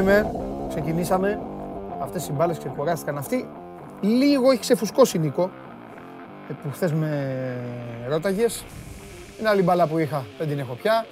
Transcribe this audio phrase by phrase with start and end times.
[0.00, 0.30] Εδώ είμαι.
[0.68, 1.40] Ξεκινήσαμε.
[2.02, 3.18] Αυτές οι μπάλες ξεκουράστηκαν.
[3.18, 3.48] Αυτή
[4.00, 5.50] λίγο έχει ξεφουσκώσει Νίκο.
[6.50, 7.36] ε, Που χθες με
[8.08, 8.64] ρώταγες.
[9.40, 10.24] Είναι άλλη μπάλα που είχα.
[10.38, 11.06] Δεν την έχω πια.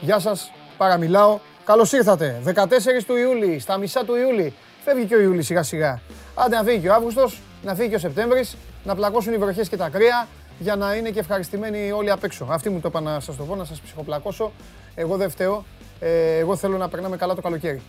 [0.00, 0.52] Γεια σας.
[0.76, 1.38] Παραμιλάω.
[1.64, 2.40] Καλώς ήρθατε.
[2.44, 3.58] 14 του Ιούλη.
[3.58, 4.54] Στα μισά του Ιούλη.
[4.84, 6.00] Φεύγει και ο Ιούλης σιγά σιγά.
[6.34, 7.40] Άντε να φύγει και ο Αύγουστος.
[7.62, 8.56] Να φύγει και ο Σεπτέμβρης.
[8.84, 10.26] Να πλακώσουν οι βροχές και τα κρύα.
[10.58, 12.46] Για να είναι και ευχαριστημένοι όλοι απ' έξω.
[12.50, 14.52] Αυτή μου το είπα να σας το πω, να σας ψυχοπλακώσω.
[14.94, 15.64] Εγώ δεν φταίω.
[16.00, 17.82] Ε, εγώ θέλω να περνάμε καλά το καλοκαίρι.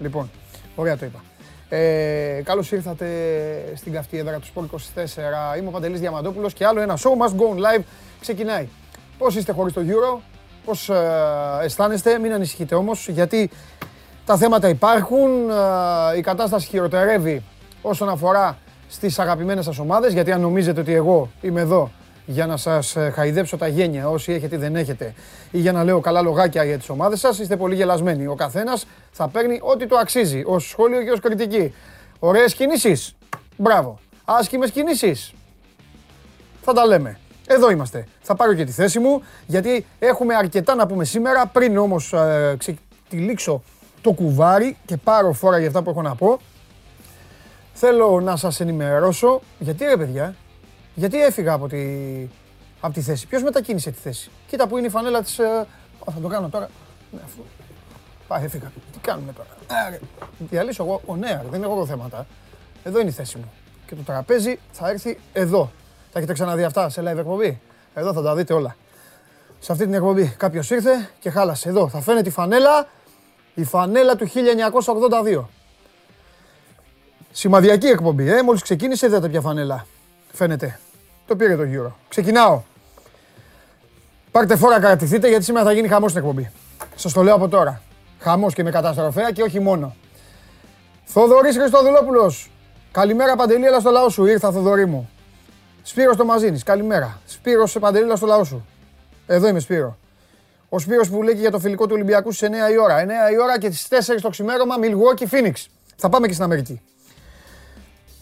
[0.00, 0.30] Λοιπόν,
[0.74, 1.22] ωραία το είπα.
[1.68, 3.06] Ε, καλώς ήρθατε
[3.74, 4.64] στην καυτή έδρα του Sport
[5.54, 5.58] 24.
[5.58, 7.82] Είμαι ο Παντελής Διαμαντόπουλος και άλλο ένα show must go on live
[8.20, 8.68] ξεκινάει.
[9.18, 10.18] Πώς είστε χωρίς το Euro,
[10.64, 10.94] πώς ε,
[11.62, 13.50] αισθάνεστε, μην ανησυχείτε όμως, γιατί
[14.24, 15.50] τα θέματα υπάρχουν,
[16.14, 17.42] ε, η κατάσταση χειροτερεύει
[17.82, 21.90] όσον αφορά στις αγαπημένες σας ομάδες, γιατί αν νομίζετε ότι εγώ είμαι εδώ
[22.30, 25.14] για να σας ε, χαϊδέψω τα γένια όσοι έχετε ή δεν έχετε
[25.50, 28.26] ή για να λέω καλά λογάκια για τις ομάδες σας, είστε πολύ γελασμένοι.
[28.26, 31.74] Ο καθένας θα παίρνει ό,τι του αξίζει, ως σχόλιο και ως κριτική.
[32.18, 33.16] Ωραίες κινήσεις,
[33.56, 33.98] μπράβο.
[34.24, 35.32] Άσχημες κινήσεις,
[36.62, 37.18] θα τα λέμε.
[37.46, 38.06] Εδώ είμαστε.
[38.20, 41.46] Θα πάρω και τη θέση μου, γιατί έχουμε αρκετά να πούμε σήμερα.
[41.46, 43.62] Πριν όμως ε, ξετυλίξω
[44.00, 46.38] το κουβάρι και πάρω φόρα για αυτά που έχω να πω,
[47.72, 50.34] θέλω να σας ενημερώσω, γιατί ρε παιδιά,
[50.94, 51.78] γιατί έφυγα από τη,
[52.80, 53.26] από τη θέση.
[53.26, 54.30] Ποιος μετακίνησε τη θέση.
[54.46, 55.38] Κοίτα που είναι η φανέλα της...
[55.38, 56.68] ε, α, θα το κάνω τώρα.
[57.10, 57.42] Ναι, αφού...
[58.28, 58.72] Πάει, έφυγα.
[58.92, 59.48] Τι κάνουμε τώρα.
[59.86, 60.00] Ε, ρε.
[60.38, 62.26] Διαλύσω εγώ; Ο ναι, ρε, δεν έχω εγώ θέματα.
[62.84, 63.52] Εδώ είναι η θέση μου.
[63.86, 65.70] Και το τραπέζι θα έρθει εδώ.
[66.12, 67.60] Τα έχετε ξαναδεί αυτά σε live εκπομπή;
[67.94, 68.76] Εδώ θα τα δείτε όλα.
[69.58, 71.68] Σε αυτή την εκπομπή κάποιος ήρθε και χάλασε.
[71.68, 72.88] Εδώ θα φαίνεται η φανέλα.
[73.54, 74.28] Η φανέλα του
[75.34, 75.44] 1982.
[77.32, 78.42] Σημαδιακή εκπομπή, ε.
[78.42, 79.86] Μόλις ξεκίνησε, είδατε ποια φανέλα.
[80.32, 80.78] Φαίνεται.
[81.26, 81.96] Το πήρε το γύρο.
[82.08, 82.62] Ξεκινάω.
[84.30, 86.50] Πάρτε φόρα, κρατηθείτε γιατί σήμερα θα γίνει χαμός στην εκπομπή.
[86.94, 87.82] Σας το λέω από τώρα.
[88.18, 89.96] Χαμός και με καταστροφέα και όχι μόνο.
[91.04, 92.50] Θοδωρής Χριστοδουλόπουλος.
[92.92, 94.26] Καλημέρα Παντελή, έλα στο λαό σου.
[94.26, 95.10] Ήρθα, Θοδωρή μου.
[95.82, 96.58] Σπύρος το Μαζίνη.
[96.58, 97.20] Καλημέρα.
[97.26, 98.66] Σπύρος Παντελή, έλα στο λαό σου.
[99.26, 99.98] Εδώ είμαι, Σπύρο.
[100.68, 102.98] Ο Σπύρος που λέει και για το φιλικό του Ολυμπιακού στις 9 η ώρα.
[102.98, 105.52] 9 η ώρα και στις 4 το ξημέρωμα Milwaukee Phoenix.
[105.96, 106.80] Θα πάμε και στην Αμερική.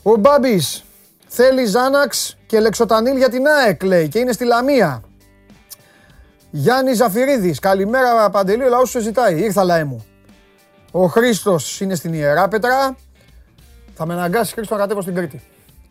[0.03, 0.85] Ο Μπάμπης
[1.29, 5.03] θέλει Ζάναξ και Λεξοτανίλ για την ΑΕΚ λέει και είναι στη Λαμία.
[6.51, 9.41] Γιάννη Ζαφυρίδης, καλημέρα Παντελή, ο λαός σου ζητάει.
[9.41, 10.07] Ήρθα λαέ μου.
[10.91, 12.97] Ο Χρήστος είναι στην Ιερά Πετρά.
[13.95, 15.43] Θα με αναγκάσεις Χρήστο να κατέβω στην Κρήτη.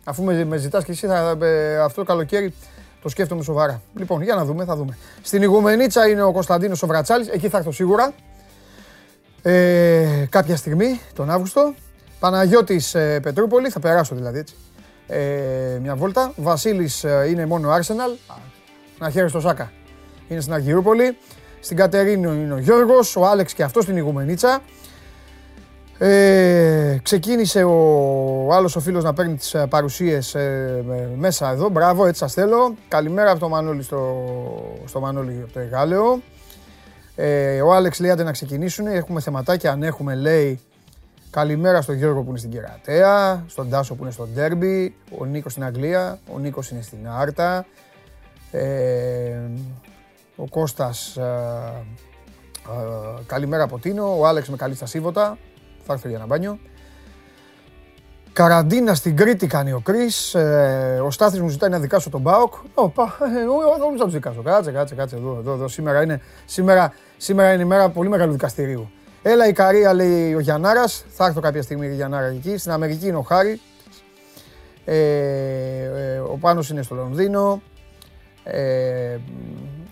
[0.04, 2.54] Αφού με, με ζητάς και εσύ, θα, ε, αυτό το καλοκαίρι
[3.02, 3.82] το σκέφτομαι σοβαρά.
[3.94, 4.98] Λοιπόν, για να δούμε, θα δούμε.
[5.22, 8.12] Στην Ιγουμενίτσα είναι ο Κωνσταντίνος ο Βρατσάλης, εκεί θα έρθω σίγουρα.
[9.42, 11.74] Ε, κάποια στιγμή, τον Αύγουστο.
[12.18, 14.54] Παναγιώτης ε, Πετρούπολη, θα περάσω δηλαδή έτσι.
[15.08, 16.32] Ε, μια βόλτα.
[16.36, 18.36] Βασίλης ε, είναι μόνο Arsenal.
[18.98, 19.72] Να χαίρεσαι το Σάκα.
[20.28, 21.16] Είναι στην Αργυρούπολη.
[21.60, 24.60] Στην Κατερίνο είναι ο Γιώργος, ο Άλεξ και αυτός στην Ιγουμενίτσα.
[25.98, 31.68] Ε, ξεκίνησε ο άλλος ο φίλος να παίρνει τις ε, παρουσίες ε, με- μέσα εδώ.
[31.68, 32.74] Μπράβο, έτσι σας θέλω.
[32.88, 34.26] Καλημέρα από το Μανώλη στο,
[34.84, 36.20] στο Μανώλη από το Αιγάλεω.
[37.16, 38.86] Ε, ο Άλεξ λέει άντε να ξεκινήσουν.
[38.86, 40.60] Έχουμε θεματάκια αν έχουμε λέει.
[41.30, 45.52] Καλημέρα στον Γιώργο που είναι στην Κερατέα, στον Τάσο που είναι στο Ντέρμπι, ο Νίκος
[45.52, 47.66] στην Αγγλία, ο Νίκος είναι στην Άρτα.
[48.50, 49.38] Ε,
[50.36, 51.22] ο Κώστας, ε,
[52.68, 55.38] ε, καλημέρα από Τίνο, ο Άλεξ με καλή στα Σίβωτα,
[55.86, 56.58] θα έρθω για ένα μπάνιο.
[58.32, 62.54] Καραντίνα στην Κρήτη κάνει ο Κρίς, ε, ο Στάθης μου ζητάει να δικάσω τον ΠΑΟΚ.
[62.74, 65.68] Ω, πα, ε, εγώ εγώ δεν θα τους δικάσω, κάτσε, κάτσε, κάτσε εδώ, εδώ, εδώ.
[65.68, 68.90] Σήμερα, είναι, σήμερα, σήμερα είναι η μέρα πολύ μεγάλου δικαστηρίου.
[69.22, 72.56] Έλα η Καρία λέει ο Γιαννάρας, θα έρθω κάποια στιγμή η Γιαννάρα εκεί.
[72.56, 73.60] Στην Αμερική είναι ο Χάρη.
[74.84, 77.62] Ε, ε, ο Πάνος είναι στο Λονδίνο.
[78.44, 79.16] Ε,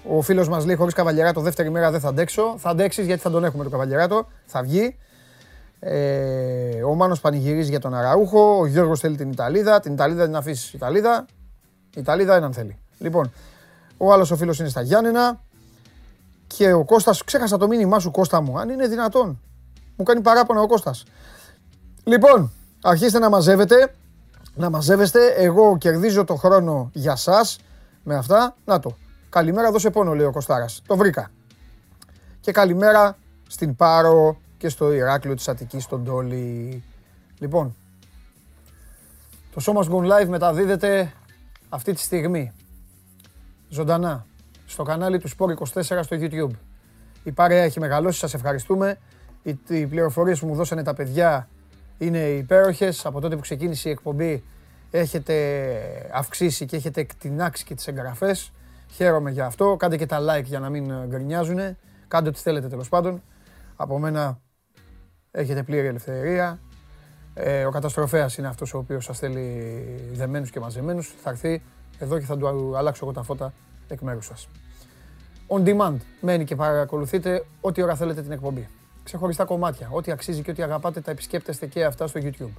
[0.09, 2.55] ο φίλος μας λέει χωρίς Καβαλιεράτο δεύτερη μέρα δεν θα αντέξω.
[2.59, 4.27] Θα αντέξεις γιατί θα τον έχουμε το Καβαλιεράτο.
[4.47, 4.97] Θα βγει.
[5.81, 8.59] Ε, ο Μάνος πανηγυρίζει για τον Αραούχο.
[8.59, 9.81] Ο Γιώργος θέλει την Ιταλίδα.
[9.81, 11.27] Την Ιταλίδα την αφήσεις Ιταλίδα.
[11.95, 12.79] Η Ιταλίδα έναν θέλει.
[12.99, 13.33] Λοιπόν,
[13.97, 15.41] ο άλλος ο φίλος είναι στα Γιάννενα.
[16.57, 19.41] Και ο Κώστας, ξέχασα το μήνυμά σου Κώστα μου, αν είναι δυνατόν.
[19.97, 21.05] Μου κάνει παράπονα ο Κώστας.
[22.05, 23.95] Λοιπόν, αρχίστε να μαζεύετε.
[24.55, 25.27] Να μαζεύεστε.
[25.27, 27.59] Εγώ κερδίζω το χρόνο για σας
[28.03, 28.57] με αυτά.
[28.65, 28.97] Να το.
[29.29, 30.83] Καλημέρα, δώσε πόνο, λέει ο Κωστάρας.
[30.87, 31.31] Το βρήκα.
[32.41, 33.17] Και καλημέρα
[33.49, 36.83] στην Πάρο και στο Ηράκλειο της Αττικής, στον Τόλι.
[37.39, 37.77] Λοιπόν,
[39.55, 41.13] το Show Must Go Live μεταδίδεται
[41.69, 42.53] αυτή τη στιγμή.
[43.69, 44.27] Ζωντανά.
[44.67, 46.51] Στο κανάλι του Sport 24 στο YouTube.
[47.25, 48.99] Η παρέα έχει μεγαλώσει, σας ευχαριστούμε.
[49.43, 51.49] Οι, οι πληροφορίες που μου δώσανε τα παιδιά
[51.99, 53.07] είναι υπέροχες.
[53.07, 54.45] Από τότε που ξεκίνησε η εκπομπή
[54.91, 55.65] έχετε
[56.13, 58.53] αυξήσει και έχετε εκτινάξει και τις εγγραφές.
[58.91, 59.77] Χαίρομαι για αυτό.
[59.77, 61.59] Κάντε και τα like για να μην γκρινιάζουν.
[62.09, 63.23] Κάντε ό,τι θέλετε τέλος πάντων.
[63.77, 64.41] Από μένα
[65.39, 66.59] Έχετε πλήρη ελευθερία.
[67.35, 69.75] Ε, ο καταστροφέας είναι αυτός ο οποίος σας θέλει
[70.13, 71.15] δεμένους και μαζεμένους.
[71.23, 71.63] Θα έρθει
[71.99, 73.53] εδώ και θα του αλλάξω εγώ τα φώτα
[73.95, 74.49] εκ μέρους σας.
[75.49, 78.69] On demand μένει και παρακολουθείτε ό,τι ώρα θέλετε την εκπομπή.
[79.03, 79.89] Ξεχωριστά κομμάτια.
[79.91, 82.53] Ό,τι αξίζει και ό,τι αγαπάτε τα επισκέπτεστε και αυτά στο YouTube.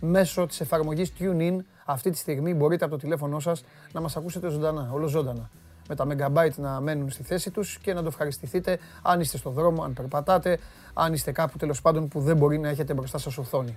[0.00, 4.48] Μέσω της εφαρμογής TuneIn αυτή τη στιγμή μπορείτε από το τηλέφωνό σας να μας ακούσετε
[4.48, 5.50] ζωντανά, ολοζώντανα
[5.88, 9.50] με τα megabyte να μένουν στη θέση τους και να το ευχαριστηθείτε αν είστε στο
[9.50, 10.58] δρόμο, αν περπατάτε,
[10.94, 13.76] αν είστε κάπου τέλος πάντων που δεν μπορεί να έχετε μπροστά σας οθόνη.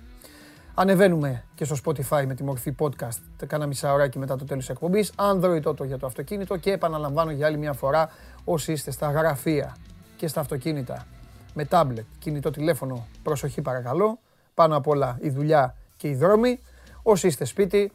[0.77, 4.73] Ανεβαίνουμε και στο Spotify με τη μορφή podcast, κάνα μισά ωράκι μετά το τέλος της
[4.73, 8.09] εκπομπής, Android Auto για το αυτοκίνητο και επαναλαμβάνω για άλλη μια φορά
[8.43, 9.75] όσοι είστε στα γραφεία
[10.17, 11.05] και στα αυτοκίνητα
[11.53, 14.19] με tablet, κινητό τηλέφωνο, προσοχή παρακαλώ,
[14.53, 16.59] πάνω απ' όλα η δουλειά και οι δρόμοι.
[17.03, 17.91] Όσοι είστε σπίτι,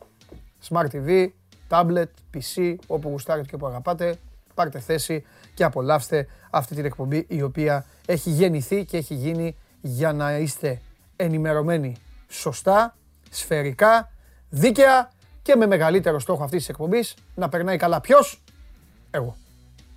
[0.69, 1.29] Smart TV,
[1.69, 4.17] tablet, PC, όπου γουστάρετε και όπου αγαπάτε,
[4.55, 5.25] πάρτε θέση
[5.55, 10.81] και απολαύστε αυτή την εκπομπή η οποία έχει γεννηθεί και έχει γίνει για να είστε
[11.17, 11.97] ενημερωμένοι
[12.31, 12.97] σωστά,
[13.31, 14.12] σφαιρικά,
[14.49, 15.11] δίκαια
[15.43, 18.00] και με μεγαλύτερο στόχο αυτής της εκπομπής να περνάει καλά.
[18.00, 18.43] Ποιος;
[19.11, 19.37] Εγώ.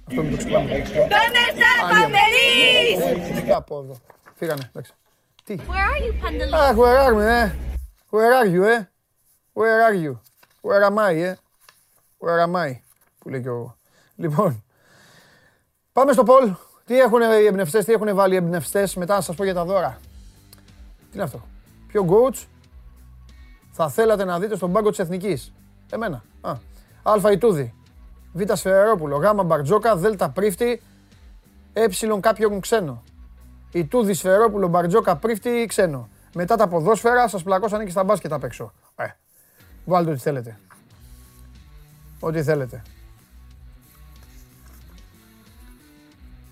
[0.07, 0.69] Αυτό μην το ξεχνάμε.
[0.69, 3.50] ¿Dónde está Pamelis?
[3.56, 3.97] Από εδώ.
[4.35, 4.94] Φύγανε, εντάξει.
[5.44, 6.53] Τι; Where are you, Pandaloo?
[6.53, 7.51] Αχ, where are we, ε;
[8.09, 8.89] Where are you, ε;
[9.53, 10.19] Where are you?
[10.62, 11.35] Where am I, ε;
[12.19, 12.80] Where am I?
[13.19, 13.77] Που λέει και ο...
[14.15, 14.63] Λοιπόν,
[15.94, 16.56] πάμε στο Πολ.
[16.85, 19.65] Τι έχουν οι εμπνευστές, τι έχουν βάλει οι εμπνευστές, μετά να σας πω για τα
[19.65, 20.00] δώρα.
[20.97, 21.47] Τι είναι αυτό;
[21.94, 22.45] Ποιο coach
[23.72, 25.54] θα θέλατε να δείτε στον πάγκο της Εθνικής;
[25.92, 26.24] Εμένα.
[26.42, 26.51] Α.
[27.04, 27.74] Α Ιτούδη.
[28.34, 29.18] Β Σφαιρόπουλο.
[29.18, 29.95] Γ Μπαρτζόκα.
[29.95, 30.81] Δ Πρίφτη.
[31.74, 31.86] Ε
[32.19, 33.04] κάποιον ξένο.
[33.72, 34.68] Ιτούδη Σφαιρόπουλο.
[34.68, 36.10] Μπαρτζόκα Πρίφτη ξένο.
[36.36, 38.74] Μετά τα ποδόσφαιρα σας πλακώσανε και στα μπάσκετ απ' έξω.
[38.95, 39.06] Ε,
[39.86, 40.60] βάλτε ό,τι θέλετε.
[42.19, 42.81] Ό,τι θέλετε.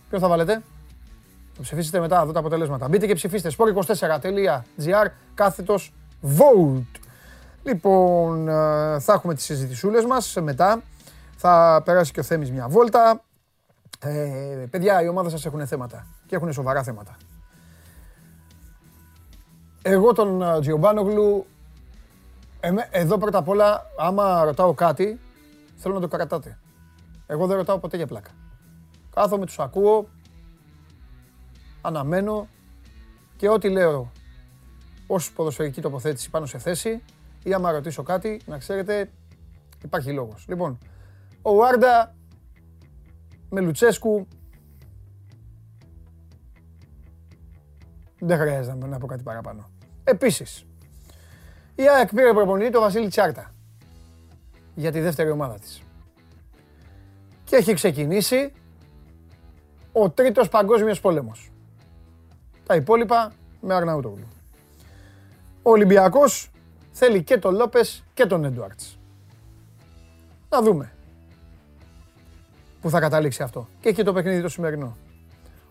[0.09, 0.61] Ποιο θα βάλετε;
[1.55, 2.87] Θα ψηφίσετε μετά, δω τα αποτελέσματα.
[2.87, 3.51] Μπείτε και ψηφίστε.
[3.57, 5.93] sport24.gr κάθετος
[6.37, 6.99] vote.
[7.63, 10.81] Λοιπόν, ε, θα έχουμε τις συζητησούλες μας μετά.
[11.35, 13.21] Θα περάσει και ο Θέμης μια βόλτα.
[13.99, 17.17] Ε, παιδιά, οι ομάδες σας έχουν θέματα και έχουν σοβαρά θέματα.
[19.81, 21.45] Εγώ τον ε, Τζιομπάνογλου,
[22.59, 25.19] εμέ- εδώ πρώτα απ' όλα, άμα ρωτάω κάτι,
[25.75, 26.57] θέλω να το κρατάτε.
[27.27, 28.29] Εγώ δεν ρωτάω ποτέ για πλάκα.
[29.15, 30.07] Κάθομαι, τους ακούω,
[31.81, 32.47] αναμένω
[33.35, 34.11] και ό,τι λέω
[35.07, 37.03] ως ποδοσφαιρική τοποθέτηση πάνω σε θέση
[37.43, 39.11] ή άμα ρωτήσω κάτι, να ξέρετε,
[39.83, 40.45] υπάρχει λόγος.
[40.47, 40.77] Λοιπόν,
[41.41, 42.15] ο Βάρντα
[43.49, 44.27] με Λουτσέσκου
[48.19, 49.69] δεν χρειάζεται να- να πω κάτι παραπάνω.
[50.03, 50.65] Επίσης,
[51.75, 53.53] η ΑΕΚ πήρε προπονητή το Βασίλη Τσάρτα
[54.75, 55.81] για τη δεύτερη ομάδα της.
[57.43, 58.53] Και έχει ξεκινήσει
[59.91, 61.50] ο τρίτος παγκόσμιος πόλεμος.
[62.71, 63.31] Τα υπόλοιπα
[63.61, 64.27] με Αρναούτογλου.
[65.61, 66.51] Ο Ολυμπιακός
[66.91, 68.99] θέλει και τον Λόπες και τον Έντουαρτς.
[70.49, 70.93] Να δούμε
[72.81, 73.67] που θα καταλήξει αυτό.
[73.79, 74.97] Και έχει και το παιχνίδι το σημερινό.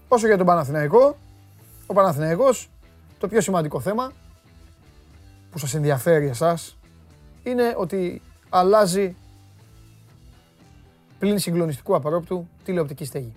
[0.09, 1.17] Όσο για τον Παναθηναϊκό,
[1.87, 2.71] ο Παναθηναϊκός,
[3.19, 4.13] το πιο σημαντικό θέμα
[5.51, 6.79] που σας ενδιαφέρει εσάς,
[7.43, 9.17] είναι ότι αλλάζει
[11.19, 13.33] πλην συγκλονιστικού απαρόπτου τηλεοπτική στέγη.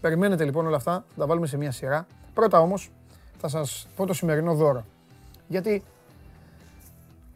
[0.00, 2.06] Περιμένετε λοιπόν όλα αυτά, θα τα βάλουμε σε μια σειρά.
[2.34, 2.90] Πρώτα όμως
[3.38, 4.84] θα σας πω το σημερινό δώρο.
[5.48, 5.82] Γιατί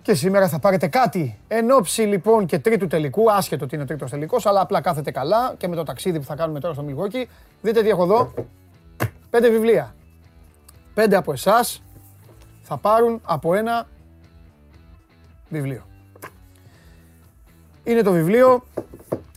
[0.03, 3.87] και σήμερα θα πάρετε κάτι εν ώψη λοιπόν και τρίτου τελικού, άσχετο ότι είναι ο
[3.87, 6.83] τρίτος τελικός, αλλά απλά κάθετε καλά και με το ταξίδι που θα κάνουμε τώρα στο
[6.83, 7.29] Μιλγόκι.
[7.63, 8.33] Δείτε τι έχω εδώ.
[9.31, 9.95] Πέντε βιβλία.
[10.95, 11.83] Πέντε από εσάς
[12.63, 13.89] θα πάρουν από ένα
[15.49, 15.87] βιβλίο.
[17.85, 18.65] Είναι το βιβλίο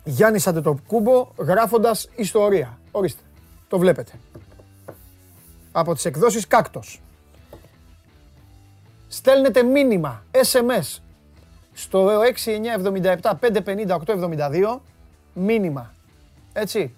[0.03, 2.79] Γιάννης Αντετοκούμπο γράφοντας ιστορία.
[2.91, 3.21] Ορίστε,
[3.67, 4.11] το βλέπετε.
[5.79, 7.01] Από τις εκδόσεις Κάκτος.
[9.07, 10.99] Στέλνετε μήνυμα, SMS,
[11.73, 14.81] στο 6977 550 872,
[15.33, 15.93] μήνυμα.
[16.53, 16.95] Έτσι.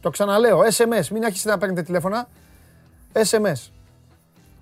[0.00, 2.28] Το ξαναλέω, SMS, μην αρχίσετε να παίρνετε τηλέφωνα.
[3.12, 3.70] SMS.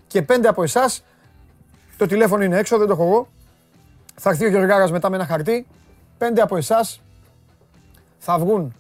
[0.06, 1.04] Και πέντε από εσάς,
[1.97, 3.28] το τηλέφωνο είναι έξω, δεν το έχω εγώ.
[4.14, 5.66] Θα έρθει ο Γεωργάρας μετά με ένα χαρτί.
[6.18, 7.00] Πέντε από εσάς
[8.18, 8.75] θα βγουν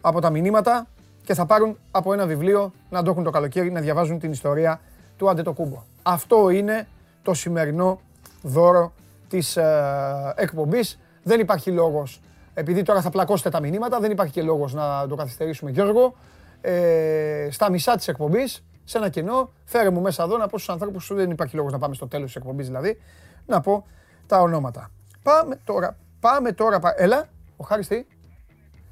[0.00, 0.86] από τα μηνύματα
[1.24, 4.80] και θα πάρουν από ένα βιβλίο να το έχουν το καλοκαίρι να διαβάζουν την ιστορία
[5.16, 5.82] του Αντετοκούμπο.
[6.02, 6.86] Αυτό είναι
[7.22, 8.00] το σημερινό
[8.42, 8.92] δώρο
[9.28, 10.98] της ε, εκπομπής.
[11.22, 12.20] Δεν υπάρχει λόγος,
[12.54, 16.14] επειδή τώρα θα πλακώσετε τα μηνύματα, δεν υπάρχει και λόγος να το καθυστερήσουμε Γιώργο.
[16.60, 20.70] Ε, στα μισά της εκπομπής, σε ένα κενό, φέρε μου μέσα εδώ να πω στους
[20.70, 23.00] ανθρώπους σου δεν υπάρχει λόγος να πάμε στο τέλος της εκπομπής δηλαδή,
[23.46, 23.86] να πω
[24.26, 24.90] τα ονόματα.
[25.22, 27.24] Πάμε τώρα, πάμε τώρα, πα- έλα,
[27.56, 28.06] ο Χάρης τι,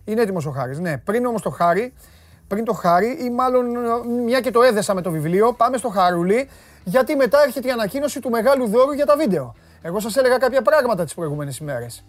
[0.05, 0.99] είναι έτοιμος ο Χάρης, ναι.
[0.99, 1.93] Πριν όμως το Χάρη,
[2.53, 5.89] πριν το Χάρη ή μάλλον ε, μια και το έδεσα με το βιβλίο, πάμε στο
[5.89, 6.49] Χαρούλι
[6.85, 9.55] γιατί μετά έρχεται η ανακοίνωση του μεγάλου δώρου για τα βίντεο.
[9.83, 12.05] Εγώ σας έλεγα κάποια πράγματα τις προηγούμενες ημέρες.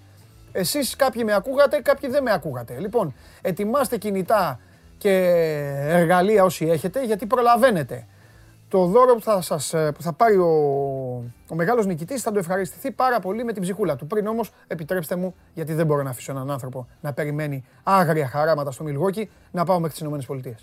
[0.51, 2.77] Εσείς κάποιοι με ακούγατε, κάποιοι δεν με ακούγατε.
[2.79, 4.59] Λοιπόν, ετοιμάστε κινητά
[4.97, 5.11] και
[5.87, 8.07] εργαλεία όσοι έχετε, γιατί προλαβαίνετε.
[8.73, 10.47] Το δώρο που θα, σας, που θα πάρει ο,
[11.49, 14.07] ο μεγάλος νικητής θα το ευχαριστηθεί πάρα πολύ με την ψυχούλα του.
[14.07, 18.71] Πριν όμως, επιτρέψτε μου, γιατί δεν μπορώ να αφήσω έναν άνθρωπο να περιμένει άγρια χαράματα
[18.71, 20.55] στο Μιλγόκι, να πάω μέχρι τις ΗΠΑ.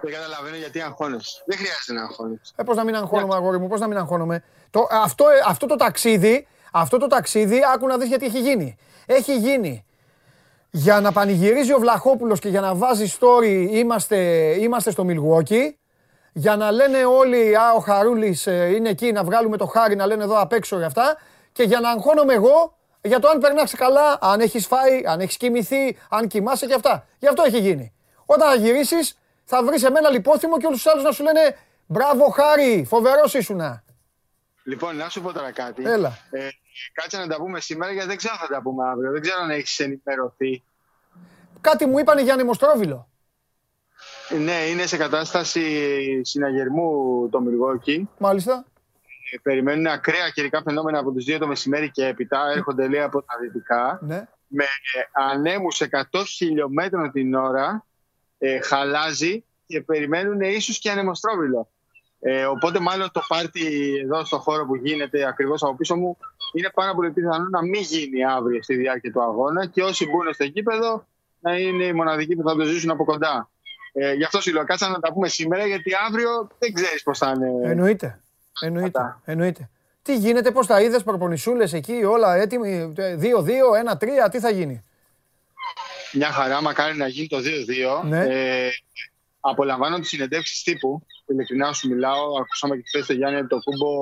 [0.00, 1.42] Δεν καταλαβαίνω γιατί αγχώνεσαι.
[1.46, 2.52] Δεν χρειάζεται να αγχώνεσαι.
[2.56, 4.42] Ε, πώς να μην αγχώνομαι, αγόρι μου, πώς να μην αγχώνομαι.
[4.70, 8.76] Το, αυτό, αυτό το ταξίδι, αυτό το ταξίδι, άκου να δεις γιατί έχει γίνει.
[9.06, 9.84] Έχει γίνει
[10.70, 14.16] για να πανηγυρίζει ο Βλαχόπουλος και για να βάζει story είμαστε,
[14.60, 15.78] είμαστε στο Μιλγουόκι,
[16.32, 20.06] για να λένε όλοι, α, ο Χαρούλης ε, είναι εκεί, να βγάλουμε το χάρι, να
[20.06, 21.16] λένε εδώ απ' έξω για αυτά,
[21.52, 25.36] και για να αγχώνομαι εγώ για το αν περνάς καλά, αν έχεις φάει, αν έχεις
[25.36, 27.06] κοιμηθεί, αν κοιμάσαι και αυτά.
[27.18, 27.92] Γι' αυτό έχει γίνει.
[28.24, 31.56] Όταν θα γυρίσεις, θα βρεις εμένα λιπόθυμο και όλους τους άλλους να σου λένε
[31.86, 33.84] «Μπράβο Χάρη, φοβερός ήσουνα».
[34.62, 35.82] Λοιπόν, να σου πω τώρα κάτι.
[35.86, 36.18] Έλα.
[36.30, 36.48] Ε,
[36.92, 39.10] κάτσε να τα πούμε σήμερα γιατί δεν ξέρω αν θα τα πούμε αύριο.
[39.12, 40.62] Δεν ξέρω αν έχεις ενημερωθεί.
[41.60, 43.08] Κάτι μου είπανε για ανεμοστρόβιλο.
[44.38, 45.62] Ναι, είναι σε κατάσταση
[46.24, 48.08] συναγερμού το Μιλγόκι.
[48.18, 48.64] Μάλιστα.
[49.32, 52.50] Ε, Περιμένουν ακραία καιρικά φαινόμενα από τις 2 το μεσημέρι και έπειτα.
[52.54, 53.98] Έρχονται λέει από τα δυτικά.
[54.02, 54.26] Ναι.
[54.46, 54.64] Με
[55.12, 57.84] ανέμους 100 χιλιόμετρων την ώρα.
[58.38, 61.68] Ε, χαλάζει και περιμένουν ίσως και ανεμοστρόβιλο.
[62.20, 66.16] Ε, οπότε μάλλον το πάρτι εδώ στο χώρο που γίνεται ακριβώς από πίσω μου
[66.52, 70.32] είναι πάρα πολύ πιθανό να μην γίνει αύριο στη διάρκεια του αγώνα και όσοι μπουν
[70.34, 71.06] στο γήπεδο
[71.40, 73.50] να είναι οι μοναδικοί που θα το ζήσουν από κοντά.
[73.92, 77.18] Ε, γι' αυτό σου λέω, κάτσα να τα πούμε σήμερα γιατί αύριο δεν ξέρεις πώς
[77.18, 77.70] θα είναι.
[77.70, 78.20] Εννοείται.
[78.60, 78.86] Εννοείται.
[78.86, 79.22] Αυτά.
[79.24, 79.68] Εννοείται.
[80.02, 84.84] Τι γίνεται, πώς τα είδες, προπονησούλες εκεί, όλα έτοιμοι, 2-2, 1-3, τι θα γίνει;
[86.12, 88.02] Μια χαρά, μακάρι να γίνει το 2-2.
[88.04, 88.20] Ναι.
[88.20, 88.70] Ε,
[89.40, 91.06] απολαμβάνω τις συνεντεύξεις τύπου.
[91.26, 92.38] Ειλικρινά σου μιλάω.
[92.40, 93.92] Ακούσαμε και χθες το Γιάννη το κούμπο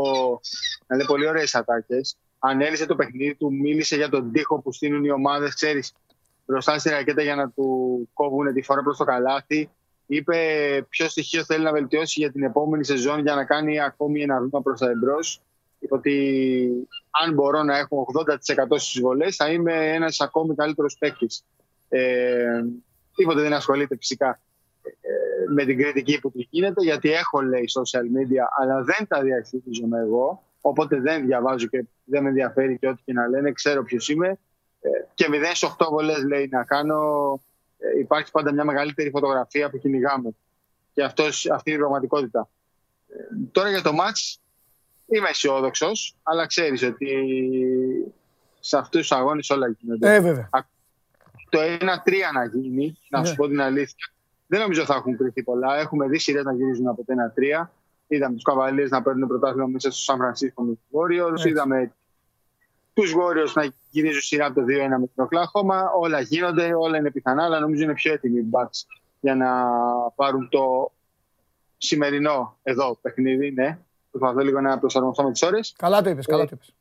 [0.86, 2.16] να λέει πολύ ωραίες ατάκες.
[2.48, 5.92] Ανέλησε το παιχνίδι του, μίλησε για τον τοίχο που στείλουν οι ομάδες, ξέρεις,
[6.46, 9.70] μπροστά στη ρακέτα για να του κόβουν τη φορά προς το καλάθι.
[10.06, 10.36] Είπε
[10.88, 14.62] ποιο στοιχείο θέλει να βελτιώσει για την επόμενη σεζόν για να κάνει ακόμη ένα βήμα
[14.62, 15.40] προς τα εμπρός.
[15.78, 21.44] Είπε ότι αν μπορώ να έχω 80% στις βολές θα είμαι ένας ακόμη καλύτερος παίκτης.
[21.88, 22.64] Ε,
[23.14, 24.40] τίποτε δεν ασχολείται φυσικά
[24.82, 29.22] ε, με την κριτική που του γίνεται, γιατί έχω λέει social media, αλλά δεν τα
[29.22, 30.42] διαχειρίζομαι εγώ.
[30.68, 33.52] Οπότε δεν διαβάζω και δεν με ενδιαφέρει και ό,τι και να λένε.
[33.52, 34.28] Ξέρω ποιος είμαι.
[34.80, 37.00] Ε, και 0 σε 8 βολές λέει να κάνω.
[37.78, 40.30] Ε, υπάρχει πάντα μια μεγαλύτερη φωτογραφία που κυνηγάμε.
[40.92, 42.48] Και αυτός, αυτή είναι η πραγματικότητα.
[43.08, 43.14] Ε,
[43.52, 44.36] τώρα για το match
[45.06, 47.06] είμαι αισιόδοξος, αλλά ξέρεις ότι
[48.60, 50.14] σε αυτούς τους αγώνες όλα γίνονται.
[50.14, 50.48] Ε, βέβαια.
[51.48, 53.26] Το 1-3 να γίνει, να Ναι.
[53.26, 54.06] σου πω την αλήθεια,
[54.46, 55.78] δεν νομίζω θα έχουν κρυφτεί πολλά.
[55.78, 57.70] Έχουμε δει σειρές να γυρίζουν από το 1-3.
[58.06, 61.30] Είδαμε τους Καβαλίε να παίρνουν πρωτάθλημα μέσα στο Σαν Φρανσίσκο με τους Warriors.
[61.30, 61.48] Έτσι.
[61.48, 61.92] Είδαμε
[62.92, 64.64] τους Warriors να γυρίζουν σειρά από το 2-1
[65.00, 65.90] με την Οκλάχωμα.
[65.98, 68.86] Όλα γίνονται, όλα είναι πιθανά, αλλά νομίζω είναι πιο έτοιμοι οι Bucks
[69.20, 69.48] για να
[70.14, 70.92] πάρουν το
[71.78, 73.50] σημερινό εδώ παιχνίδι.
[73.50, 73.78] Ναι,
[74.10, 75.74] προσπαθώ λίγο να προσαρμοστώ με τις ώρες.
[75.78, 76.74] Καλά το είπες, καλά το είπες.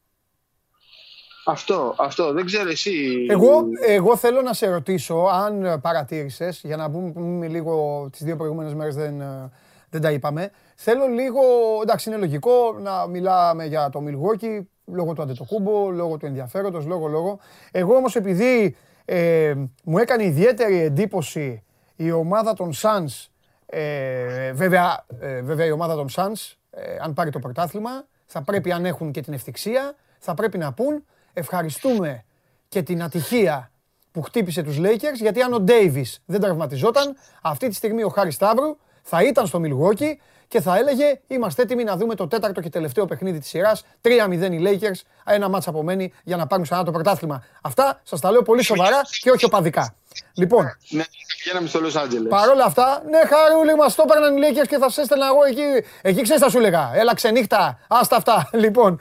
[1.48, 2.34] Αυτό, αυτό.
[2.34, 3.26] Δεν ξέρω εσύ.
[3.30, 8.36] Εγώ, εγώ θέλω να σε ρωτήσω αν παρατήρησες, για να πούμε, πούμε λίγο τις δύο
[8.36, 9.52] προηγούμενες μέρες δεν, ε,
[9.96, 10.52] δεν τα είπαμε.
[10.76, 11.42] Θέλω λίγο,
[11.82, 17.08] εντάξει είναι λογικό να μιλάμε για το Milwaukee, λόγω του Αντετοκούμπο, λόγω του ενδιαφέροντος, λόγω
[17.08, 17.40] λόγω.
[17.72, 18.76] Εγώ όμως επειδή
[19.06, 21.64] ε, μου έκανε ιδιαίτερη εντύπωση
[21.96, 23.28] η ομάδα των Suns,
[23.66, 28.72] ε, βέβαια, ε, βέβαια η ομάδα των Suns, ε, αν πάρει το πρωτάθλημα, θα πρέπει
[28.72, 32.24] αν έχουν και την ευτυχία, θα πρέπει να πούν ευχαριστούμε
[32.68, 33.72] και την ατυχία
[34.12, 38.36] που χτύπησε τους Lakers, γιατί αν ο Ντέιβις δεν τραυματιζόταν, αυτή τη στιγμή ο Χάρης
[38.36, 40.14] Σταύρου θα ήταν στο Milwaukee
[40.48, 44.10] και θα έλεγε είμαστε έτοιμοι να δούμε το τέταρτο και τελευταίο παιχνίδι της σειράς, 3-0
[44.52, 47.44] οι Lakers, ένα μάτς απομένει για να πάρουν ξανά το πρωτάθλημα.
[47.62, 49.96] Αυτά σας τα λέω πολύ σοβαρά και όχι οπαδικά.
[50.34, 51.04] Λοιπόν, Ναι,
[51.44, 52.30] πηγαίναμε στο Los Angeles.
[52.30, 55.44] Παρ' όλα αυτά, ναι, χαρούλη μας το έπαιρναν οι Lakers και θα σε έστελνα εγώ
[55.44, 55.88] εκεί.
[56.02, 56.92] Εκεί ξέρεις, θα σου έλεγα.
[56.94, 58.50] Έλα ξενύχτα, άστα αυτά.
[58.64, 59.00] Λοιπόν,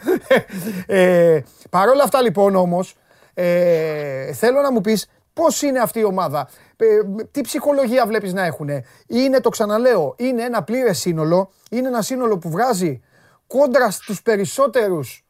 [0.86, 2.94] ε, παρ' όλα αυτά λοιπόν όμως,
[3.34, 6.86] ε, θέλω να μου πεις πώς είναι αυτή η ομάδα; Ε,
[7.30, 8.68] τι ψυχολογία βλέπεις να έχουν.
[9.06, 11.50] Είναι, το ξαναλέω, είναι ένα πλήρες σύνολο.
[11.70, 13.00] Είναι ένα σύνολο που βγάζει
[13.46, 15.24] κόντρα στους περισσότερους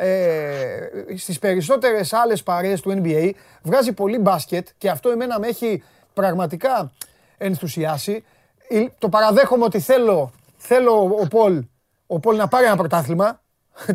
[0.00, 3.30] ε, στις περισσότερες άλλες παρέες του NBA
[3.62, 5.82] βγάζει πολύ μπάσκετ και αυτό εμένα με έχει
[6.14, 6.92] πραγματικά
[7.38, 8.24] ενθουσιάσει.
[8.68, 11.64] Ε, Το παραδέχομαι ότι θέλω, θέλω ο Πολ,
[12.06, 13.42] ο Πολ να πάρει ένα πρωτάθλημα,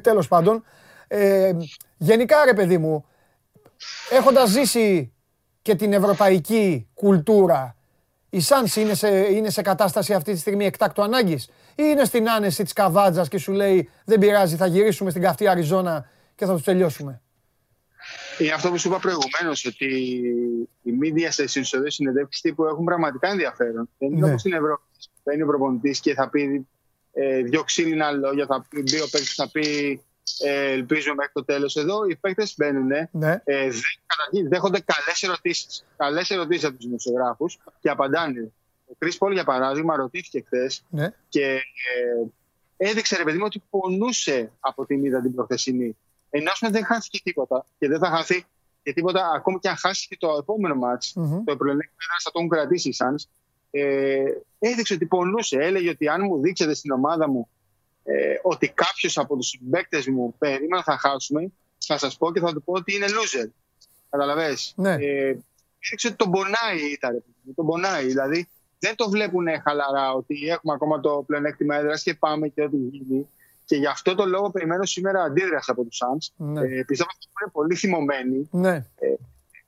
[0.01, 0.63] τέλος πάντων.
[1.08, 1.51] Ε,
[1.98, 3.05] γενικά ρε παιδί μου,
[4.10, 5.12] έχοντας ζήσει
[5.63, 7.75] και την ευρωπαϊκή κουλτούρα
[8.29, 12.29] οι Suns είναι σε, είναι σε κατάσταση αυτή τη στιγμή εκτάκτου ανάγκης, ή είναι στην
[12.29, 16.53] άνεση της καβάτζας και σου λέει Δεν πειράζει, θα γυρίσουμε στην καυτή Αριζόνα και θα
[16.53, 17.22] τους τελειώσουμε.
[18.38, 19.86] Είναι αυτό που σου είπα προηγουμένως, ότι
[20.82, 23.89] οι media σε ισοδέ συνεντεύξεις τύπου έχουν πραγματικά ενδιαφέρον.
[23.98, 24.27] Δεν είναι Ναι.
[24.27, 24.84] όπως στην Ευρώπη.
[25.24, 26.67] Μπαίνει ο προπονητής και θα πει
[27.13, 30.01] ε, δύο ξύλινα λόγια, θα πει, μπει ο παίκτη, θα πει
[30.46, 31.75] ε, ελπίζουμε μέχρι το τέλος.
[31.75, 33.42] Εδώ οι παίκτες μπαίνουν, ε, Ναι.
[33.46, 33.70] δε,
[34.06, 35.86] καταρχήν δέχονται καλές ερωτήσεις.
[35.98, 38.51] Καλές ερωτήσεις από τους δημοσιογράφους και απαντάνε.
[38.86, 41.13] Ο Κρι Πολ, για παράδειγμα, ρωτήθηκε χθες ναι.
[41.30, 41.44] και
[42.77, 45.98] ε, έδειξε ρε παιδί μου ότι πονούσε από την είδα την προχθεσινή.
[46.30, 48.46] Ενώ ας πούμε, δεν χάθηκε τίποτα και δεν θα χαθεί
[48.84, 51.44] και τίποτα ακόμη και αν χάσει και το επόμενο μάτς, Μμμ.
[51.44, 53.24] το προλέκτημα θα το έχουν κρατήσει οι Suns,
[53.72, 54.24] ε,
[54.60, 55.58] έδειξε ότι πονούσε.
[55.58, 57.50] Έλεγε ότι αν μου δείξετε στην ομάδα μου
[58.03, 61.51] ε, ότι κάποιος από τους συμπαίκτες μου περίμενα θα χάσουμε,
[61.86, 63.50] θα σας πω και θα του πω ότι είναι loser.
[64.10, 64.93] Καταλαβες; Ναι.
[64.93, 65.38] Ε,
[65.79, 68.05] έδειξε ότι τον πονάει η ήττα, ρε παιδί μου, τον πονάει.
[68.05, 68.48] Δηλαδή
[68.79, 73.27] δεν το βλέπουν χαλαρά ότι έχουμε ακόμα το πλεονέκτημα έδρας και πάμε και ό,τι γίνει.
[73.65, 76.33] Και γι' αυτό το λόγο περιμένω σήμερα αντίδραση από τους Suns.
[76.45, 76.62] Ναι.
[76.62, 78.48] Ε, πιστεύω ότι είναι πολύ θυμωμένοι.
[78.51, 78.86] ναι.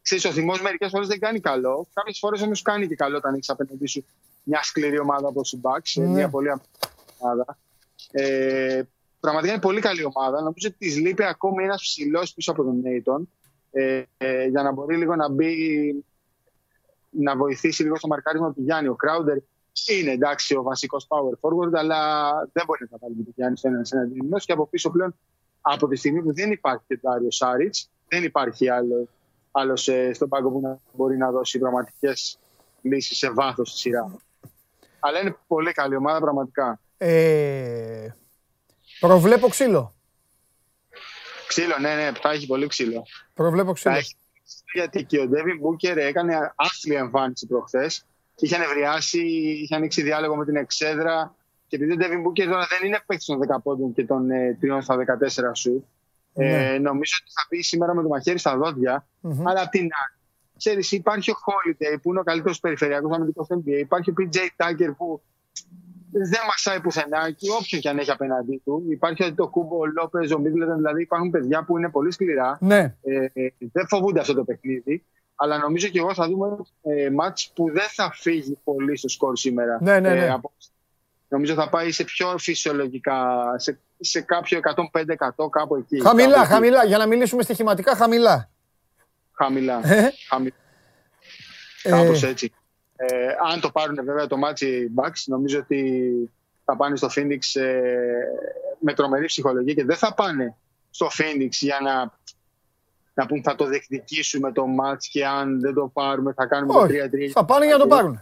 [0.01, 1.87] Ξέρεις, ο θυμός μερικές φορές δεν κάνει καλό.
[1.93, 4.05] Κάποιες φορές όμως κάνει και καλό όταν έχεις απέναντί σου
[4.43, 6.05] μια σκληρή ομάδα όπως η Bucks, Ναι.
[6.05, 6.67] μια πολύ απλή
[7.17, 7.57] ομάδα.
[8.11, 8.81] Ε,
[9.19, 10.41] πραγματικά είναι πολύ καλή ομάδα.
[10.41, 13.29] Νομίζω ότι της λείπει ακόμη ένας ψηλός πίσω από τον Νέιτον
[13.71, 16.03] ε, ε, για να μπορεί λίγο να μπει
[17.09, 18.89] να βοηθήσει λίγο στο μαρκάρισμα του Γιάννη.
[18.89, 19.37] Ο Crowder
[19.99, 23.57] είναι εντάξει ο βασικός power forward, αλλά δεν μπορεί να τα βάλει με τον Γιάννη
[23.57, 24.45] στο ένα εναντίον ενός.
[24.45, 25.15] Και από πίσω πλέον
[25.61, 29.07] από τη στιγμή που δεν υπάρχει και ο Άριο Σάριτς, δεν υπάρχει άλλο
[29.57, 32.39] άλλος ε, στον πάγκο που να μπορεί να δώσει πραγματικές
[32.81, 34.15] λύσεις σε βάθος στη σειρά.
[34.99, 36.79] Αλλά είναι πολύ καλή ομάδα πραγματικά.
[36.97, 38.07] Ε,
[38.99, 39.93] προβλέπω ξύλο.
[41.47, 43.05] Ξύλο, ναι, ναι, θα έχει πολύ ξύλο.
[43.33, 43.95] Προβλέπω Θα ξύλο.
[43.95, 44.15] έχει,
[44.73, 48.05] γιατί και ο Ντέβιν Μπούκερ έκανε άθλια εμφάνιση προχθές.
[48.39, 51.35] Είχε νευριάσει, είχε ανοίξει διάλογο με την εξέδρα.
[51.67, 54.57] Και επειδή ο Ντέβιν Μπούκερ τώρα δεν είναι παίκτης των 10 πόντων και των ε,
[54.61, 55.87] 3 στα 14 σου,
[56.33, 56.77] ε, Ναι.
[56.79, 59.07] νομίζω ότι θα μπει σήμερα με το μαχαίρι στα δόντια.
[59.19, 59.47] Μμμ.
[59.47, 60.17] Αλλά απ' την άλλη,
[60.57, 63.77] ξέρεις, υπάρχει ο Holiday που είναι ο καλύτερος περιφερειακός αμυντικό NBA.
[63.79, 65.21] Υπάρχει ο PJ Tucker που
[66.17, 68.83] δεν μασάει πουθενά και όποιον και αν έχει απέναντί του.
[68.89, 72.57] Υπάρχει το Κούμπο, ο Λόπες, ο Μίτλετον, δηλαδή υπάρχουν παιδιά που είναι πολύ σκληρά.
[72.61, 72.95] Ναι.
[73.03, 75.03] Ε, ε, δεν φοβούνται αυτό το παιχνίδι.
[75.35, 79.37] Αλλά νομίζω και εγώ θα δούμε ε, ματς που δεν θα φύγει πολύ στο σκορ
[79.37, 79.77] σήμερα.
[79.81, 80.25] Ναι, ναι, ναι.
[80.25, 80.53] Ε, από-
[81.27, 83.17] νομίζω θα πάει σε πιο φυσιολογικά,
[83.55, 85.97] σε, σε κάποιο 105% κάπου εκεί.
[85.97, 86.47] κάπου Χαμηλά, εκεί.
[86.51, 86.85] χαμηλά.
[86.85, 88.49] Για να μιλήσουμε στοιχηματικά, χαμηλά.
[89.31, 89.81] Χαμηλά.
[89.83, 90.55] Ε, Χαμηλά.
[91.83, 92.53] ε, Κάπως έτσι.
[92.97, 96.13] Ε, αν το πάρουν βέβαια το ματς οι Bucks, νομίζω ότι
[96.65, 97.81] θα πάνε στο Phoenix ε,
[98.79, 100.55] με τρομερή ψυχολογία και δεν θα πάνε
[100.89, 102.11] στο Phoenix για να,
[103.13, 106.81] να πούν θα το διεκδικήσουμε το μάτς και αν δεν το πάρουμε θα κάνουμε το
[106.81, 108.21] 3-3 Όχι, θα πάνε για να το πάρουν.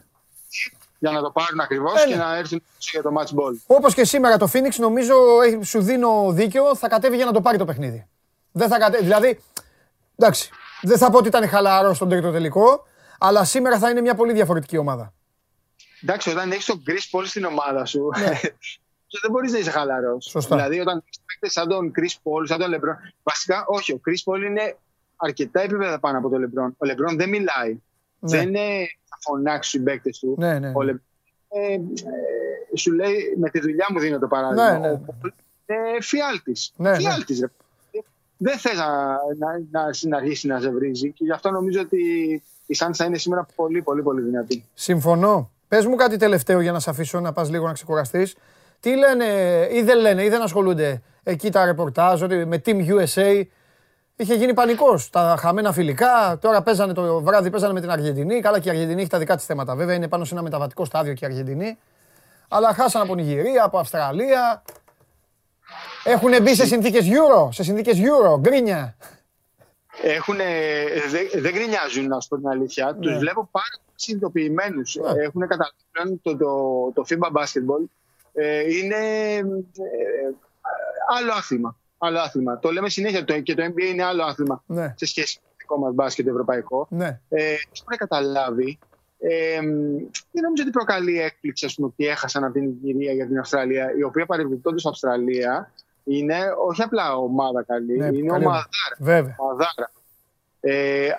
[1.00, 2.12] για να το πάρουν ακριβώς Ε, ναι.
[2.12, 3.54] και να έρθουν πίσω για το match ball.
[3.68, 7.42] Όπως και σήμερα το Phoenix, νομίζω έχει- σου δίνω δίκιο, θα κατέβει για να το
[7.42, 8.08] πάρει το παιχνίδι.
[8.52, 9.04] Δεν θα κατέβει.
[9.04, 9.40] Δηλαδή,
[10.16, 10.50] εντάξει,
[10.82, 12.88] δεν θα πω ότι ήταν χαλαρό στον τρίτο τελικό,
[13.26, 15.14] αλλά σήμερα θα είναι μια πολύ διαφορετική ομάδα.
[16.04, 18.10] Εντάξει, όταν έχεις τον Chris Paul στην ομάδα σου,
[19.22, 20.26] δεν μπορείς να είσαι χαλαρός.
[20.26, 20.32] Ναι.
[20.32, 20.56] Σωστά.
[20.56, 23.12] Δηλαδή, όταν έχεις παίκτες σαν τον Chris Paul, σαν τον LeBron.
[23.24, 24.78] Βασικά, όχι, ο Chris Paul είναι
[25.16, 26.70] αρκετά επίπεδα πάνω από τον LeBron.
[26.78, 27.80] Ο LeBron δεν μιλάει.
[28.20, 28.38] Ναι.
[28.38, 30.36] Δεν ε, θα φωνάξει του παίκτες του.
[30.38, 30.72] Ναι, ναι.
[30.76, 30.92] Ο ναι.
[30.92, 31.14] LeBron
[31.54, 31.80] ε, ε,
[32.78, 34.72] σου λέει με τη δουλειά μου δίνω το παράδειγμα.
[34.72, 34.94] Ναι, ναι, ναι.
[34.94, 35.30] Ο Paul
[35.66, 36.74] είναι φιάλτης.
[36.76, 36.96] Ναι, ναι.
[36.96, 37.48] φιάλτης, ρε.
[38.43, 38.88] Δεν θε να,
[39.38, 41.97] να, να, να αρχίσει να ζευρίζει και γι' αυτό νομίζω ότι
[42.65, 44.65] η Suns θα είναι σήμερα πολύ, πολύ, πολύ δυνατή.
[44.73, 45.49] Συμφωνώ.
[45.67, 48.36] Πες μου κάτι τελευταίο για να σε αφήσω να πας λίγο να ξεκουραστείς.
[48.79, 49.25] Τι λένε
[49.71, 53.43] ή δεν λένε ή δεν ασχολούνται εκεί τα ρεπορτάζ ότι με Team USA
[54.15, 55.10] είχε γίνει πανικός.
[55.10, 56.38] Τα χαμένα φιλικά.
[56.41, 58.39] Τώρα παίζανε το βράδυ παίζανε με την Αργεντινή.
[58.39, 59.95] Καλά και η Αργεντινή έχει τα δικά της θέματα βέβαια.
[59.95, 61.77] Είναι πάνω σε ένα μεταβατικό στάδιο και η Αργεντινή.
[62.47, 64.63] Αλλά χάσαν από Νιγηρία, από Αυστραλία.
[66.04, 67.48] Έχουν μπει σε συνθήκες Euro.
[67.52, 68.39] Σε συνθήκες Euro.
[68.39, 68.96] Γκρίνια.
[70.02, 70.36] Έχουν,
[71.12, 72.86] δεν, δεν γκρινιάζουν, να σου πω την αλήθεια.
[72.86, 73.00] Ναι.
[73.00, 74.96] Τους βλέπω πάρα πολύ συνειδητοποιημένους.
[74.96, 75.24] Ναι.
[75.24, 77.84] Έχουν καταλάβει πλέον το, το, το FIBA Basketball
[78.34, 78.96] ε, είναι
[79.36, 80.34] ε,
[81.18, 81.78] άλλο άθλημα.
[81.98, 82.60] Άλλο άθλημα.
[82.60, 85.56] Το λέμε συνέχεια το, και το NBA είναι άλλο άθλημα Ναι, σε σχέση με το
[85.58, 86.88] δικό μας μπάσκετ ευρωπαϊκό.
[86.89, 87.20] ναι.
[87.30, 88.80] Ε, έχουν καταλάβει.
[89.20, 89.60] Ε,
[90.32, 93.94] δεν νομίζω ότι προκαλεί έκπληξη ας πούμε, ότι έχασαν από την Ιγυρία για την Αυστραλία,
[93.98, 95.72] η οποία παρεμπιπτόντως Αυστραλία
[96.04, 96.38] είναι
[96.68, 98.68] όχι απλά ομάδα καλή, Ναι, είναι καλή ομαδάρα.
[99.00, 99.36] Βέβαια.
[99.38, 99.92] ομαδάρα.
[100.60, 101.10] Ε,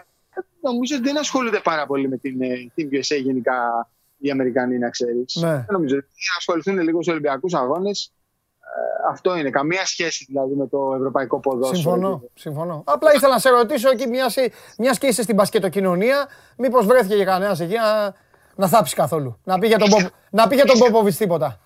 [0.60, 4.90] νομίζω ότι δεν ασχολούνται πάρα πολύ με την ε, Team USA γενικά οι Αμερικανοί, να
[4.90, 5.34] ξέρεις.
[5.40, 5.48] Ναι.
[5.52, 6.06] Δεν νομίζω ότι
[6.38, 8.12] ασχοληθούν λίγο στους Ολυμπιακούς Αγώνες.
[8.60, 9.50] Ε, αυτό είναι.
[9.50, 11.80] Καμία σχέση δηλαδή με το ευρωπαϊκό ποδόσφαιρο.
[11.80, 12.82] Συμφωνώ, συμφωνώ.
[12.86, 14.36] Απλά ήθελα να σε ρωτήσω εκεί, μιας,
[14.78, 18.14] μιας και είσαι στην πασκετοκοινωνία, μήπως βρέθηκε και κανένας εκεί να,
[18.56, 19.38] να θάψει καθόλου.
[19.44, 21.58] Να πει για τον, Ποπ- να πει για τον Πόποβιτς τίποτα.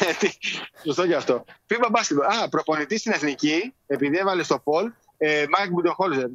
[0.00, 0.36] Ναι, τι-
[0.84, 1.44] Σωστό γι' αυτό.
[1.68, 2.42] FIBA Basketball.
[2.44, 6.26] Α, προπονητής στην εθνική, επειδή έβαλες το poll, ε, Μάικ Μπουντενχόλζερ.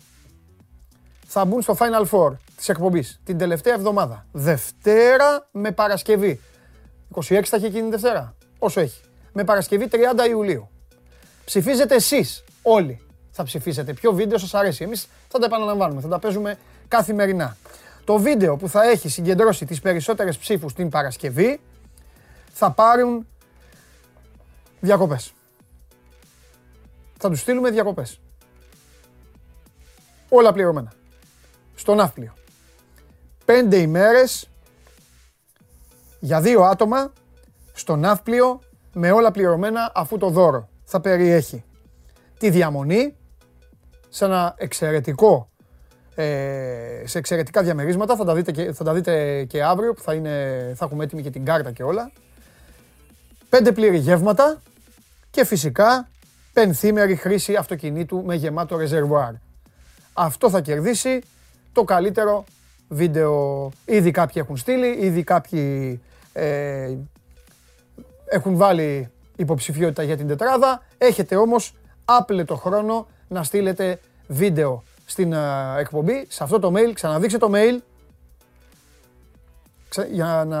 [1.26, 4.26] θα μπουν στο Final Four της εκπομπής την τελευταία εβδομάδα.
[4.32, 6.40] Δευτέρα με Παρασκευή.
[7.14, 8.34] 26 θα έχει εκείνη η Δευτέρα.
[8.58, 9.00] Όσο έχει.
[9.32, 10.68] Με Παρασκευή 30 Ιουλίου.
[11.44, 13.00] Ψηφίζετε εσείς όλοι.
[13.30, 14.84] Θα ψηφίσετε ποιο βίντεο σας αρέσει.
[14.84, 15.08] Εμείς
[15.40, 16.00] θα τα επαναλαμβάνουμε.
[16.00, 17.56] Θα τα παίζουμε καθημερινά.
[18.04, 21.60] Το βίντεο που θα έχει συγκεντρώσει τις περισσότερες ψήφους την Παρασκευή
[22.52, 23.26] θα πάρουν
[24.80, 25.32] διακοπές.
[27.18, 28.20] Θα τους στείλουμε διακοπές.
[30.28, 30.92] Όλα πληρωμένα.
[31.74, 32.34] Στο ναύπλιο.
[33.44, 34.48] Πέντε ημέρες
[36.20, 37.12] για δύο άτομα
[37.72, 38.60] στο ναύπλιο
[38.92, 41.64] με όλα πληρωμένα αφού το δώρο θα περιέχει
[42.38, 43.16] τη διαμονή
[44.16, 45.48] σε ένα εξαιρετικό
[46.14, 50.14] ε, σε εξαιρετικά διαμερίσματα θα τα δείτε και, θα τα δείτε και αύριο που θα,
[50.14, 52.10] είναι, θα έχουμε έτοιμη και την κάρτα και όλα
[53.48, 54.62] πέντε πλήρη γεύματα
[55.30, 56.08] και φυσικά
[56.52, 59.32] πενθήμερη χρήση αυτοκινήτου με γεμάτο ρεζερβουάρ
[60.12, 61.22] αυτό θα κερδίσει
[61.72, 62.44] το καλύτερο
[62.88, 63.70] βίντεο.
[63.84, 66.00] Ήδη κάποιοι έχουν στείλει, ήδη κάποιοι
[66.32, 66.96] ε,
[68.24, 70.82] έχουν βάλει υποψηφιότητα για την τετράδα.
[70.98, 71.74] Έχετε όμως
[72.04, 76.90] άπλετο χρόνο να στείλετε βίντεο στην ε, εκπομπή, σε αυτό το mail.
[76.94, 77.78] Ξαναδείξτε το mail.
[79.88, 80.58] Ξα- για να...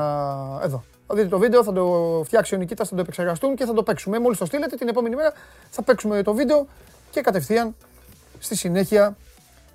[0.62, 0.84] Εδώ.
[1.06, 3.82] Θα δείτε το βίντεο, θα το φτιάξει ο Νικήτας, θα το επεξεργαστούν και θα το
[3.82, 4.18] παίξουμε.
[4.18, 5.32] Μόλις το στείλετε την επόμενη μέρα
[5.70, 6.66] θα παίξουμε το βίντεο
[7.10, 7.74] και κατευθείαν
[8.38, 9.16] στη συνέχεια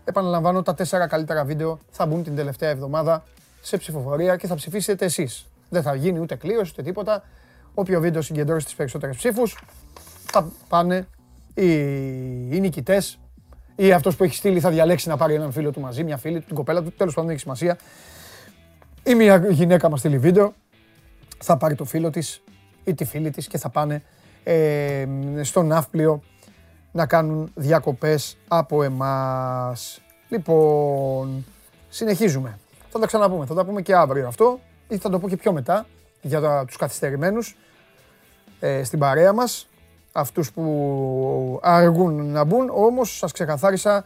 [0.06, 3.24] επαναλαμβάνω τα τέσσερα καλύτερα βίντεο θα μπουν την τελευταία εβδομάδα
[3.62, 5.46] σε ψηφοφορία και θα ψηφίσετε εσείς.
[5.70, 7.24] Δεν θα γίνει ούτε κλήρωση ούτε τίποτα.
[7.74, 9.58] Όποιο βίντεο συγκεντρώσει τις περισσότερες ψήφους
[10.32, 11.08] θα πάνε
[11.54, 11.72] οι,
[12.56, 13.20] οι νικητές
[13.76, 16.40] ή αυτός που έχει στείλει θα διαλέξει να πάρει έναν φίλο του μαζί, μια φίλη
[16.40, 17.78] του, την κοπέλα του, τέλος πάντων δεν έχει σημασία.
[19.04, 20.54] Ή μια γυναίκα μας στείλει βίντεο,
[21.38, 22.44] θα πάρει το φίλο της
[22.84, 24.04] ή τη φίλη της και θα πάνε
[24.44, 25.06] ε,
[25.42, 26.22] στο ναύπλιο
[26.92, 30.02] να κάνουν διακοπές από εμάς.
[30.30, 31.46] Λοιπόν,
[31.90, 32.60] συνεχίζουμε.
[32.90, 35.52] Θα τα ξαναπούμε, θα τα πούμε και αύριο αυτό ή θα το πω και πιο
[35.52, 35.86] μετά
[36.22, 37.56] για τα, τους καθυστερημένους
[38.60, 39.68] ε, στην παρέα μας.
[40.12, 44.06] Αυτούς που αργούν να μπουν, όμως σας ξεκαθάρισα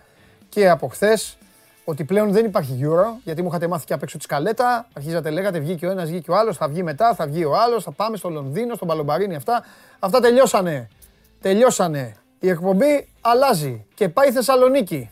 [0.50, 1.38] και από χθες
[1.86, 4.88] ότι πλέον δεν υπάρχει Euro, γιατί μου είχατε μάθει και απ' έξω τη σκαλέτα.
[4.94, 7.84] Αρχίζατε, λέγατε, βγήκε ο ένας, βγήκε ο άλλος, θα βγει μετά, θα βγει ο άλλος,
[7.84, 9.64] θα πάμε στο Λονδίνο, στον Παλομπαρίνι, αυτά.
[10.00, 10.90] Αυτά τελειώσανε.
[11.42, 12.16] Τελειώσανε.
[12.40, 15.10] Η εκπομπή αλλάζει και πάει Θεσσαλονίκη.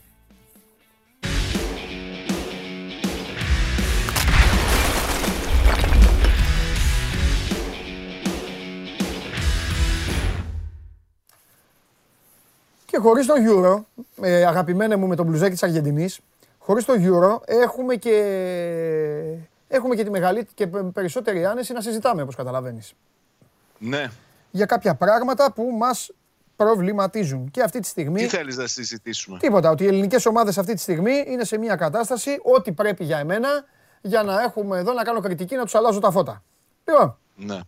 [12.94, 13.82] Και χωρίς το Euro,
[14.20, 16.20] ε, αγαπημένε μου με τον μπλουζάκι της Αργεντινής,
[16.58, 18.16] χωρίς το Euro έχουμε και,
[19.68, 22.94] έχουμε και τη μεγαλύτερη και περισσότερη άνεση να συζητάμε, όπως καταλαβαίνεις.
[23.78, 24.10] Ναι.
[24.50, 26.10] Για κάποια πράγματα που μας
[26.56, 27.50] προβληματίζουν.
[27.50, 28.20] Και αυτή τη στιγμή...
[28.20, 31.76] Τι θέλεις να συζητήσουμε; Τίποτα, ότι οι ελληνικές ομάδες αυτή τη στιγμή είναι σε μια
[31.76, 33.48] κατάσταση ό,τι πρέπει για εμένα
[34.00, 36.42] για να έχουμε εδώ να κάνω κριτική να τους αλλάζω τα φώτα.
[36.84, 37.60] Λοιπόν, Ναι.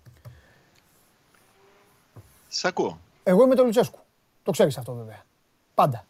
[2.49, 2.99] Σ' ακούω.
[3.23, 3.99] εγώ είμαι το Λουτσέσκου.
[4.47, 5.23] Το ξέρεις αυτό βέβαια.
[5.75, 6.07] Πάντα.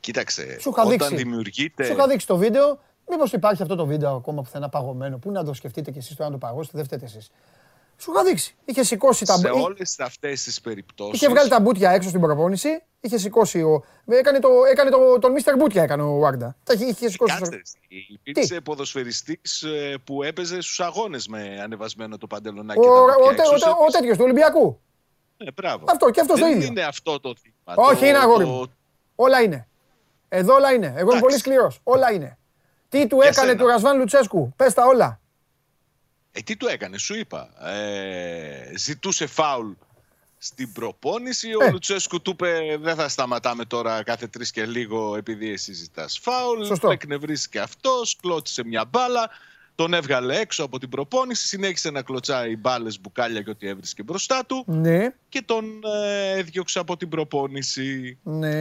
[0.00, 1.14] Κοίταξε, Σου είχα όταν δείξει.
[1.14, 1.84] δημιουργείται...
[1.84, 2.78] Σου είχα δείξει το βίντεο.
[3.08, 6.22] Μήπως υπάρχει αυτό το βίντεο ακόμα πουθενά παγωμένο; Πού να το σκεφτείτε κι εσείς το
[6.24, 7.30] να το παγώσετε, δεν φταίτε εσείς.
[7.98, 8.54] Σου είχα δείξει.
[8.64, 11.14] Είχε σηκώσει τα σε μπου- όλες αυτές τις περιπτώσεις...
[11.14, 12.82] Είχε βγάλει τα μπουτια έξω στην προπόνηση.
[13.00, 13.84] Είχε σηκώσει ο.
[14.06, 16.56] Έκανε, το, έκανε το, τον Μίστερ Μπουτια έκανε ο Βάρντα.
[16.64, 17.38] Τα είχε, είχε σηκώσει.
[17.38, 17.62] Κάτσε,
[18.22, 23.04] υπήρξε ποδοσφαιριστής ε, που έπαιζε στους αγώνες με ανεβασμένο το παντελονάκι Ο, και τα ο,
[23.04, 23.54] μπουτια ο, έξω.
[23.54, 24.80] ο, Σε- ο, τέτοιος του Ολυμπιακού.
[25.44, 25.84] Ναι, μπράβο.
[25.88, 26.66] Αυτό, και αυτός το Δεν ίδιο.
[26.68, 27.74] είναι αυτό το θύμα.
[27.86, 28.72] Όχι, Το- είναι αγόρι το- μου.
[29.14, 29.68] Όλα είναι.
[30.28, 30.86] Εδώ όλα είναι.
[30.86, 31.20] Εγώ είμαι Εντάξει.
[31.20, 31.80] πολύ σκληρός.
[31.82, 32.38] Όλα είναι.
[32.88, 33.60] Τι του Για έκανε σένα.
[33.60, 35.20] του Ρασβάν Λουτσέσκου; Πες τα όλα.
[36.32, 37.66] Ε, τι του έκανε, σου είπα.
[37.68, 39.70] Ε, ζητούσε φάουλ
[40.38, 41.48] στην προπόνηση.
[41.48, 41.64] Ε.
[41.64, 46.18] Ο Λουτσέσκου του είπε: Δεν θα σταματάμε τώρα κάθε τρεις και λίγο επειδή εσύ ζητάς
[46.22, 46.64] φάουλ.
[46.64, 46.90] Σωστό.
[46.90, 49.30] Εκνευρίστηκε αυτός, κλώτησε μια μπάλα.
[49.80, 51.46] Τον έβγαλε έξω από την προπόνηση.
[51.46, 54.64] Συνέχισε να κλωτσάει μπάλες, μπουκάλια και ό,τι έβρισκε μπροστά του.
[54.66, 55.14] Ναι.
[55.28, 55.64] Και τον
[56.04, 58.18] ε, έδιωξε από την προπόνηση.
[58.22, 58.58] Ναι.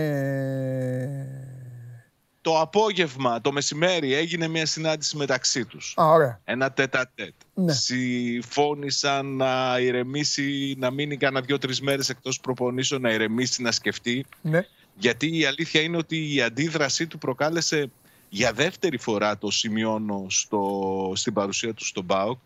[2.41, 5.93] Το απόγευμα, το μεσημέρι, έγινε μια συνάντηση μεταξύ τους.
[6.01, 6.41] Α, ωραία.
[6.43, 7.33] Ένα τέτα τέτ.
[7.53, 7.73] Ναι.
[7.73, 14.25] Συμφώνησαν να ηρεμήσει, να μείνει κάνα δύο-τρεις μέρες εκτός προπονήσεων, να ηρεμήσει, να σκεφτεί.
[14.41, 14.65] Ναι.
[14.95, 17.91] Γιατί η αλήθεια είναι ότι η αντίδρασή του προκάλεσε
[18.29, 22.39] για δεύτερη φορά το σημειώνω στο, στην παρουσία του στον ΠΑΟΚ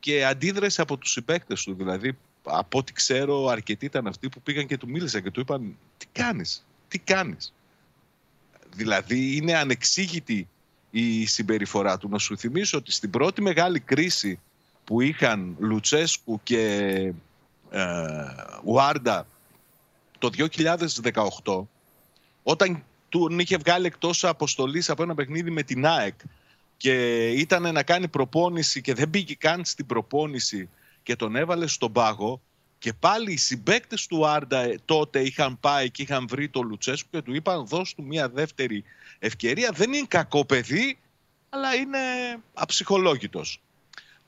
[0.00, 1.74] και αντίδραση από τους συμπαίκτες του.
[1.74, 5.76] Δηλαδή, από ό,τι ξέρω, αρκετοί ήταν αυτοί που πήγαν και του μίλησαν και του είπαν
[5.96, 7.54] «Τι κάνεις, τι κάνεις».
[8.74, 10.48] Δηλαδή, είναι ανεξήγητη
[10.90, 12.08] η συμπεριφορά του.
[12.08, 14.40] Να σου θυμίσω ότι στην πρώτη μεγάλη κρίση
[14.84, 16.64] που είχαν Λουτσέσκου και
[17.70, 17.82] ε,
[18.64, 19.26] Ουάρντα
[20.18, 20.30] το
[21.42, 21.62] 2018,
[22.42, 26.20] όταν τον είχε βγάλει εκτός αποστολής από ένα παιχνίδι με την ΑΕΚ
[26.76, 30.68] και ήταν να κάνει προπόνηση και δεν πήγε καν στην προπόνηση
[31.02, 32.40] και τον έβαλε στον πάγο
[32.78, 37.08] και πάλι οι συμπαίκτες του Άρντα ε, τότε είχαν πάει και είχαν βρει τον Λουτσέσκου
[37.10, 38.84] και του είπαν δώσ' του μια δεύτερη
[39.18, 39.70] ευκαιρία.
[39.74, 40.98] Δεν είναι κακό παιδί,
[41.48, 41.98] αλλά είναι
[42.54, 43.60] αψυχολόγητος.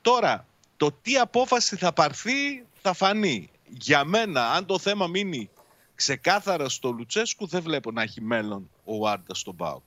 [0.01, 3.49] Τώρα, το τι απόφαση θα πάρθει θα φανεί.
[3.69, 5.49] Για μένα, αν το θέμα μείνει
[5.95, 9.83] ξεκάθαρα στο Λουτσέσκου, δεν βλέπω να έχει μέλλον ο Άρντα στον ΠΑΟΚ.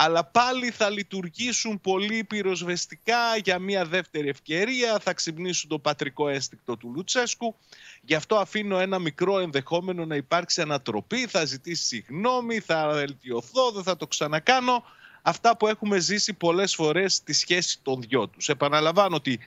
[0.00, 6.76] Αλλά πάλι θα λειτουργήσουν πολύ πυροσβεστικά για μια δεύτερη ευκαιρία, θα ξυπνήσουν το πατρικό αίσθηκτο
[6.76, 7.54] του Λουτσέσκου.
[8.02, 13.82] Γι' αυτό αφήνω ένα μικρό ενδεχόμενο να υπάρξει ανατροπή, θα ζητήσει συγγνώμη, θα βελτιωθώ, δεν
[13.82, 14.84] θα το ξανακάνω.
[15.22, 18.48] Αυτά που έχουμε ζήσει πολλές φορές στη σχέση των δυο τους.
[18.48, 19.38] Επαναλαμβάνω ότι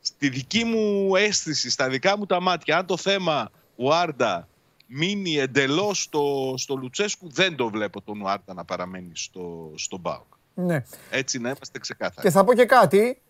[0.00, 4.48] στη δική μου αίσθηση, στα δικά μου τα μάτια, αν το θέμα Ουάρντα
[4.88, 10.26] μείνει εντελώς στο, στο Λουτσέσκου, δεν το βλέπω τον Ουάρντα να παραμένει στο, στο ΠΑΟΚ.
[10.54, 10.82] ναι.
[11.10, 12.26] Έτσι να είμαστε ξεκάθαροι.
[12.26, 13.22] Και θα πω και κάτι.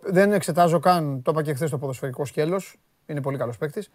[0.00, 2.76] Δεν εξετάζω καν, το είπα και χθες το ποδοσφαιρικό σκέλος.
[3.06, 3.90] Είναι πολύ καλός παίκτης.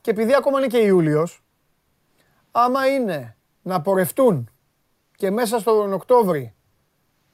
[0.00, 1.42] Και επειδή ακόμα είναι και Ιούλιος,
[2.50, 4.50] άμα είναι να πορευτούν
[5.16, 6.54] και μέσα στον Οκτώβρη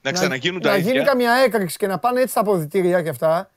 [0.03, 0.93] να ξαναγίνουν τα να ίδια.
[0.93, 3.51] γίνει καμιά έκρηξη και να πάνε έτσι τα αποδητήρια και αυτά.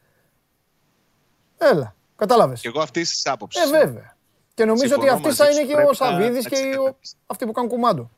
[1.58, 2.62] Έλα, κατάλαβες.
[2.62, 3.64] Και εγώ αυτή της άποψης.
[3.64, 4.18] Ε, βέβαια.
[4.60, 6.50] Και νομίζω ότι Συμφωνώ αυτή μαζί θα σου, είναι και πρέπει ο να- Σαββίδης να
[6.50, 7.16] και οι- ο- ξεκαθαρίσει.
[7.26, 8.10] αυτοί που κάνουν κουμάντο.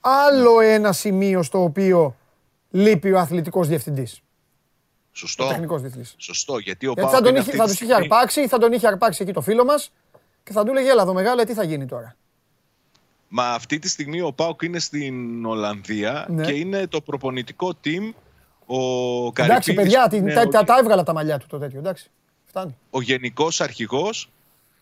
[0.00, 2.16] Άλλο ένα σημείο στο οποίο
[2.70, 4.20] λείπει ο αθλητικός διευθυντής.
[5.12, 5.44] Σωστό.
[5.44, 6.14] Ο τεχνικός διευθυντής.
[6.16, 6.58] Σωστό.
[6.58, 8.48] Γιατί ο Γιατί ΠΑΟΚ θα τον είναι είχε, αυτή θα τη τους είχε στιγμή- αρπάξει,
[8.48, 9.92] θα τον είχε αρπάξει εκεί το φίλο μας
[10.44, 12.16] και θα του έλεγε Έλα εδώ μεγάλε, τι θα γίνει τώρα;
[13.28, 16.44] Μα αυτή τη στιγμή ο ΠΑΟΚ είναι στην Ολλανδία Ναι.
[16.44, 18.12] και είναι το προπονητικό team.
[18.66, 18.76] Ο
[19.26, 21.58] Εντάξει, Καρυπίδης παιδιά, που την- είναι τα, ο- τα, τα έβγαλα τα μαλλιά του το
[21.58, 21.78] τέτοιο.
[21.78, 22.10] Εντάξει.
[22.46, 22.76] Φτάνει.
[22.90, 24.30] ο γενικός αρχηγός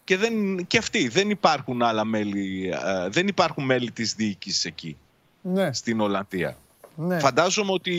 [0.06, 4.96] και, δεν, και αυτοί δεν υπάρχουν άλλα μέλη, ε, δεν υπάρχουν μέλη της διοίκησης εκεί
[5.42, 6.56] Ναι, στην Ολλανδία.
[6.96, 7.18] ναι.
[7.18, 7.94] Φαντάζομαι ότι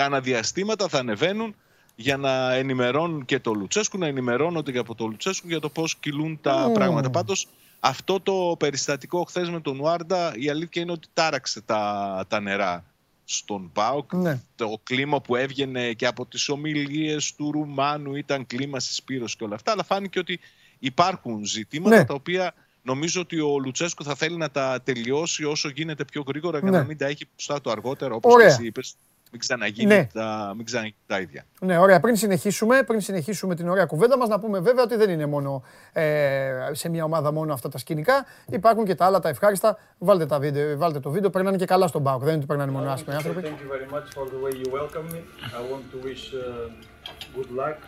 [0.00, 1.54] αναδιαστήματα θα ανεβαίνουν
[1.96, 5.96] για να ενημερώνουν και το Λουτσέσκου, να ενημερώνονται και από το Λουτσέσκου για το πώς
[5.96, 6.72] κυλούν τα Μμμ.
[6.72, 7.10] πράγματα.
[7.10, 7.46] Πάντως
[7.80, 12.84] αυτό το περιστατικό χθες με τον Ουάρντα η αλήθεια είναι ότι τάραξε τα, τα νερά
[13.24, 14.12] στον ΠΑΟΚ.
[14.12, 14.40] Ναι.
[14.56, 19.54] Το κλίμα που έβγαινε και από τις ομιλίες του Ρουμάνου ήταν κλίμα συσπήρωσης και όλα
[19.54, 20.40] αυτά, αλλά φάνηκε ότι
[20.86, 22.04] υπάρχουν ζητήματα Ναι.
[22.04, 26.58] τα οποία νομίζω ότι ο Λουτσέσκου θα θέλει να τα τελειώσει όσο γίνεται πιο γρήγορα
[26.58, 26.78] για Ναι.
[26.78, 28.46] να μην τα έχει μπροστά του αργότερα, όπως Ωραία.
[28.46, 28.96] και εσύ είπες,
[29.30, 30.06] μην ξαναγίνει, Ναι.
[30.12, 31.44] τα, μην ξαναγίνει τα ίδια.
[31.60, 32.00] Ναι, ωραία.
[32.00, 35.62] Πριν συνεχίσουμε, πριν συνεχίσουμε την ωραία κουβέντα μας, να πούμε βέβαια ότι δεν είναι μόνο
[35.92, 38.26] ε, σε μια ομάδα μόνο αυτά τα σκηνικά.
[38.50, 39.78] Υπάρχουν και τα άλλα τα ευχάριστα.
[39.98, 41.30] Βάλτε, τα βίντεο, βάλτε το βίντεο.
[41.30, 42.18] Περνάνε και καλά στον Πάοκ.
[42.20, 43.40] Δεν είναι ότι περνάνε μόνο άσχημοι άνθρωποι.
[43.42, 45.20] Thank you very much for the way you welcome me.
[45.58, 47.78] I want to wish uh, good luck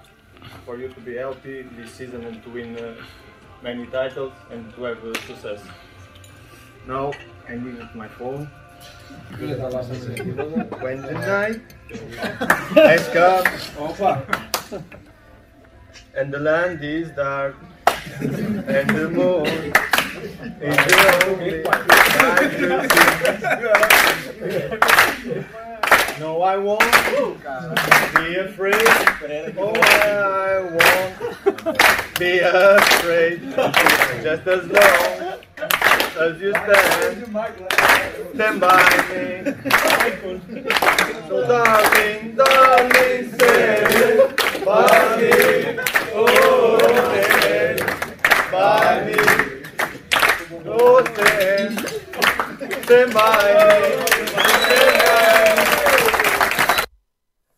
[0.65, 2.95] for you to be healthy this season and to win uh,
[3.63, 5.61] many titles and to have uh, success.
[6.87, 7.13] Now
[7.49, 8.51] I need my phone.
[10.83, 11.61] Wednesday night.
[12.75, 13.45] Let's come.
[16.15, 17.57] And the land is dark
[18.21, 22.69] and the moon is the only time to
[25.61, 25.76] see.
[26.19, 28.75] No, I won't be afraid.
[29.59, 31.15] Oh, I won't
[32.19, 33.41] be afraid.
[34.23, 35.39] Just as long
[36.19, 37.27] as you stand,
[38.35, 39.45] stand by me.
[41.29, 45.31] So, darling, darling, oh, oh, stand by me.
[46.15, 46.79] Oh,
[47.29, 47.79] stand
[48.53, 49.19] by me.
[50.67, 51.73] Oh, stand,
[52.85, 53.37] stand by
[53.81, 54.07] me.
[54.27, 55.76] Stand by me.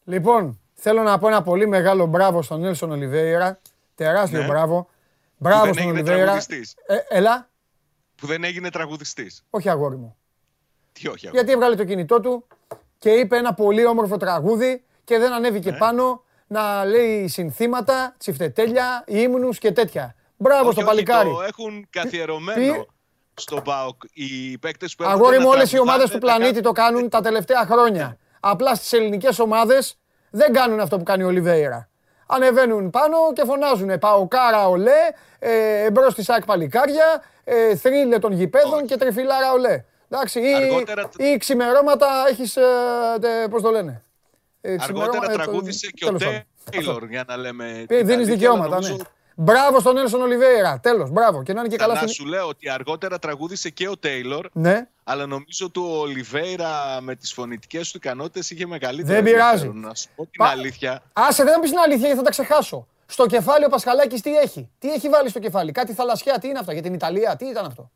[0.09, 3.59] Λοιπόν, θέλω να πω ένα πολύ μεγάλο μπράβο στον Νέλσον Ολιβέηρα.
[3.95, 4.47] Τεράστιο Ναι.
[4.47, 4.89] μπράβο.
[5.37, 6.23] Μπράβο δεν στον έγινε Ολιβέηρα.
[6.25, 6.75] τραγουδιστής.
[6.87, 7.49] Ε, έλα,
[8.17, 9.45] Που δεν έγινε τραγουδιστής.
[9.51, 10.17] όχι αγόρι μου.
[10.93, 11.31] Τι όχι, αγόρι.
[11.41, 12.47] Γιατί έβγαλε το κινητό του
[12.99, 15.77] και είπε ένα πολύ όμορφο τραγούδι και δεν ανέβηκε Ναι.
[15.79, 20.15] πάνω να λέει συνθήματα, τσιφτετέλια, ύμνους και τέτοια.
[20.37, 21.29] Μπράβο Όχι, στο όχι, παλικάρι.
[21.31, 22.87] Το έχουν καθιερωμένο τι-
[23.35, 26.33] στον ΠΑΟΚ οι παίκτες που έρχονται Αγόρι να μου, όλες οι τραγουδάνε, ομάδε του να
[26.33, 28.19] πλανήτη κάνουν- το κάνουν τα τελευταία χρόνια.
[28.41, 29.99] Απλά στις ελληνικές ομάδες
[30.31, 31.89] δεν κάνουν αυτό που κάνει ο Ολιβέηρα.
[32.27, 35.01] Ανεβαίνουν πάνω και φωνάζουν Παοκάρα ολέ,
[35.39, 38.85] ε, εμπρός στη ΣΑΚ παλικάρια, ε, θρύλε των γηπέδων Όχι.
[38.85, 39.85] και τρεφιλάρα ολέ.
[40.11, 42.57] Εντάξει, ή, Αργότερα- ή ξημερώματα έχεις.
[42.57, 42.63] Ε,
[43.51, 44.03] Πώς το λένε.
[44.61, 46.43] Ε, Αργότερα ξημερώμα- ε, το- τραγούδισε και ο τέλος πάντων.
[46.71, 47.65] Τέιλορ για να λέμε.
[47.71, 48.87] Ε, την Δίνεις αλήθεια, δικαιώματα, αλλά ναι.
[48.89, 49.07] νομίζω-
[49.41, 50.79] Μπράβο στον Έλσον Ολιβέηρα.
[50.83, 51.43] Τέλος, μπράβο.
[51.43, 52.15] Και να είναι και καλά Καλά στην.
[52.25, 54.89] σου λέω ότι αργότερα τραγούδισε και ο Τέιλορ, Ναι.
[55.11, 59.51] Αλλά νομίζω ότι ο Ολιβέηρα με τις φωνητικές του ικανότητες είχε μεγαλύτερο Δεν πειράζει.
[59.53, 59.81] ενδιαφέρον.
[59.81, 61.03] Να σου πω την Πα- αλήθεια.
[61.13, 62.87] Άσε, δεν θα πεις την αλήθεια γιατί θα τα ξεχάσω.
[63.07, 66.59] Στο κεφάλι ο Πασχαλάκης τι έχει; Τι έχει βάλει στο κεφάλι; Κάτι θαλασσιά, τι είναι
[66.59, 67.91] αυτά για την Ιταλία, τι ήταν αυτό;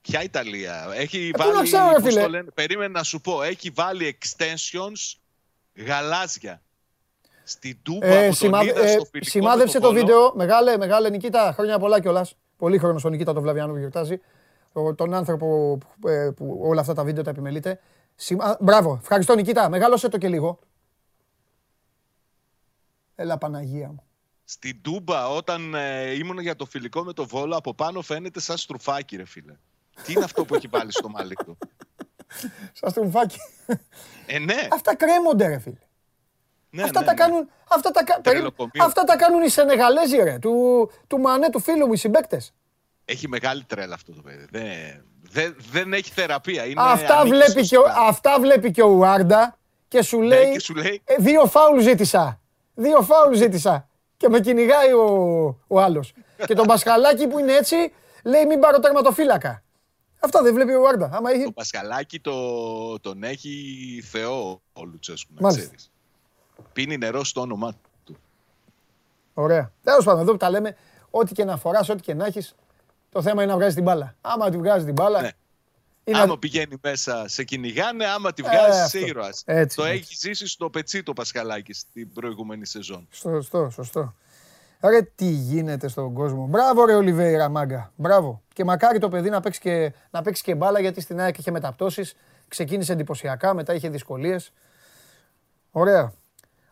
[0.00, 1.62] Ποια Ιταλία; Έχει πού να βάλει.
[1.68, 2.22] ξέρω, ρε πώς φίλε.
[2.22, 3.42] το λένε, περίμενε να σου πω.
[3.42, 5.14] Έχει βάλει extensions
[5.86, 6.60] γαλάζια.
[7.44, 10.00] Στην Τούμπα Ε, που σημα- τον είδα ε, στο φιλικό σημάδεψε με το Βόλο.
[10.00, 10.32] βίντεο.
[10.34, 12.34] Μεγάλε, μεγάλε Νικήτα, χρόνια πολλά κιόλας.
[12.56, 14.20] Πολύ χρόνος ο Νικήτα τον Βλαβιάνο που γιορτάζει.
[14.80, 17.80] Ο- Τον άνθρωπο που, ε, που όλα αυτά τα βίντεο τα επιμελείται.
[18.14, 18.44] Σημα...
[18.44, 19.68] α, Μπράβο, ευχαριστώ Νικήτα.
[19.68, 20.58] Μεγάλωσε το και λίγο.
[23.14, 24.02] Έλα Παναγία μου.
[24.44, 28.56] Στην Τούμπα, όταν ε, ήμουν για το φιλικό με το Βόλο, από πάνω φαίνεται σαν
[28.56, 29.52] στρουφάκι, ρε φίλε.
[30.04, 31.58] Τι είναι αυτό που έχει βάλει στο μαλλί του;
[32.80, 33.38] Σαν στρουμφάκι.
[34.26, 34.68] Ε, ναι.
[34.72, 35.76] αυτά κρέμονται, ρε φίλε.
[36.70, 37.18] ναι, αυτά, ναι, τα ναι.
[37.18, 38.50] κάνουν, αυτά, τα, κα- περίμενε.
[38.52, 38.84] Τρελοκομείο.
[38.84, 40.38] αυτά τα κάνουν οι Σενεγαλέζοι, ρε.
[40.38, 42.54] Του, του Μανέ, του φίλου μου, οι συμπαίκτες.
[43.08, 44.46] Έχει μεγάλη τρέλα αυτό το παιδί.
[44.50, 46.64] Δεν, δεν, δεν έχει θεραπεία.
[46.66, 47.98] Είναι Αυτά ανήκει βλέπει, στο και, ο- σπίτι.
[48.08, 51.80] αυτά βλέπει και ο Ουάρντα και σου λέει, Ναι, και σου λέει- «Ε, δύο φάουλ
[51.80, 52.40] ζήτησα.
[52.74, 53.88] Δύο φάουλ ζήτησα.
[54.16, 55.04] Και με κυνηγάει ο,
[55.66, 56.12] ο άλλος.
[56.46, 57.76] και τον Πασχαλάκη που είναι έτσι
[58.24, 59.62] λέει μην πάρω τερματοφύλακα.
[60.20, 61.04] Αυτά δεν βλέπει ο Ουάρντα.
[61.12, 61.52] Άμα Το έχει...
[61.52, 63.50] Πασχαλάκι το, τον έχει
[64.10, 65.64] θεό ο Λουτσέσκου, να Μάλιστα.
[65.66, 65.90] ξέρεις.
[66.72, 67.72] Πίνει νερό στο όνομά
[68.04, 68.16] του.
[69.34, 69.72] Ωραία.
[69.82, 70.76] Τέλος πάντων, εδώ που τα λέμε,
[71.10, 72.54] ό,τι και να φοράς, ό,τι και να έχεις,
[73.16, 74.14] το θέμα είναι να βγάζει την μπάλα.
[74.20, 75.20] Άμα τη βγάζει την μπάλα.
[75.20, 75.30] Ναι.
[76.04, 78.98] είναι Άμα πηγαίνει μέσα, σε κυνηγάνε, άμα τη βγάζει, Ε, είσαι αυτό.
[78.98, 79.42] ήρωας.
[79.46, 79.96] Έτσι, Το έτσι.
[79.96, 83.08] έχει ζήσει στο πετσί το Πασχαλάκι στην προηγούμενη σεζόν.
[83.10, 84.14] Σωστό, σωστό.
[84.80, 86.46] Ρε τι γίνεται στον κόσμο.
[86.46, 87.92] Μπράβο ρε Ολιβέηρα μάγκα.
[87.96, 88.42] Μπράβο.
[88.52, 91.50] Και μακάρι το παιδί να παίξει και, να παίξει και μπάλα γιατί στην ΑΕΚ είχε
[91.50, 92.14] μεταπτώσεις.
[92.48, 94.52] Ξεκίνησε εντυπωσιακά, μετά είχε δυσκολίες.
[95.70, 96.12] Ωραία.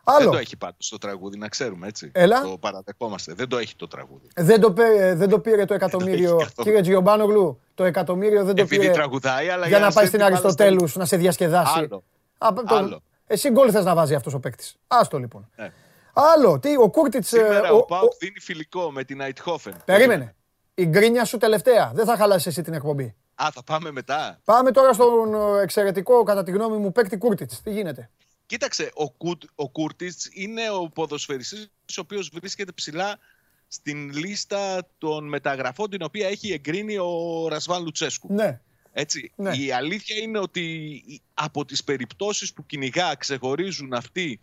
[0.05, 0.31] Δεν Άλλο.
[0.31, 2.11] το έχει πάντως το τραγούδι, να ξέρουμε έτσι.
[2.13, 2.41] Έλα.
[2.41, 3.33] Το παραδεχόμαστε.
[3.33, 4.27] Δεν το έχει το τραγούδι.
[4.35, 6.29] Δεν το, πέ- δεν το πήρε το εκατομμύριο.
[6.37, 6.51] καθόλου.
[6.63, 10.19] Κύριε Τζιομπάνογλου, το εκατομμύριο δεν το Επειδή πήρε τραγουδάει, αλλά για να πάει στέλνει στην
[10.19, 11.73] μπάλα Αριστοτέλους να σε διασκεδάσει.
[11.79, 12.03] Άλλο.
[12.37, 13.01] Α, το- Άλλο.
[13.27, 14.75] Εσύ γκολ θες να βάζει αυτός ο παίκτης.
[14.87, 15.49] Άστο λοιπόν.
[15.55, 15.71] Ναι.
[16.13, 17.33] Άλλο, τι, ο Κούρτιτς...
[17.33, 19.73] ε, Σήμερα ο- ο, ο- Πάουκ δίνει φιλικό με την Αιτχόφεν.
[19.85, 20.35] Περίμενε.
[20.73, 21.91] Η γκρίνια σου τελευταία.
[21.93, 23.15] Δεν θα χαλάσεις εσύ την εκπομπή.
[23.35, 24.39] Α, θα πάμε μετά.
[24.45, 27.61] Πάμε τώρα στον ε, εξαιρετικό, κατά τη γνώμη μου, παίκτη Κούρτιτς.
[27.61, 28.09] Τι γίνεται;
[28.45, 33.19] Κοίταξε, ο, Κούτ, ο Κούρτιτς είναι ο ποδοσφαιριστής ο οποίος βρίσκεται ψηλά
[33.67, 38.33] στην λίστα των μεταγραφών την οποία έχει εγκρίνει ο Ρασβάν Λουτσέσκου.
[38.33, 38.59] Ναι.
[38.93, 39.31] Έτσι.
[39.35, 39.55] Ναι.
[39.55, 41.01] Η αλήθεια είναι ότι
[41.33, 44.39] από τις περιπτώσεις που κυνηγά ξεχωρίζουν αυτή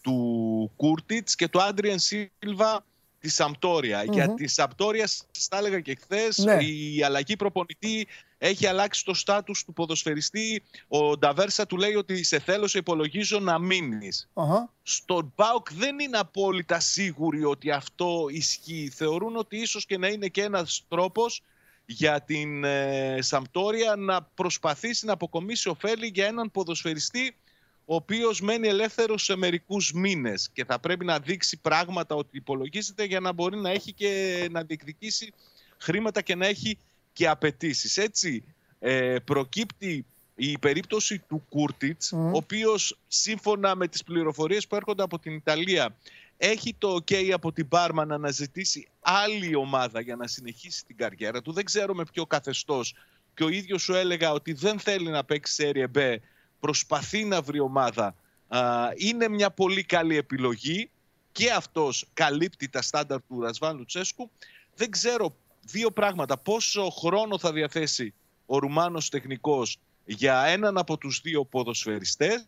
[0.00, 2.84] του Κούρτιτς και του Άντριαν Σίλβα
[3.20, 6.64] τη σαμπτορια Για τη Σαμπτόρια, σας τα έλεγα και χθες, Ναι.
[6.64, 8.06] η αλλαγή προπονητή
[8.48, 10.62] έχει αλλάξει το στάτους του ποδοσφαιριστή.
[10.88, 14.28] Ο Νταβέρσα του λέει ότι σε θέλω, σε υπολογίζω να μείνεις.
[14.34, 14.72] Αχα.
[14.82, 18.90] Στον Μπάουκ δεν είναι απόλυτα σίγουροι ότι αυτό ισχύει.
[18.94, 21.42] Θεωρούν ότι ίσως και να είναι και ένας τρόπος
[21.86, 27.36] για την ε, Σαμπτόρια να προσπαθήσει να αποκομίσει ωφέλη για έναν ποδοσφαιριστή
[27.84, 33.04] ο οποίος μένει ελεύθερος σε μερικούς μήνες και θα πρέπει να δείξει πράγματα ότι υπολογίζεται
[33.04, 35.32] για να μπορεί να έχει και να διεκδικήσει
[35.78, 36.78] χρήματα και να έχει
[37.14, 37.96] και απαιτήσεις.
[37.96, 38.44] Έτσι
[38.78, 42.32] ε, προκύπτει η περίπτωση του Κούρτιτς, Μμμ.
[42.32, 45.96] ο οποίος σύμφωνα με τις πληροφορίες που έρχονται από την Ιταλία
[46.36, 51.42] έχει το ok από την Πάρμα να αναζητήσει άλλη ομάδα για να συνεχίσει την καριέρα
[51.42, 51.52] του.
[51.52, 52.94] Δεν ξέρω με ποιο καθεστώς.
[53.34, 56.16] Και ο ίδιος σου έλεγα ότι δεν θέλει να παίξει Serie B,
[56.60, 58.14] προσπαθεί να βρει ομάδα.
[58.48, 60.90] Α, είναι μια πολύ καλή επιλογή
[61.32, 64.30] και αυτός καλύπτει τα στάνταρ του Ρασβάν Λουτσέσκου.
[64.76, 65.36] Δεν ξέρω
[65.66, 66.38] δύο πράγματα.
[66.38, 68.14] Πόσο χρόνο θα διαθέσει
[68.46, 72.46] ο Ρουμάνος τεχνικός για έναν από τους δύο ποδοσφαιριστές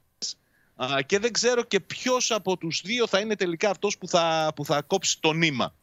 [0.77, 4.53] Α, και δεν ξέρω και ποιος από τους δύο θα είναι τελικά αυτός που θα,
[4.55, 5.75] που θα κόψει το νημα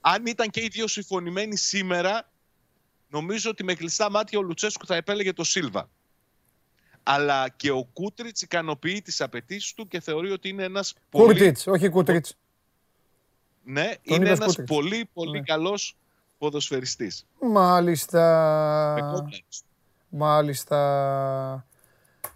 [0.00, 2.30] Αν ήταν και οι δύο συμφωνημένοι σήμερα,
[3.08, 5.88] νομίζω ότι με κλειστά μάτια ο Λουτσέσκου θα επέλεγε το Σίλβα.
[7.02, 11.24] Αλλά και ο Κούτριτς ικανοποιεί τις απαιτήσεις του και θεωρεί ότι είναι ένας πολύ...
[11.26, 12.34] Κούρτιτς, όχι Κούτριτς.
[13.64, 14.70] Ναι, Τον είναι είπες ένας Κούτριτς.
[14.72, 15.44] πολύ πολύ Ναι.
[15.44, 15.96] καλός
[16.40, 17.26] ποδοσφαιριστής.
[17.40, 19.10] Με Μάλιστα.
[19.14, 19.62] κόμπλεξ.
[20.08, 21.66] Μάλιστα.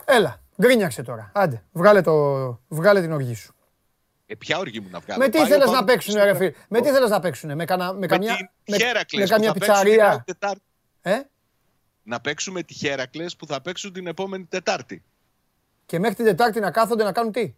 [0.04, 1.30] Έλα, γκρίνιαξε τώρα.
[1.34, 2.12] Άντε, βγάλε, το,
[2.68, 3.54] βγάλε την οργή σου.
[4.26, 6.34] Ε, ποια οργή μου να βγάλω; Με τι Πάει ο θέλεις να Παύλος παίξουν, ρε
[6.34, 9.36] φίλε; Με τι θέλεις να παίξουν, με, κανα, με Με καμιά, την με, Χέρακλες με
[9.36, 10.10] που καμιά θα παίξουν την πιτσαρία.
[10.10, 10.62] άλλη Τετάρτη.
[11.02, 11.20] Ε;
[12.02, 15.02] Να παίξουμε τη Χέρακλες που θα παίξουν την επόμενη Τετάρτη.
[15.86, 17.54] Και μέχρι την Τετάρτη να κάθονται να κάνουν τι;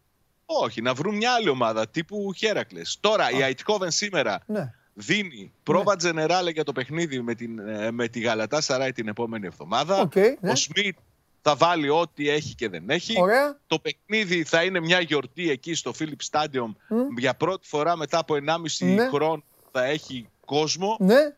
[0.46, 2.96] Όχι, να βρουν μια άλλη ομάδα τύπου Χέρακλες.
[3.00, 4.72] Τώρα η Αϊντχόφεν σήμερα Ναι.
[4.98, 10.00] Δίνει πρόβα τζενεράλε για το παιχνίδι με, την, ε, με τη Γαλατασαράι την επόμενη εβδομάδα.
[10.00, 10.50] Οκ, ναι.
[10.50, 10.98] Ο Σμιτ
[11.42, 13.20] θα βάλει ό,τι έχει και δεν έχει.
[13.20, 13.58] Ωραία.
[13.66, 16.72] Το παιχνίδι θα είναι μια γιορτή εκεί στο Philips Stadion.
[17.18, 19.08] Για πρώτη φορά μετά από 1,5 Ναι.
[19.08, 19.42] χρόνο
[19.72, 20.96] θα έχει κόσμο.
[21.00, 21.34] Ναι.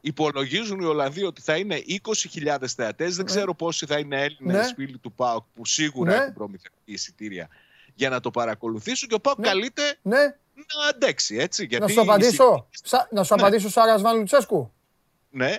[0.00, 3.16] Υπολογίζουν οι Ολλανδοί ότι θα είναι 20.000 θεατές.
[3.16, 4.74] Δεν ξέρω πόσοι θα είναι Έλληνες Ναι.
[4.74, 6.16] φίλοι του ΠΑΟΚ που σίγουρα Ναι.
[6.16, 7.48] έχουν προμηθευτεί εισιτήρια
[7.94, 9.08] για να το παρακολουθήσουν.
[9.08, 9.46] Και ο ΠΑΟΚ Ναι.
[9.46, 10.36] καλείται Ναι.
[10.82, 11.62] Να αντέξει, έτσι.
[11.62, 12.66] Να Γιατί σου απαντήσω.
[12.70, 13.40] οι- Σα- να σου Ναι.
[13.42, 14.72] απαντήσω Σάρας Σβάν Λουτσέσκου.
[15.30, 15.46] Ναι.
[15.48, 15.56] Μη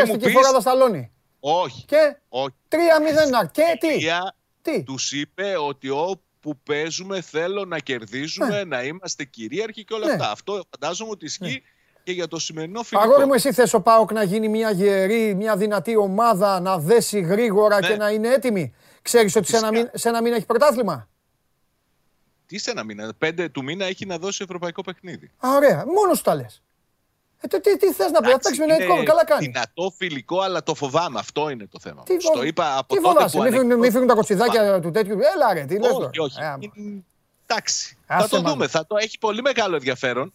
[0.00, 1.10] μου Χαίστηκε πεις, φορά τα σταλόνι.
[1.40, 2.54] όχι, Και όχι.
[2.68, 3.46] 3-0.
[3.52, 9.84] Και τι; Κυρία, Τι; τους είπε ότι όπου παίζουμε θέλω να κερδίζουμε, να είμαστε κυρίαρχοι
[9.84, 10.12] και όλα Ναι.
[10.12, 10.30] αυτά.
[10.30, 11.62] Αυτό φαντάζομαι ότι ισχύει
[12.02, 13.08] και για το σημερινό φιλικό.
[13.08, 17.20] Αγόρι μου, εσύ θες ο ΠΑΟΚ να γίνει μια γερή, μια δυνατή ομάδα, να δέσει
[17.20, 17.86] γρήγορα Ναι.
[17.88, 19.84] και να είναι έτοιμη; Ξέρεις ότι σε ένα, Φυσικά.
[19.86, 21.08] μήνα, σε ένα μήνα έχει πρωτάθλημα;
[22.46, 25.30] Τι σε ένα μήνα, πέντε του μήνα έχει να δώσει ευρωπαϊκό παιχνίδι.
[25.38, 25.84] Α, ωραία.
[25.86, 26.62] Μόνος σου τα λες.
[27.40, 29.46] Ε, τι, τι, τι θες να πει, θα παίξει με είναι Νέιτ Καλά κάνει.
[29.46, 31.18] Δυνατό φιλικό, αλλά το φοβάμαι.
[31.18, 32.02] Αυτό είναι το θέμα.
[32.02, 32.20] Τι, μου.
[32.20, 34.80] φοβ- Το είπα από τι τότε φοβάσαι, που μην φύγουν, ανεκδο- μην φύγουν τα κοτσιδάκια
[34.80, 35.12] του τέτοιου.
[35.34, 36.06] Έλα ρε, τι λες τώρα.
[36.06, 36.40] Όχι, όχι.
[36.40, 36.58] Ε, άμα.
[36.76, 37.04] Είναι-
[37.46, 37.96] Εντάξει.
[38.06, 38.50] Άσε θα το μάνα.
[38.50, 38.66] δούμε.
[38.68, 40.32] Θα το έχει πολύ μεγάλο ενδιαφέρον.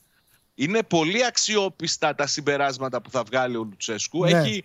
[0.56, 4.24] Είναι πολύ αξιόπιστα τα συμπεράσματα που θα βγάλει ο Λουτσέσκου.
[4.24, 4.30] Ναι.
[4.40, 4.64] Έχει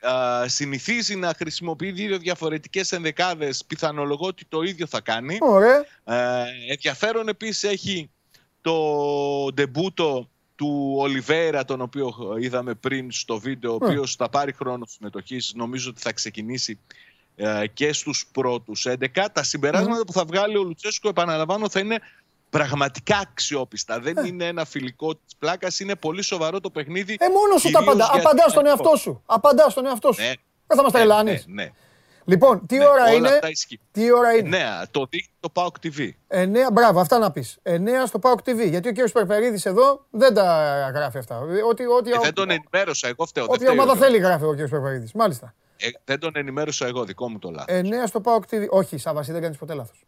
[0.00, 3.64] α, συνηθίζει να χρησιμοποιεί δύο διαφορετικές ενδεκάδες.
[3.64, 5.38] Πιθανολογώ ότι το ίδιο θα κάνει.
[5.40, 5.84] Ωραία.
[6.04, 8.10] Ε, ενδιαφέρον επίσης έχει
[8.60, 14.86] το ντεμπούτο του Ολιβέρα, τον οποίο είδαμε πριν στο βίντεο, ο οποίος θα πάρει χρόνο
[14.86, 15.52] συμμετοχής.
[15.54, 16.78] Νομίζω ότι θα ξεκινήσει
[17.36, 19.26] ε, και στους πρώτους 11.
[19.32, 21.98] Τα συμπεράσματα που θα βγάλει ο Λουτσέσκο, επαναλαμβάνω, θα είναι
[22.50, 24.00] πραγματικά αξιόπιστα.
[24.00, 27.16] Δεν είναι ένα φιλικό της πλάκας, είναι πολύ σοβαρό το παιχνίδι.
[27.20, 28.10] Ε, μόνος σου τα κυρίως απαντά.
[28.12, 28.84] για Απαντά την στον Αιτχόβεν.
[28.86, 29.22] εαυτό σου.
[29.26, 30.20] Απαντά στον εαυτό σου.
[30.22, 30.32] Ναι.
[30.66, 31.44] Δεν θα μας Ναι, τρελάνεις.
[31.46, 31.70] ναι, ναι.
[32.24, 33.80] Λοιπόν, τι Ναι, ώρα όλα είναι; αυτά ισχύουν.
[33.92, 36.08] Τι ώρα είναι; Ναι, το δείχνει το PAOK TV.
[36.28, 37.58] 9, μπράβο, αυτά να πεις.
[37.62, 38.68] 9 στο PAOK TV.
[38.68, 40.44] Γιατί ο κύριος Περπερίδης εδώ δεν τα
[40.94, 41.38] γράφει αυτά.
[41.40, 43.44] Ό,τι, ό,τι, Ε, δεν τον ενημέρωσα εγώ, φταίω.
[43.44, 44.06] δεν όποια φταίει ο ομάδα Γιώργος.
[44.12, 45.12] θέλει γράφει ο κύριος Περπερίδης.
[45.12, 45.54] Μάλιστα.
[45.76, 47.74] Ε, δεν τον ενημέρωσα εγώ, δικό μου το λάθος.
[47.76, 48.66] 9 στο PAOK TV.
[48.68, 50.04] Όχι, Σάβα, εσύ δεν κάνεις ποτέ λάθος.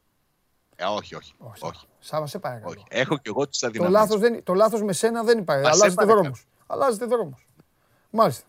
[0.81, 1.33] Ε, όχι, όχι.
[1.39, 1.61] Όχι.
[1.65, 2.69] όχι, Σάβα, σε παρακαλώ.
[2.71, 2.85] όχι.
[2.89, 4.01] Έχω και εγώ τις Το αδυναμίες.
[4.01, 5.63] λάθος, δεν, το λάθος με σένα δεν υπάρχει.
[5.63, 6.21] Μα σε Αλλάζετε παρακαλώ.
[6.21, 6.47] δρόμους.
[6.67, 7.47] Αλλάζετε δρόμους.
[8.11, 8.45] Μάλιστα.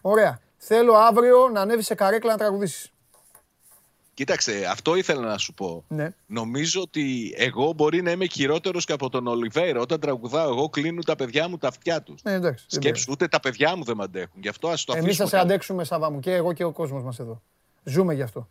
[0.00, 0.40] Ωραία.
[0.56, 2.88] Θέλω αύριο να ανέβει σε καρέκλα να τραγουδήσεις.
[4.14, 5.84] Κοίταξε, αυτό ήθελα να σου πω.
[5.88, 6.10] Ναι.
[6.26, 9.80] Νομίζω ότι εγώ μπορεί να είμαι χειρότερος και από τον Ολιβέηρα.
[9.80, 12.22] Όταν τραγουδάω, εγώ κλείνουν τα παιδιά μου τα αυτιά τους.
[12.22, 12.66] Ναι, εντάξει.
[12.70, 14.40] δεν Σκέψου, ούτε τα παιδιά μου δεν με αντέχουν.
[14.42, 15.04] Γι' αυτό ας το πειράζει.
[15.06, 15.42] Εμείς θα αφήσουμε.
[15.42, 17.42] σε αντέξουμε, Σάβα μου, και εγώ και ο κόσμος μας εδώ.
[17.84, 18.48] Ζούμε γι' αυτό.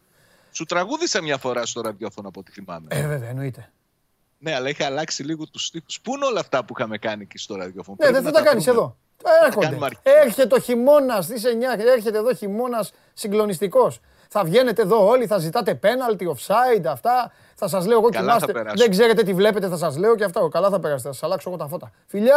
[0.54, 2.88] Σου τραγούδισα μια φορά στο ραδιόφωνο από ό,τι θυμάμαι.
[2.89, 3.72] Ε, βέβαια, εννοείται.
[4.38, 6.01] Ναι, αλλά είχα αλλάξει λίγο τους στίχους.
[6.01, 8.43] Πού είναι όλα αυτά που είχαμε κάνει εκεί στο ραδιόφωνο; Ναι, Πρέπει δεν θα να
[8.43, 8.80] τα κάνεις βρούμε.
[8.80, 8.97] εδώ.
[9.45, 9.66] Έρχονται.
[9.66, 9.99] κάνουμε αρχή.
[10.04, 13.99] Έρχεται ο χειμώνας, τι 9, έρχεται εδώ χειμώνας συγκλονιστικός.
[14.30, 17.32] Θα βγαίνετε εδώ όλοι, θα ζητάτε penalty, offside, αυτά.
[17.56, 18.45] Θα σας λέω εγώ Καλά κοιμάστε.
[18.45, 18.82] θα περάσουμε.
[18.84, 20.47] Δεν ξέρετε τι βλέπετε, θα σας λέω και αυτά.
[20.51, 21.91] Καλά θα περάσετε, θα σας αλλάξω εγώ τα φώτα.
[22.08, 22.36] Φιλιά!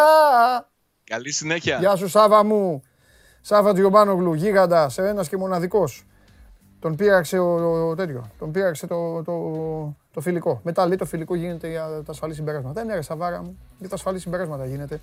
[1.05, 1.79] Καλή συνέχεια.
[1.79, 2.83] Γεια σου, Σάβα μου.
[3.41, 6.07] Σάβα Τζιομπάνογλου, γίγαντας, ένας και μοναδικός.
[6.81, 8.31] Τον πείραξε ο, ο, τέτοιο.
[8.39, 9.35] Τον πείραξε το, το,
[10.13, 10.61] το φιλικό.
[10.65, 12.85] Μετά λέει το φιλικό γίνεται για τα ασφαλή συμπεράσματα.
[12.85, 15.01] Ναι, ρε Σαβάρα μου, για τα ασφαλή συμπεράσματα γίνεται.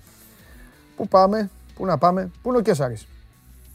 [0.96, 3.06] Πού πάμε, πού να πάμε, πού είναι ο Κέσσαρης.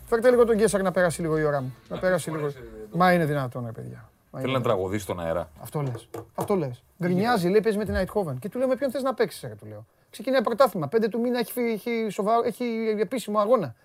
[0.06, 1.76] Φέρτε λίγο τον Κέσσαρη να περάσει λίγο η ώρα μου.
[1.90, 2.52] Να περάσει λίγο.
[2.92, 4.10] Μα είναι δυνατόν, ρε παιδιά.
[4.32, 5.50] Μα Θέλει είναι να τραγουδήσει στον αέρα.
[5.62, 6.10] αυτό λες.
[6.36, 6.84] Αυτό λες.
[7.04, 8.40] Γκρινιάζει, λέει παίζεις με την Αιτχόβεν.
[8.40, 9.86] Και του λέω με ποιον θες να παίξεις, ρε, του λέω.
[10.10, 10.88] Ξεκινάει πρωτάθλημα.
[10.88, 12.64] Πέντε του μήνα έχει, φύ- έχει, σοβαρό, έχει
[13.00, 13.76] επίσημο αγώνα.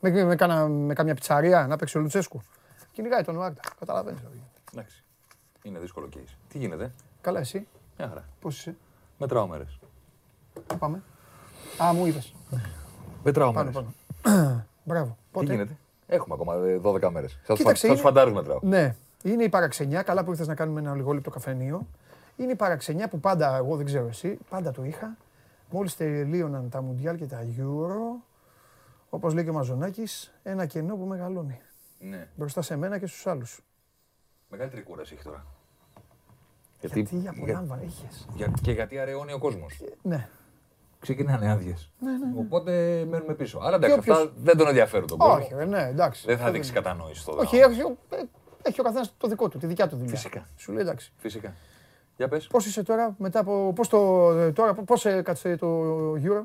[0.00, 2.42] Με, με, κάνα- με καμιά πιτσαρία να παίξει ο Λουτσέσκου.
[2.98, 3.60] Κυνηγάει τον Ουάρτα.
[3.78, 4.20] Καταλαβαίνεις.
[4.72, 5.04] Εντάξει.
[5.62, 6.34] Είναι δύσκολο case.
[6.48, 7.66] Τι γίνεται; Καλά, εσύ.
[7.98, 8.24] Μια χαρά.
[8.40, 8.76] Πώς είσαι;
[9.18, 9.78] Μετράω μέρες.
[10.66, 11.02] Πού πάμε.
[11.82, 12.34] Α, μου είπες.
[13.24, 13.92] Μετράω Πάνω, μέρες.
[14.22, 14.64] πάνω.
[14.84, 15.06] Μπράβο.
[15.10, 15.76] Τι Πότε; γίνεται;
[16.06, 17.32] Έχουμε ακόμα ε, 12 μέρες.
[17.42, 18.58] Θα τους Κοίταξε, είναι- φαντάρου μετράω.
[18.62, 20.02] Ναι, είναι η παραξενιά.
[20.02, 21.86] Καλά που ήρθες να κάνουμε ένα λιγόλεπτο καφενείο.
[22.36, 25.16] Είναι η παραξενιά που πάντα, εγώ δεν ξέρω εσύ, πάντα το είχα.
[25.70, 28.22] Μόλις τελείωναν τα Μουντιάλ και τα Euro,
[29.10, 31.60] όπως λέει και ο Μαζονάκης, ένα κενό που μεγαλώνει.
[31.98, 32.28] Ναι.
[32.34, 33.60] Μπροστά σε μένα και στους άλλους.
[34.48, 35.46] Μεγαλύτερη κούραση έχει τώρα.
[36.80, 38.26] Γιατί, Τι απολάμβανε είχες.
[38.34, 39.80] για- και γιατί αραιώνει ο κόσμος.
[40.02, 40.28] Ναι.
[41.00, 41.90] Ξεκινάνε άδειες.
[41.98, 42.38] Ναι, ναι, ναι.
[42.40, 43.58] Οπότε μένουμε πίσω.
[43.62, 45.34] Αλλά εντάξει, όποιος- αυτά δεν τον ενδιαφέρουν τον κόσμο.
[45.34, 46.26] Όχι, ρε, ναι, εντάξει.
[46.26, 47.72] Δεν θα Αυτό δείξει κατανόηση στο Όχι, δρόμο.
[47.74, 48.22] έχει, ο- ε,
[48.62, 50.10] έχει ο καθένας το δικό του, τη δικιά του δουλειά.
[50.14, 50.48] Φυσικά.
[50.56, 51.12] Σου λέει εντάξει.
[51.16, 51.54] Φυσικά.
[52.16, 52.46] Για πες.
[52.46, 53.72] Πώς είσαι τώρα, μετά από.
[53.74, 54.30] Πώς το.
[54.32, 55.82] ε, Τώρα, πώς έκατσε το
[56.14, 56.42] Euro;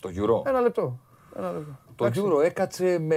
[0.00, 0.46] Το Euro.
[0.48, 0.98] Ένα λεπτό.
[1.36, 1.78] Ένα λεπτό.
[1.96, 2.22] Το Εντάξει.
[2.24, 3.16] Euro έκατσε με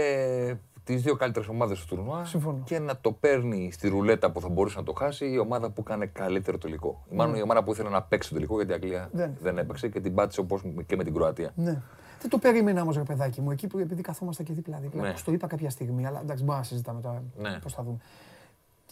[0.86, 2.62] τις δύο καλύτερες ομάδες του τουρνουά Συμφωνώ.
[2.66, 5.82] και να το παίρνει στη ρουλέτα που θα μπορούσε να το χάσει η ομάδα που
[5.86, 7.04] έκανε καλύτερο τελικό.
[7.12, 9.22] Μάλλον η ομάδα που ήθελε να παίξει το τελικό γιατί η Αγγλία Ναι.
[9.24, 9.36] Δεν.
[9.42, 11.52] δεν έπαιξε και την πάτησε όπως και με την Κροατία.
[11.56, 11.82] Ναι.
[12.20, 15.02] Δεν το περίμενα όμως, ρε παιδάκι μου, εκεί που επειδή καθόμαστε και δίπλα-δίπλα.
[15.02, 15.08] Ναι.
[15.08, 15.14] Ναι.
[15.26, 17.24] Το είπα κάποια στιγμή, αλλά εντάξει, μπορούμε να συζητάμε τώρα.
[17.38, 17.60] Ναι.
[17.60, 17.98] Πώς θα δούμε.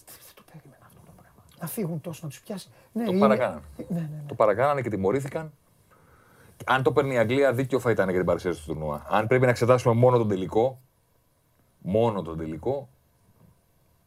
[0.05, 1.41] Δεν το περίμενα αυτό το πράγμα.
[1.59, 2.69] Να φύγουν τόσο, να τους πιάσει.
[2.91, 3.61] Ναι, Το είναι- παρακάνανε.
[3.77, 4.23] Ναι, ναι, ναι.
[4.27, 5.51] Το παρακάνανε και τιμωρήθηκαν.
[6.65, 9.05] Αν το παίρνει η Αγγλία, δίκιο θα ήταν για την παρουσίαση του τουρνουά.
[9.09, 10.79] Αν πρέπει να εξετάσουμε μόνο τον τελικό,
[11.83, 12.89] μόνο τον τελικό,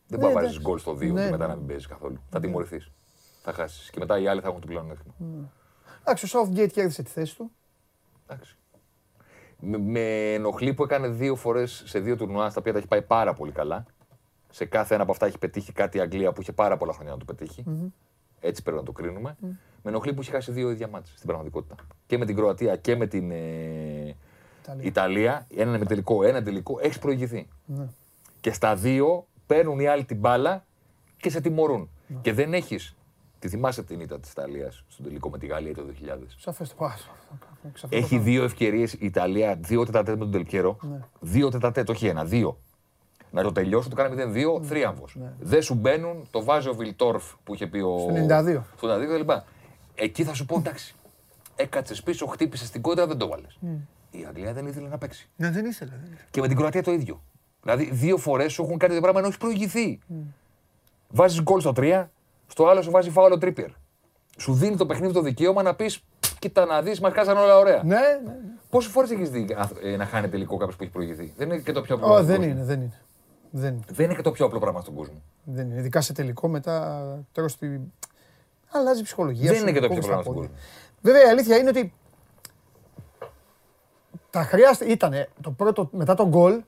[0.06, 0.70] δεν Ναι, μπορεί να βάζεις εντάξει.
[0.70, 1.52] γκολ στο 2 Ναι, και μετά ναι.
[1.52, 2.20] να μην παίζεις καθόλου.
[2.30, 2.90] Θα τιμωρηθείς.
[3.42, 3.90] Θα χάσεις.
[3.90, 5.14] Και μετά οι άλλοι θα έχουν το πλεονέκτημα.
[6.00, 7.50] Εντάξει, ο Southgate κέρδισε τη θέση του.
[8.26, 8.56] Εντάξει.
[9.60, 13.02] Με, με ενοχλεί που έκανε δύο φορές σε δύο τουρνουά στα οποία τα έχει πάει
[13.02, 13.84] πάρα πολύ καλά.
[14.50, 17.12] Σε κάθε ένα από αυτά έχει πετύχει κάτι η Αγγλία που είχε πάρα πολλά χρόνια
[17.12, 17.64] να το πετυχει
[18.40, 19.36] Έτσι πρέπει να το κρίνουμε.
[19.82, 21.74] Με ενοχλεί που έχει χάσει δύο ίδια μάτς στην πραγματικότητα.
[22.06, 23.36] Και με την Κροατία και με την ε,
[24.66, 24.86] Ιταλία.
[24.86, 25.46] Ιταλία.
[25.56, 26.78] Ένα με τελικό, ένα τελικό.
[26.82, 27.48] Έχεις προηγηθεί.
[27.64, 27.86] Ναι.
[28.40, 30.64] Και στα δύο παίρνουν οι άλλοι την μπάλα
[31.16, 31.88] και σε τιμωρούν.
[32.06, 32.18] Ναι.
[32.22, 32.96] Και δεν έχεις.
[33.38, 36.34] Τη θυμάσαι την ήττα της Ιταλίας στον τελικό με τη Γαλλία το 2000.
[36.36, 36.90] Σαφές το πάω.
[37.88, 40.78] Έχει δύο ευκαιρίες η Ιταλία, δύο τετατέ με τον Τελκέρο.
[40.80, 41.00] Ναι.
[41.20, 42.58] Δύο τετατέ, το όχι ένα, δύο.
[43.30, 44.66] Να το τελειώσω, το κάνει 0-2, Ναι.
[44.66, 45.04] θρίαμβο.
[45.40, 47.98] Δεν σου μπαίνουν, το βάζει ο Βιλτόρφ που είχε πει ο.
[47.98, 48.62] Στο 92.
[48.76, 49.30] Στο 92 κλπ.
[49.94, 50.94] Εκεί θα σου πω εντάξει.
[51.56, 53.58] Έκατσε πίσω, χτύπησες την κόντρα, δεν το βάλες.
[54.20, 55.28] Η Αγγλία δεν ήθελε να παίξει.
[55.36, 55.90] Ναι, δεν ήθελε.
[55.90, 56.28] δεν ήθελε.
[56.30, 57.22] Και με την Κροατία το ίδιο.
[57.62, 59.98] Δηλαδή, δύο φορές σου έχουν κάνει το πράγμα ενώ έχεις προηγηθεί.
[61.08, 62.06] Βάζεις γκολ στο 3,
[62.46, 63.70] στο άλλο σου βάζει φάουλο τρίπιερ.
[64.38, 66.04] Σου δίνει το παιχνίδι το δικαίωμα να πεις:
[66.38, 67.82] Κοίτα να δεις, μας κάσαν όλα ωραία.
[67.84, 68.20] Ναι, ναι.
[68.24, 68.36] ναι.
[68.70, 71.58] Πόσες φορές έχεις δει α, ε, να χάνει τελικό κάποιος που έχει προηγηθεί; Δεν είναι
[71.58, 72.06] και το πιο απλό.
[72.06, 72.66] Ω, πράγμα δεν στον είναι, κόσμο.
[72.66, 73.00] δεν είναι.
[73.50, 73.84] Δεν είναι.
[73.88, 75.22] Δεν είναι και το πιο απλό πράγμα στον κόσμο.
[75.44, 75.78] Δεν είναι.
[75.78, 77.66] Ειδικά σε τελικό μετά τρως τη...
[78.70, 80.58] Αλλάζει η ψυχολογία Δεν σου, είναι και το πιο κόβεις πράγμα τα στον πόδια.
[81.02, 81.92] Βέβαια η αλήθεια είναι ότι
[84.36, 86.60] τα χρειάζεται, ήτανε το πρώτο, μετά τον γκολ,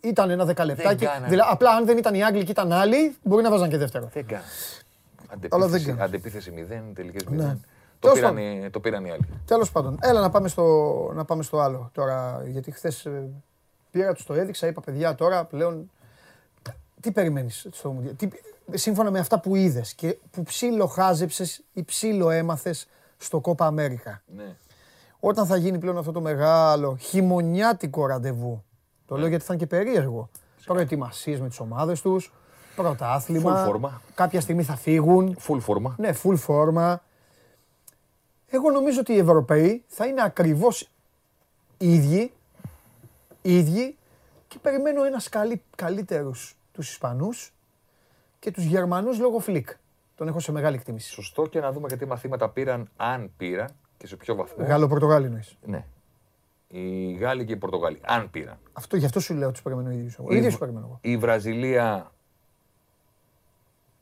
[0.00, 1.04] ήταν ένα δεκαλεπτάκι.
[1.04, 1.28] κάνανε.
[1.28, 4.10] Δηλαδή, απλά αν δεν ήταν οι Άγγλοι και ήταν άλλοι, μπορεί να βάζαν και δεύτερο.
[4.12, 4.42] Δεν κάνει.
[5.48, 6.00] Αλλά δεν Αντεπίθεση, κάνει.
[6.02, 6.50] αντεπίθεση
[6.90, 7.30] 0, τελικές 0.
[7.30, 7.44] Ναι.
[7.98, 8.64] Το, Τέλος πήραν, πάντων.
[8.64, 9.28] οι- το πήραν οι άλλοι.
[9.46, 10.62] Τέλος πάντων, έλα να πάμε, στο,
[11.14, 12.42] να πάμε στο άλλο τώρα.
[12.46, 13.06] Γιατί χθες
[13.90, 15.90] πήρα τους το έδειξα, είπα παιδιά τώρα πλέον.
[17.00, 18.28] Τι περιμένεις στο Μουντιάλ, τι-
[18.72, 22.74] σύμφωνα με αυτά που είδες και που ψήλο χάζεψε ή ψήλο έμαθε
[23.16, 24.22] στο Κόπα Αμέρικα.
[24.36, 24.56] Ναι.
[25.24, 28.64] Όταν θα γίνει πλέον αυτό το μεγάλο χειμωνιάτικο ραντεβού.
[29.06, 30.30] Το λέω γιατί θα είναι και περίεργο.
[30.64, 32.32] Προετοιμασίε με τις ομάδες τους,
[32.76, 33.62] πρωτάθλημα.
[33.62, 34.00] Full φόρμα.
[34.14, 35.36] Κάποια στιγμή θα φύγουν.
[35.48, 35.94] Full φόρμα.
[35.98, 37.02] Ναι, full φόρμα.
[38.46, 40.90] Εγώ νομίζω ότι οι Ευρωπαίοι θα είναι ακριβώς
[41.78, 42.32] οι ίδιοι,
[43.42, 43.96] οι ίδιοι
[44.48, 47.52] και περιμένω ένας καλύ, καλύτερους τους Ισπανούς
[48.38, 49.68] και τους Γερμανούς λόγω φλικ.
[50.16, 51.10] Τον έχω σε μεγάλη εκτίμηση.
[51.10, 53.70] Σωστό και να δούμε και τι μαθήματα πήραν, αν πήραν
[54.02, 54.64] και σε ποιο βαθμό.
[54.64, 55.56] Γάλλο-Πορτογάλοι εννοείς.
[55.66, 55.84] Ναι.
[56.68, 58.58] Οι Γάλλοι και οι Πορτογάλοι, αν πήραν.
[58.72, 60.18] Αυτό, γι' αυτό σου λέω ότι τους περιμένω οι ίδιους.
[60.18, 60.26] εγώ.
[60.30, 60.98] Οι ίδιους τους περιμένω εγώ.
[61.02, 62.10] Η Βραζιλία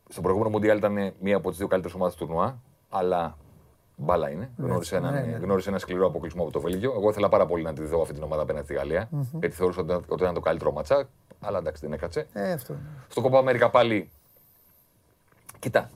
[0.08, 3.36] στο προηγούμενο Μουντιάλ ήταν μία από τις δύο καλύτερες ομάδες του τουρνουά, αλλά
[3.96, 4.50] μπάλα είναι.
[4.56, 5.36] Γνώρισε έναν, ναι, ναι.
[5.36, 6.92] γνώρισε ένα σκληρό αποκλεισμό από το Βέλγιο.
[6.92, 9.80] Εγώ ήθελα πάρα πολύ να τη δω αυτή την ομάδα απέναντι στη γαλλια γιατί θεωρούσα
[9.80, 11.08] ότι ήταν- ότι ήταν το καλύτερο ματσά,
[11.40, 12.26] αλλά εντάξει δεν έκατσε.
[12.32, 12.72] Ε, αυτό.
[12.72, 12.82] είναι.
[13.08, 14.10] Στο Κόπα Αμέρικα πάλι.
[15.58, 15.90] Κοιτά.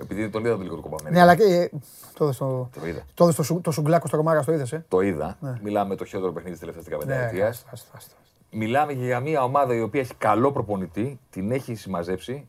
[0.00, 1.22] Επειδή τον είδα το λίγο το Κόπα Ναι, Αμέρικα.
[1.22, 1.68] αλλά και, ε,
[2.14, 3.02] το είδες το, Το είδα.
[3.14, 5.38] το, είδες το, σου- το σουγκλάκο στο Ρωμάρα, το είδες, ε; Το είδα.
[5.62, 7.48] Μιλάμε το χειρότερο παιχνίδι της τελευταίας 15 ετία.
[7.48, 8.14] άστα, άστα, άστα.
[8.50, 12.46] Μιλάμε και για μια ομάδα η οποία έχει καλό προπονητή, την έχει συμμαζέψει.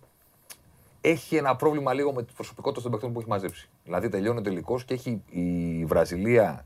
[1.01, 3.69] Έχει ένα πρόβλημα λίγο με τι προσωπικότητε των παιχτών που έχει μαζέψει.
[3.83, 6.65] Δηλαδή τελειώνει ο τελικός και έχει η Βραζιλία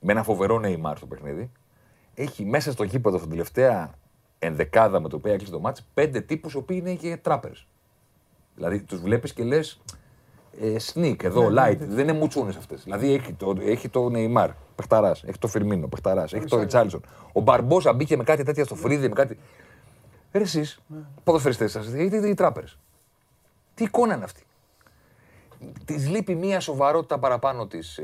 [0.00, 1.50] με ένα φοβερό Νεϊμάρ στο παιχνίδι.
[2.14, 3.90] Έχει μέσα στο γήπεδο στην τελευταία
[4.38, 7.52] ενδεκάδα με το οποίο έκλεισε το μάτς πέντε τύπους οι οποίοι είναι και τράπερ.
[8.56, 9.80] Δηλαδή τους βλέπεις και λες.
[10.60, 11.76] Ε, sneak εδώ, light.
[11.78, 12.82] Δεν είναι μουτσούνες αυτές.
[12.84, 15.10] Δηλαδή έχει το, έχει το Νεϊμάρ, παιχταρά.
[15.10, 16.22] Έχει το Φιρμίνο, παιχταρά.
[16.22, 17.02] Έχει το Ριτσάλισον.
[17.32, 19.38] Ο Μπαρμπόσα μπήκε με κάτι τέτοια στο φρύδι, με κάτι.
[20.32, 20.78] Ρε εσείς,
[21.24, 22.78] ποδοσφαιριστές σας, οι, οι, οι τράπερες.
[23.74, 24.42] Τι εικόνα είναι αυτή;
[25.84, 28.00] της λείπει μία σοβαρότητα παραπάνω της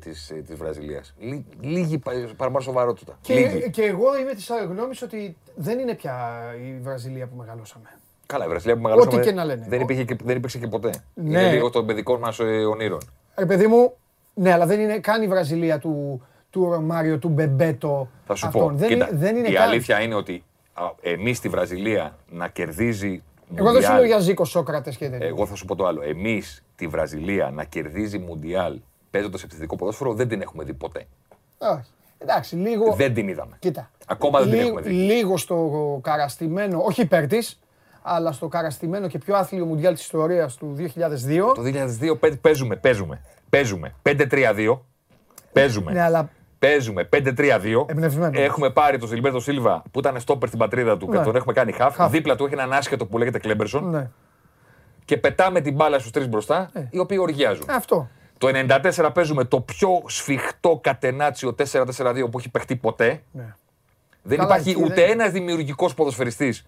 [0.00, 1.14] της, ε, της Βραζιλίας.
[1.18, 3.18] Λί- Λίγη πα- παραπάνω σοβαρότητα.
[3.26, 3.60] Λίγη.
[3.60, 7.88] Και, και εγώ είμαι της γνώμης ότι δεν είναι πια η Βραζιλία που μεγαλώσαμε.
[8.26, 9.66] Καλά, η Βραζιλία που μεγαλώσαμε και να λένε.
[9.68, 10.90] Δεν, υπήρχε και, δεν υπήρξε και ποτέ.
[11.14, 11.40] Ναι.
[11.40, 12.38] Είναι λίγο των παιδικών μας
[12.70, 13.00] ονείρων.
[13.36, 13.92] Ρε παιδί μου,
[14.34, 18.08] ναι, αλλά δεν είναι καν η Βραζιλία του, του Ρωμάριο, του Μπεμπέτο.
[18.26, 18.62] Θα σου αυτών.
[18.62, 18.74] πω.
[18.74, 19.68] Δεν, κοίτα, είναι, δεν είναι η καν.
[19.68, 20.44] αλήθεια είναι ότι
[21.00, 23.22] εμείς στη Βραζιλία να κερδίζει.
[23.54, 25.26] Εγώ δεν σου Μουντιάλ- λέω για Ζήκο Σόκρατες και τέτοια.
[25.26, 26.02] Εγώ θα σου πω το άλλο.
[26.02, 28.78] Εμείς τη Βραζιλία να κερδίζει Μουντιάλ
[29.10, 31.06] παίζοντας επιθετικό ποδόσφαιρο δεν την έχουμε δει ποτέ.
[31.58, 31.90] Όχι.
[32.18, 32.92] Εντάξει, λίγο.
[32.94, 33.56] Δεν την είδαμε.
[33.58, 33.90] Κοίτα.
[34.06, 34.90] Ακόμα δεν την λίγο, έχουμε δει.
[34.94, 37.60] Λίγο στο καραστημένο, όχι υπέρ της,
[38.08, 41.52] αλλά στο καραστημένο και πιο άθλιο Μουντιάλ της ιστορίας του 2002.
[41.54, 43.20] Το 2002 παι- παίζουμε, παίζουμε.
[43.50, 44.78] Παίζουμε 5-3-2.
[45.52, 45.92] Παίζουμε.
[45.92, 46.28] Ναι, αλλά
[46.58, 47.86] Παίζουμε 5-3-2.
[47.88, 48.40] Εμπνευσμένο.
[48.40, 51.24] Έχουμε πάρει τον Ζιλμπέρτο Σίλβα που ήταν στόπερ στην πατρίδα του και Ναι.
[51.24, 51.90] τον έχουμε κάνει half.
[51.98, 52.08] Half.
[52.10, 53.90] Δίπλα του έχει έναν άσχετο που λέγεται Κλέμπερσον.
[53.90, 54.10] ναι.
[55.04, 56.80] Και πετάμε την μπάλα στους τρεις μπροστά, Ε.
[56.90, 57.64] οι οποίοι οργιάζουν.
[57.70, 58.08] Αυτό.
[58.38, 63.22] Το 94 παίζουμε το πιο σφιχτό κατενάτσιο 4-4-2 που έχει παιχτεί ποτέ.
[63.32, 63.54] Ναι.
[64.22, 66.66] Δεν Καλά, υπάρχει εκεί ούτε δεν- ένας δημιουργικός ποδοσφαιριστής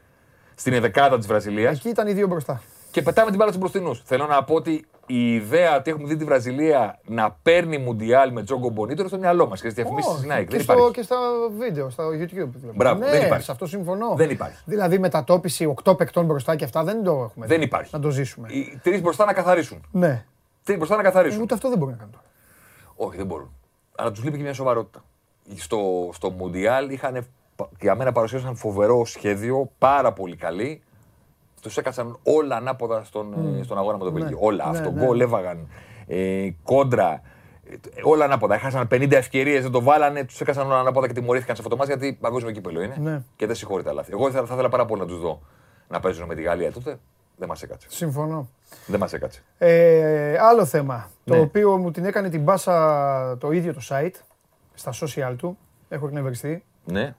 [0.59, 1.77] στην εδεκάδα της Βραζιλίας.
[1.77, 2.61] Εκεί ήταν οι δύο μπροστά.
[2.91, 4.03] Και πετάμε την μπάλα στους μπροστινούς.
[4.05, 8.43] Θέλω να πω ότι η ιδέα ότι έχουμε δει τη Βραζιλία να παίρνει Μουντιάλ με
[8.43, 10.39] Τζόγκο Μπονίτο είναι στο μυαλό μας και στις διαφημίσεις Όχι, της Nike.
[10.39, 10.91] και, Δεν στο, υπάρχει.
[10.93, 11.17] και στα
[11.59, 12.31] βίντεο, στα YouTube.
[12.33, 12.73] βλέπω.
[12.75, 13.45] Μπράβο, ναι, δεν υπάρχει.
[13.45, 14.15] Σε αυτό συμφωνώ.
[14.17, 14.63] Δεν υπάρχει.
[14.65, 17.47] Δηλαδή μετατόπιση 8 παικτών μπροστά και αυτά δεν το έχουμε.
[17.47, 17.65] Δεν δει.
[17.65, 17.91] υπάρχει.
[17.95, 18.49] Να το ζήσουμε.
[18.53, 19.81] Οι τρεις μπροστά να καθαρίσουν.
[19.91, 20.25] Ναι.
[20.65, 21.43] Τρεις μπροστά να καθαρίσουν.
[21.43, 22.25] Ούτε αυτό δεν μπορεί να κάνει τώρα.
[22.97, 23.53] Όχι, δεν μπορούν.
[23.97, 25.05] Αλλά τους λείπει και μια σοβαρότητα.
[25.57, 27.27] Στο, στο Μουντιάλ είχαν,
[27.81, 30.83] για μένα παρουσίασαν φοβερό σχέδιο, πάρα πολύ καλή.
[31.63, 34.37] Τους έκατσαν όλα ανάποδα στον, ε, στον αγώνα με τον Βέλγιο.
[34.41, 34.71] Όλα.
[34.71, 35.05] Ναι, Αυτό ναι.
[35.05, 35.69] γκολ έβαγαν.
[36.07, 37.23] Ε, κόντρα.
[37.71, 38.55] ε, όλα ανάποδα.
[38.55, 41.81] Έχασαν 50 ευκαιρίες, δεν το βάλανε, τους έκατσαν όλα ανάποδα και τιμωρήθηκαν σε αυτό το
[41.85, 42.97] μάτς γιατί παγκόσμιο κύπελο είναι.
[43.01, 43.23] Ναι.
[43.37, 44.13] Και δεν συγχωρείται τα λάθη.
[44.13, 45.41] Εγώ θα, θα ήθελα πάρα πολύ να τους δω
[45.89, 46.99] να παίζουν με τη Γαλλία τότε.
[47.37, 47.87] Δεν μας έκατσε.
[47.91, 48.49] Συμφωνώ.
[48.87, 49.43] Δεν μας έκατσε.
[49.59, 51.41] Ε, άλλο θέμα, το Ναι.
[51.41, 54.15] οποίο μου την έκανε την μπάσα το ίδιο το site,
[54.75, 56.65] στα social του, έχω εκνευριστεί.
[56.85, 57.15] Ναι,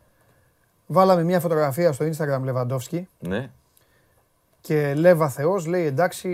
[0.91, 3.49] Βάλαμε μια φωτογραφία στο Instagram Λεβαντόφσκι ναι.
[4.61, 6.29] και Λέβα Θεός λέει εντάξει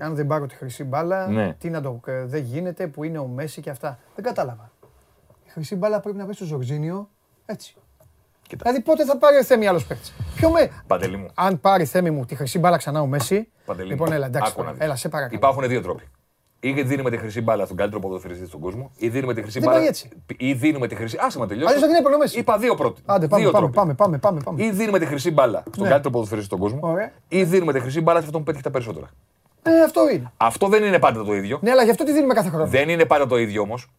[0.00, 1.54] αν δεν πάρω τη χρυσή μπάλα, Ναι.
[1.58, 3.98] τι να το, ε, δεν γίνεται που είναι ο Μέση και αυτά.
[4.14, 4.70] Δεν κατάλαβα.
[5.46, 7.08] Η χρυσή μπάλα πρέπει να πάει στο Ζορζίνιο
[7.46, 7.74] έτσι.
[8.42, 8.62] Κοίτα.
[8.64, 10.70] Δηλαδή πότε θα πάρει ο Θέμη άλλος παίκτης; Ποιο με...
[10.86, 11.28] Παντελή μου.
[11.34, 14.50] Αν πάρει Θέμη μου τη χρυσή μπάλα ξανά ο Μέση, Παντελή λοιπόν μου, έλα εντάξει,
[14.52, 14.76] άκου να τώρα.
[14.76, 14.86] δεις.
[14.86, 15.36] έλα σε παρακαλώ.
[15.38, 16.02] Υπάρχουν δύο τρόποι.
[16.60, 19.68] Ή δίνουμε τη χρυσή μπάλα στον καλύτερο ποδοσφαιριστή στον κόσμο, ή δίνουμε τη χρυσή Δεν
[19.68, 19.78] μπάλα.
[19.80, 20.08] πάει έτσι.
[20.36, 21.16] Ή δίνουμε τη χρυσή.
[21.20, 21.66] Άσε με τελειώσω.
[21.68, 22.38] Αλλιώς δεν είναι έπαιρνε ο Μέση.
[22.38, 23.02] Είπα δύο πρώτοι.
[23.06, 23.78] Άντε πάμε, δύο πάμε, τρόποι.
[23.78, 24.64] πάμε, πάμε, πάμε, πάμε.
[24.64, 25.88] Ή δίνουμε τη χρυσή μπάλα στον Ναι.
[25.88, 27.10] καλύτερο ποδοσφαιριστή στον κόσμο, Ωραία.
[27.28, 29.06] ή δίνουμε τη χρυσή μπάλα σε αυτόν που πέτυχε τα περισσότερα.
[29.62, 30.32] Ε, αυτό είναι.
[30.36, 31.58] Αυτό δεν είναι πάντα το ίδιο.
[31.62, 32.66] Ναι, αλλά γι' αυτό τι δίνουμε κάθε χρόνο.
[32.66, 33.90] Δεν είναι πάντα το ίδιο όμως.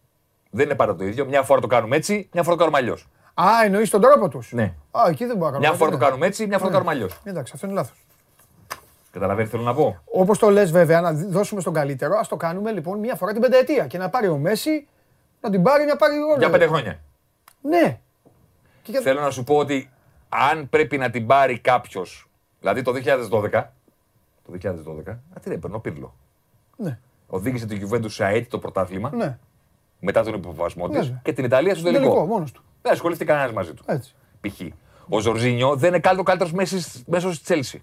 [0.50, 1.26] Δεν είναι πάντα το ίδιο.
[1.26, 3.06] Μια φορά το κάνουμε έτσι, μια φορά το κάνουμε αλλιώς.
[3.34, 4.52] Α, εννοείς τον τρόπο τους.
[4.52, 4.62] Ναι.
[4.90, 5.58] Α, εκεί δεν μπορώ να κάνω.
[5.58, 6.04] Μια κάτι, φορά το ναι.
[6.04, 7.20] κάνουμε έτσι, μια φορά το κάνουμε αλλιώς.
[7.24, 7.96] Εντάξει, αυτό είναι λάθος.
[9.18, 12.72] Καταλαβαίνετε, θέλω να πω; Όπως το λες, βέβαια, να δώσουμε στον καλύτερο, ας το κάνουμε
[12.72, 14.86] λοιπόν μία φορά την πενταετία και να πάρει ο Μέση,
[15.40, 16.38] να την πάρει να πάρει όλα.
[16.38, 17.00] Για πέντε χρόνια.
[17.62, 17.98] Ναι.
[18.82, 19.00] Και για...
[19.00, 19.90] Θέλω να σου πω ότι
[20.28, 22.92] αν πρέπει να την πάρει κάποιος, δηλαδή το
[23.30, 23.64] 2012.
[24.44, 26.14] Το 2012, α, τι δεν παίρνω, πύρλο.
[26.76, 26.98] Ναι.
[27.26, 29.38] Οδήγησε τη Juventus σε αίτητο το πρωτάθλημα ναι.
[30.00, 31.20] μετά τον υποβασμό της Βέβαια.
[31.24, 32.26] και την Ιταλία στο Τελικό, τελικό.
[32.26, 32.62] μόνος του.
[32.82, 33.84] Δεν ασχολήθηκε κανένας μαζί του.
[33.86, 34.14] Έτσι.
[34.40, 34.60] Π.χ.
[35.08, 36.52] Ο Ζορζίνιο δεν είναι κάτω καλύτερος
[37.06, 37.82] μέσος της Τσέλση.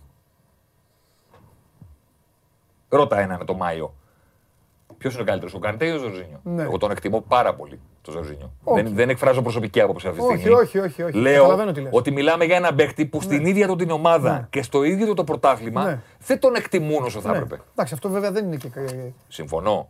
[2.90, 3.94] Ρώτα έναν το Μάιο.
[4.98, 6.40] Ποιος είναι ο καλύτερος, ο Καντέ ή ο Ζορζίνιο.
[6.44, 6.62] Ναι.
[6.64, 8.52] Εγώ τον εκτιμώ πάρα πολύ, τον Ζορζίνιο.
[8.64, 8.82] Όχι.
[8.84, 10.56] Δεν, δεν εκφράζω προσωπική άποψη αυτή τη Όχι, στιγμή.
[10.58, 11.18] όχι, όχι, όχι.
[11.18, 11.92] Λέω Καταλαβαίνω τι λες.
[11.96, 14.48] ότι μιλάμε για έναν παίχτη που στην ίδια του την ομάδα Ναι.
[14.50, 16.02] και στο ίδιο του το πρωτάθλημα Ναι.
[16.20, 17.38] δεν τον εκτιμούν όσο θα Ναι.
[17.38, 17.62] έπρεπε.
[17.72, 18.70] Εντάξει, αυτό βέβαια δεν είναι και.
[19.28, 19.90] Συμφωνώ.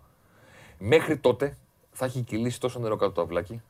[0.77, 1.57] Μέχρι τότε
[1.91, 3.61] θα έχει κυλήσει τόσο νερό κάτω το αυλάκι.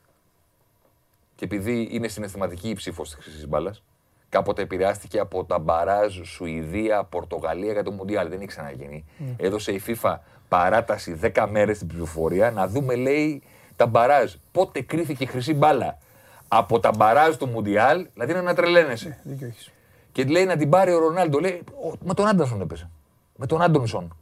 [1.34, 3.82] Και επειδή είναι συναισθηματική η ψήφος της χρυσής μπάλας,
[4.28, 8.28] κάποτε επηρεάστηκε από τα μπαράζ Σουηδία, Πορτογαλία για το Μουντιάλ.
[8.28, 9.04] Δεν έχει ξαναγίνει.
[9.36, 10.16] Έδωσε η FIFA
[10.48, 13.42] παράταση 10 μέρες στην ψηφοφορία να δούμε, λέει,
[13.76, 14.34] τα μπαράζ.
[14.52, 15.98] Πότε κρίθηκε η χρυσή μπάλα
[16.48, 19.18] από τα μπαράζ του Μουντιάλ, δηλαδή είναι να τρελαίνεσαι.
[19.22, 19.70] Δίκιο έχεις.
[20.12, 21.38] Και λέει να την πάρει ο Ρονάλντο.
[21.38, 22.90] Λέει, «Ο, με τον Άντερσον έπεσε.
[23.36, 24.16] Με τον Άντονσον.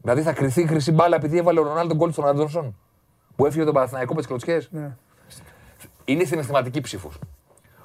[0.00, 2.76] Δηλαδή θα κρυθεί η χρυσή μπάλα επειδή έβαλε ο Ρονάλντο γκολ στον Άντονσον.
[3.36, 4.68] Που έφυγε τον Παναθηναϊκό με τις κλωτσιές.
[4.70, 4.96] Ναι.
[6.04, 7.18] Είναι συναισθηματική ψήφος.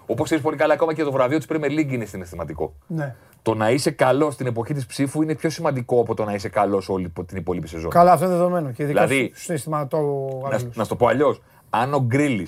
[0.05, 2.73] Όπως ξέρεις πολύ καλά, ακόμα και το βραβείο της Premier League είναι συναισθηματικό.
[2.87, 3.15] ναι.
[3.41, 6.49] Το να είσαι καλό στην εποχή της ψήφου είναι πιο σημαντικό από το να είσαι
[6.49, 7.89] καλός όλη την υπόλοιπη σεζόν.
[7.89, 8.71] Καλά, αυτό είναι δεδομένο.
[8.71, 9.99] Και ειδικά Δηλαδή, στου συναισθηματό
[10.51, 11.41] Να, να σου το πω αλλιώς.
[11.69, 12.47] Αν ο Γκρίλι,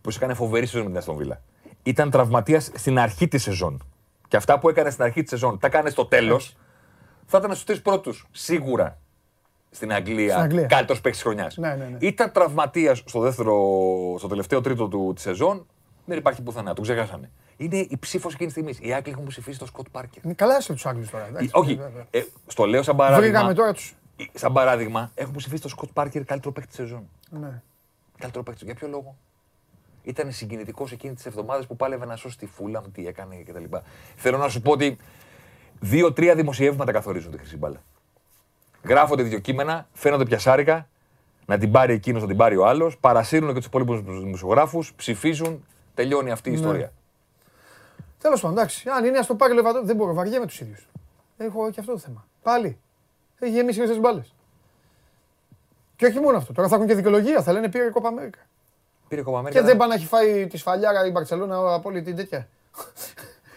[0.00, 1.40] που έκανε φοβερή σεζόν με την Αστον Βίλα,
[1.82, 3.82] ήταν τραυματίας στην αρχή της σεζόν
[4.28, 6.56] και αυτά που έκανε στην αρχή της σεζόν τα έκανε στο τέλος,
[7.26, 8.26] θα ήταν στους τρεις πρώτους.
[8.30, 8.98] Σίγουρα
[9.70, 10.66] στην Αγγλία, Στην Αγγλία.
[10.66, 11.56] καλύτερος παίκτης χρονιάς.
[11.56, 11.96] Ναι, ναι, ναι.
[12.06, 13.54] Ήταν τραυματίας στο, δεύτερο,
[14.18, 15.66] στο τελευταίο τρίτο του της σεζόν,
[16.10, 16.74] δεν υπάρχει πουθενά.
[16.74, 17.30] Το ξεχάσανε.
[17.56, 18.88] Είναι η ψήφος εκείνης της στιγμή.
[18.88, 20.34] Οι Άγγλοι έχουν ψηφίσει τον Σκοτ Πάρκερ.
[20.34, 21.26] Καλά είστε τους Άγγλους τώρα.
[21.26, 21.50] εντάξει.
[21.52, 22.06] Όχι, Βέβαια.
[22.10, 23.26] ε, στο λέω σαν παράδειγμα.
[23.26, 23.94] Βρήκαμε τώρα τους.
[24.34, 27.08] Σαν παράδειγμα, έχουμε ψηφίσει τον Σκοτ Πάρκερ καλύτερο παίκτη της σεζόν.
[27.30, 27.62] Ναι.
[28.18, 28.64] Καλύτερο παίκτη.
[28.64, 29.16] Για ποιο λόγο;
[30.02, 33.76] Ήταν συγκινητικός εκείνη τι εβδομάδε που πάλευε να σώσει τη Φούλαμ, τι έκανε κτλ.
[34.16, 34.96] Θέλω να σου πω ότι
[35.80, 37.82] δύο-τρία δημοσιεύματα καθορίζουν τη χρυσή μπάλα.
[38.82, 40.88] Γράφονται δύο κείμενα, φαίνονται πιασάρικα,
[41.46, 45.64] να την πάρει εκείνος, να την πάρει ο άλλος, παρασύρουν και τους υπόλοιπους δημοσιογράφους, ψηφίζουν,
[45.94, 46.58] τελειώνει αυτή η Ναι.
[46.58, 46.92] ιστορία.
[48.20, 48.88] Τέλος πάντων, εντάξει.
[48.88, 49.82] Αν είναι, ας το πάρει λεβαντό.
[49.82, 50.88] Δεν μπορώ, βαριέμαι τους ίδιους.
[51.36, 52.26] Έχω και αυτό το θέμα.
[52.42, 52.78] Πάλι.
[53.38, 54.34] Έχει γεμίσει χρυσέ μπάλες.
[55.96, 56.52] Και όχι μόνο αυτό.
[56.52, 57.42] Τώρα θα έχουν και δικαιολογία.
[57.42, 58.38] Θα λένε πήρε η Κόπα Αμέρικα.
[59.08, 59.60] Πήρε Κόπα Αμέρικα.
[59.60, 62.38] Και δεν πάει να έχει φάει τη σφαλιάρα η Μπαρσελόνα από όλη την τέτοια.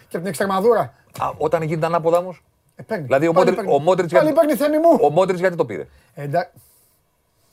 [0.08, 0.94] και από την Εξτρεμαδούρα.
[1.18, 2.42] Α, όταν γίνεται ανάποδα όμως;
[2.76, 3.04] Ε, παίρνει.
[3.04, 3.80] Δηλαδή, ο Πάλι Μόντριτ- παίρνει.
[3.80, 4.98] ο Μόντριτς Πάλι γιατί- παίρνει θέμη μου.
[5.02, 6.50] Ο Μόντριτς γιατί το πήρε; Ε, εντά-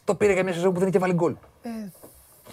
[0.03, 1.35] Το πήρε για μια σεζόν που δεν είχε βάλει γκολ.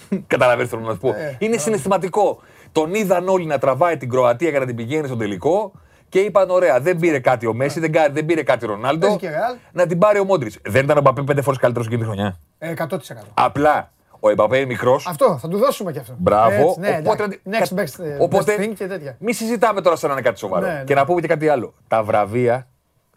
[0.27, 1.09] Καταλαβαίνετε θέλω να σου πω.
[1.09, 2.41] Ε, Είναι συναισθηματικό.
[2.73, 5.73] Τον είδαν όλοι να τραβάει την Κροατία για να την πηγαίνει στον τελικό
[6.09, 9.01] και είπαν: Ωραία, δεν πήρε κάτι ο Μέση, δεν, κα- δεν πήρε κάτι ο Ρονάλντο.
[9.07, 9.55] Παίζει και Ρεάλ.
[9.73, 10.59] Να την πάρει ο Μόντριτς.
[10.67, 12.39] Δεν ήταν ο Μπαπέ πέντε φορές καλύτερος εκείνη τη χρονιά.
[12.59, 12.95] Ε, 100%.
[13.35, 15.07] Απλά ο Εμπαπέ είναι μικρός.
[15.07, 16.15] Αυτό, θα του δώσουμε και αυτό.
[16.19, 16.55] Μπράβο.
[16.69, 17.75] Έτσι, ναι, οπότε, εντάξει.
[17.77, 19.17] Next best, ε, οπότε best thing και τέτοια.
[19.21, 20.67] Μη συζητάμε τώρα σαν να είναι κάτι σοβαρό.
[20.67, 20.85] Ναι, ναι.
[20.85, 21.75] Και να πούμε και κάτι άλλο.
[21.89, 22.69] Τα βραβεία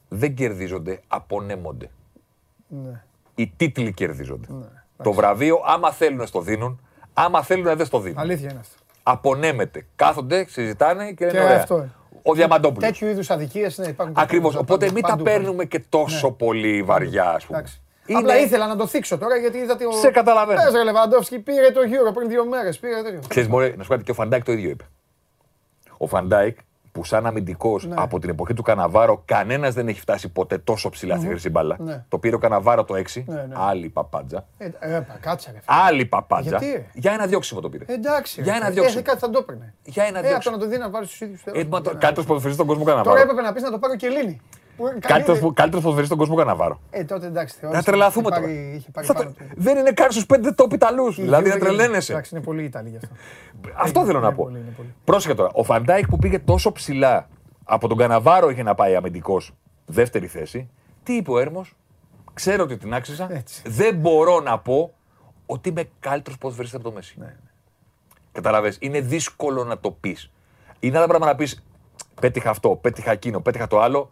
[0.08, 1.90] δεν κερδίζονται, απονέμονται.
[2.68, 3.02] Ναι.
[3.36, 4.48] Οι τίτλοι κερδίζονται.
[5.04, 6.80] Το βραβείο, άμα θέλουν, στο δίνουν.
[7.14, 8.20] Άμα θέλουν, δεν στο δίνουν.
[8.20, 8.76] Αλήθεια είναι αυτό.
[9.04, 9.86] Απονέμεται.
[9.96, 11.58] Κάθονται, συζητάνε και λένε Και ωραία.
[11.58, 11.92] αυτό είναι.
[12.24, 12.90] Ο Διαμαντόπουλος.
[12.90, 14.16] Τέτοιου είδους αδικίες ναι, υπάρχουν.
[14.16, 14.54] και Ακριβώς.
[14.54, 17.58] παντού, Οπότε παντού, μην τα παντού, παίρνουμε και τόσο πολύ βαριά, ας πούμε.
[17.58, 17.82] Εντάξει.
[18.14, 19.92] Απλά ήθελα να το θίξω τώρα γιατί είδα ότι ο.
[19.92, 20.62] Σε καταλαβαίνω.
[20.64, 22.80] Πες ρε Λεβαντόφσκι πήρε το γύρο πριν δύο μέρες.
[22.80, 23.20] Πήρε τέτοιο.
[23.28, 24.84] Ξέρεις, μωρέ, να σου πω κάτι, και ο Φαν Ντάικ το ίδιο είπε.
[25.98, 26.58] Ο Φαν Ντάικ
[26.92, 27.96] που σαν αμυντικός Ναι.
[27.98, 31.76] από την εποχή του Καναβάρο κανένας δεν έχει φτάσει ποτέ τόσο ψηλά στη χρυσή μπάλα.
[31.80, 32.04] Ναι.
[32.08, 33.24] Το πήρε ο Καναβάρο το 6.
[33.26, 33.56] Ναι, ναι.
[33.58, 34.46] Άλλη παπάντζα.
[34.58, 35.60] Ε, ε, πα, κάτσε ρε.
[35.60, 35.78] φίλε.
[35.86, 36.50] Άλλη παπάντζα.
[36.50, 37.84] Γιατί, ρε; Για ένα διώξιμο το πήρε.
[37.88, 38.42] Εντάξει.
[38.42, 38.80] Για ρε, ένα φίλε.
[38.80, 39.02] διώξιμο.
[39.06, 39.74] Ε, κάτι θα το έπαιρνε.
[39.84, 40.56] Για ένα Ε, από το διώξιμο.
[40.56, 43.10] να το δει να βάλει στους ίδιους Ε, μα το- Καλύτερο ποδοσφαιριστή στον κόσμο Καναβάρο.
[43.10, 44.42] Τώρα έπρεπε να πεις να το πάρει ο Κελίνη.
[44.82, 46.80] Που Καλύτερος καλύτερο- ποδοσφαιριστή στον κόσμο Καναβάρο.
[46.90, 47.56] Ε, τότε εντάξει.
[47.56, 48.52] Να θεώρησα τρελαθούμε ότι τώρα.
[48.52, 49.44] είχε πάρει- Είχε πάρει Θα το- πάνω του.
[49.56, 51.18] Δεν είναι καν στους πέντε top Ιταλούς.
[51.18, 52.12] Η Δηλαδή να Juve τρελαίνεσαι.
[52.12, 53.10] Εντάξει, είναι πολύ Ιταλοί γι' αυτό.
[53.76, 54.44] Αυτό Είναι- θέλω να είναι πω.
[54.44, 54.94] πολύ, είναι πολύ.
[55.04, 55.50] Πρόσεχε τώρα.
[55.54, 57.28] Ο Φαν Ντάικ που πήγε τόσο ψηλά
[57.64, 59.54] από τον Καναβάρο είχε να πάει αμυντικός
[59.86, 60.70] δεύτερη θέση.
[61.04, 61.76] Τι είπε ο Έρμος,
[62.34, 63.28] Ξέρω ότι την άξιζα.
[63.34, 63.62] Έτσι.
[63.66, 64.94] Δεν μπορώ να πω
[65.46, 67.16] ότι είμαι καλύτερος ποδοσφαιριστή από το Μέση.
[67.20, 67.36] Ναι,
[68.32, 70.32] Καταλαβες, είναι δύσκολο να το πεις.
[70.80, 71.64] Είναι ένα πράγμα να πεις
[72.22, 74.12] πέτυχα αυτό, πέτυχα εκείνο, πέτυχα το άλλο.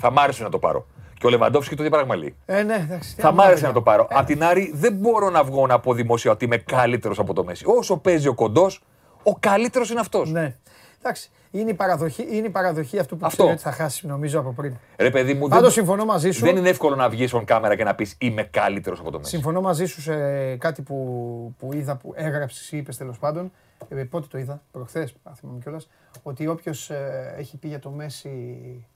[0.00, 0.86] Θα μ' άρεσε να το πάρω.
[1.18, 2.36] Και ο Λεβαντόφσκι το ίδιο πράγμα λέει.
[2.46, 3.14] Ε, ναι, εντάξει.
[3.18, 4.06] Θα τι μ' άλλο άρεσε να να το πάρω.
[4.10, 7.44] Απ' την άλλη, δεν μπορώ να βγω να πω δημόσια ότι είμαι καλύτερος από το
[7.44, 7.64] Μέση.
[7.66, 8.82] Όσο παίζει ο κοντός,
[9.22, 10.30] ο καλύτερος είναι αυτός.
[10.30, 10.56] Ναι.
[10.98, 11.30] Εντάξει.
[11.52, 13.36] Είναι η παραδοχή, είναι η παραδοχή αυτού που Αυτό.
[13.36, 14.76] ξέρει ότι θα χάσει, νομίζω, από πριν.
[14.96, 16.44] Ρε παιδί μου, Πάντως δεν, συμφωνώ μαζί σου.
[16.44, 19.30] δεν είναι εύκολο να βγεις on κάμερα και να πεις Είμαι καλύτερος από το Μέση.
[19.30, 20.16] Συμφωνώ μαζί σου σε
[20.56, 23.52] κάτι που, που είδα, που έγραψες ή είπες τέλος πάντων.
[23.88, 25.88] Ε, πότε το είδα, προχθές, αν θυμάμαι κιόλας.
[26.22, 26.90] Ότι όποιος
[27.36, 28.86] έχει πει για το Μέση ε,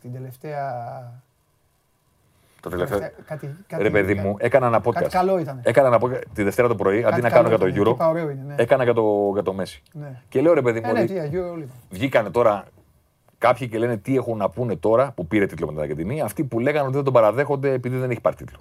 [0.00, 0.64] την τελευταία.
[2.60, 2.98] Το τελευταίο.
[2.98, 4.92] Κάτι, κάτι, Ρε παιδί μου, έκανα ένα podcast.
[4.92, 5.60] Κάτι καλό ήταν.
[5.62, 7.90] Έκανα ένα podcast τη Δευτέρα το πρωί, αντί να καλό κάνω για το ήταν, Euro,
[7.94, 8.54] είπα, ωραίο είναι, ναι.
[8.58, 9.82] έκανα για το, για το Μέση.
[9.92, 10.20] Ναι.
[10.28, 11.68] Και λέω ρε παιδί μου, Ε, ναι, ότι τι, Αγίου όλοι.
[11.90, 12.64] βγήκανε τώρα
[13.38, 16.44] κάποιοι και λένε τι έχουν να πούνε τώρα που πήρε τίτλο με την Αργεντινή, αυτοί
[16.44, 18.58] που λέγανε ότι δεν τον παραδέχονται επειδή δεν έχει πάρει τίτλο.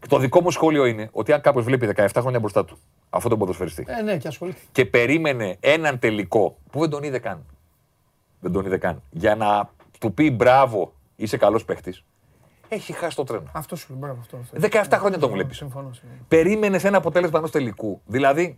[0.00, 2.78] Και το δικό μου σχόλιο είναι ότι αν κάποιος βλέπει 17 χρόνια μπροστά του
[3.10, 4.58] αυτόν τον ποδοσφαιριστή Ε, ναι, και ασχολείται.
[4.72, 7.44] και περίμενε έναν τελικό που δεν τον είδε καν.
[8.40, 9.02] Δεν τον είδε καν.
[9.10, 12.04] Για να του πει μπράβο, είσαι καλός παίχτης,
[12.68, 13.50] έχει χάσει το τρένο.
[13.52, 14.36] Αυτό σου λέω, μπράβο αυτό.
[14.36, 14.56] αυτό.
[14.96, 15.56] 17 χρόνια τον βλέπεις.
[15.56, 15.92] Συμφωνώ.
[15.92, 16.20] συμφωνώ.
[16.28, 18.00] Περίμενες ένα αποτέλεσμα ενός τελικού.
[18.06, 18.56] Δηλαδή,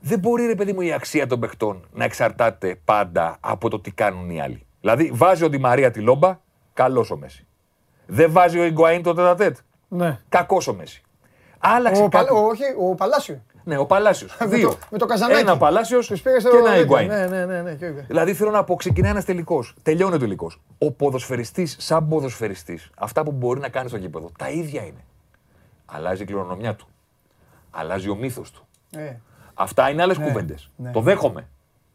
[0.00, 3.90] δεν μπορεί ρε παιδί μου η αξία των παιχτών να εξαρτάται πάντα από το τι
[3.90, 4.66] κάνουν οι άλλοι.
[4.80, 6.38] Δηλαδή, βάζει ο Ντι Μαρία τη λόμπα,
[6.72, 7.46] καλός ο Μέση.
[8.06, 9.56] Δεν βάζει ο Ιγκουαΐν το τετατέτ,
[9.88, 10.20] Ναι.
[10.28, 11.02] κακός ο Μέση.
[11.58, 12.24] Άλλαξε Ο, κάτι.
[12.26, 13.42] Παλ- ο, όχι, ο Παλάσιο.
[13.68, 14.36] Ναι, ο Παλάσιος.
[14.40, 14.68] Με Δύο.
[14.68, 15.40] το- με το Καζανάκι.
[15.40, 16.96] Ένα Παλάσιος Τους πήρε στο και ένα τέτοιο.
[16.96, 17.06] Ιγκουαΐν.
[17.06, 18.04] Ναι, ναι, ναι, ναι, και ο Ιγκουαΐν.
[18.06, 19.74] Δηλαδή θέλω να πω, ξεκινάει ένας τελικός.
[19.82, 20.60] Τελειώνει ο τελικός.
[20.78, 25.04] Ο ποδοσφαιριστής, σαν ποδοσφαιριστής, αυτά που μπορεί να κάνει στο γήπεδο, τα ίδια είναι.
[25.86, 26.86] Αλλάζει η κληρονομιά του.
[27.70, 28.66] Αλλάζει ο μύθος του.
[28.96, 29.12] Ε,
[29.54, 30.70] Αυτά είναι άλλες Ναι, κουβέντες.
[30.76, 30.90] ναι.
[30.90, 31.48] Το δέχομαι.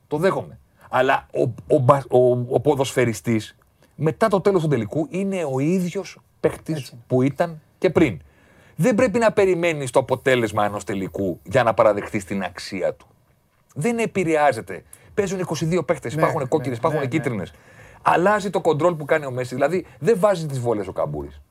[0.07, 0.59] Το δέχομαι.
[0.89, 1.41] Αλλά ο,
[1.75, 3.55] ο, μπα- ο, ο ποδοσφαιριστής
[3.95, 6.99] μετά το τέλος του τελικού είναι ο ίδιος παίχτη Έτσι.
[7.07, 8.19] που ήταν και πριν.
[8.81, 13.07] Δεν πρέπει να περιμένεις το αποτέλεσμα ενός τελικού για να παραδεχτείς την αξία του.
[13.75, 14.83] Δεν επηρεάζεται.
[15.13, 17.11] Παίζουν 22 παίχτες, Ναι, υπάρχουν ναι, κόκκινες, υπάρχουν ναι, ναι.
[17.11, 17.53] κίτρινες.
[18.01, 19.53] Αλλάζει το κοντρόλ που κάνει ο Μέση.
[19.55, 21.41] Δηλαδή δεν βάζει τις βολέ ο Καμπούρης.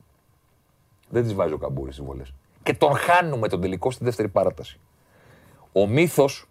[1.09, 2.22] Δεν τις βάζει ο Καμπούρης τις βολέ.
[2.62, 4.81] Και τον χάνουμε τον τελικό στη δεύτερη παράταση.
[5.72, 6.49] Ο μύθος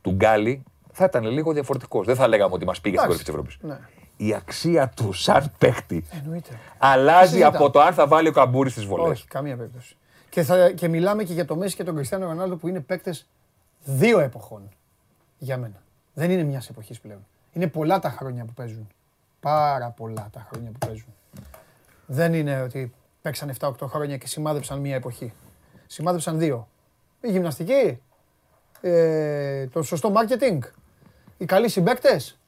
[0.00, 0.62] του Γκάλι
[0.92, 2.06] θα ήταν λίγο διαφορετικός.
[2.06, 3.58] Δεν θα λέγαμε ότι μας πήγε στην κορυφή της Ευρώπης.
[3.60, 3.78] ναι.
[4.16, 6.58] Η αξία του σαν παίχτη Εννοείται.
[6.78, 7.56] αλλάζει Συζητάμε.
[7.56, 9.08] από το αν θα βάλει ο Καμπούρης τις βολέ.
[9.08, 9.96] Όχι, καμία περίπτωση.
[10.32, 13.26] Και, θα, και μιλάμε και για το Μέση και τον Κριστιανό Ρονάλντο που είναι παίκτες
[13.84, 14.68] δύο εποχών.
[15.38, 15.82] Για μένα.
[16.14, 17.26] Δεν είναι μιας εποχής πλέον.
[17.52, 18.88] Είναι πολλά τα χρόνια που παίζουν.
[19.40, 21.14] Πάρα πολλά τα χρόνια που παίζουν.
[22.06, 25.32] Δεν είναι ότι παίξαν 7-8 χρόνια και σημάδεψαν μία εποχή.
[25.86, 26.68] Σημάδεψαν δύο.
[27.20, 28.00] Η γυμναστική,
[28.80, 30.58] ε, το σωστό marketing,
[31.38, 32.38] οι καλοί συμπαίκτες,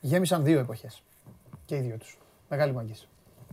[0.00, 1.02] γέμισαν δύο εποχές.
[1.64, 2.18] Και οι δύο τους.
[2.48, 3.08] Μεγάλη μαγκής.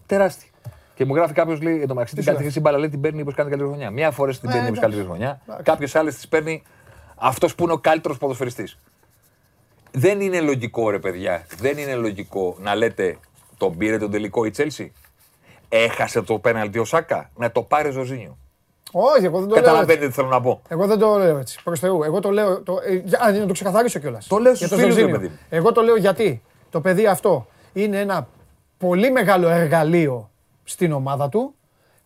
[0.06, 0.50] Τεράστια.
[0.96, 3.22] Και μου γράφει κάποιος λέει: Εν τω μεταξύ την σου καλύτερη μπάλα λέει την παίρνει
[3.22, 3.92] όπως κάνει καλύτερη χρονιά.
[3.92, 4.82] Μία φορά την Ε, παίρνει όπως εντάξει.
[4.82, 5.42] καλύτερη χρονιά.
[5.46, 5.64] Εντάξει.
[5.64, 6.64] Κάποιος άλλο της παίρνει
[7.16, 8.78] αυτός που είναι ο καλύτερος ποδοσφαιριστής.
[9.92, 13.18] Δεν είναι λογικό, ρε παιδιά, δεν είναι λογικό να λέτε
[13.58, 14.94] τον πήρε τον τελικό η Τσέλσι.
[15.70, 18.38] Έχασε το πέναλτι ο Σάκα; Να το πάρει Ζωζίνιο.
[18.92, 19.62] Όχι, εγώ δεν το λέω έτσι.
[19.62, 20.62] Καταλαβαίνετε τι θέλω να πω.
[20.68, 21.60] Εγώ δεν το λέω έτσι.
[21.64, 22.04] Προς Θεού.
[22.04, 22.62] Εγώ το λέω.
[22.62, 24.28] Το, ε, για- α, να το ξεκαθαρίσω κιόλας.
[24.28, 25.40] Το λέω στους φίλους, ρε παιδί μου.
[25.50, 28.28] Εγώ το λέω γιατί το παιδί αυτό είναι ένα
[28.78, 30.30] πολύ μεγάλο εργαλείο
[30.66, 31.56] στην ομάδα του.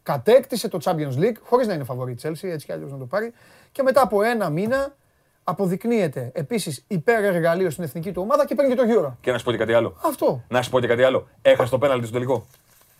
[0.03, 3.33] Κατέκτησε το Champions League χωρίς να είναι φαβορή Chelsea, έτσι κι αλλιώς να το πάρει.
[3.71, 4.95] Και μετά από ένα μήνα
[5.43, 9.13] αποδεικνύεται επίσης υπερεργαλείο στην εθνική του ομάδα και παίρνει και το Euro.
[9.21, 9.95] Και να σου πω και κάτι άλλο.
[10.05, 10.43] Αυτό.
[10.47, 11.27] Να σου πω και κάτι άλλο.
[11.41, 12.45] Έχασε το πέναλτι στο τελικό.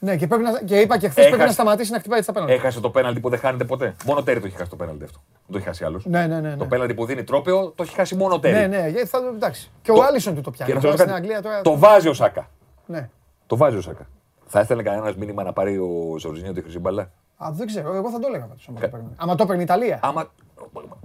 [0.01, 1.29] Ναι, και, πρέπει να, και είπα και χθες Έχασε.
[1.29, 2.55] πρέπει να σταματήσει να χτυπάει έτσι τα πέναλτι.
[2.61, 3.95] Έχασε το πέναλτι που δεν χάνεται ποτέ.
[4.05, 5.19] Μόνο τέρι το έχει χάσει το πέναλτι αυτό.
[5.33, 6.05] Δεν το έχει χάσει άλλος.
[6.05, 6.55] Ναι, ναι, ναι.
[6.55, 6.69] Το ναι.
[6.69, 8.55] πέναλτι που δίνει τρόπαιο το έχει χάσει μόνο τέρι.
[8.55, 9.71] Ναι, ναι, γιατί θα, εντάξει.
[9.81, 10.73] Και ο Το- Άλισον του το Και πιάνει.
[10.73, 11.31] να Τώρα σου πω στην κάτι.
[11.33, 11.61] Αγγλία τώρα.
[11.61, 12.49] Το βάζει ο Σάκα.
[12.85, 13.09] Ναι.
[13.47, 14.07] Το βάζει ο Σάκα.
[14.51, 18.09] Θα ήθελε κανένας μήνυμα να πάρει ο Ζορζίνιο τη χρυσή μπαλά; Α, δεν ξέρω, εγώ
[18.11, 19.07] θα το έλεγα πάντως, άμα το παίρνει.
[19.17, 19.99] Άμα το παίρνει η Ιταλία.
[20.03, 20.31] Άμα.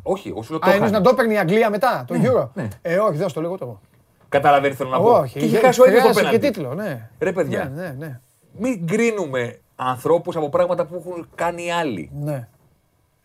[0.03, 1.03] Όχι, εγώ σου λέω το Α, εννοείς χάνει.
[1.05, 2.69] να το παίρνει η Αγγλία μετά, το Euro; ναι.
[2.83, 3.81] Ε, όχι, δεν θα το λέγω το εγώ.
[4.29, 5.11] Καταλαβαίνει θέλω να πω.
[5.19, 6.61] Όχι, Και έχει χάσει ο ίδιο το χρειάζεται και πέναλτι.
[6.61, 7.11] τίτλο, ναι.
[7.19, 8.21] Ρε παιδιά, Ναι, ναι, ναι.
[8.59, 12.11] μην κρίνουμε ανθρώπους από πράγματα που έχουν κάνει άλλοι.
[12.21, 12.49] ναι.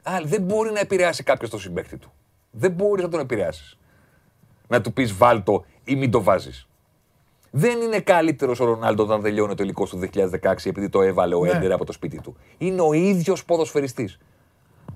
[0.03, 0.28] Άλλοι.
[0.28, 2.11] Δεν μπορεί να επηρεάσει κάποιος το συμπέκτη του.
[2.51, 3.78] Δεν μπορείς να τον επηρεάσεις.
[4.67, 6.67] Να του πεις βάλτο ή μην το βάζεις.
[7.52, 11.43] Δεν είναι καλύτερος ο Ρονάλντο όταν τελειώνει ο τελικός του 2016 επειδή το έβαλε ο
[11.43, 11.50] Ναι.
[11.50, 12.36] Έντερ από το σπίτι του.
[12.58, 14.20] Είναι ο ίδιος ποδοσφαιριστής.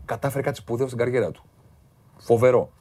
[0.06, 1.44] Κατάφερε κάτι σπουδαίο στην καριέρα του.
[2.18, 2.72] Φοβερό.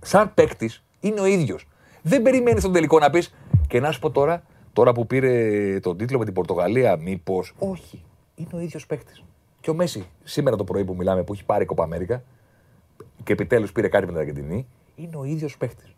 [0.00, 1.68] Σαν παίκτης είναι ο ίδιος.
[2.02, 3.34] Δεν περιμένεις τον τελικό να πεις
[3.68, 7.54] και να σου πω τώρα, τώρα που πήρε τον τίτλο με την Πορτογαλία, μήπως.
[7.58, 8.04] Όχι.
[8.34, 9.24] Είναι ο ίδιος παίκτης.
[9.60, 12.22] Και ο Μέση, σήμερα το πρωί που μιλάμε, που έχει πάρει Κοπα Αμέρικα
[13.22, 14.66] και επιτέλους πήρε κάτι με την Αργεντινή,
[14.96, 15.93] είναι ο ίδιος παίκτης.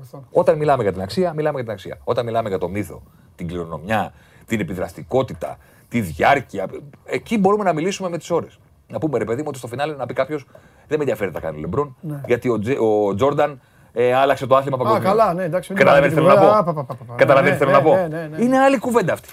[0.00, 0.24] Ορθό.
[0.30, 1.98] Όταν μιλάμε για την αξία, μιλάμε για την αξία.
[2.04, 3.02] Όταν μιλάμε για το μύθο,
[3.34, 4.12] την κληρονομιά,
[4.46, 6.66] την επιδραστικότητα, τη διάρκεια,
[7.04, 8.58] εκεί μπορούμε να μιλήσουμε με τις ώρες.
[8.88, 10.44] Να πούμε ρε παιδί μου ότι στο φινάλε να πει κάποιος
[10.86, 11.96] δεν με ενδιαφέρει τι θα κάνει ο Λεμπρόν,
[12.26, 13.60] γιατί ο, Τζε- ο Τζόρνταν
[13.92, 15.04] ε, άλλαξε το άθλημα παγκοσμίως.
[15.04, 16.82] καλά, ναι, εντάξει, μην Καταλαβαίνει τι πάμε θέλω να την πω; κουβέντα.
[16.82, 17.14] Α, πα, πα, πα, πα.
[17.16, 18.44] Καταλαβαίνει τι Ναι, θέλω να ναι, πω; ναι, ναι, ναι.
[18.44, 19.28] Είναι άλλη κουβέντα αυτή.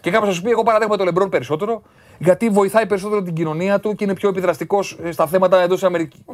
[0.00, 1.82] Και κάποιος θα σου πει: Εγώ παραδέχομαι τον Λεμπρόν περισσότερο,
[2.22, 5.84] γιατί βοηθάει περισσότερο την κοινωνία του και είναι πιο επιδραστικός στα θέματα εντός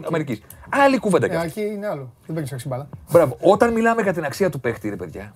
[0.06, 0.40] Αμερικής.
[0.68, 1.60] Άλλη κουβέντα κι Ε, αυτή.
[1.60, 2.12] εκεί είναι άλλο.
[2.26, 2.88] Δεν παίρνεις αξί μπάλα.
[3.10, 3.36] Μπράβο.
[3.40, 5.34] Όταν μιλάμε για την αξία του παίχτη, ρε παιδιά.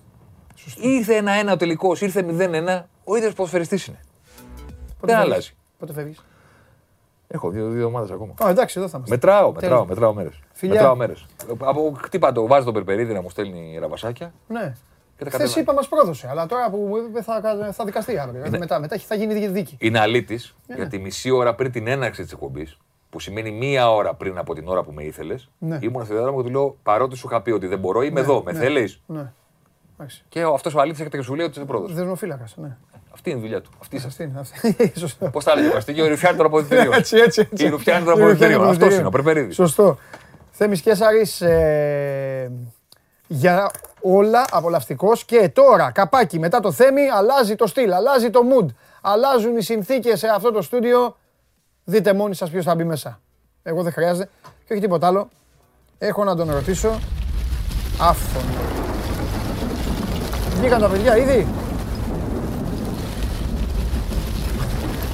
[0.81, 3.99] Ήρθε ένα-ένα ο τελικός, ήρθε 0-1, ο ίδιος ποδοσφαιριστής είναι.
[5.01, 5.51] Δεν φεύγεις; αλλάζει.
[5.79, 6.25] Πότε φεύγεις;
[7.27, 8.33] Έχω δύο, δύο ομάδες ακόμα.
[8.45, 9.15] Α, εντάξει, εδώ θα είμαστε.
[9.15, 9.87] Μετράω, μετράω, Τέλος.
[9.87, 10.39] μετράω μέρες.
[10.53, 10.75] Φιλιά.
[10.75, 11.25] Μετράω μέρες.
[11.59, 14.73] Από χτύπα το, βάζει τον Περπερίδη να μου στέλνει ραβασάκια Ναι.
[15.23, 15.59] Και τα Χθες κατεβάζει.
[15.59, 17.41] είπα μας πρόδωσε, αλλά τώρα που θα,
[17.71, 18.43] θα δικαστεί αύριο.
[18.59, 19.75] Μετά, μετά θα γίνει δίκη.
[19.79, 20.75] Είναι αλήτης Ναι.
[20.75, 22.77] γιατί μισή ώρα πριν την έναρξη της εκπομπής,
[23.09, 25.77] που σημαίνει μία ώρα πριν από την ώρα που με ήθελες, Ναι.
[25.81, 28.43] ήμουν στη δεδομένη και του λέω παρότι σου είχα πει ότι δεν μπορώ, είμαι εδώ.
[28.45, 28.59] Με ναι.
[28.59, 29.31] θέλεις; Ναι.
[29.97, 30.23] Εντάξει.
[30.29, 31.93] Και αυτός ο αλήτης έρχεται και σου λέει ότι δεν πρόδωσε.
[31.93, 32.53] Δεσμοφύλακας.
[32.57, 32.77] Ναι.
[33.13, 33.69] Αυτή είναι η δουλειά του.
[33.81, 34.07] Αυτή είσαι.
[34.07, 34.39] Αυτή είναι.
[34.39, 34.91] αυτή.
[34.99, 35.29] Σωστό.
[35.29, 36.93] Πώς τα έλεγε ο Καστίγιο, η ρουφιάνη των αποδητηρίων.
[36.93, 37.65] Έτσι, έτσι, έτσι.
[37.65, 38.59] Η ρουφιάνη των Η ρουφιάνη αποδητηρίων.
[38.61, 38.99] των Αυτό αποδυτηρίων.
[38.99, 39.53] είναι ο Περπερίδη.
[39.53, 39.97] Σωστό.
[40.51, 42.51] Θέμης Κέσαρης ε,
[43.27, 43.71] για
[44.01, 48.65] όλα απολαυστικός και τώρα καπάκι μετά το Θέμη αλλάζει το στυλ, αλλάζει το mood,
[49.01, 51.15] αλλάζουν οι συνθήκες σε αυτό το στούντιο.
[51.83, 53.19] Δείτε μόνοι σας ποιος θα μπει μέσα.
[53.63, 54.29] Εγώ δεν χρειάζεται
[54.65, 55.29] και όχι τίποτα άλλο.
[55.97, 56.99] Έχω να τον ρωτήσω
[58.01, 58.53] άφθονο.
[60.59, 61.47] Βγήκαν τα παιδιά ήδη;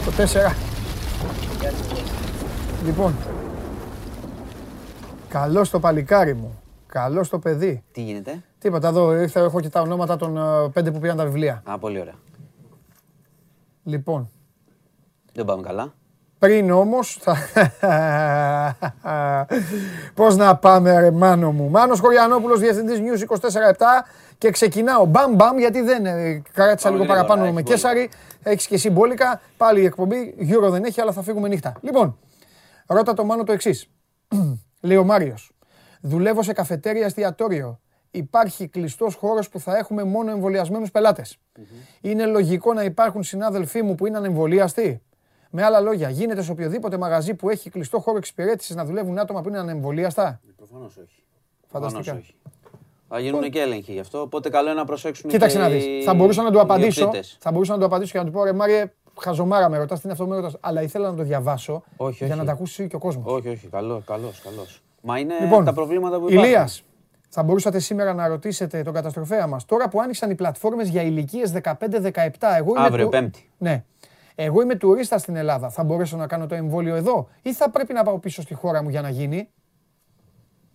[0.05, 0.55] Το 4.
[2.85, 3.15] Λοιπόν,
[5.29, 6.61] Καλό το παλικάρι μου.
[6.87, 7.83] Καλό το παιδί.
[7.91, 11.23] Τι γίνεται; Τίποτα εδώ, ήρθα, έχω και τα ονόματα των ε, πέντε που πήραν τα
[11.23, 11.61] βιβλία.
[11.65, 12.15] Α, πολύ ωραία.
[13.83, 14.29] Λοιπόν,
[15.33, 15.93] Δεν πάμε καλά.
[16.39, 17.35] πριν όμως θα...
[20.15, 21.69] Πώς να πάμε ρε Μάνο μου.
[21.69, 23.49] Μάνος Χωριανόπουλος, Διευθυντής News 24-7
[24.37, 27.73] και ξεκινάω μπαμ μπαμ γιατί δεν ε, κράτησα λίγο γρήγορα, παραπάνω έχει με μπόλικα.
[27.75, 28.09] Κέσαρη.
[28.43, 29.41] Έχεις και εσύ μπόλικα.
[29.57, 31.73] Πάλι η εκπομπή, γύρω δεν έχει αλλά θα φύγουμε νύχτα.
[31.81, 32.17] Λοιπόν,
[32.87, 33.89] ρώτα το Μάνο το εξής.
[34.81, 35.51] Λέει ο Μάριος.
[36.01, 37.79] Δουλεύω σε καφετέρια εστιατόριο.
[38.11, 41.37] Υπάρχει κλειστός χώρος που θα έχουμε μόνο εμβολιασμένους πελάτες.
[42.01, 45.01] Είναι λογικό να υπάρχουν συνάδελφοί μου που είναι ανεμβολίαστοι;
[45.49, 49.41] Με άλλα λόγια, γίνεται σε οποιοδήποτε μαγαζί που έχει κλειστό χώρο εξυπηρέτησης να δουλεύουν άτομα
[49.41, 51.23] που είναι ανεμβολίαστα; Προφανώς όχι.
[51.67, 52.01] Φανταστικά.
[52.03, 52.35] Προφανώς όχι.
[53.09, 54.21] Θα γίνουν και έλεγχοι γι' αυτό.
[54.21, 55.29] Οπότε καλό είναι να προσέξουν.
[55.29, 55.85] Κοίταξε και να δεις.
[55.85, 56.89] οι Θα μπορούσα να του απαντήσω.
[56.89, 57.37] ιδιοκτήτες.
[57.39, 60.01] Θα μπορούσα να του απαντήσω και να του πω ρε Μάριε, χαζομάρα με ρωτάς, τι
[60.03, 60.57] είναι αυτό που με ρωτάς.
[60.59, 62.37] Αλλά ήθελα να το διαβάσω Όχι, για όχι.
[62.37, 63.33] να τα ακούσει και ο κόσμος.
[63.33, 63.67] Όχι, όχι.
[63.67, 64.81] Καλό, καλός, καλός.
[65.01, 66.49] Μα είναι Λοιπόν, τα προβλήματα που υπάρχουν.
[66.49, 66.83] Ηλίας,
[67.39, 69.65] θα μπορούσατε σήμερα να ρωτήσετε τον καταστροφέα μας.
[69.65, 73.49] Τώρα που άνοιξαν οι πλατφόρμες για ηλικίες 15-17, εγώ είμαι Αύριο, του- Πέμπτη.
[73.57, 73.83] Ναι.
[74.35, 75.69] Εγώ είμαι τουρίστας στην Ελλάδα.
[75.69, 78.83] Θα μπορέσω να κάνω το εμβόλιο εδώ ή θα πρέπει να πάω πίσω στη χώρα
[78.83, 79.49] μου για να γίνει;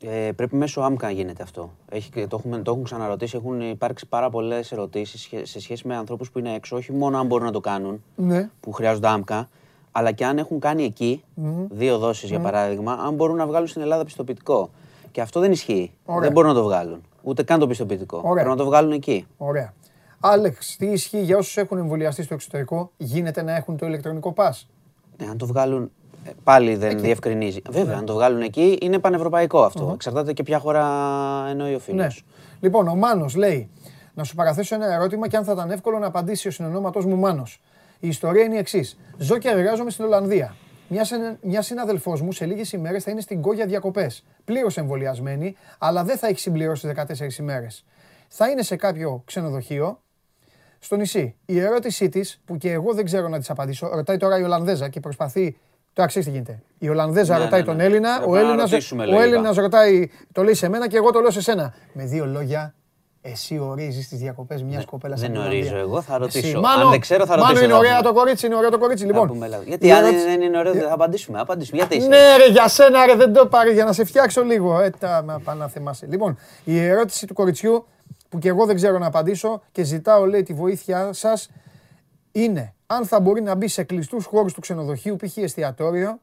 [0.04, 1.70] Ε, πρέπει μέσω άμκα να γίνεται αυτό.
[1.90, 5.96] Έχει, και το, έχουμε, το έχουν ξαναρωτήσει, έχουν υπάρξει πάρα πολλές ερωτήσεις σε σχέση με
[5.96, 8.50] ανθρώπους που είναι έξω, όχι μόνο αν μπορούν να το κάνουν, Ναι.
[8.60, 9.48] που χρειάζονται άμκα,
[9.92, 11.24] αλλά και αν έχουν κάνει εκεί,
[11.70, 14.70] δύο δόσεις για παράδειγμα, αν μπορούν να βγάλουν στην Ελλάδα πιστοποιητικό.
[15.12, 15.92] Και αυτό δεν ισχύει.
[16.04, 16.20] Ωραία.
[16.20, 17.02] Δεν μπορούν να το βγάλουν.
[17.22, 18.16] Ούτε καν το πιστοποιητικό.
[18.16, 18.32] Ωραία.
[18.32, 19.26] Πρέπει να το βγάλουν εκεί.
[19.36, 19.72] Ωραία.
[20.20, 24.54] Άλεξ, τι ισχύει για όσους έχουν εμβολιαστεί στο εξωτερικό, γίνεται να έχουν το ηλεκτρονικό πα.
[25.18, 25.90] Ναι, αν το βγάλουν.
[26.24, 27.62] ε, Πάλι δεν διευκρινίζει.
[27.70, 29.90] Βέβαια, αν το βγάλουν εκεί είναι πανευρωπαϊκό αυτό.
[29.94, 30.84] Εξαρτάται και ποια χώρα
[31.50, 32.00] εννοεί ο φίλος.
[32.04, 32.08] Ναι.
[32.60, 33.70] Λοιπόν, ο Μάνος λέει
[34.14, 37.16] να σου παραθέσω ένα ερώτημα και αν θα ήταν εύκολο να απαντήσει ο συνονόματός μου
[37.16, 37.60] Μάνος.
[38.00, 38.98] Η ιστορία είναι η εξής.
[39.18, 40.54] Ζω και εργάζομαι στην Ολλανδία.
[40.94, 44.24] Μια, συν- μια συναδελφός μου σε λίγες ημέρες θα είναι στην Κόγια διακοπές.
[44.44, 47.84] Πλήρως εμβολιασμένη, αλλά δεν θα έχει συμπληρώσει 14 ημέρες.
[48.28, 50.00] Θα είναι σε κάποιο ξενοδοχείο
[50.78, 51.34] στο νησί.
[51.46, 54.88] Η ερώτησή της, που και εγώ δεν ξέρω να της απαντήσω, ρωτάει τώρα η Ολλανδέζα
[54.88, 55.56] και προσπαθεί.
[55.92, 56.62] Τώρα ξέρει τι γίνεται.
[56.78, 57.84] Η Ολλανδέζα Ναι, ρωτάει ναι, τον ναι.
[57.84, 59.22] Έλληνα, Πρέπει ο να Έλληνα ρωτήσουμε ο λογικά.
[59.24, 61.74] Έλληνας ρωτάει, το λέει σε μένα και εγώ το λέω σε σένα.
[61.92, 62.74] Με δύο λόγια,
[63.24, 66.60] εσύ ορίζεις τις διακοπές μιας κοπέλας δεν ορίζω εγώ, θα ρωτήσω.
[66.60, 67.82] Μάνο, Αν δεν ξέρω, θα Μάνο ρωτήσω είναι εδώ.
[67.82, 69.04] ωραία το κορίτσι, είναι ωραίο το κορίτσι.
[69.04, 69.64] Θα Λοιπόν, πούμε, δηλαδή.
[69.64, 71.40] η Γιατί αν ερώτηση- δεν είναι ωραίο, δεν θα απαντήσουμε.
[71.40, 71.76] Απαντήσουμε.
[71.78, 72.06] Γιατί είσαι.
[72.06, 74.80] ναι, ρε, για σένα, ρε, δεν το πάρει για να σε φτιάξω λίγο.
[74.80, 76.06] Ε, τα μα πάνε να θεμάσαι.
[76.06, 77.86] Λοιπόν, η ερώτηση του κοριτσιού,
[78.28, 81.50] που και εγώ δεν ξέρω να απαντήσω και ζητάω, λέει, τη βοήθεια σας,
[82.32, 85.36] είναι αν θα μπορεί να μπει σε κλειστούς χώρους του ξενοδοχείου, π.χ.
[85.36, 86.18] εστιατόριο,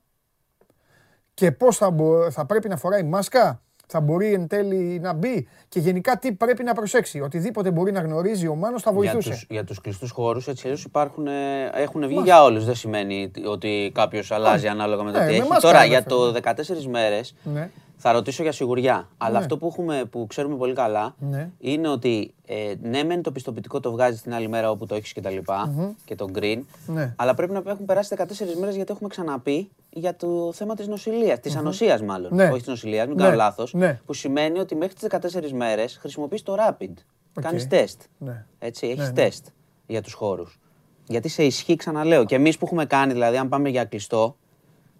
[1.33, 3.61] και πώς θα, μπο- θα πρέπει να φοράει μάσκα,
[3.91, 7.21] θα μπορεί εν τέλει να μπει και γενικά τι πρέπει να προσέξει.
[7.21, 9.29] Οτιδήποτε μπορεί να γνωρίζει ο Μάνος θα Για βοηθούσε.
[9.29, 11.31] τους, για τους κλειστούς χώρους έτσι αλλιώς υπάρχουν, ε,
[11.73, 12.65] έχουν βγει για όλους.
[12.65, 15.47] Δεν σημαίνει ότι κάποιος αλλάζει ανάλογα με το ναι, τι με έχει.
[15.47, 16.31] μάσκα Τώρα είναι για αυτό.
[16.31, 17.69] το 14 μέρες Ναι.
[18.01, 19.07] Θα ρωτήσω για σιγουριά.
[19.17, 19.37] Αλλά Ναι.
[19.37, 21.49] αυτό που, έχουμε, που ξέρουμε πολύ καλά Ναι.
[21.59, 25.13] είναι ότι ε, ναι μεν το πιστοποιητικό το βγάζεις την άλλη μέρα όπου το έχεις
[25.13, 25.73] και τα λοιπα
[26.05, 26.59] και το green.
[26.87, 27.13] Ναι.
[27.17, 28.23] Αλλά πρέπει να έχουν περάσει 14
[28.59, 32.35] μέρες γιατί έχουμε ξαναπεί για το θέμα της νοσηλείας, της ανοσίας μάλλον.
[32.35, 32.43] Ναι.
[32.49, 33.23] Όχι της νοσηλείας, μην Ναι.
[33.23, 33.73] κάνω λάθος.
[33.73, 33.99] Ναι.
[34.05, 36.93] Που σημαίνει ότι μέχρι τις 14 μέρες χρησιμοποιείς το rapid.
[37.37, 37.43] Οκ.
[37.43, 38.01] Κάνεις τεστ.
[38.17, 38.45] Ναι.
[38.59, 39.13] Έτσι, έχεις ναι.
[39.13, 39.45] τεστ
[39.87, 40.59] για τους χώρους.
[41.07, 42.25] Γιατί σε ισχύει, ξαναλέω.
[42.25, 44.35] Και εμείς που έχουμε κάνει, δηλαδή, αν πάμε για κλειστό,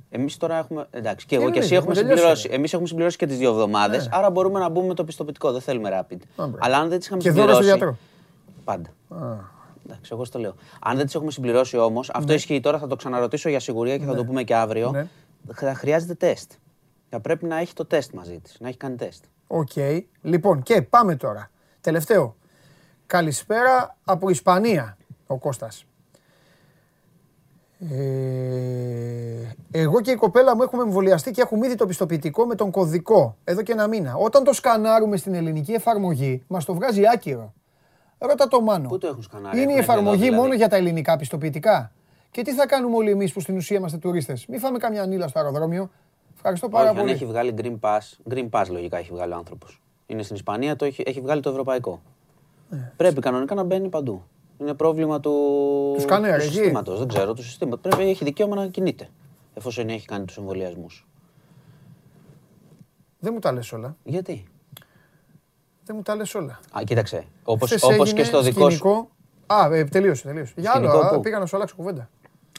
[0.10, 0.88] εμείς τώρα έχουμε.
[0.92, 2.48] Εντάξει, και εγώ και εννοείται, εσύ έχουμε έχουμε τελειώσει, συμπληρώσει.
[2.48, 2.56] ρε.
[2.56, 4.10] Εμείς έχουμε συμπληρώσει και τις δύο εβδομάδες.
[4.12, 5.52] Άρα μπορούμε να μπούμε με το πιστοποιητικό.
[5.52, 6.18] Δεν θέλουμε rapid.
[6.36, 6.56] μπράβο.
[6.60, 7.78] Αλλά αν δεν τις είχαμε Και δώρο στο συμπληρώσει.
[7.78, 7.98] γιατρό.
[8.64, 8.90] Πάντα.
[9.86, 10.56] Εντάξει, εγώ στο λέω.
[10.82, 14.06] Αν δεν τις έχουμε συμπληρώσει όμως, αυτό ισχύει τώρα, θα το ξαναρωτήσω για σιγουριά και
[14.06, 14.92] θα το πούμε και αύριο.
[14.92, 15.08] Ναι.
[15.54, 16.52] Θα χρειάζεται τεστ.
[17.10, 19.24] Θα πρέπει να έχει το τεστ μαζί της, να έχει κάνει τεστ.
[19.48, 19.72] Οκ.
[20.22, 21.50] Λοιπόν, και πάμε τώρα.
[21.82, 22.36] Τελευταίο.
[23.06, 24.98] Καλησπέρα από Ισπανία,
[25.28, 25.86] ο Κώστας.
[27.80, 32.72] Ε, εγώ και η κοπέλα μου έχουμε εμβολιαστεί και έχουμε ήδη το πιστοποιητικό με τον
[32.72, 34.16] κωδικό εδώ και ένα μήνα.
[34.16, 37.54] Όταν το σκανάρουμε στην ελληνική εφαρμογή, μας το βγάζει άκυρο.
[38.18, 38.88] Ρώτα το Μάνο.
[38.88, 41.18] Πού το έχουν σκανάρει, Είναι η έχουμε έρθει εφαρμογή εδώ, δηλαδή; μόνο για τα ελληνικά
[41.18, 41.92] πιστοποιητικά.
[42.32, 45.28] Και τι θα κάνουμε όλοι εμείς που στην ουσία είμαστε τουρίστες; Μην φάμε καμιά νίλα
[45.28, 45.90] στο αεροδρόμιο.
[46.36, 47.12] Ευχαριστώ πάρα Όχι, αν πολύ.
[47.16, 49.82] έχει βγάλει Green Pass, Green Pass λογικά έχει βγάλει ο άνθρωπος.
[50.06, 52.02] Είναι στην Ισπανία, το έχει, έχει βγάλει το ευρωπαϊκό.
[52.70, 52.92] Ναι.
[52.98, 54.24] Πρέπει κανονικά να μπαίνει παντού.
[54.62, 55.32] Είναι πρόβλημα του,
[55.96, 56.44] Του σκάνερ, εκεί.
[56.54, 57.00] συστήματος.
[57.00, 57.80] Δεν ξέρω, του συστήματος.
[57.82, 59.10] Πρέπει έχει δικαίωμα να κινείται.
[59.54, 61.08] Εφόσον έχει κάνει τους εμβολιασμούς.
[63.20, 63.96] Δεν μου τα λες όλα.
[64.04, 64.44] Γιατί;
[65.86, 66.60] Δεν μου τα λες όλα.
[66.78, 67.26] Α, κοίταξε.
[67.44, 68.78] Όπω Χθες όπως έγινε και στο δικό σου.
[68.78, 69.10] σκηνικό-
[69.48, 70.54] Α, ε, τελείωσε, τελείωσε.
[70.58, 72.10] Για άλλο, Σκηνικό α, που; πήγα να σου αλλάξω κουβέντα.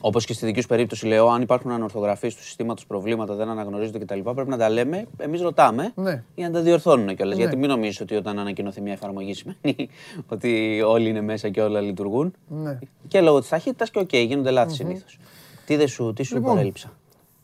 [0.03, 3.99] Όπως και στη δική σου περίπτωση, λέω, αν υπάρχουν ανορθογραφίες του συστήματος προβλήματα, δεν αναγνωρίζονται
[3.99, 4.19] κτλ.
[4.21, 5.07] Πρέπει να τα λέμε.
[5.19, 6.23] Εμείς ρωτάμε Ναι.
[6.35, 7.37] για να τα διορθώνουν κιόλας.
[7.37, 7.43] Ναι.
[7.43, 9.89] Γιατί μην νομίζεις ότι όταν ανακοινωθεί μια εφαρμογή σημαίνει
[10.35, 12.35] ότι όλοι είναι μέσα και όλα λειτουργούν.
[12.49, 12.79] Ναι.
[13.09, 15.19] Και λόγω της ταχύτητας και οκ, γίνονται λάθη συνήθως.
[15.67, 16.93] Τι, δεν σου, τι σου Λοιπόν, παρέλειψα;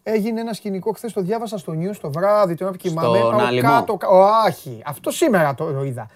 [0.02, 3.18] Έγινε ένα σκηνικό χθες, το διάβασα στο news το βράδυ, τον όπου κοιμάμαι.
[3.18, 3.68] Στον πάω Άλιμο.
[3.68, 4.08] κάτω, κα-
[4.48, 6.06] όχι, αυτό σήμερα το, το είδα.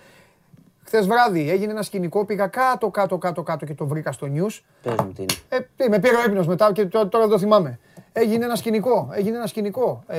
[0.93, 4.59] Χθες βράδυ έγινε ένα σκηνικό, πήγα κάτω, κάτω, κάτω, κάτω και το βρήκα στο news.
[4.83, 5.33] Πες μου τι είναι.
[5.49, 7.79] Ε, τι, με πήρε ο ύπνος μετά και τω- τώρα δεν το θυμάμαι.
[8.13, 10.03] Έγινε ένα σκηνικό, έγινε ένα σκηνικό.
[10.07, 10.19] Ε,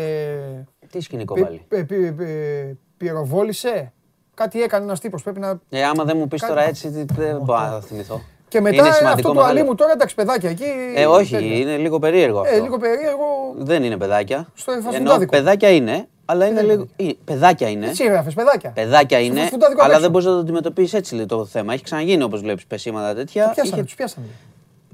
[0.92, 3.92] Τι σκηνικό πυ- πάλι; πυ- πυ- πυ- πυροβόλησε,
[4.34, 5.60] κάτι έκανε ένας τύπος, πρέπει να...
[5.70, 8.22] Ε, άμα δεν μου πεις Κάτι- τώρα έτσι, τι- δεν μπορώ να θυμηθώ.
[8.48, 9.60] Και μετά Είναι ε, σημαντικό αυτό το μεγάλο.
[9.60, 10.66] αλή μου τώρα, εντάξει παιδάκια εκεί...
[10.96, 11.56] Ε, όχι, τέτοια.
[11.58, 12.56] είναι λίγο περίεργο αυτό.
[12.56, 13.26] Ε, λίγο περίεργο.
[13.56, 14.48] Δεν είναι παιδάκια.
[14.54, 15.32] Στο Ενώ φασφουντάδικο.
[15.32, 16.88] παιδάκια είναι, αλλά είναι είναι λίγο.
[16.96, 17.88] Ε, Παιδάκια είναι.
[17.88, 18.70] Έτσι έγραφες, παιδάκια.
[18.70, 20.02] Παιδάκια Στο είναι, φασφουντάδικο απ' αλλά έξω.
[20.02, 21.74] δεν μπορείς να το αντιμετωπίσεις έτσι λέει, το θέμα.
[21.74, 23.44] Έχει ξαναγίνει όπως βλέπεις πεσήματα τέτοια.
[23.50, 24.26] Πιάσανε, Είχε- τους πιάσανε.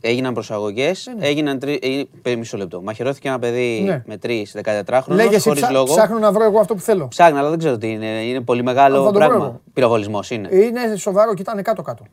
[0.01, 1.79] Έγιναν προσαγωγές, έγιναν τρει.
[2.23, 2.81] ε, Μισό λεπτό.
[2.81, 4.03] Μαχαιρώθηκε ένα παιδί Ναι.
[4.05, 5.85] με τρεις 14χρονο Λέγε εσύ, χωρίς ψά- λόγο.
[5.85, 7.07] ψάχνω να βρω εγώ αυτό που θέλω.
[7.07, 8.05] Ψάχνει, αλλά δεν ξέρω τι είναι.
[8.05, 9.33] Είναι πολύ Α, μεγάλο θα το βρω εγώ.
[9.37, 9.61] πράγμα.
[9.73, 10.49] Πυροβολισμός είναι.
[10.51, 12.03] Είναι σοβαρό και ήταν κάτω-κάτω.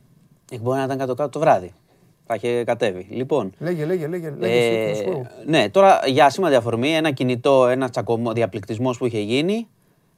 [0.51, 1.73] Ε, Μπορεί να ήταν κάτω-κάτω το βράδυ.
[2.27, 3.07] Θα είχε κατέβει.
[3.09, 4.33] Λοιπόν, Λέγε, λέγε, λέγε.
[4.39, 5.27] λέγε Ε, εσύ, να σου πω.
[5.45, 9.67] ναι, τώρα για σήμαντη αφορμή, ένα κινητό, ένα τσακωμό, διαπληκτισμός που είχε γίνει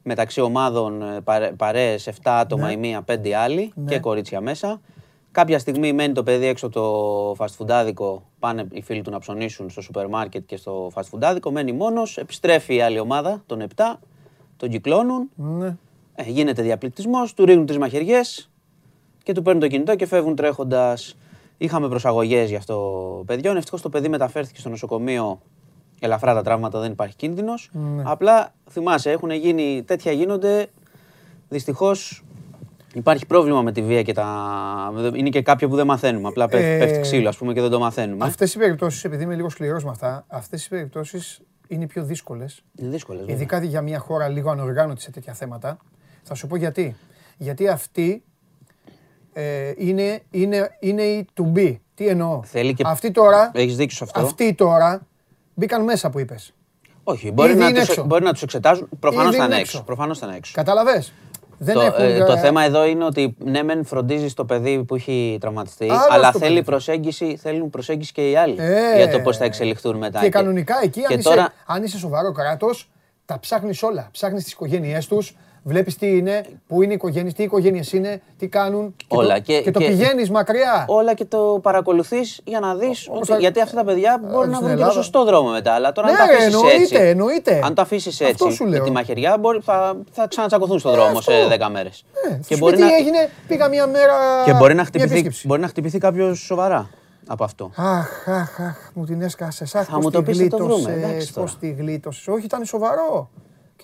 [0.03, 2.73] μεταξύ ομάδων ε, παρέ, παρέες, 7 άτομα Ναι.
[2.73, 3.91] η μία, 5 άλλοι Ναι.
[3.91, 4.81] και κορίτσια μέσα.
[5.31, 9.19] Κάποια στιγμή μένει το παιδί έξω από το fast foodάδικο, πάνε οι φίλοι του να
[9.19, 13.61] ψωνίσουν στο σούπερ μάρκετ και στο fast foodάδικο, μένει μόνος, επιστρέφει η άλλη ομάδα, τον
[13.75, 13.99] 7,
[14.57, 15.75] τον κυκλώνουν, Ναι.
[16.15, 18.49] ε, γίνεται διαπληκτισμός, του ρίχνουν τρεις μαχαιριές
[19.23, 21.17] και του παίρνουν το κινητό και φεύγουν τρέχοντας.
[21.57, 25.39] Είχαμε προσαγωγές για αυτό παιδιών, ευτυχώς το παιδί μεταφέρθηκε στο νοσοκομείο,
[25.99, 27.71] ελαφρά τα τραύματα, δεν υπάρχει κίνδυνος.
[28.03, 30.67] Απλά θυμάσαι, έχουν γίνει, τέτοια γίνονται,
[31.49, 32.23] δυστυχώς
[32.97, 34.93] Υπάρχει πρόβλημα με τη βία και τα.
[35.13, 36.27] Είναι και κάποια που δεν μαθαίνουμε.
[36.27, 38.25] Απλά πέφτει, Ε, πέφτει ξύλο, ας πούμε, και δεν το μαθαίνουμε.
[38.25, 42.03] Αυτές οι περιπτώσεις, επειδή είμαι λίγο σκληρός με αυτά, αυτές οι περιπτώσεις είναι οι πιο
[42.03, 42.63] δύσκολες.
[42.75, 43.23] Είναι δύσκολες.
[43.27, 45.77] Ειδικά για μια χώρα λίγο ανοργάνωτη σε τέτοια θέματα.
[46.23, 46.95] Θα σου πω γιατί.
[47.37, 48.26] Γιατί αυτή ε,
[49.77, 51.75] είναι, είναι, είναι η to be.
[51.95, 54.19] Τι εννοώ; Θέλει και- Αυτή τώρα, Έχεις δίκιο σε αυτό.
[54.21, 55.01] αυτοί τώρα
[55.53, 56.53] μπήκαν μέσα που είπες.
[57.03, 58.03] Όχι, μπορεί Ήδη να, είναι τους, έξω.
[58.05, 58.89] μπορεί να τους εξετάζουν.
[58.99, 59.77] Προφανώς Ήδη θα είναι είναι έξω.
[59.77, 59.87] έξω.
[59.87, 60.51] Προφανώς θα είναι έξω.
[60.55, 61.13] Καταλαβες.
[61.59, 64.83] Δεν το, έχουν, ε, το ε, θέμα εδώ είναι ότι ναι, μεν φροντίζεις το παιδί
[64.83, 66.65] που έχει τραυματιστεί, Άλλο αλλά το θέλει παιδί.
[66.65, 70.19] προσέγγιση, θέλουν προσέγγιση και οι άλλοι Ε, για το πώς θα εξελιχθούν μετά.
[70.19, 72.89] Και κανονικά εκεί, αν, και είσαι, τώρα, αν είσαι σοβαρό κράτος,
[73.25, 74.07] τα ψάχνεις όλα.
[74.11, 75.35] Ψάχνεις τις οικογένειές τους,
[75.67, 78.95] βλέπεις τι είναι, πού είναι οι οικογένειε, τι οικογένειες είναι, τι κάνουν.
[78.97, 79.33] Και Όλα.
[79.35, 80.85] το, Και- και το και- πηγαίνεις μακριά.
[80.87, 83.07] όλα και το παρακολουθείς για να δεις.
[83.09, 84.91] όπως θα- Γιατί αυτά τα παιδιά μπορεί στην να βρουν και το Ελλάδα.
[84.91, 85.73] σωστό δρόμο μετά.
[85.73, 86.95] Αλλά τώρα, Ναι, αν τα αφήσεις εννοείται, έτσι.
[86.95, 87.61] εννοείται.
[87.63, 88.83] Αν το αφήσεις Αυτό έτσι σου με λέω.
[88.83, 91.21] τη μαχαιριά, μπορεί, θα, θα ξανατσακωθούν στον δρόμο αυτό.
[91.31, 92.03] σε 10 μέρες.
[92.29, 94.13] Ε, θα σου πει τι έγινε, πήγα μια μέρα.
[94.45, 95.47] Και μπορεί να μια χτυπηθεί, επίσκεψη.
[95.47, 96.89] μπορεί να χτυπηθεί κάποιος σοβαρά
[97.27, 97.71] από αυτό.
[97.75, 99.75] Αχ, αχ, αχ, μου την έσκασες.
[99.75, 101.45] Αχ, Θα πώς μου το τη πεις, θα το βρούμε, γλίτωσες, εντάξει τώρα.
[101.47, 102.27] Πώς τη γλίτωσες.
[102.27, 103.29] Όχι, ήταν σοβαρό.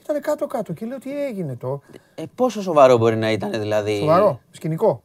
[0.03, 1.81] Και ήταν κάτω-κάτω και λέω τι έγινε το;
[2.15, 5.03] Ε, πόσο σοβαρό μπορεί να ήταν δηλαδή; Σοβαρό, σκηνικό.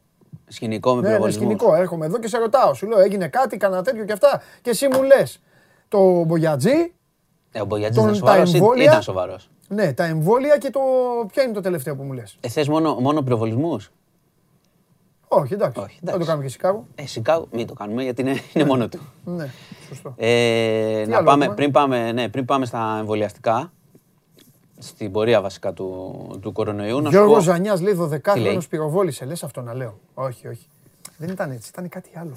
[0.48, 1.44] Σκηνικό με Ναι, ναι, πυροβολισμούς.
[1.44, 1.74] σκηνικό.
[1.74, 2.74] Έρχομαι εδώ και σε ρωτάω.
[2.74, 5.40] Σου λέω έγινε κάτι, κανένα τέτοιο και αυτά; Και εσύ μου λες
[5.88, 6.92] το μπογιατζή,
[7.52, 8.84] Ε, ο Μπογιατζής Τον- ήταν τα σοβαρός, ή- εμβόλια.
[8.84, 9.50] ήταν σοβαρός.
[9.68, 10.80] ναι, τα εμβόλια και το.
[11.32, 13.90] Ποια είναι το τελευταίο που μου λες; Ε, θες μόνο, μόνο πυροβολισμούς;
[15.28, 15.80] Όχι, εντάξει.
[15.80, 16.26] Όχι, Θα το εντάξει.
[16.26, 16.86] κάνουμε και Σικάγο.
[16.94, 18.98] Ε, Σικάγο, μην το κάνουμε γιατί είναι, είναι μόνο του.
[19.24, 19.48] Ναι,
[19.88, 20.14] σωστό.
[20.16, 23.72] Ε, να άλλο πάμε, έχουμε; πριν, πάμε, ναι, πριν πάμε στα εμβολιαστικά,
[24.78, 29.24] στην πορεία βασικά του, του κορονοϊού, να σου Γιώργο πω- Ζανιάς λέει 12χρονο λέει; πυροβόλησε.
[29.24, 29.98] Λες αυτό να λέω.
[30.14, 30.66] Όχι, όχι.
[31.20, 32.32] Δεν ήταν έτσι, ήταν κάτι άλλο.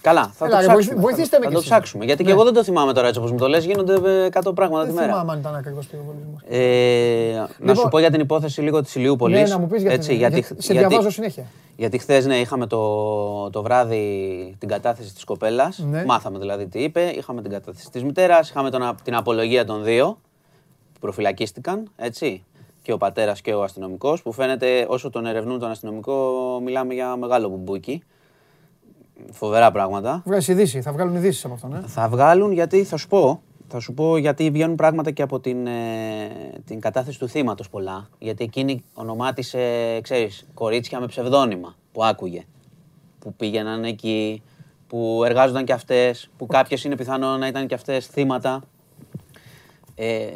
[0.00, 1.00] Καλά, θα Έλα, το ρε, ψάξουμε.
[1.00, 1.70] βοηθήστε με θα κι το εσείς.
[1.70, 2.04] ψάξουμε.
[2.04, 2.28] Γιατί Ναι.
[2.28, 4.82] και εγώ δεν το θυμάμαι τώρα έτσι όπως μου το λες, γίνονται ε, 100 πράγματα
[4.86, 5.12] τη Δεν μέρα.
[5.12, 6.40] θυμάμαι αν ήταν ακριβώς πυροβολισμό.
[6.48, 9.40] Ε, να Λοιπόν, σου πω για την υπόθεση λίγο της Ηλιούπολης.
[9.42, 9.94] Ναι, να μου πεις γιατί.
[9.96, 11.44] έτσι, γιατί, σε γιατί- διαβάζω συνέχεια.
[11.76, 15.78] Γιατί χθες ναι, είχαμε το, το βράδυ την κατάθεση της κοπέλας.
[15.78, 16.04] Ναι.
[16.04, 17.00] Μάθαμε δηλαδή τι είπε.
[17.00, 18.48] Είχαμε την κατάθεση της μητέρας.
[18.50, 20.18] Είχαμε τον, α- την απολογία των δύο
[20.96, 21.90] που προφυλακίστηκαν.
[21.96, 22.44] Έτσι.
[22.82, 24.22] Και ο πατέρας και ο αστυνομικός.
[24.22, 28.02] Που φαίνεται όσο τον ερευνούν τον αστυνομικό, μιλάμε για μεγάλο μπουμπούκι.
[29.32, 30.22] Φοβερά πράγματα.
[30.24, 31.80] Βγάζει ειδήσεις, θα βγάλουν ειδήσεις από αυτό, ναι.
[31.86, 33.42] Θα βγάλουν γιατί θα σου πω.
[33.68, 36.28] Θα σου πω γιατί βγαίνουν πράγματα και από την, ε,
[36.64, 38.08] την κατάθεση του θύματος πολλά.
[38.18, 42.44] Γιατί εκείνη ονομάτισε, ξέρεις, κορίτσια με ψευδόνυμα που άκουγε.
[43.18, 44.42] Που πήγαιναν εκεί,
[44.86, 48.62] που εργάζονταν και αυτές, που κάποιες είναι πιθανό να ήταν και αυτές θύματα.
[49.98, 50.28] Ε,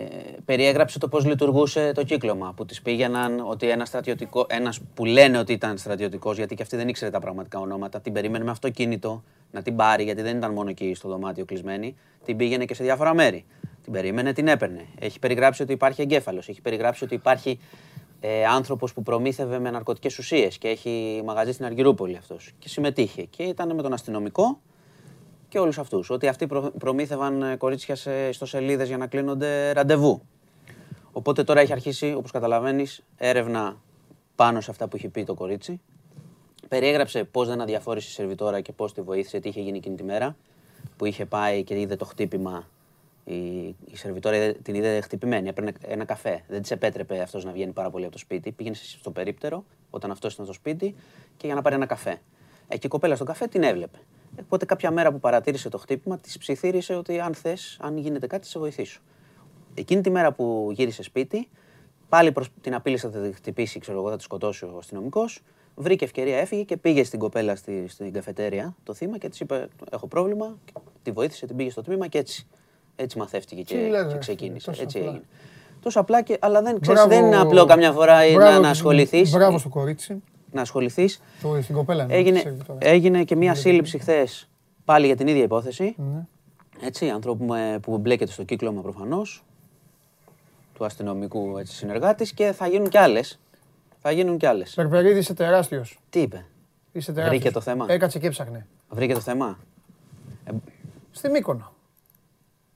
[0.45, 5.39] περιέγραψε το πώς λειτουργούσε το κύκλωμα, που τις πήγαιναν ότι ένα στρατιωτικό, ένας που λένε
[5.39, 9.23] ότι ήταν στρατιωτικός, γιατί και αυτή δεν ήξερε τα πραγματικά ονόματα, την περίμενε με αυτοκίνητο
[9.51, 12.85] να την πάρει, γιατί δεν ήταν μόνο εκεί στο δωμάτιο κλεισμένη, την πήγαινε και σε
[12.85, 13.45] διάφορα μέρη.
[13.83, 14.87] Την περίμενε, την έπαιρνε.
[15.01, 17.59] Έχει περιγράψει ότι υπάρχει εγκέφαλος, έχει περιγράψει ότι υπάρχει
[18.21, 23.23] ε, άνθρωπος που προμήθευε με ναρκωτικές ουσίες και έχει μαγαζί στην Αργυρούπολη αυτός και συμμετείχε
[23.23, 24.61] και ήταν με τον αστυνομικό
[25.51, 26.11] και όλους αυτούς.
[26.11, 30.23] Ότι αυτοί προ- προμήθευαν ε, κορίτσια σε ιστοσελίδες για να κλείνονται ραντεβού.
[31.13, 33.77] Οπότε τώρα έχει αρχίσει, όπως καταλαβαίνεις, έρευνα
[34.37, 35.81] πάνω σε αυτά που είχε πει το κορίτσι.
[36.69, 40.03] Περιέγραψε πώς δεν αδιαφόρησε η σερβιτόρα και πώς τη βοήθησε, τι είχε γίνει εκείνη τη
[40.03, 40.37] μέρα.
[40.97, 42.69] Που είχε πάει και είδε το χτύπημα.
[43.25, 43.35] Η,
[43.67, 46.45] η σερβιτόρα είδε- την είδε χτυπημένη, έπαιρνε ένα καφέ.
[46.49, 48.53] Δεν της επέτρεπε αυτός να βγαίνει πάρα πολύ από το σπίτι.
[48.53, 50.95] Πήγαινε στο περίπτερο όταν αυτός ήταν στο σπίτι
[51.37, 52.21] και για να πάρει ένα καφέ.
[52.69, 53.99] Ε, και η κοπέλα στο καφέ την έβλεπε.
[54.45, 58.45] Οπότε κάποια μέρα που παρατήρησε το χτύπημα, της ψιθύρισε ότι αν θες, αν γίνεται κάτι,
[58.45, 59.01] θα σε βοηθήσω.
[59.75, 61.49] Εκείνη τη μέρα που γύρισε σπίτι,
[62.09, 65.41] πάλι προς, την απείλησε ότι θα τη χτυπήσει, ξέρω εγώ, θα τη σκοτώσει ο αστυνομικός.
[65.75, 69.69] Βρήκε ευκαιρία, έφυγε και πήγε στην κοπέλα στη, στην καφετέρια το θύμα και της είπε:
[69.91, 70.59] Έχω πρόβλημα.
[71.03, 72.47] Τη βοήθησε, την πήγε στο τμήμα και έτσι.
[72.97, 74.67] Έτσι μαθεύτηκε και, Τι λες, ρε και φίλε, ξεκίνησε.
[74.67, 75.11] τόσο έτσι απλά.
[75.11, 75.25] έγινε.
[75.81, 78.55] Τόσο απλά, και, αλλά δεν, ξέρεις, Μπράβο- δεν είναι απλό καμιά φορά ε, μπράβο να,
[78.55, 79.31] να της- ασχοληθείς.
[79.31, 80.23] Μπράβο στο κορίτσι.
[80.53, 81.21] Να ασχοληθείς.
[81.43, 82.07] Το, στην κοπέλα.
[82.07, 82.79] ναι, Έγινε, τη σερβιτόρα.
[82.83, 84.49] έγινε και μία σύλληψη χθες
[84.85, 85.95] πάλι για την ίδια υπόθεση.
[85.99, 86.27] Ναι.
[86.83, 89.45] Έτσι, ανθρώπου με- που μπλέκεται στο κύκλωμα προφανώς.
[90.75, 93.39] Του αστυνομικού έτσι, συνεργάτης και θα γίνουν κι άλλες.
[93.99, 94.75] Θα γίνουν κι άλλες.
[94.75, 95.99] Περπερίδης είσαι τεράστιος.
[96.11, 96.47] Τι είπε,
[96.93, 97.41] Είσαι τεράστιος.
[97.41, 98.67] Βρήκε το θέμα; Έκατσε και έψαχνε.
[98.89, 99.59] βρήκε το θέμα;
[100.45, 100.51] Ε,
[101.11, 101.73] Στη Μύκονο.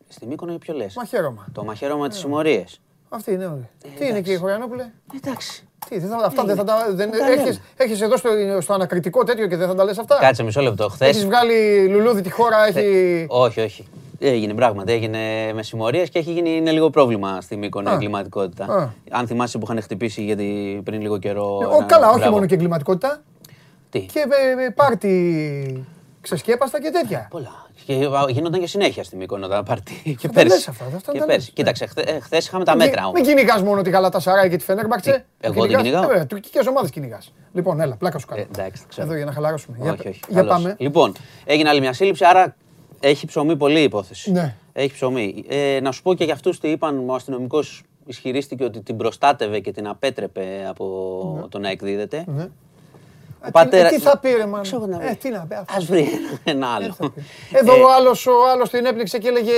[0.08, 1.46] στη Μύκονο ποιο λες; Μαχαίρωμα.
[1.52, 2.80] Το μαχαίρωμα της συμμορίες.
[3.08, 3.68] Αυτή είναι όλη.
[3.82, 4.22] Τι είναι εντάξει.
[4.22, 5.68] και η Χωριανόπουλε; Εντάξει.
[5.88, 6.86] Τι, δεν θα, αυτά δεν θα τα.
[6.90, 7.42] Δεν, τα λέμε.
[7.42, 8.28] έχεις, έχεις εδώ στο,
[8.60, 10.88] στο ανακριτικό τέτοιο και δεν θα τα λες αυτά; Κάτσε μισό λεπτό.
[10.88, 11.06] Χθε.
[11.06, 13.26] Έχεις βγάλει λουλούδι τη χώρα, έχει.
[13.28, 13.86] Όχι, όχι.
[14.18, 14.92] Έγινε πράγματι.
[14.92, 15.18] Έγινε
[15.54, 17.94] με συμμορίες και έχει γίνει είναι λίγο πρόβλημα στη Μύκονο η Α.
[17.94, 18.64] εγκληματικότητα.
[18.64, 18.88] Α.
[19.10, 21.56] Αν θυμάσαι που είχαν χτυπήσει γιατί πριν λίγο καιρό.
[21.56, 22.34] Ο, ένα- καλά, όχι μπράβο.
[22.34, 23.22] μόνο και εγκληματικότητα.
[23.90, 25.84] Τι; Και ε, ε, πάρτι
[26.20, 27.26] ξεσκέπαστα και τέτοια.
[27.30, 27.63] Πολλά.
[27.86, 30.16] Και γίνονταν και συνέχεια στη Μύκονο τα πάρτι.
[30.18, 30.48] Και τα πέρσι.
[30.48, 31.38] λες αυτά, αυτά και τα πέρσι.
[31.38, 31.52] λες, ναι.
[31.52, 31.86] Κοίταξε,
[32.22, 33.20] χθε είχαμε τα μέτρα Μην- όμως.
[33.20, 35.24] Μην κυνηγάς μόνο τη Γαλατασαράη και τη Φενέρμπαχτσε.
[35.40, 37.32] εγώ την κυνηγάω; Ε, τουρκικές ομάδες κυνηγάς.
[37.52, 38.40] Λοιπόν, έλα, πλάκα σου κάνω.
[38.40, 39.06] Ε, εντάξει, το ξέρω.
[39.06, 39.76] Εδώ για να χαλαρώσουμε.
[39.80, 40.20] Όχι, για όχι.
[40.28, 40.50] για καλώς.
[40.56, 40.74] πάμε.
[40.78, 41.12] Λοιπόν,
[41.44, 42.56] έγινε άλλη μια σύλληψη, άρα
[43.00, 44.30] έχει ψωμί πολύ η υπόθεση.
[44.32, 44.54] Ναι.
[44.72, 45.44] Έχει ψωμί.
[45.48, 49.58] Ε, να σου πω και για αυτούς τι είπαν, ο αστυνομικός ισχυρίστηκε ότι την προστάτευε
[49.60, 52.24] και την απέτρεπε από το να εκδίδεται.
[52.26, 52.46] Ναι.
[53.44, 55.14] Ο Ε, πατέρα- τι, ε, τι θα πει, ρε μάνα; Ξέρω να Ε, πει.
[55.16, 55.54] τι να πει.
[55.54, 55.74] αυτό.
[55.76, 56.08] Ας βρει
[56.44, 56.92] ένα Ε, άλλο.
[56.92, 57.22] θα πει.
[57.52, 59.52] Εδώ Ε, ο άλλος, ο άλλος την έπληξε και έλεγε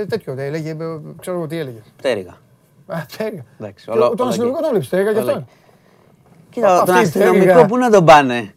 [0.00, 0.34] ε, τέτοιο.
[0.34, 0.74] δεν Έλεγε, ε,
[1.20, 1.78] ξέρω εγώ τι έλεγε.
[1.96, 2.36] Πτέρυγα.
[2.86, 3.44] Α, τέργα.
[3.60, 4.62] Εντάξει, Και όλα- Τον όλα αστυνομικό εκεί.
[4.62, 5.38] τον βλέπεις, τέργα γι' Όλα αυτό.
[5.38, 5.48] εκεί.
[6.50, 7.66] Κοίτα, Αυτή τον η αστυνομικό τέργα.
[7.66, 8.52] πού να τον πάνε;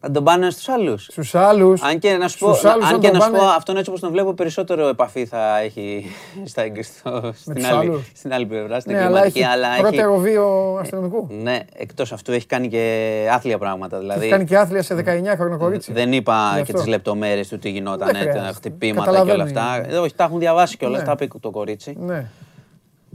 [0.00, 1.04] Να τον πάνε στους άλλους.
[1.10, 1.82] Στους άλλους.
[1.82, 3.52] Αν και να σου πω, στους άλλους αν να και τον να σου πω πάνε-
[3.56, 6.06] αυτόν έτσι όπως τον βλέπω περισσότερο επαφή θα έχει
[6.44, 8.10] στα, στο, στην, τους άλλη, άλλους.
[8.14, 11.26] στην άλλη πλευρά, στην Ναι, αλλά εγκληματική, έχει αλλά πρώτερο βίο αστυνομικού.
[11.42, 13.98] Ναι, εκτός αυτού έχει κάνει και άθλια πράγματα.
[13.98, 15.92] Δηλαδή, Έχει κάνει και άθλια σε 19 χρόνο κορίτσι.
[15.92, 16.72] δεν είπα Γι' και αυτό.
[16.72, 18.52] τις λεπτομέρειες του τι γινόταν, Δεν ε, τα χρειάζεται.
[18.54, 19.58] χτυπήματα και όλα Καταλαβαίνει.
[19.58, 19.94] αυτά.
[19.94, 21.06] Ε, Όχι, τα έχουν διαβάσει κιόλας, Ναι.
[21.06, 21.96] τα είπε το κορίτσι.
[22.00, 22.26] Ναι,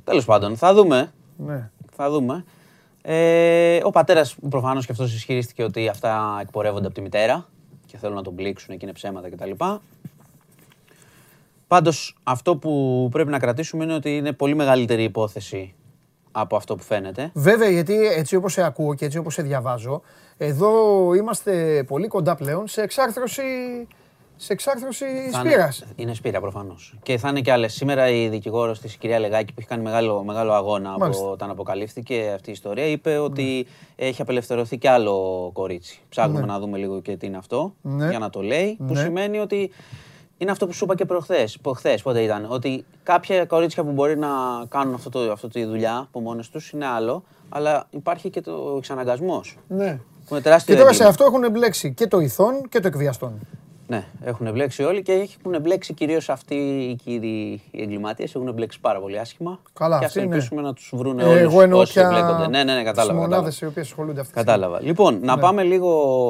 [0.03, 1.12] Τέλος πάντων, θα δούμε.
[1.38, 1.70] ναι.
[1.95, 2.45] Θα δούμε.
[3.02, 7.48] Ε, ο πατέρας προφανώς και αυτός ισχυρίστηκε ότι αυτά εκπορεύονται από τη μητέρα
[7.86, 9.52] και θέλουν να τον πλήξουν και είναι ψέματα κτλ.
[11.68, 15.73] Πάντως, αυτό που πρέπει να κρατήσουμε είναι ότι είναι πολύ μεγαλύτερη υπόθεση
[16.32, 17.32] από αυτό που φαίνεται.
[17.34, 20.02] Βέβαια, γιατί έτσι όπως σε ακούω και έτσι όπως σε διαβάζω,
[20.38, 20.73] εδώ
[21.14, 23.41] είμαστε πολύ κοντά πλέον σε εξάρθρωση,
[24.44, 25.84] σε εξάρθρωση Θα είναι- σπήρας.
[25.96, 26.96] Είναι σπήρα προφανώς.
[27.04, 27.74] Και θα είναι και άλλες.
[27.74, 31.24] Σήμερα η δικηγόρος της, η κυρία Λεγάκη, που έχει κάνει μεγάλο, μεγάλο αγώνα Μάλιστα.
[31.24, 33.66] από όταν αποκαλύφθηκε αυτή η ιστορία, είπε ότι
[33.96, 36.00] έχει απελευθερωθεί κι άλλο κορίτσι.
[36.10, 38.10] Ψάχνουμε να δούμε λίγο και τι είναι αυτό, Ναι.
[38.10, 38.76] για να το λέει.
[38.88, 39.02] Που Ναι.
[39.02, 39.72] σημαίνει ότι
[40.38, 41.58] είναι αυτό που σου είπα και προχθές.
[41.76, 42.46] Χθες, πότε ήταν.
[42.50, 44.28] Ότι κάποια κορίτσια που μπορεί να
[44.70, 48.74] κάνουν αυτό το, αυτή τη δουλειά από μόνες τους είναι άλλο, αλλά υπάρχει και το
[48.78, 49.58] εξαναγκασμός.
[49.68, 50.00] Ναι.
[50.28, 51.10] Που είναι τεράστιο Και τώρα σε έγκλημα.
[51.10, 53.40] αυτό έχουν εμπλέξει και το ηθόν και το εκβιαστόν.
[53.92, 58.36] Ναι, έχουν εμπλέξει όλοι και έχουν εμπλέξει κυρίως αυτοί οι κύριοι οι εγκληματίες.
[58.36, 59.60] Έχουν εμπλέξει πάρα πολύ άσχημα.
[59.74, 60.34] Καλά, και αυτοί ας είναι.
[60.36, 62.48] ελπίσουμε να τους βρουν Ε, όλους εγώ εννοώ όσοι πια εμπλέκονται.
[62.48, 62.84] Ναι, ναι, ναι, κατάλαβα.
[62.84, 63.20] τις κατάλαβα.
[63.20, 64.60] μονάδες οι οποίες ασχολούνται αυτή τη στιγμή.
[64.60, 64.82] Κατάλαβα.
[64.88, 65.90] Λοιπόν, να πάμε λίγο.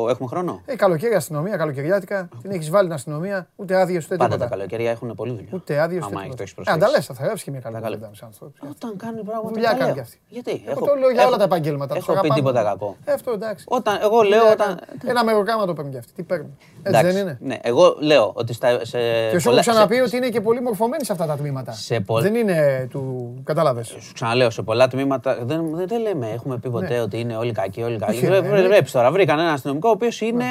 [0.10, 2.30] Έχουμε χρόνο; Ε, καλοκαίρι αστυνομία, καλοκαιριάτικα.
[2.42, 4.50] Την έχεις βάλει την αστυνομία, ούτε άδειε ούτε Πάντα τα τίποτα.
[4.56, 5.50] καλοκαίρια έχουν πολλή δουλειά.
[5.52, 6.42] Ούτε άδειε ούτε Άμα έχει το τίποτα.
[6.44, 6.80] έχεις Ε, προσέξει.
[6.86, 8.60] ανταλέστα, θα γράψει και μια καλή Τα καλο- κουβέντα με τους ανθρώπους.
[8.76, 9.50] Όταν κάνει πράγματα.
[9.54, 9.94] Δουλειά τα κάνει λέω.
[9.94, 10.18] κι αυτή.
[10.28, 11.94] Γιατί; Εγώ το λέω για όλα τα επαγγέλματα.
[11.96, 12.40] τους Έχω πει αγαπάμε.
[12.40, 12.96] τίποτα κακό.
[13.06, 13.66] Ε, αυτό εντάξει.
[13.68, 14.68] Όταν, εγώ λέω Δουλειά όταν.
[14.68, 14.80] κάνει.
[15.06, 16.12] Ένα μεροκάμα το παίρνουν κι αυτοί.
[16.14, 16.52] Τι παίρνουν.
[16.60, 18.98] Έτσι Εντάξει, δεν είναι; Ναι, εγώ λέω ότι στα, σε.
[18.98, 21.72] Και σου έχω πολλά- ξαναπεί σε- ότι είναι και πολύ μορφωμένοι σε αυτά τα τμήματα.
[21.72, 23.34] Σε πολλ- Δεν είναι του.
[23.44, 23.88] Κατάλαβες.
[23.88, 27.52] Σου ξαναλέω, σε πολλά τμήματα δεν, δεν, δεν λέμε, έχουμε πει ποτέ ότι είναι όλοι
[27.52, 28.12] κακοί, όλοι κακοί.
[28.28, 28.38] Ναι.
[28.38, 28.68] Όχι, ρε, ρε.
[28.68, 30.44] Βλέπει τώρα, βρήκαν έναν αστυνομικό ο οποίος είναι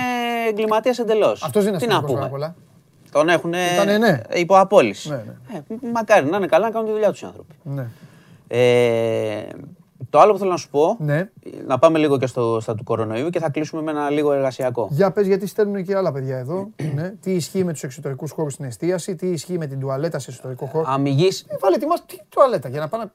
[0.48, 1.43] εγκληματίας εντελώς.
[1.43, 2.31] Αυτός δεν είναι Τι να αστυνομικός πούμε.
[2.39, 2.55] πολλά.
[3.12, 4.20] Τον έχουν Ήτανε, ναι.
[4.35, 5.09] υπό απόλυση.
[5.09, 5.56] Ναι, ναι.
[5.59, 7.55] Ε, μακάρι να είναι καλά να κάνουν τη δουλειά τους οι άνθρωποι.
[7.62, 7.86] Ναι.
[8.48, 9.43] Ε,
[10.10, 11.31] το άλλο που θέλω να σου πω, ναι.
[11.66, 14.89] να πάμε λίγο και στο, στα του κορονοϊού και θα κλείσουμε με ένα λίγο εργασιακό.
[14.90, 16.68] Για πες γιατί στέλνουν και άλλα παιδιά εδώ.
[16.94, 17.09] ναι.
[17.20, 20.66] Τι ισχύει με τους εξωτερικούς χώρους στην εστίαση, τι ισχύει με την τουαλέτα σε εσωτερικό
[20.66, 20.85] χώρο.
[20.89, 23.10] Αμυγής, Ε, βάλε τη μας, τι τουαλέτα για να πάνε.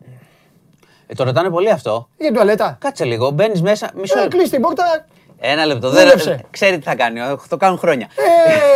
[1.07, 2.07] ε, το ρωτάνε πολύ αυτό.
[2.17, 2.77] Για την τουαλέτα.
[2.79, 4.37] Κάτσε λίγο, μπαίνεις μέσα, μισό Ε, λεπτό.
[4.37, 5.05] κλείσει την πόρτα.
[5.47, 5.89] Ένα λεπτό.
[5.89, 6.29] Δούλεψε.
[6.29, 7.19] Δεν, ξέρει τι θα κάνει.
[7.49, 8.07] Το κάνουν χρόνια.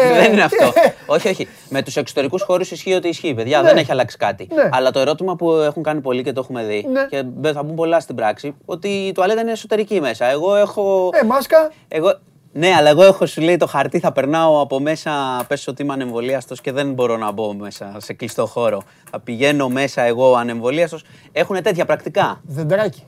[0.10, 0.64] Ε, δεν είναι αυτό.
[0.66, 0.90] ε.
[1.06, 1.48] όχι, όχι.
[1.70, 3.62] Με τους εξωτερικούς χώρους ισχύει ότι ισχύει, παιδιά.
[3.62, 3.68] Ναι.
[3.68, 4.48] Δεν έχει αλλάξει κάτι.
[4.54, 4.70] Ναι.
[4.72, 7.06] Αλλά το ερώτημα που έχουν κάνει πολλοί και το έχουμε δει Ναι.
[7.10, 10.26] και μπε- θα μπουν πολλά στην πράξη, ότι η τουαλέτα είναι εσωτερική μέσα.
[10.26, 11.10] Εγώ έχω.
[11.22, 11.72] Ε, μάσκα.
[11.88, 12.20] Εγώ...
[12.52, 15.12] Ναι, αλλά εγώ έχω σου λέει το χαρτί, θα περνάω από μέσα.
[15.48, 18.82] Πες ότι είμαι ανεμβολίαστος και δεν μπορώ να μπω μέσα σε κλειστό χώρο.
[19.12, 21.04] Θα πηγαίνω μέσα εγώ ανεμβολίαστος.
[21.32, 23.04] Έχουν τέτοια πρακτικά; Δεντράκι.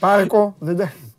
[0.00, 0.54] Πάρκο.
[0.58, 1.09] Δεντράκι.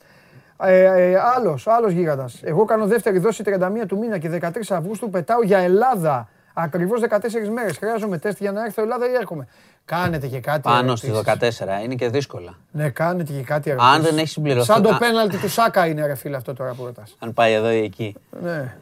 [0.64, 2.40] Ε, ε, άλλος, άλλος γίγαντας.
[2.44, 6.30] Εγώ κάνω δεύτερη δόση 31 του μήνα και 13 Αυγούστου πετάω για Ελλάδα.
[6.54, 7.78] Ακριβώς 14 μέρες.
[7.78, 9.48] Χρειάζομαι τεστ για να έρθω Ελλάδα ή έρχομαι.
[9.86, 11.60] Κάνετε και κάτι Πάνω στη ερωτήσεις.
[11.60, 12.54] 14 είναι και δύσκολα.
[12.72, 14.10] Ναι, κάνετε και κάτι Αν ερωτήσεις.
[14.10, 14.66] δεν έχει συμπληρωθεί.
[14.66, 17.16] Σαν το α- πέναλτι του Σάκα είναι ρε φίλε αυτό τώρα που ρωτάς.
[17.20, 18.16] Αν πάει εδώ ή εκεί.
[18.42, 18.76] Ναι,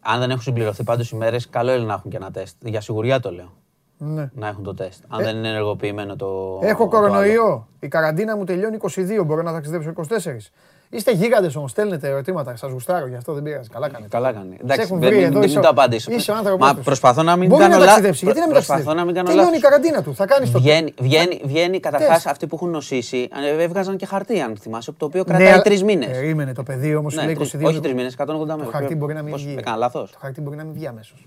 [0.00, 2.56] Αν δεν έχουν συμπληρωθεί πάντως οι μέρες, καλό είναι να έχουν και ένα τεστ.
[2.60, 3.52] Για σιγουριά το λέω.
[3.98, 4.30] ναι.
[4.34, 5.02] Να έχουν το τεστ.
[5.08, 6.58] Αν δεν είναι ενεργοποιημένο το.
[6.62, 7.06] Έχω το άλλο.
[7.08, 7.68] κορονοϊό.
[7.80, 8.78] Η καραντίνα μου τελειώνει
[9.20, 9.22] 22.
[9.26, 10.50] Μπορώ να ταξιδέψω 24.
[10.92, 12.56] Είστε γίγαντες όμως, στέλνετε ερωτήματα.
[12.56, 13.68] Σας γουστάρω, γι' αυτό δεν πειράζει.
[13.68, 14.08] Καλά κάνετε.
[14.08, 14.54] Καλά κάνει.
[14.56, 16.12] Σε Εντάξει, έχουν δεν- βρει μην, εδώ, μην είσαι- το απαντήσω.
[16.12, 16.84] είσαι ο άνθρωπος Μα τους.
[16.84, 17.90] προσπαθώ να μην Μπορεί κάνω να λάθος.
[17.92, 18.24] ταξιδέψει.
[18.24, 19.70] Γιατί να μην Προσπαθώ ταξιδέψει; να μην κάνω Τελειώνει η λάθος.
[19.70, 20.14] καραντίνα του.
[20.14, 20.58] Θα κάνεις το.
[20.60, 22.26] Βγαίνει, βγαίνει, βγαίνει καταρχάς Τεστ.
[22.28, 25.62] αυτοί που έχουν νοσήσει, ε, έβγαζαν και χαρτί, αν θυμάσαι, το οποίο Ναι, κρατάει αλλά-
[25.62, 26.08] τρεις μήνες.
[26.10, 27.68] Περίμενε το παιδί όμως, σου λέει 22.
[27.68, 28.70] όχι τρεις μήνες, 180 μέρε.
[28.70, 29.54] Το χαρτί μπορεί να μην βγει.
[29.58, 30.10] Έκανα λάθος.
[30.10, 31.26] Το χαρτί μπορεί να μην βγει αμέσως.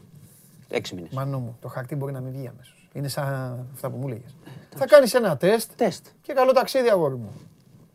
[0.69, 1.09] Έξι μήνες.
[1.13, 2.87] Μανώ μου, το χαρτί μπορεί να μην βγει αμέσως.
[2.93, 4.35] Είναι σαν αυτά που μου λέγες.
[4.75, 6.05] Θα κάνεις ένα τεστ Τεστ.
[6.21, 7.31] και καλό ταξίδι, αγόρι μου.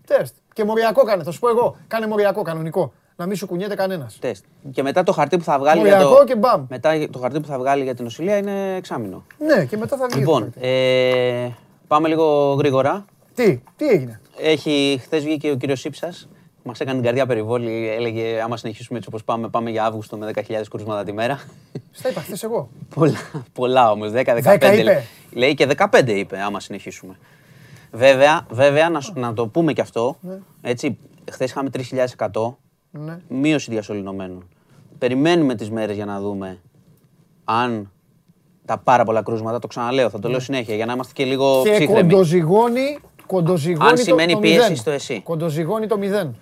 [0.07, 0.35] Τεστ.
[0.59, 1.77] Και μοριακό κάνε, θα σου πω εγώ.
[1.89, 2.93] Κάνε μοριακό κανονικό.
[3.17, 4.19] Να μην σου κουνιέται κανένας.
[4.21, 4.45] Τεστ.
[4.73, 5.81] Και μετά το χαρτί που θα βγάλει.
[5.81, 6.25] για Μοριακό το...
[6.25, 6.65] και μπαμ.
[6.69, 9.25] Μετά το χαρτί που θα βγάλει για την νοσηλεία είναι εξάμεινο.
[9.39, 10.19] Ναι, και μετά θα βγει.
[10.19, 11.49] Λοιπόν, ε,
[11.87, 13.05] πάμε λίγο γρήγορα.
[13.35, 16.29] Τι, τι έγινε; Έχει, χθες βγήκε ο κύριος Σύψας.
[16.63, 17.89] Μας έκανε την καρδιά περιβόλη.
[17.89, 21.41] Έλεγε: Άμα συνεχίσουμε έτσι όπως πάμε, πάμε για Αύγουστο με 10.000 κρούσματα τη μέρα.
[21.91, 22.69] Στα είπα χθες εγώ.
[22.95, 23.19] πολλά,
[23.53, 24.11] πολλά όμως.
[24.15, 24.79] 10-15.
[24.79, 25.05] είπε.
[25.33, 27.17] Λέει και 15 είπε, άμα συνεχίσουμε.
[27.93, 30.17] Βέβαια, βέβαια να, σου- να το πούμε και αυτό.
[30.61, 30.99] Έτσι,
[31.31, 32.57] χθες είχαμε 3.100
[32.91, 33.19] Ναι.
[33.29, 34.49] μείωση διασωληνωμένων.
[34.99, 36.59] Περιμένουμε τις μέρες για να δούμε
[37.45, 37.91] αν
[38.65, 41.57] τα πάρα πολλά κρούσματα, το ξαναλέω, θα το λέω συνέχεια για να είμαστε και λίγο
[41.63, 41.71] Ναι.
[41.71, 42.11] Και ψύχρεμοι.
[42.13, 44.77] κοντοζυγώνει, κοντοζυγώνει Αν το, σημαίνει το πίεση μηδέν.
[44.77, 45.21] στο εσύ.
[45.25, 46.37] Κοντοζυγώνει το μηδέν.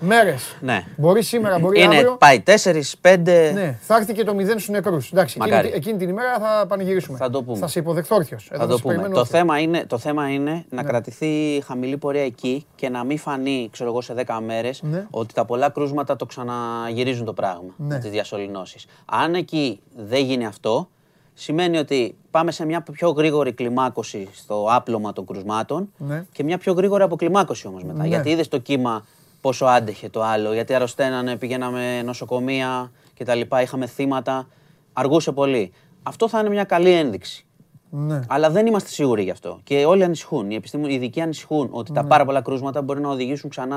[0.00, 0.56] Μέρες.
[0.60, 0.84] Ναι.
[0.96, 2.16] Μπορεί σήμερα, μπορεί Είναι, αύριο.
[2.16, 3.50] πάει 4-5.
[3.54, 5.12] Ναι, θα έρθει και το μηδέν στους νεκρούς.
[5.12, 5.72] Εντάξει, εκείνη, Μακάρι.
[5.74, 7.18] εκείνη την ημέρα θα πανηγυρίσουμε.
[7.18, 7.58] Θα το πούμε.
[7.58, 8.48] Θα σε υποδεχθώ όρθιος.
[8.52, 9.08] Θα το πούμε.
[9.08, 13.68] Το θέμα είναι, το θέμα είναι να κρατηθεί χαμηλή πορεία εκεί και να μην φανεί,
[13.72, 15.06] ξέρω εγώ, σε 10 μέρες Ναι.
[15.10, 17.86] ότι τα πολλά κρούσματα το ξαναγυρίζουν το πράγμα Ναι.
[17.94, 18.86] με τις διασωληνώσεις.
[19.04, 20.88] Αν εκεί δεν γίνει αυτό,
[21.34, 26.24] σημαίνει ότι πάμε σε μια πιο γρήγορη κλιμάκωση στο άπλωμα των κρουσμάτων Ναι.
[26.32, 28.02] και μια πιο γρήγορη αποκλιμάκωση όμως μετά.
[28.02, 28.08] Ναι.
[28.08, 29.06] Γιατί είδες το κύμα
[29.40, 33.40] πόσο άντεχε το άλλο, γιατί αρρωσταίνανε, πηγαίναμε νοσοκομεία κτλ.
[33.62, 34.48] Είχαμε θύματα.
[34.92, 35.72] Αργούσε πολύ.
[36.02, 37.42] Αυτό θα είναι μια καλή ένδειξη.
[37.90, 38.20] Ναι.
[38.28, 39.60] Αλλά δεν είμαστε σίγουροι γι' αυτό.
[39.64, 40.50] Και όλοι ανησυχούν.
[40.50, 42.00] Οι, επιστήμονες, οι ειδικοί ανησυχούν ότι Ναι.
[42.00, 43.76] τα πάρα πολλά κρούσματα μπορεί να οδηγήσουν ξανά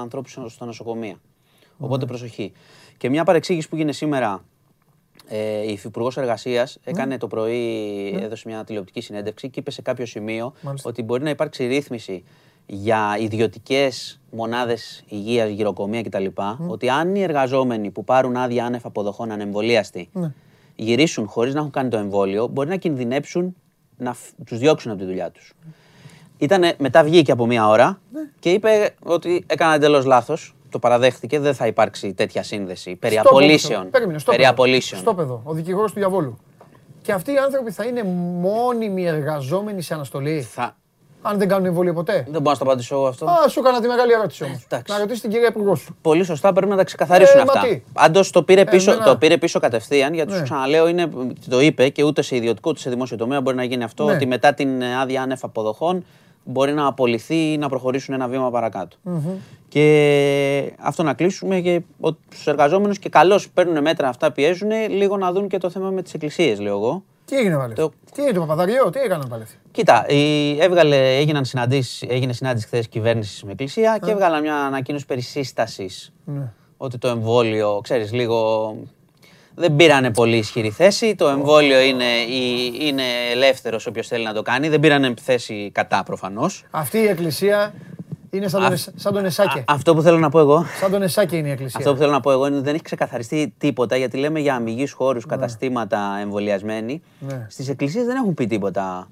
[0.00, 1.16] ανθρώπους στα νοσοκομεία.
[1.78, 2.52] Οπότε προσοχή.
[2.96, 4.44] Και μια παρεξήγηση που έγινε σήμερα.
[5.28, 6.90] Ε, η Υφυπουργός Εργασίας Ναι.
[6.92, 10.88] έκανε το πρωί, έδωσε μια τηλεοπτική συνέντευξη και είπε σε κάποιο σημείο Μάλιστα.
[10.88, 12.24] ότι μπορεί να υπάρξει ρύθμιση
[12.72, 16.26] για ιδιωτικές μονάδες υγείας, γυροκομεία κτλ.
[16.68, 20.32] Ότι αν οι εργαζόμενοι που πάρουν άδεια άνευ αποδοχών ανεμβολίαστοι Ναι.
[20.76, 23.56] γυρίσουν χωρίς να έχουν κάνει το εμβόλιο, μπορεί να κινδυνέψουν
[23.96, 25.52] να τους διώξουν από τη δουλειά τους.
[26.38, 28.20] Ήτανε, μετά βγήκε από μία ώρα Ναι.
[28.38, 30.54] και είπε ότι έκανα εντελώς λάθος.
[30.68, 32.96] Το παραδέχτηκε, δεν θα υπάρξει τέτοια σύνδεση.
[32.96, 33.36] Περί Στο παιδό.
[33.36, 33.90] απολύσεων.
[33.90, 34.52] Περίμενε, στο Περί παιδό.
[34.54, 35.00] απολύσεων.
[35.00, 36.38] Στο παιδό, ο δικηγόρος του διαβόλου.
[37.02, 38.02] Και αυτοί οι άνθρωποι θα είναι
[38.40, 40.76] μόνιμοι εργαζόμενοι σε αναστολή; Θα...
[41.22, 42.12] Αν δεν κάνουν εμβόλιο ποτέ.
[42.14, 43.26] Δεν μπορώ να στο απαντήσω εγώ αυτό.
[43.26, 44.64] Α, σου έκανα τη μεγάλη ερώτηση όμως.
[44.68, 44.92] Εντάξει.
[44.92, 45.96] Να ρωτήσει την κυρία Υπουργό σου.
[46.02, 47.68] Πολύ σωστά πρέπει να τα ξεκαθαρίσουν Ε, μα αυτά.
[47.68, 47.82] τι.
[47.92, 50.36] Πάντως το, πήρε πίσω, εμένα- το πήρε πίσω κατευθείαν γιατί Ναι.
[50.36, 51.08] σου ξαναλέω, είναι,
[51.48, 54.04] το είπε και ούτε σε ιδιωτικό ούτε σε δημόσιο τομέα μπορεί να γίνει αυτό.
[54.04, 54.12] Ναι.
[54.12, 56.04] Ότι μετά την ε, άδεια άνευ αποδοχών
[56.44, 58.96] μπορεί να απολυθεί ή να προχωρήσουν ένα βήμα παρακάτω.
[59.68, 61.80] Και αυτό να κλείσουμε και
[62.34, 66.02] στου εργαζόμενους και καλώς παίρνουν μέτρα αυτά, πιέζουν λίγο να δουν και το θέμα με
[66.02, 67.02] τις εκκλησίες, λέω εγώ.
[67.30, 67.74] Τι έγινε πάλι.
[67.74, 69.42] Το- Τι έγινε το Παπαδαριό, τι έκαναν πάλι.
[69.42, 74.56] αυτοί; Κοίτα, η, έβγαλε, έγιναν συναντήσεις, έγινε συνάντηση χθες κυβέρνησης με εκκλησία και έβγαλαν μια
[74.56, 76.52] ανακοίνωση περί σύστασης Ναι.
[76.76, 78.76] ότι το εμβόλιο, ξέρεις, λίγο
[79.54, 81.14] δεν πήρανε πολύ ισχυρή θέση.
[81.14, 83.02] Το εμβόλιο είναι, η- είναι
[83.32, 84.68] ελεύθερος όποιος θέλει να το κάνει.
[84.68, 86.64] Δεν πήρανε θέση κατά προφανώς.
[86.70, 87.74] Αυτή η εκκλησία
[88.30, 89.58] είναι σαν τον, Α- Εσ- σαν τον Εσάκε.
[89.58, 91.78] Α- αυτό που θέλω να πω εγώ, Σαν τον Εσάκε είναι η εκκλησία.
[91.78, 94.54] αυτό που θέλω να πω εγώ είναι ότι δεν έχει ξεκαθαριστεί τίποτα γιατί λέμε για
[94.54, 97.02] αμυγείς χώρους, καταστήματα εμβολιασμένοι.
[97.20, 97.46] Ναι.
[97.50, 99.08] Στις εκκλησίες δεν έχουν πει τίποτα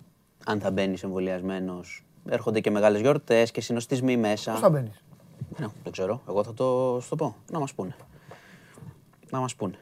[0.47, 2.03] αν θα μπαίνεις εμβολιασμένος.
[2.29, 4.51] Έρχονται και μεγάλες γιορτές και συνοστισμοί μέσα.
[4.51, 5.03] Πώς θα μπαίνεις;
[5.59, 6.23] Ναι, δεν ξέρω.
[6.29, 7.37] Εγώ θα το, σου το πω.
[7.53, 7.95] Να μας πούνε.
[9.31, 9.75] Να μας πούνε.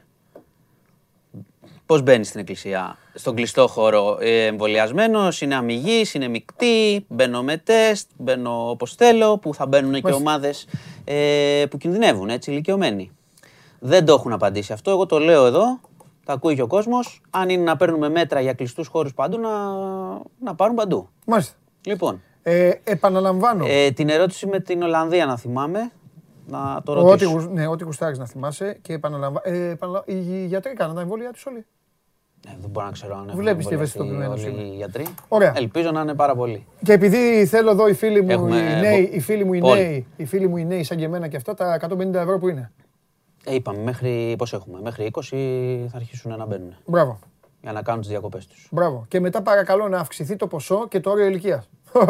[1.87, 7.57] Πώς μπαίνει στην εκκλησία, στον κλειστό χώρο ε, εμβολιασμένος, είναι αμυγής, είναι μεικτή, μπαίνω με
[7.57, 10.23] τεστ, μπαίνω όπως θέλω, που θα μπαίνουν και Μάλιστα.
[10.29, 10.67] ομάδες
[11.03, 13.11] ε, που κινδυνεύουν, έτσι, ηλικιωμένοι.
[13.79, 14.91] Δεν το έχουν απαντήσει αυτό.
[14.91, 15.79] Εγώ το λέω εδώ,
[16.25, 17.21] τα ακούει και ο κόσμος.
[17.29, 19.49] Αν είναι να παίρνουμε μέτρα για κλειστούς χώρους παντού, να,
[20.39, 21.09] να πάρουν παντού.
[21.25, 21.53] Μάλιστα.
[21.85, 23.65] Λοιπόν, Ε, επαναλαμβάνω.
[23.67, 25.91] ε, την ερώτηση με την Ολλανδία να θυμάμαι.
[26.49, 27.29] Να το Ό,τι, ρωτήσω.
[27.29, 29.41] γουσ- ναι, ό,τι γουστάρεις να θυμάσαι και επαναλαμβάνω.
[29.43, 31.65] Ε, επαναλα- οι γιατροί κάναν τα εμβόλια τους όλοι.
[32.47, 34.73] Ε, δεν μπορώ να ξέρω αν έχουν Βλέπεις τι εμβολιαστεί ευαισθητοποιημένος όλοι είμαι.
[34.73, 35.05] οι γιατροί.
[35.27, 35.53] Ωραία.
[35.55, 36.65] Ελπίζω να είναι πάρα πολλοί.
[36.83, 39.59] Και επειδή θέλω εδώ οι φίλοι μου, Έχουμε οι νέοι, βο- οι φίλοι μου οι
[39.59, 39.81] πόλη.
[39.81, 42.47] νέοι, οι φίλοι μου οι νέοι σαν και εμένα και αυτά, τα 150 ευρώ που
[42.49, 42.71] είναι.
[43.43, 47.19] Ε, είπαμε, μέχρι πώς έχουμε, μέχρι 20 θα αρχίσουν να μπαίνουν Μπράβο.
[47.61, 48.67] για να κάνουν τις διακοπές τους.
[48.71, 49.05] Μπράβο.
[49.07, 51.69] Και μετά παρακαλώ να αυξηθεί το ποσό και το όριο ηλικίας.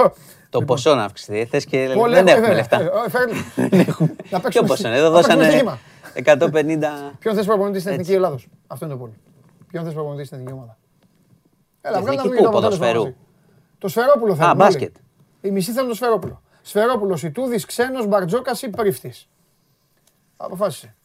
[0.49, 1.45] Το ποσό να αυξηθεί.
[1.45, 2.55] Θες και Πολύ δεν ωραία, έχουμε βέβαια.
[2.55, 2.79] λεφτά.
[2.81, 3.33] Ε, ε, φέρνει.
[4.31, 5.79] Να Ποιο παίξουμε ποσό στη- είναι, εδώ να παίξουμε δώσανε στοίχημα.
[6.13, 7.15] 150.
[7.19, 8.01] Ποιον θες προπονητής στην Έτσι.
[8.03, 9.13] Εθνική Ελλάδος; Αυτό είναι το πόλι.
[9.67, 10.77] Ποιον θες προπονητή στην Εθνική Ομάδα;
[11.81, 13.15] Έλα, βγάλε Εθνική να πού, μην αποτέλεσμα ποδοσφαίρου; μαζί.
[13.77, 14.49] Το Σφερόπουλο θέλουν.
[14.49, 14.57] όλοι.
[14.57, 14.95] μπάσκετ.
[15.41, 16.41] Οι μισοί θέλουν το Σφερόπουλο.
[16.61, 19.29] Σφερόπουλο, Ιτούδης, Ξένος, Μπαρτζόκας ή Πρίφτης.
[20.37, 20.95] Αποφάσισε.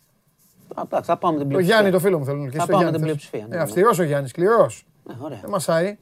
[0.75, 1.75] Απλά θα πάμε την Το πλειοψηφία.
[1.77, 2.51] Γιάννη το φίλο μου θέλουν.
[2.51, 3.17] Και Θα στο πάμε Γιάννη την θες.
[3.29, 3.63] πλειοψηφία, ναι, Ε, ναι.
[3.63, 4.87] αυστηρός ο Γιάννης, σκληρός.
[5.05, 5.39] Ναι, ωραία.
[5.41, 5.99] Δεν μασάει.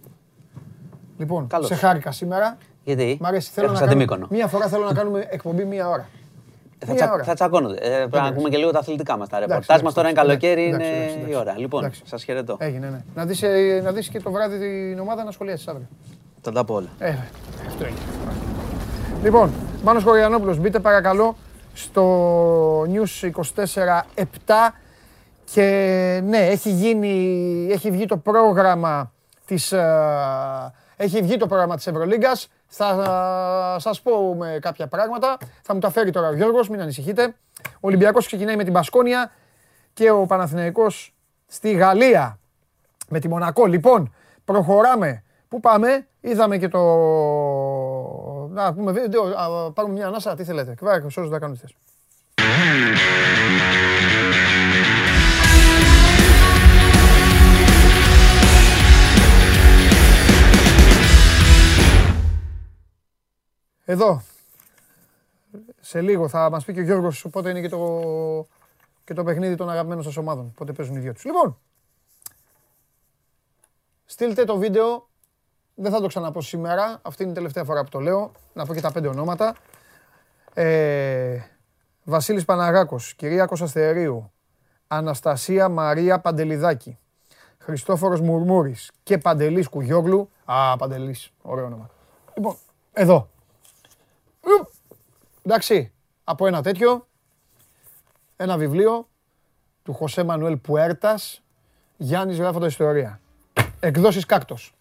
[1.19, 1.67] Λοιπόν, Καλώς.
[1.67, 2.57] σε χάρηκα σήμερα.
[2.85, 3.51] Γιατί, Μ' αρέσει.
[3.51, 4.37] Θέλω έχω να σαν τη κάνουμε, Μύκονο.
[4.39, 6.09] μία φορά θέλω να κάνουμε εκπομπή μία ώρα.
[6.83, 7.25] Ε, Θα, μία τσα, ώρα.
[7.25, 7.75] θα τσακώνονται.
[7.81, 9.29] Ε, πρέπει να ακούμε και λίγο τα αθλητικά μας.
[9.29, 11.33] Τα Εντάξει, ρεπορτάζ εντάξει, μας τώρα είναι εντάξει, καλοκαίρι, εντάξει, είναι εντάξει, εντάξει.
[11.33, 11.55] η ώρα.
[11.59, 12.03] Λοιπόν, Εντάξει.
[12.05, 12.57] σας χαιρετώ.
[12.61, 13.01] Έγινε, ναι.
[13.15, 15.87] Να δεις, ε, να δεις και το βράδυ την ομάδα να σχολιάσεις αύριο.
[16.41, 16.89] Θα τα πω όλα.
[16.99, 17.15] Ε,
[17.67, 17.99] αυτό έγινε.
[19.23, 19.51] Λοιπόν,
[19.85, 21.37] Μάνος Χωριανόπουλος, μπείτε παρακαλώ
[21.73, 23.31] στο News
[23.65, 24.25] 24 7
[25.53, 29.13] και ναι, έχει γίνει, έχει βγει το πρόγραμμα
[29.47, 32.49] της, ε, έχει βγει το πρόγραμμα της Ευρωλίγκας.
[32.73, 35.37] Θα ε, σας πω με κάποια πράγματα.
[35.63, 37.35] Θα μου τα φέρει τώρα ο Γιώργος, μην ανησυχείτε.
[37.75, 39.33] Ο Ολυμπιακός ξεκινάει με την Πασκόνια
[39.93, 41.15] και ο Παναθηναϊκός
[41.47, 42.39] στη Γαλλία
[43.09, 43.67] με τη Μονακό.
[43.67, 44.15] Λοιπόν,
[44.45, 45.23] προχωράμε.
[45.49, 46.81] Πού πάμε, είδαμε και το...
[48.51, 51.61] Να πούμε βίντεο, α, πάρουμε μια ανάσα, τι θέλετε; Κβάρε, όσους τα κάνουν
[63.91, 64.23] Εδώ.
[65.81, 68.47] Σε λίγο θα μας πει και ο Γιώργος πότε είναι και το,
[69.05, 70.53] και το παιχνίδι των αγαπημένων σας ομάδων.
[70.53, 71.25] Πότε παίζουν οι δυο τους.
[71.25, 71.59] Λοιπόν,
[74.05, 75.09] στείλτε το βίντεο.
[75.75, 77.01] Δεν θα το ξαναπώ σήμερα.
[77.03, 78.33] Αυτή είναι η τελευταία φορά που το λέω.
[78.53, 79.57] Να πω και τα πέντε ονόματα.
[80.55, 81.39] Ε,
[82.05, 84.33] Βασίλης Παναγάκος, Κυριάκος Αστερίου,
[84.87, 86.99] Αναστασία Μαρία Παντελιδάκη,
[87.59, 90.31] Χριστόφορος Μουρμούρης και Παντελής Κουγιόγλου.
[90.45, 91.91] Α, Παντελής, ωραίο όνομα.
[92.35, 92.57] Λοιπόν,
[92.93, 93.29] εδώ.
[94.41, 94.69] Ουπ.
[95.43, 95.93] Εντάξει,
[96.25, 97.07] από ένα τέτοιο,
[98.37, 99.09] ένα βιβλίο
[99.83, 101.43] του Χωσέ Μανουέλ Πουέρτας,
[101.97, 103.21] Γιάννης γράφοντας ιστορία.
[103.81, 104.75] Εκδόσεις Κάκτος.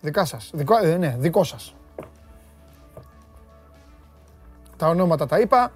[0.00, 0.50] Δικά σας.
[0.54, 1.74] Δικό, ε, ναι, δικό σας.
[4.76, 5.72] Τα ονόματα τα είπα.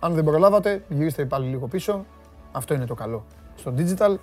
[0.00, 2.04] Αν δεν προλάβατε, γυρίστε πάλι λίγο πίσω.
[2.52, 3.24] Αυτό είναι το καλό.
[3.56, 4.16] Στο digital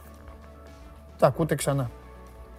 [1.18, 1.91] τα ακούτε ξανά.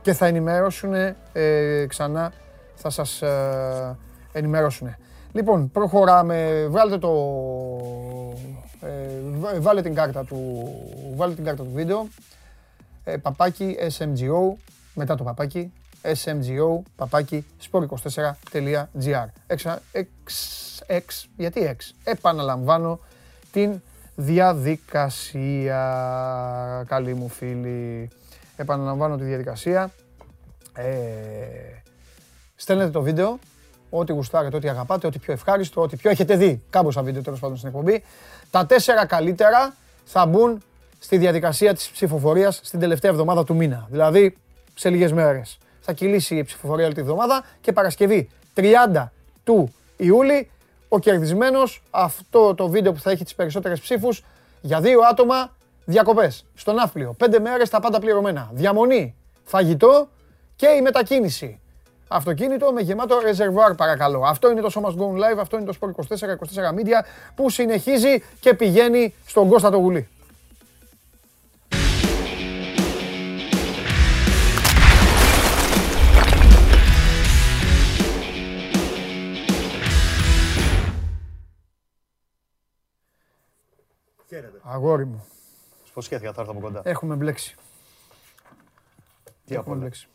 [0.02, 0.94] Και θα ενημερώσουν
[1.32, 2.32] ε, ξανά,
[2.74, 3.98] θα σας ε,
[4.38, 4.96] ενημερώσουν.
[5.32, 6.66] Λοιπόν, προχωράμε.
[6.68, 7.10] Βγάλτε το...
[8.80, 8.88] Ε,
[9.38, 10.64] βά- βάλε την κάρτα του,
[11.14, 12.08] βάλε την κάρτα του βίντεο.
[13.04, 14.54] Ε, παπάκι SMGO,
[14.94, 15.72] μετά το παπάκι,
[16.02, 19.26] SMGO, παπάκι, sport24.gr.
[19.46, 23.00] Εξα, εξ, εξ, γιατί εξ, επαναλαμβάνω
[23.52, 23.80] την
[24.14, 25.78] διαδικασία,
[26.86, 28.10] καλή μου φίλη.
[28.56, 29.90] Επαναλαμβάνω τη διαδικασία.
[30.72, 30.84] Ε,
[32.54, 33.38] στέλνετε το βίντεο,
[33.90, 37.56] ό,τι γουστάρετε, ό,τι αγαπάτε, ό,τι πιο ευχάριστο, ό,τι πιο έχετε δει κάμποσα βίντεο τέλος πάντων
[37.56, 38.04] στην εκπομπή.
[38.50, 40.62] Τα τέσσερα καλύτερα θα μπουν
[40.98, 43.86] στη διαδικασία της ψηφοφορίας στην τελευταία εβδομάδα του μήνα.
[43.90, 44.36] Δηλαδή
[44.74, 45.58] σε λίγες μέρες.
[45.80, 49.10] Θα κυλήσει η ψηφοφορία όλη τη εβδομάδα και Παρασκευή 30
[49.44, 50.50] του Ιούλη
[50.88, 54.24] ο κερδισμένος αυτό το βίντεο που θα έχει τις περισσότερες ψήφους
[54.60, 57.12] για δύο άτομα διακοπές στο Ναύπλιο.
[57.12, 58.50] Πέντε μέρες τα πάντα πληρωμένα.
[58.52, 59.14] Διαμονή,
[59.44, 60.08] φαγητό
[60.56, 61.60] και η μετακίνηση.
[62.08, 64.22] Αυτοκίνητο με γεμάτο ρεζερβουάρ παρακαλώ.
[64.24, 67.04] Αυτό είναι το So Must Go Live, αυτό είναι το Sport 24, 24 Media
[67.34, 70.08] που συνεχίζει και πηγαίνει στον Κώστα το Γουλή.
[84.62, 85.24] Αγόρι μου,
[85.88, 86.80] Υποσχέθηκα θα έρθω από κοντά.
[86.84, 87.54] έχουμε μπλέξει.
[89.44, 89.80] Τι από Έχουμε όλα.
[89.80, 90.08] μπλέξει.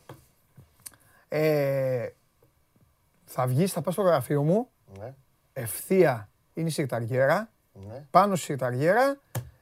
[1.34, 2.08] Ε,
[3.26, 4.68] θα βγεις, θα πας στο γραφείο μου,
[5.00, 5.14] Ναι,
[5.54, 8.06] ευθεία είναι η σιρταριέρα, ναι.
[8.12, 9.20] πάνω στη σιρταριέρα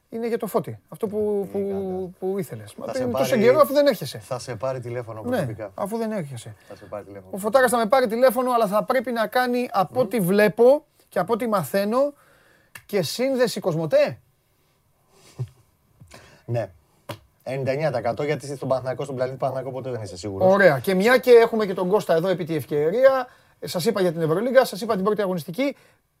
[0.08, 0.78] είναι για το φώτι.
[0.88, 2.74] Αυτό που, που, που ήθελες.
[2.74, 4.18] Μα Θα πριν σε τόσο πάρει- καιρό αφού δεν έρχεσαι.
[4.18, 5.70] Θα σε πάρει τηλέφωνο Ναι, προσωπικά.
[5.74, 6.54] αφού δεν έρχεσαι.
[6.68, 7.30] Θα σε πάρει τηλέφωνο.
[7.34, 11.18] Ο Φωτάρας θα με πάρει τηλέφωνο, αλλά θα πρέπει να κάνει από ό,τι βλέπω και
[11.18, 12.12] από ό,τι μαθαίνω
[12.86, 14.18] και σύνδεση Κοσμοτέ.
[16.44, 16.70] Ναι.
[17.44, 20.52] 99% γιατί στον Παναθηναϊκό, στον πλανήτη Παναθηναϊκό ποτέ δεν είσαι σίγουρος.
[20.52, 20.78] Ωραία.
[20.78, 23.26] Και μια και έχουμε και τον Κώστα εδώ επί τη ευκαιρία,
[23.60, 25.76] σας είπα για την Ευρωλίγα, σας είπα την πρώτη αγωνιστική.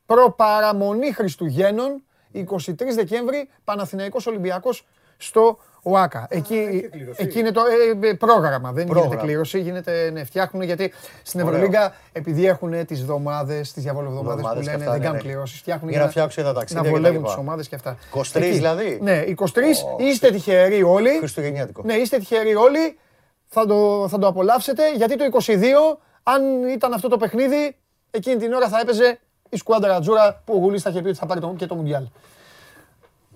[0.06, 2.02] Προπαραμονή Χριστουγέννων,
[2.32, 4.86] 23 Δεκέμβρη, Παναθηναϊκός Ολυμπιακός
[5.16, 6.26] στο ΟΑΚΑ.
[6.30, 7.60] Εκεί, εκεί είναι το
[8.02, 9.06] ε, ε, πρόγραμμα, δεν Πρόγραμμα.
[9.08, 10.92] γίνεται κλήρωση, γίνεται, ναι, φτιάχνουν γιατί
[11.22, 11.54] στην Ωραίο.
[11.54, 15.22] Ευρωλίγα, επειδή έχουν τις εβδομάδες, τις διαβολοβδομάδες που Εβδομάδες και λένε, αυτά, δεν ναι, κάνουν
[15.22, 15.30] ναι.
[15.30, 17.34] κληρώσεις, φτιάχνουν Για να φτιάξουν τα ταξίδια να και τα βολεύουν λοιπά.
[17.34, 17.96] τις ομάδες και αυτά.
[18.14, 18.50] 23 Εκεί.
[18.50, 19.46] δηλαδή; Ναι, 23,
[19.98, 21.18] είστε τυχεροί όλοι.
[21.18, 21.82] Χριστουγεννιάτικο.
[21.84, 22.98] Ναι, είστε τυχεροί όλοι.
[23.46, 25.52] Θα το, θα το απολαύσετε γιατί το 22,
[26.22, 27.76] αν ήταν αυτό το παιχνίδι,
[28.10, 31.18] εκείνη την ώρα θα έπαιζε η σκουάντρα Ρατζούρα που ο Γουλής θα είχε πει ότι
[31.18, 32.02] θα πάρει το, και το Μουντιάλ.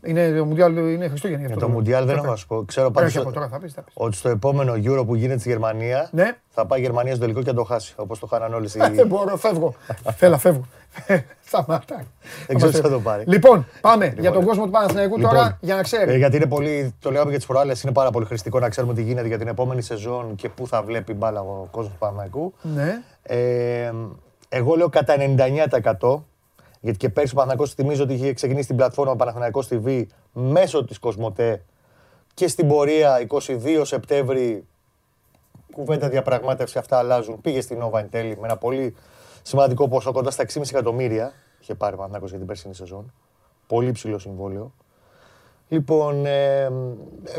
[0.07, 1.41] Είναι, το Μουντιάλ είναι Χριστούγεννα.
[1.41, 2.39] γι' Για αυτό το Μουντιάλ δεν θα έχω να πει.
[2.39, 2.65] σου πω.
[2.65, 3.95] Ξέρω Όχι πάντως από ότι- τώρα θα πεις, θα πεις.
[3.97, 6.37] ότι στο επόμενο Euro που γίνεται στη Γερμανία Ναι.
[6.51, 7.93] θα πάει η Γερμανία στο τελικό και να το χάσει.
[7.97, 8.69] Όπως το χάναν όλοι.
[8.69, 9.75] στη- Ε, Δεν μπορώ, φεύγω.
[10.19, 10.65] Θέλω, φεύγω.
[11.47, 12.05] Σταματά.
[12.47, 13.25] Δεν ξέρω τι θα το πάρει.
[13.27, 16.17] Λοιπόν, πάμε για τον κόσμο του Παναθηναϊκού Λοιπόν, τώρα για να Ε, ξέρει.
[16.17, 19.03] γιατί είναι πολύ, το λέγαμε και τις προάλλες, είναι πάρα πολύ χρηστικό να ξέρουμε τι
[19.03, 22.55] γίνεται για την επόμενη σεζόν και πού θα βλέπει μπάλα ο κόσμος του Παναθηναϊκού.
[22.63, 23.01] Ναι.
[23.23, 23.93] Ε,
[24.49, 26.25] εγώ λέω κατά 99%
[26.85, 30.99] γιατί και πέρσι ο Παναθηναϊκός θυμίζω ότι είχε ξεκινήσει την πλατφόρμα Παναθηναϊκός TV μέσω της
[30.99, 31.63] Κοσμοτέ
[32.35, 34.67] και στην πορεία 22 Σεπτέμβρη
[35.73, 37.41] κουβέντα διαπραγμάτευση αυτά αλλάζουν.
[37.41, 38.95] Πήγε στην Nova εν τέλει με ένα πολύ
[39.43, 43.13] σημαντικό ποσό, κοντά στα 6,5 εκατομμύρια είχε πάρει ο Παναθηναϊκός για την περσινή σεζόν.
[43.67, 44.73] Πολύ ψηλό συμβόλαιο.
[45.69, 46.71] Λοιπόν, ε,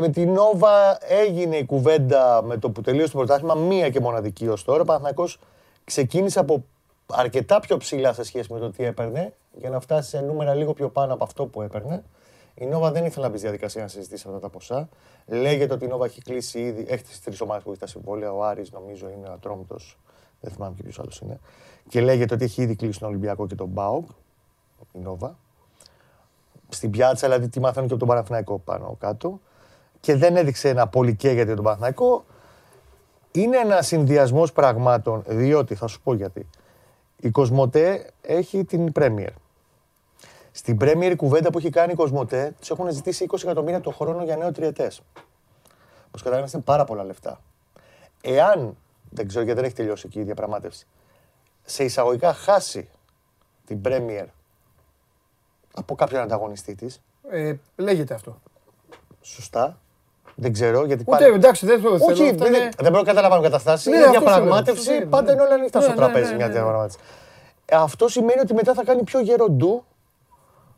[0.00, 4.48] με την Νόβα έγινε η κουβέντα με το που τελείωσε το πρωτάθλημα, μία και μοναδική
[4.48, 4.80] ως τώρα.
[4.80, 5.38] Ο Παναθηναϊκός
[5.84, 6.64] ξεκίνησε από
[7.06, 10.72] αρκετά πιο ψηλά σε σχέση με το τι έπαιρνε, για να φτάσει σε νούμερα λίγο
[10.72, 12.02] πιο πάνω από αυτό που έπαιρνε.
[12.54, 14.88] Η Νόβα δεν ήθελε να μπει στη διαδικασία να συζητήσει αυτά τα ποσά.
[15.26, 18.32] Λέγεται ότι η Νόβα έχει κλείσει ήδη, έχει τις τρεις ομάδες που έχει τα συμβόλαια.
[18.32, 19.98] Ο Άρης νομίζω είναι ο Ατρόμητος,
[20.40, 21.40] δεν θυμάμαι και ποιος άλλος είναι.
[21.88, 24.08] Και λέγεται ότι έχει ήδη κλείσει τον Ολυμπιακό και τον Μπάουκ,
[24.92, 25.38] η Νόβα.
[26.68, 29.40] Στην πιάτσα, δηλαδή τι μάθανε και από τον Παναθηναϊκό πάνω κάτω.
[30.00, 32.24] Και δεν έδειξε ένα πολύ καίγεται τον Παναθηναϊκό.
[33.32, 36.48] Είναι ένα συνδυασμός πραγμάτων, διότι θα σου πω γιατί.
[37.20, 39.28] Η Κοσμοτέ έχει την Premier.
[40.52, 43.90] Στην Premier η κουβέντα που έχει κάνει η Κοσμοτέ του έχουν ζητήσει 20 εκατομμύρια το
[43.90, 45.02] χρόνο για νέο τριετές.
[46.06, 47.40] Όπως καταλαβαίνετε, είναι πάρα πολλά λεφτά.
[48.20, 48.76] Εάν,
[49.10, 50.86] δεν ξέρω γιατί δεν έχει τελειώσει εκεί η διαπραγμάτευση,
[51.64, 52.88] σε εισαγωγικά χάσει
[53.66, 54.24] την Premier
[55.74, 58.40] από κάποιον ανταγωνιστή της, Ε, λέγεται αυτό.
[59.20, 59.80] σωστά.
[60.38, 62.12] Δεν ξέρω γιατί Ούτε πάλι- εντάξει, δεν το θέλω.
[62.12, 63.86] Όχι, αυτά δεν, είναι- δεν μπορώ να καταλάβω καταστάσεις.
[63.86, 64.90] Ναι, είναι αυτό σου λέω, διαπραγμάτευση.
[64.90, 65.34] αυτό σου Πάντα λέω.
[65.34, 66.52] είναι όλα ανοιχτά Ναι, στο ναι, τραπέζι ναι, μια ναι.
[66.52, 66.98] διαπραγμάτευση.
[67.66, 69.84] Ε, Αυτό σημαίνει ότι μετά θα κάνει πιο γερό ντου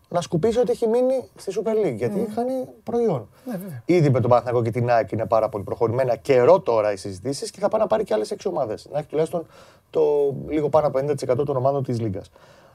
[0.09, 1.95] να σκουπίσει ότι έχει μείνει στη Super League.
[1.95, 2.53] Γιατί χάνει
[2.85, 3.29] προϊόν.
[3.45, 3.83] Ναι, βέβαια.
[3.85, 6.17] Ήδη με τον Παναθηναϊκό και την ΑΕΚ είναι πάρα πολύ προχωρημένα.
[6.17, 8.89] Καιρό τώρα οι συζητήσεις και θα πάει να πάρει και άλλες έξι ομάδες.
[8.93, 9.47] Να έχει τουλάχιστον
[9.91, 10.01] το
[10.49, 12.31] λίγο πάνω από 50% των ομάδων της Λίγκας.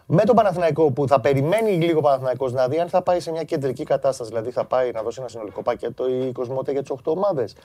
[0.06, 3.32] Με τον Παναθηναϊκό που θα περιμένει λίγο ο Παναθηναϊκός να δει αν θα πάει σε
[3.32, 6.92] μια κεντρική κατάσταση, δηλαδή θα πάει να δώσει ένα συνολικό πακέτο ή Κοσμότε για τις
[6.92, 7.56] 8 ομάδες.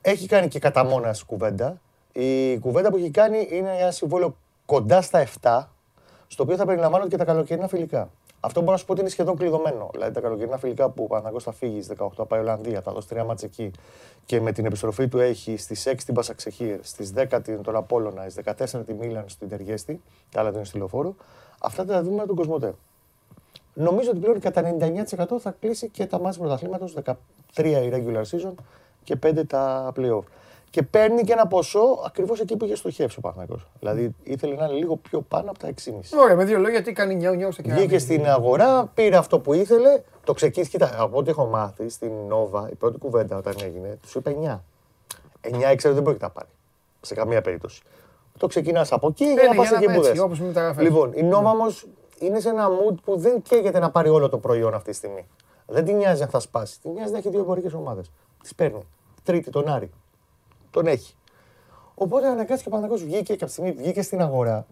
[0.00, 1.80] Έχει κάνει και κατά μόνας κουβέντα.
[2.12, 5.68] Η κουβέντα που έχει κάνει είναι ένα συμβόλαιο κοντά στα 7,
[6.26, 8.10] στο οποίο θα περιλαμβάνονται και τα καλοκαιρινά φιλικά.
[8.44, 9.88] Αυτό μπορώ να σου πω ότι είναι σχεδόν κλειδωμένο.
[9.92, 12.92] Δηλαδή τα καλοκαιρινά φιλικά που ο Παναγός θα φύγει στις 18 θα πάει Ολλανδία, θα
[12.92, 13.70] δώσει τρία μάτς εκεί
[14.24, 18.28] και με την επιστροφή του έχει στις 6 την Πασαξεχήρ, στις 10 την τον Απόλλωνα,
[18.28, 18.44] στις
[18.76, 20.00] 14 τη Μίλαν στην Τεργέστη,
[20.30, 21.14] τα άλλα την στη Λεωφόρο.
[21.58, 22.74] Αυτά τα δούμε με τον Κοσμοτέ.
[23.74, 27.16] Νομίζω ότι πλέον κατά 99% θα κλείσει και τα μάτια πρωταθλήματος, 13
[27.54, 28.54] η regular season
[29.04, 30.22] και 5 τα playoff.
[30.72, 33.62] Και παίρνει και ένα ποσό ακριβώς εκεί που είχε στοχεύσει ο Παναγιώτο.
[33.78, 35.92] Δηλαδή ήθελε να είναι λίγο πιο πάνω από τα 6,5.
[36.20, 37.88] Ωραία, με δύο λόγια, τι κάνει νιάου νιάου στα κεραμίδια.
[37.88, 40.70] Βγήκε στην αγορά, πήρε αυτό που ήθελε, το ξεκίνησε.
[40.70, 44.60] Κοίτα, από ό,τι έχω μάθει στην Nova, η πρώτη κουβέντα όταν έγινε, τους είπε 9.
[45.40, 46.48] 9 ήξερε δεν πρόκειται να πάρει.
[47.00, 47.82] Σε καμία περίπτωση.
[48.38, 50.12] Το ξεκινάς από εκεί για Ναι, να ναι, πας για να εκεί που πάει έτσι,
[50.12, 50.20] δες.
[50.20, 50.82] όπως με μεταγραφές.
[50.84, 51.86] Λοιπόν, η Nova όμως
[52.18, 55.26] είναι σε ένα mood που δεν καίγεται να πάρει όλο το προϊόν αυτή τη στιγμή.
[55.66, 56.80] Δεν την νοιάζει αν θα σπάσει.
[56.80, 58.10] Την νοιάζει να έχει δύο εμπορικές ομάδες.
[58.42, 58.80] Τις παίρνει.
[59.22, 59.90] Τρίτη, τον Άρη.
[60.72, 61.14] Τον έχει.
[61.94, 64.66] Οπότε αναγκάστηκε ο Παναγός βγήκε και από τη στιγμή που βγήκε στην αγορά.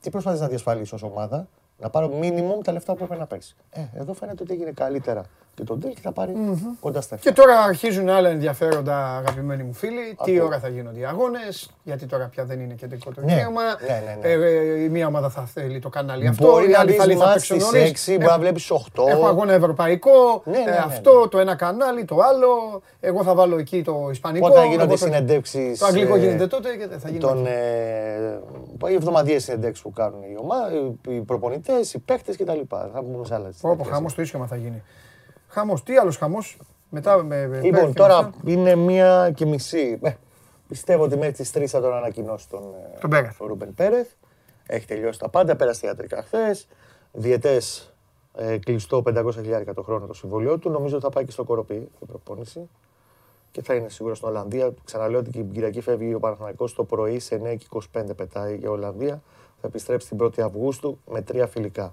[0.00, 1.48] Τι προσπαθεί να διασφαλίσει ως ομάδα,
[1.78, 3.56] να πάρω minimum τα λεφτά που έπαιρνα πέρσι.
[3.70, 5.24] Ε, εδώ φαίνεται ότι έγινε καλύτερα
[5.54, 6.34] και τον deal και θα πάρει
[6.80, 7.18] κοντά στα 7.
[7.20, 10.16] Και τώρα αρχίζουν άλλα ενδιαφέροντα, αγαπημένοι μου φίλοι.
[10.24, 10.46] Τι Αυτό.
[10.46, 13.62] ώρα θα γίνονται οι αγώνες, γιατί τώρα πια δεν είναι κεντρικό το Ναι, δικαίωμα.
[13.62, 14.46] ναι, ναι, ναι.
[14.46, 17.00] Ε, ε, η μία ομάδα θα θέλει το κανάλι αυτό, Μπορεί η να άλλη δεις
[17.00, 18.06] θα λέει θα μάτς παίξουν στις νωρίς.
[18.08, 19.08] 6, μπορεί να βλέπεις 8.
[19.08, 21.26] Έχω αγώνα ευρωπαϊκό, Ναι, ναι, ε, ναι, αυτό, ναι.
[21.28, 22.82] το ένα κανάλι, το άλλο.
[23.00, 24.46] Εγώ θα βάλω εκεί το ισπανικό.
[24.46, 27.08] Πότε θα εγώ γίνονται οι το- συνεντεύξεις, Το αγγλικό ε, γίνεται τότε και δεν θα
[27.08, 27.20] γίνει.
[27.20, 28.40] Τον, ε,
[28.90, 30.56] οι εβδομαδιαίες συνεντεύξεις που κάνουν οι, ομα...
[31.08, 32.60] οι προπονητές, οι παίκτες κτλ.
[32.68, 33.56] Θα πούμε σε άλλες.
[33.62, 34.82] Όπω χαμό το ίσιο θα γίνει.
[35.52, 36.58] Χαμός, τι άλλος χαμός;
[36.90, 37.46] Μετά με.
[37.46, 38.36] με- Λοιπόν, πέφτει και τώρα μετά.
[38.44, 39.98] είναι μία και μισή.
[40.02, 40.12] Ε,
[40.68, 42.62] πιστεύω ότι μέχρι τις 3 θα τον ανακοινώσει τον,
[42.94, 43.40] ε, Τον Πέρεθ.
[43.40, 44.08] Ρούμπεν Πέρεθ.
[44.66, 46.68] Έχει τελειώσει τα πάντα, πέρασε τα ιατρικά χθες.
[47.12, 47.94] Διαιτές
[48.34, 50.70] ε, κλειστό 500 χιλιάρικα το χρόνο το συμβολιό του.
[50.70, 52.68] Νομίζω ότι θα πάει και στο κοροπή η προπόνηση.
[53.50, 54.74] Και θα είναι σίγουρα στην Ολλανδία.
[54.84, 58.56] Ξαναλέω ότι και την Κυριακή φεύγει ο Παναθηναϊκός το πρωί σε 9 και 25 πετάει
[58.56, 59.22] για Ολλανδία.
[59.60, 61.92] Θα επιστρέψει την 1η Αυγούστου με τρία φιλικά.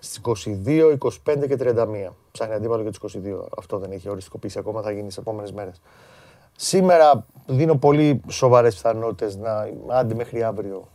[0.00, 0.20] Στις
[0.66, 2.12] 22, 25 και 31.
[2.32, 3.44] Ψάχνει αντίπαλο για τι 22.
[3.58, 5.80] Αυτό δεν έχει οριστικοποιήσει ακόμα, θα γίνει τι επόμενες μέρες.
[6.56, 10.88] Σήμερα δίνω πολύ σοβαρές πιθανότητες να, άντε μέχρι αύριο,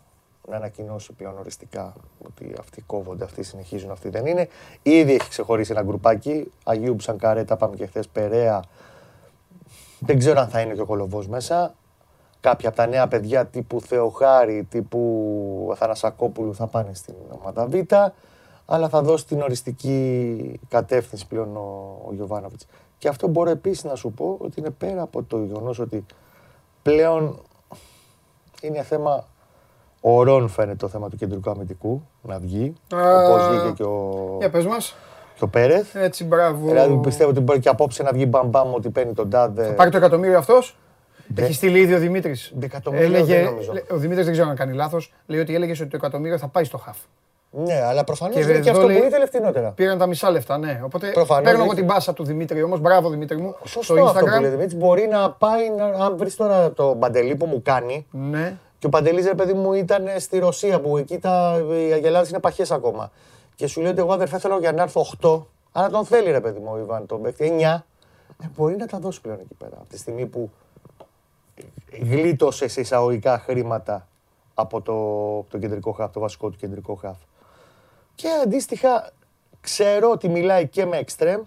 [0.50, 1.94] να ανακοινώσει πλέον οριστικά
[2.26, 4.48] ότι αυτοί κόβονται, αυτοί συνεχίζουν, αυτοί δεν είναι.
[4.82, 6.52] Ήδη έχει ξεχωρίσει ένα γκρουπάκι.
[6.64, 8.64] Αγίου Ψανκαρέτα, πάμε και χθες Περέα.
[10.00, 11.74] Δεν ξέρω αν θα είναι και ο Κολοβός μέσα.
[12.40, 17.74] Κάποια από τα νέα παιδιά τύπου Θεοχάρη, τύπου Αθανασακόπουλου θα πάνε στην ομάδα Β.
[18.66, 22.66] Αλλά θα δώσει την οριστική κατεύθυνση πλέον ο, ο Γιωβάνοβιτς.
[22.98, 26.06] Και αυτό μπορώ επίσης να σου πω ότι είναι πέρα από το γεγονός ότι
[26.82, 27.40] πλέον
[28.62, 29.26] είναι θέμα
[30.02, 32.74] ορών φαίνεται το θέμα του κεντρικού αμυντικού να βγει.
[32.96, 34.96] Α, Όπως βγήκε και ο, Για πες μας.
[35.36, 35.96] και ο Πέρεθ.
[35.96, 36.68] Έτσι, μπράβο.
[36.68, 39.66] Δηλαδή πιστεύω ότι μπορεί και απόψε να βγει μπαμπάμ ότι παίρνει τον τάδε.
[39.68, 40.78] Θα πάρει το εκατομμύριο αυτός;
[41.28, 42.54] Δε- Έχει στείλει ήδη ο Δημήτρης.
[42.60, 43.72] Εκατομμύριο δεν νομίζω.
[43.92, 45.14] Ο Δημήτρης δεν ξέρω αν κάνει λάθος.
[45.26, 46.98] Λέει ότι έλεγε ότι το εκατομμύριο θα πάει στο χαφ.
[47.58, 49.72] Ναι, αλλά προφανώς Και είναι και εδώ αυτό λέει- που ήθελε φτηνότερα.
[49.72, 50.82] Πήραν τα μισά λεφτά, ναι.
[50.84, 52.80] Οπότε Προφανώς παίρνω εγώ έχει- την μπάσα του Δημήτρη όμως.
[52.80, 53.56] Μπράβο Δημήτρη μου.
[53.64, 54.50] Σωστό στο αυτό που λέει Instagram.
[54.50, 54.76] Δημήτρης.
[54.76, 58.58] Μπορεί να πάει, να, αν βρεις τώρα το μπαντελή που μου κάνει Ναι.
[58.80, 62.40] Και ο Παντελής, ρε παιδί μου, ήταν στη Ρωσία που εκεί τα, οι αγελάδες είναι
[62.40, 63.12] παχές ακόμα.
[63.56, 66.40] Και σου λέει ότι εγώ αδερφέ θέλω για να έρθω 8, αλλά τον θέλει ρε
[66.42, 67.46] παιδί μου ο Ιβάν τον παίκτη.
[67.60, 67.86] 9.
[68.44, 69.76] Ε, μπορεί να τα δώσει πλέον εκεί πέρα.
[69.76, 70.52] Από τη στιγμή που
[72.02, 74.08] γλίτωσες σε εισαγωγικά χρήματα
[74.54, 74.94] από το,
[75.50, 77.18] το κεντρικό χαφ, το βασικό του κεντρικό χαφ.
[78.16, 79.12] Και αντίστοιχα
[79.62, 81.42] ξέρω ότι μιλάει και με εξτρέμ.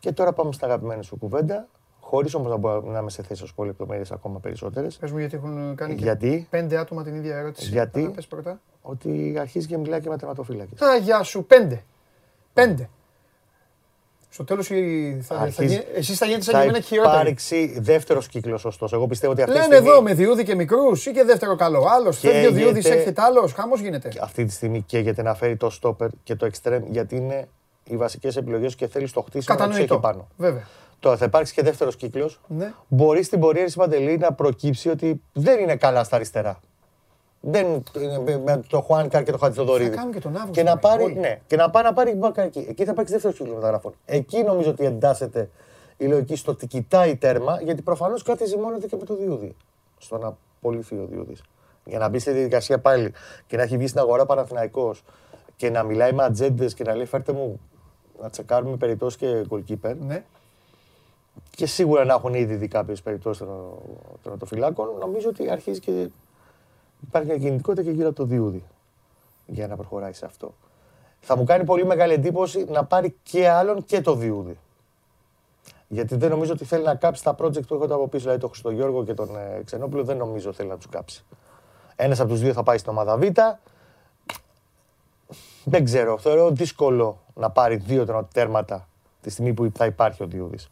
[0.00, 1.68] Και τώρα πάμε στα αγαπημένα σου κουβέντα.
[2.00, 4.96] Χωρίς όμως να, μπορώ να είμαι σε θέση να σου πω λεπτομέρειες ακόμα περισσότερες.
[4.96, 7.68] Πες μου γιατί έχουν κάνει και Γιατί; πέντε άτομα την ίδια ερώτηση.
[7.68, 8.60] Γιατί; Α, πες πρώτα.
[8.82, 10.80] Ότι αρχίζει και μιλάει και με τερματοφύλακες.
[10.82, 11.84] Α, γεια σου, πέντε.
[12.52, 12.88] Πέντε.
[14.32, 14.74] Στο τέλος θα,
[15.20, 17.20] θα, Αρχίζει- γι- εσείς θα γίνετε σαν Θα και εμένα και χειρότεροι.
[17.20, 18.96] υπάρξει δεύτερος κύκλος, ωστόσο.
[18.96, 21.56] Εγώ πιστεύω ότι αυτή τη Λένε στιγμή, εδώ με διούδη και μικρούς ή και δεύτερο
[21.56, 21.84] καλό.
[21.88, 22.94] Άλλος φεύγει ο διούδη, Καίγεται.
[23.00, 23.52] έρχεται άλλος.
[23.52, 24.12] Χαμός γίνεται.
[24.20, 27.48] αυτή τη στιγμή καίγεται να φέρει το στόπερ και το εξτρέμ γιατί είναι
[27.84, 30.08] οι βασικές επιλογές και θέλει το χτίσιμο να του έχει Κατανοητό.
[30.08, 30.28] πάνω.
[30.36, 30.66] Βέβαια.
[31.00, 32.40] Τώρα θα υπάρξει και δεύτερος κύκλος.
[32.46, 32.72] Ναι.
[32.88, 36.60] Μπορεί στην πορεία τη Παντελή να προκύψει ότι δεν είναι καλά στα αριστερά.
[37.40, 39.90] Δεν είναι με το Χουάνκαρ και το Χατζηδωρίδη.
[39.90, 41.14] Θα κάνουν και τον Αύγουστο, Και να ρε, πάρει, όλοι.
[41.18, 42.66] ναι, και να πάει να πάρει μπάκα εκεί.
[42.68, 43.92] Εκεί θα υπάρξει δεύτερο κύκλο μεταγραφών.
[44.04, 45.50] Εκεί νομίζω ότι εντάσσεται
[45.96, 49.56] η λογική στο ότι κοιτάει τέρμα, γιατί προφανώς κάτι ζυμώνεται και με το Διούδη.
[49.98, 51.36] Στο να απολυθεί ο Διούδη.
[51.84, 53.12] Για να μπει στη διαδικασία πάλι
[53.46, 55.02] και να έχει βγει στην αγορά Παναθηναϊκός
[55.56, 57.60] και να μιλάει με ατζέντες και να λέει φέρτε μου
[58.22, 60.24] να τσεκάρουμε περιπτώσεις και goalkeeper Ναι.
[61.50, 63.72] και σίγουρα να έχουν ήδη δει κάποιες περιπτώσεις των
[64.22, 66.08] τερματοφυλάκων, νομίζω ότι αρχίζει και
[67.06, 68.64] υπάρχει μια κινητικότητα και γύρω από το διούδι
[69.46, 70.54] για να προχωράει σε αυτό.
[71.20, 74.58] Θα μου κάνει πολύ μεγάλη εντύπωση να πάρει και άλλον και το διούδι.
[75.88, 78.22] Γιατί δεν νομίζω ότι θέλει να κάψει τα project που έρχονται από πίσω.
[78.22, 81.24] Δηλαδή τον Χριστογιώργο και τον ε, Ξενόπουλο δεν νομίζω θέλει να τους κάψει.
[81.96, 83.22] Ένας από τους δύο θα πάει στην ομάδα Β.
[85.64, 86.18] Δεν ξέρω.
[86.18, 88.88] Θεωρώ δύσκολο να πάρει δύο τέρμα- τέρματα
[89.20, 90.70] τη στιγμή που θα υπάρχει ο Διούδης.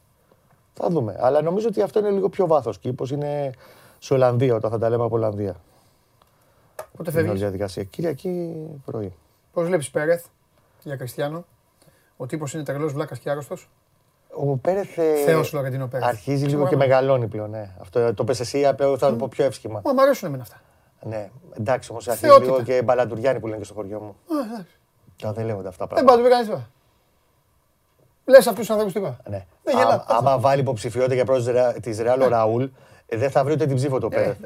[0.74, 1.16] Θα δούμε.
[1.20, 3.10] Αλλά νομίζω ότι αυτό είναι λίγο πιο βάθος κήπος.
[3.10, 3.50] Είναι
[3.98, 5.56] σε Ολλανδία, όταν θα τα λέμε από Ολλανδία.
[6.98, 7.82] Πότε Είναι όλη η φεύγεις; διαδικασία.
[7.84, 8.54] Κυριακή
[8.84, 9.12] πρωί.
[9.52, 10.24] Πώς βλέπεις Πέρεθ
[10.82, 11.44] για Κριστιανό;
[12.16, 13.56] Ο τύπος είναι τρελός βλάκας και άρρωστο.
[14.34, 14.98] Ο Πέρεθ.
[14.98, 16.08] ε, Θεός Φλωρεντίνο Πέρεθ.
[16.08, 16.68] Αρχίζει λίγο Θυμάμαι.
[16.70, 17.50] και μεγαλώνει πλέον.
[17.50, 17.70] Ναι.
[17.80, 19.80] Αυτό το πες εσύ, απλά θα το πω πιο εύσχημα.
[19.84, 20.60] Μα μ' αρέσουν εμένα αυτά.
[21.02, 22.50] Ναι, εντάξει όμως αρχίζει Θεότητα.
[22.52, 24.36] λίγο και μπαλαντουριάνι που λένε και στο χωριό μου.
[24.38, 24.78] Α, εντάξει.
[25.16, 26.16] Τώρα δεν λέγονται αυτά Δεν πράγματα.
[26.16, 26.70] πάω, του κανεί τίποτα.
[28.24, 29.18] Λες αυτούς τους ανθρώπους τι είπα.
[29.28, 29.46] Ναι.
[29.64, 29.88] Δεν γελά.
[29.92, 32.64] Άμα- Άμα βάλει υποψηφιότητα για πρόεδρο της Ρεάλ ο Ραούλ,
[33.06, 34.38] ε, δεν θα βρει ούτε την ψήφο το Ε, Πέρεθ.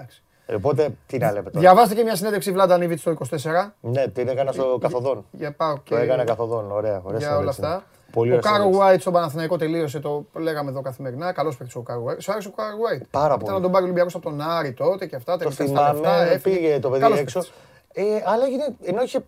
[0.55, 0.67] Εντάξει.
[0.67, 3.75] Ε, Οπότε τι να λέμε τώρα; Διαβάστε και μια συνέντευξη Βλάντα Νίβιτ στο 24.
[3.81, 5.25] Ναι, την έκανα στο καθοδόν.
[5.31, 6.71] Για πάω και Το έκανα καθοδόν.
[6.73, 7.19] Ωραία, ωραία.
[7.19, 7.61] για όλα συνέντευξη.
[7.65, 7.85] αυτά.
[8.13, 8.95] Πολύ ο ωραία Κάρο συνέντευξη.
[8.97, 11.33] White στον Παναθηναϊκό τελείωσε, το λέγαμε εδώ καθημερινά.
[11.33, 12.17] Καλός παίκτης Οκάρο White.
[12.19, 13.03] Σου άρεσε Οκάρο White.
[13.11, 13.53] Πάρα Ήταν πολύ.
[13.55, 15.33] να τον πάρει ο Ολυμπιακός από τον Άρη τότε και αυτά.
[15.37, 16.57] Το τελικά στα λεφτά, θυμάμαι, έφυγε.
[16.57, 17.39] πήγε το παιδί Καλός έξω.
[17.41, 17.57] παίκτης.
[17.93, 19.25] Ε, αλλά έγινε, ενώ είχε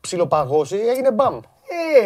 [0.00, 1.40] ψιλοπαγώσει, έγινε μπαμ.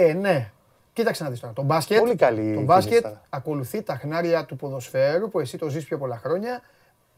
[0.08, 0.50] Ε, ναι.
[0.92, 1.52] Κοίταξε να δεις τώρα.
[1.52, 3.20] Το μπάσκετ, Πολύ καλή το μπάσκετ κίνηση ήταν.
[3.28, 6.60] ακολουθεί τα χνάρια του ποδοσφαίρου που εσύ το ζεις πιο πολλά χρόνια.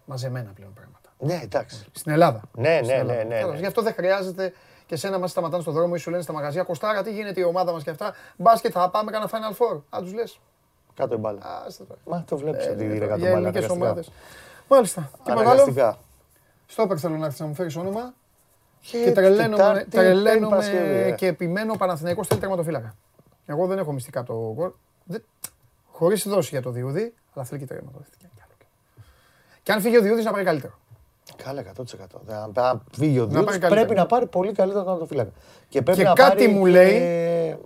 [0.05, 0.90] Μαζεμένα πλέον πράγματα.
[1.21, 1.87] Ναι, εντάξει.
[1.93, 2.41] Στην Ελλάδα.
[2.57, 3.13] Ναι, Στην ναι, Ελλάδα.
[3.19, 3.53] ναι, ναι, Τέλος.
[3.53, 3.59] ναι.
[3.59, 4.53] Γι' αυτό δεν χρειάζεται
[4.87, 7.45] και σένα μας σταματάνε στον δρόμο ή σου λένε στα μαγαζιά Κοστάρα, τι γίνεται η
[7.45, 8.15] ομάδα μας και αυτά.
[8.37, 9.81] Μπάσκετ θα πάμε κάνα Final Four.
[9.91, 10.41] Α, τους λες.
[10.95, 11.39] Κάτω η μπάλα.
[11.67, 12.01] Άστα τώρα.
[12.05, 13.39] Μα το βλέπεις Ε, ότι ναι, είναι τώρα, κάτω Για μπάλα.
[13.49, 13.87] ελληνικές αναγκαστικά.
[13.87, 14.11] ομάδες.
[14.69, 15.11] Μάλιστα.
[15.25, 15.51] Και μεγάλο.
[15.51, 15.99] Αναγκαστικά.
[16.67, 18.15] Στόπερ θέλω να έρθεις να μου φέρεις όνομα.
[18.81, 21.11] Και Ε, τρελαίνομαι, Τετάρτη, Πέμπτη, τρελαίνομαι Παρασκευή, ε.
[21.11, 22.95] και επιμένω ο Παναθηναϊκός θέλει τερματοφύλακα.
[23.47, 24.71] Εγώ δεν έχω μυστικά το γκολ.
[25.05, 25.23] Δεν...
[25.91, 28.17] Χωρίς δόση για το Διούδη, αλλά θέλει και τερματοφύλακα.
[29.63, 30.73] Και αν φύγει ο Διούδης να πάει καλύτερο.
[31.45, 32.21] Καλά, 100%.
[32.27, 33.75] Δεν- Αν φύγει ο πάρει Διούδης, καλύτερα.
[33.75, 35.31] πρέπει να πάρει πολύ καλύτερο τερματοφύλακα.
[35.69, 37.57] Και πρέπει Και να κάτι πάρει μου και- λέει-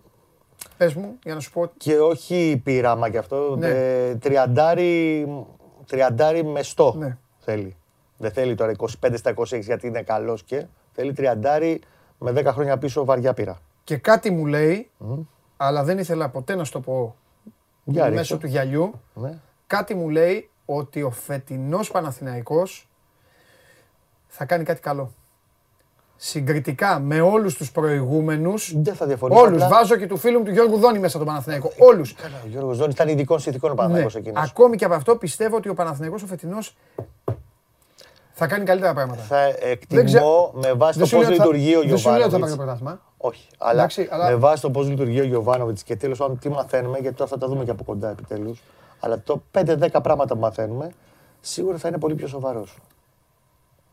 [0.76, 1.70] Πες μου, για να σου πω.
[1.76, 3.56] Και όχι πειράμα κι αυτό.
[3.58, 3.68] Ναι.
[3.68, 5.26] ε, Τριαντάρι,
[5.86, 7.16] τριαντάρι μεστό Ναι.
[7.38, 7.76] θέλει.
[8.16, 11.80] Δεν θέλει τώρα 25 στα 26 γιατί είναι καλός και θέλει τριαντάρι
[12.18, 13.58] με 10 χρόνια πίσω βαριά πείρα.
[13.84, 14.90] Και κάτι μου λέει,
[15.56, 17.14] αλλά δεν ήθελα ποτέ να σου το πω
[17.84, 18.36] Για μέσω ρίξω.
[18.38, 19.00] του γυαλιού.
[19.14, 19.38] Ναι.
[19.66, 22.88] Κάτι μου λέει ότι ο φετινός Παναθηναϊκός
[24.36, 25.12] θα κάνει κάτι καλό.
[26.16, 29.40] Συγκριτικά με όλους τους προηγούμενους, Δεν θα διαφωνήσω.
[29.40, 32.14] όλους, απλά- βάζω και του φίλου μου του Γιώργου Δόνη μέσα τον Παναθηναϊκό, όλους.
[32.14, 33.78] Καλά, ο Γιώργος Δόνης ήταν ειδικών συνθηκών ο Ναι.
[33.78, 34.50] Παναθηναϊκός εκείνος.
[34.50, 36.76] Ακόμη και από αυτό πιστεύω ότι ο Παναθηναϊκός ο φετινός
[38.32, 39.22] θα κάνει καλύτερα πράγματα.
[39.22, 39.36] Θα
[39.88, 41.98] Δεν ξέρω- εκτιμώ με βάση Δεν το σου πώς λέω ότι θα- λειτουργεί ο Δεν
[41.98, 42.56] σου λέω ότι θα πάρει το Γιωβάνοβιτς.
[42.56, 43.00] πρωτάθλημα.
[43.16, 43.46] Όχι.
[43.58, 46.98] Αλλά, Εντάξει, αλλά- με βάση το πώς λειτουργεί ο Γιωβάνοβιτς και τέλος πάντων τι μαθαίνουμε,
[46.98, 48.62] γιατί τώρα θα τα δούμε και από κοντά επιτέλους.
[49.00, 50.90] Αλλά το 5-10 πράγματα που μαθαίνουμε,
[51.40, 52.76] σίγουρα θα είναι πολύ πιο σοβαρός.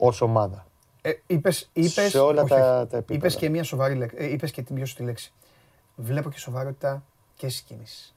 [0.03, 0.65] Ω ομάδα.
[1.01, 2.87] Ε, είπες, είπες, Σε όλα όχι, τα- όχι.
[2.89, 3.13] τα επίπεδα.
[3.19, 4.15] Είπες και μια σοβαρή λέξη.
[4.19, 5.33] Ε, είπες και την πιο σωστή λέξη.
[5.95, 7.03] Βλέπω και σοβαρότητα
[7.35, 8.15] και στις κινήσεις.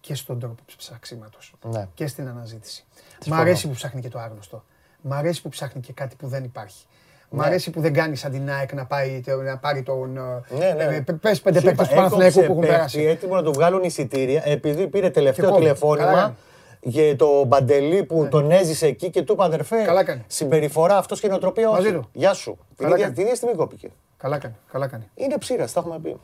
[0.00, 1.54] Και στον τρόπο ψαξίματος.
[1.70, 1.88] Ναι.
[1.94, 2.84] Και στην αναζήτηση.
[2.88, 3.42] Μ' Συμφωνώ.
[3.42, 4.64] αρέσει που ψάχνει και το άγνωστο.
[5.00, 6.84] Μ' αρέσει που ψάχνει και κάτι που δεν υπάρχει.
[7.30, 7.46] Μ' Ναι.
[7.46, 10.12] αρέσει που δεν κάνει σαν την ΑΕΚ να, πάει, να πάρει τον.
[10.12, 10.84] Ναι, ναι.
[10.84, 13.00] Ε, πε- πες πέντε Σου είπα, παίκτες του Παναθηναϊκού που έκοψε έχουν παίκτη, περάσει.
[13.02, 15.60] Έτοιμο να του βγάλουν εισιτήρια επειδή πήρε Και τελευταίο κόβει.
[15.64, 16.36] Καλά τηλεφώνημα.
[16.82, 16.94] Κάνει.
[16.94, 19.76] για το Μπαντελή που τον έζησε εκεί και του είπε αδερφέ.
[19.76, 19.84] Ναι.
[19.84, 20.24] Καλά κάνει.
[20.26, 21.76] Συμπεριφορά αυτός και νοοτροπία όχι.
[21.80, 22.08] Μαζί του.
[22.12, 22.58] Γεια σου.
[22.76, 23.14] Την Καλά ίδια, κάνει.
[23.14, 23.90] την ίδια στιγμή κόπηκε.
[24.16, 25.10] Καλά κάνει, καλά κάνει.
[25.14, 26.16] Είναι ψήρας, τα έχουμε πει.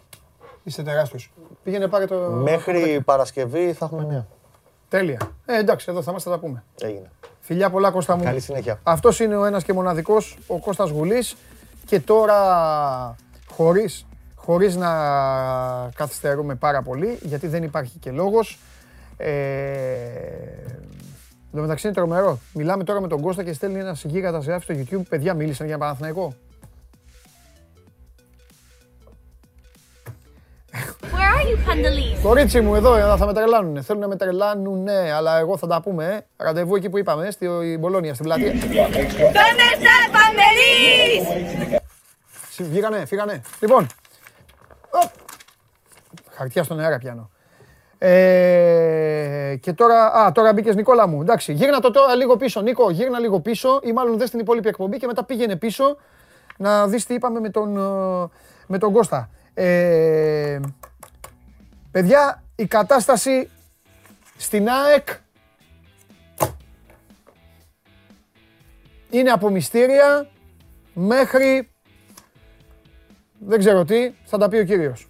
[0.63, 1.33] Είστε τεράστιος.
[1.63, 2.17] Πήγαινε πάρε το...
[2.17, 4.27] Μέχρι Παρασκευή θα έχουμε νέα.
[4.89, 5.19] Τέλεια.
[5.47, 6.65] Ε, εντάξει, εδώ θα είμαστε, θα τα πούμε.
[6.81, 7.11] Έγινε.
[7.41, 8.25] Φιλιά πολλά Κώστα μου.
[8.25, 8.81] Καλή συνέχεια.
[8.83, 11.37] Αυτός είναι ο ένας και μοναδικός, ο Κώστας Γουλής.
[11.87, 12.37] Και τώρα
[13.51, 14.89] χωρίς, χωρίς να
[15.95, 18.59] καθυστερούμε πάρα πολύ, γιατί δεν υπάρχει και λόγος.
[19.21, 19.31] Ε,
[21.53, 22.39] Εν τω μεταξύ είναι τρομερό.
[22.55, 25.03] Μιλάμε τώρα με τον Κώστα και στέλνει ένα γίγαντα σε στο YouTube.
[25.09, 26.35] Παιδιά μίλησαν για Παναθηναϊκό.
[31.03, 32.21] Where are you, Pandalis?
[32.23, 33.83] Κορίτσι μου, εδώ ε, θα με τρελάνουνε.
[33.83, 36.05] Θέλουν να με τρελάνουνε, αλλά εγώ θα τα πούμε.
[36.37, 36.45] Ε.
[36.45, 38.53] Ραντεβού εκεί που είπαμε, στη Μπολόνια, στην πλατεία.
[38.53, 41.81] ¿Dónde está el Pandalis?
[42.51, 43.41] Συ- Βγήκανε, φύγανε.
[43.61, 43.87] Λοιπόν.
[44.91, 45.11] Οπ.
[46.31, 47.31] Χαρτιά στον αέρα πιάνω.
[47.99, 51.21] Ε, και τώρα, α, τώρα μπήκες Νικόλα μου.
[51.21, 52.61] Εντάξει, γύρνα το τώρα λίγο πίσω.
[52.61, 55.97] Νίκο, γύρνα λίγο πίσω ή μάλλον δες την υπόλοιπη εκπομπή και μετά πήγαινε πίσω
[56.57, 58.29] να δεις τι είπαμε με τον, ε,
[58.67, 59.31] με τον Κώστα.
[59.55, 60.61] Ε,
[61.91, 63.51] παιδιά, η κατάσταση
[64.37, 65.09] στην ΑΕΚ
[69.11, 70.29] είναι από μυστήρια
[70.93, 71.71] μέχρι
[73.39, 75.07] δεν ξέρω τι, θα τα πει ο κύριος.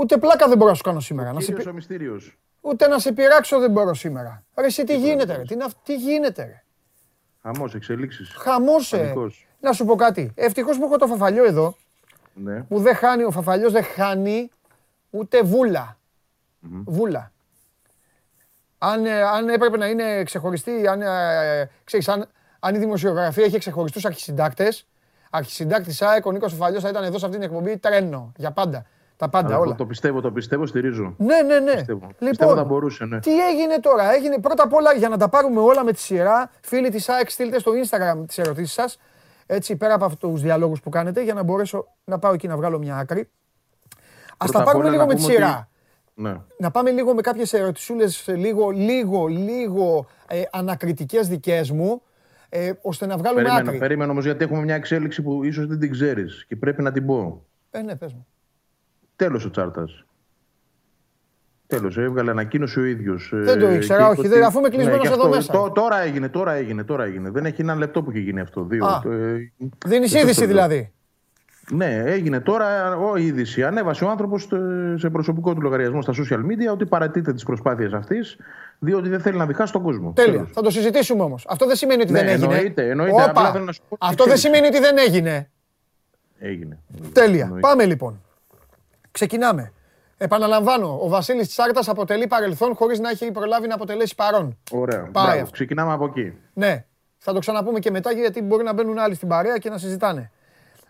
[0.00, 1.32] Ούτε πλάκα δεν μπορώ να σου κάνω σήμερα.
[1.32, 2.38] Να σε Κύριος πει- ο μυστήριος.
[2.60, 4.44] Ούτε να σε πειράξω δεν μπορώ σήμερα.
[4.58, 6.62] Ρε εσύ τι γίνεται ρε, τι, είναι αυ- τι γίνεται ρε;
[7.42, 8.34] Χαμός, εξελίξεις.
[8.38, 8.96] Χαμός ε.
[8.98, 9.46] Πανικός.
[9.60, 10.32] Να σου πω κάτι.
[10.34, 11.76] Ευτυχώς που έχω το φαφαλιό εδώ,
[12.34, 12.62] Ναι.
[12.62, 14.50] που δεν χάνει, ο φαφαλιός δεν χάνει
[15.10, 15.98] ούτε βούλα.
[16.86, 17.32] Βούλα.
[18.78, 22.28] Αν, ε, αν έπρεπε να είναι ξεχωριστή, αν, ε, ξέρεις, αν,
[22.60, 24.86] αν η δημοσιογραφία είχε ξεχωριστούς αρχισυντάκτες,
[25.30, 28.86] αρχισυντάκτης ΑΕΚ, ο Νίκος Φαφαλιός θα ήταν εδώ σε αυτή την εκπομπή τρένο, για πάντα.
[29.20, 29.74] Τα πάντα Αλλά όλα.
[29.74, 31.14] Το πιστεύω, το πιστεύω, στηρίζω.
[31.18, 31.74] Ναι, ναι, ναι.
[31.74, 32.06] Πιστεύω.
[32.18, 33.20] Πιστεύω θα μπορούσε, ναι.
[33.20, 36.50] Τι έγινε τώρα; Έγινε πρώτα απ' όλα για να τα πάρουμε όλα με τη σειρά.
[36.60, 38.98] Φίλοι της ΑΕΚ, στείλτε στο Instagram τις ερωτήσεις σας.
[39.46, 42.56] Έτσι, πέρα από αυτούς του διαλόγους που κάνετε, για να μπορέσω να πάω εκεί να
[42.56, 43.20] βγάλω μια άκρη.
[43.20, 43.24] Α
[44.36, 45.68] Πρώτα τα απ' πάρουμε όλα λίγο να με τη πούμε σειρά.
[46.14, 46.36] Ναι.
[46.58, 52.02] Να πάμε λίγο με κάποιες ερωτησούλες, λίγο, λίγο, λίγο ε, ανακριτικές δικές μου,
[52.48, 53.78] ε, ώστε να βγάλουμε Περίμενε, άκρη.
[53.78, 57.06] περίμενε όμως γιατί έχουμε μια εξέλιξη που ίσως δεν την ξέρεις και πρέπει να την
[57.06, 57.46] πω.
[57.70, 58.26] Ε, ναι, πες μου.
[59.20, 60.04] Τέλος ο Τσάρτας.
[61.66, 63.30] Τέλος, έβγαλε ανακοίνωση ο ίδιος.
[63.32, 65.28] Δεν το ε, ήξερα, και όχι, είπε δεν- ότι- αφού είμαι κλεισμένος και εδώ αυτό-
[65.28, 65.52] μέσα.
[65.52, 67.30] τώ- τώρα έγινε, τώρα έγινε, τώρα έγινε.
[67.30, 68.62] Δεν έχει ένα λεπτό που έχει γίνει αυτό.
[68.64, 68.84] Δύο.
[68.86, 69.00] Α.
[69.02, 69.52] Το, ε,
[69.86, 70.48] Δίνεις δεν το είδηση λέω.
[70.48, 70.92] δηλαδή.
[71.70, 73.64] Ναι, έγινε τώρα ο είδηση.
[73.64, 74.48] Ανέβασε ο άνθρωπος
[74.94, 78.36] σε προσωπικό του λογαριασμό στα social media ότι παρατείται τις προσπάθειες αυτής,
[78.78, 80.12] διότι δεν θέλει να διχάσει τον κόσμο.
[80.12, 80.32] Τέλεια.
[80.32, 80.50] Τέλος.
[80.52, 81.46] Θα το συζητήσουμε όμως.
[81.48, 82.44] Αυτό δεν σημαίνει ότι Ναι, δεν έγινε.
[82.54, 83.12] εννοείται, εννοείται.
[83.14, 83.24] Όπα.
[83.24, 84.60] Απλά θέλω να σου πω ότι Αυτό δεν εξέλιξη.
[84.60, 85.50] σημαίνει ότι δεν έγινε.
[86.38, 86.78] Έγινε.
[87.12, 87.42] Τέλεια.
[87.42, 87.68] Εννοείται.
[87.68, 88.22] Πάμε λοιπόν.
[89.10, 89.72] Ξεκινάμε.
[90.16, 94.58] Επαναλαμβάνω, ο Βασίλης Τσάρτας αποτελεί παρελθόν χωρίς να έχει προλάβει να αποτελέσει παρόν.
[94.70, 94.98] Ωραία.
[95.00, 95.30] Πάει Μπράβο.
[95.40, 95.50] αυτό.
[95.50, 96.34] Ξεκινάμε από εκεί.
[96.52, 96.84] Ναι.
[97.18, 100.30] Θα το ξαναπούμε και μετά γιατί μπορεί να μπαίνουν άλλοι στην παρέα και να συζητάνε.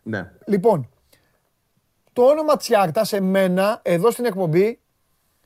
[0.02, 0.30] Ναι.
[0.46, 0.88] Λοιπόν,
[2.12, 4.80] το όνομα Τσιάρτας σε μένα, εδώ στην εκπομπή,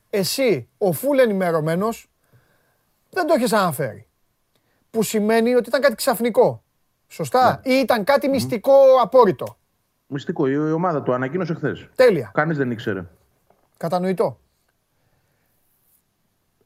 [0.09, 2.09] εσύ, ο φουλ ενημερωμένος,
[3.09, 4.07] δεν το έχεις αναφέρει.
[4.89, 6.63] Που σημαίνει ότι ήταν κάτι ξαφνικό.
[7.07, 7.61] Σωστά.
[7.63, 9.57] Ή ήταν κάτι μυστικό απόρριτο.
[10.07, 10.47] Μυστικό.
[10.47, 11.89] Η η ομάδα του ανακοίνωσε χθες.
[11.95, 12.31] Τέλεια.
[12.33, 13.05] Κανείς δεν ήξερε.
[13.77, 14.39] Κατανοητό.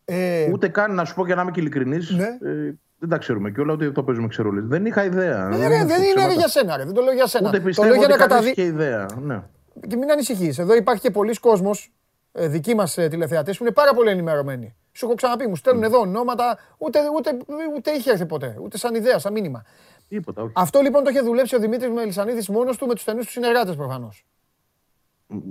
[0.05, 2.09] Ε, Ούτε καν να σου πω και να είμαι και ειλικρινής.
[2.09, 2.27] Ναι.
[2.49, 4.61] Ε, δεν τα ξέρουμε κιόλας, ούτε το παίζουμε ξερόλε.
[4.61, 5.49] Δεν είχα ιδέα.
[5.53, 6.83] ε, ρε, δεν είναι ρε για σένα, ρε.
[6.85, 7.47] δεν το λέω για σένα.
[7.47, 8.61] Ούτε το πιστεύω λέω για ότι να κανείς καταδεί...
[8.61, 9.05] είχε ιδέα.
[9.21, 9.41] Ναι.
[9.87, 10.57] Και μην ανησυχείς.
[10.59, 11.91] Εδώ υπάρχει και πολλοί κόσμος,
[12.31, 14.75] ε, δικοί μας ε, τηλεθεατές, που είναι πάρα πολύ ενημερωμένοι.
[14.91, 17.37] Σου έχω ξαναπεί, μου στέλνουν εδώ ονόματα, ούτε, ούτε,
[17.75, 19.63] ούτε είχε έρθει ποτέ, ούτε σαν ιδέα, σαν μήνυμα.
[20.09, 20.53] Τίποτα, όχι.
[20.55, 23.75] Αυτό λοιπόν το είχε δουλέψει ο Δημήτρης Μελισανίδης μόνος του με τους στενούς τους συνεργάτες
[23.75, 24.25] προφανώς.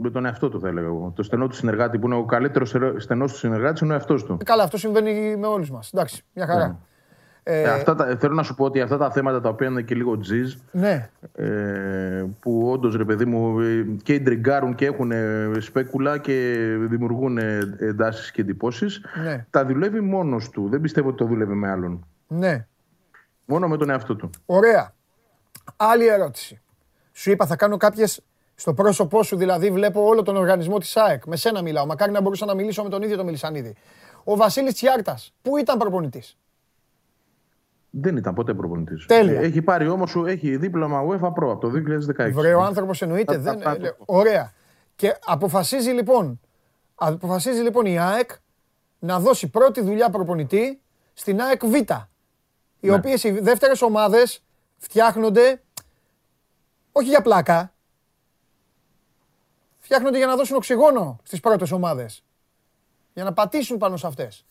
[0.00, 1.12] Με τον εαυτό του θα έλεγα εγώ.
[1.16, 4.36] Το στενό του συνεργάτη που είναι ο καλύτερος στενός του συνεργάτη είναι ο εαυτός του.
[4.40, 5.90] Ε, Καλά, αυτό συμβαίνει με όλους μας.
[5.92, 6.64] Εντάξει, μια χαρά.
[7.42, 9.82] Ε, Ε, αυτά τα, θέλω να σου πω ότι αυτά τα θέματα τα οποία είναι
[9.82, 15.10] και λίγο τζιζ, ναι, ε, που όντως ρε παιδί μου ε, και ιντριγκάρουν και έχουν
[15.12, 16.32] ε, σπέκουλα και
[16.80, 17.38] δημιουργούν
[17.78, 20.68] εντάσεις και εντυπώσεις, ναι, τα δουλεύει μόνος του.
[20.68, 22.06] Δεν πιστεύω ότι το δουλεύει με άλλον.
[22.28, 22.66] ναι.
[23.50, 24.30] Μόνο με τον εαυτό του.
[24.46, 24.94] Ωραία.
[25.76, 26.60] Άλλη ερώτηση.
[27.12, 28.20] Σου είπα θα κάνω κάποιες
[28.54, 31.26] στο πρόσωπό σου, δηλαδή βλέπω όλο τον οργανισμό της ΑΕΚ.
[31.26, 31.86] Με σένα μιλάω.
[31.86, 33.74] Μακάρι να μπορούσα να μιλήσω με τον ίδιο τον Μελισανίδη.
[34.24, 36.38] Ο Βασίλης Τσιάρτας, πού ήταν προπονητής;
[37.90, 39.06] Δεν ήταν ποτέ προπονητής.
[39.06, 39.40] Τέλεια.
[39.40, 42.32] Έχει πάρει όμως έχει δίπλωμα UEFA Pro από το 2016.
[42.32, 43.34] Βρε, ο άνθρωπος εννοείται.
[43.38, 44.52] Θα- θα- δεν, θα- ε, ωραία.
[44.96, 46.40] Και αποφασίζει λοιπόν,
[46.94, 48.30] αποφασίζει λοιπόν η ΑΕΚ
[48.98, 50.80] να δώσει πρώτη δουλειά προπονητή
[51.14, 51.74] στην ΑΕΚ Β.
[52.80, 54.42] οι οποίες οι δεύτερες ομάδες
[54.78, 55.62] φτιάχνονται
[56.92, 57.72] όχι για πλάκα.
[59.78, 62.24] Φτιάχνονται για να δώσουν οξυγόνο στις πρώτες ομάδες.
[63.14, 64.44] Για να πατήσουν πάνω σε αυτές.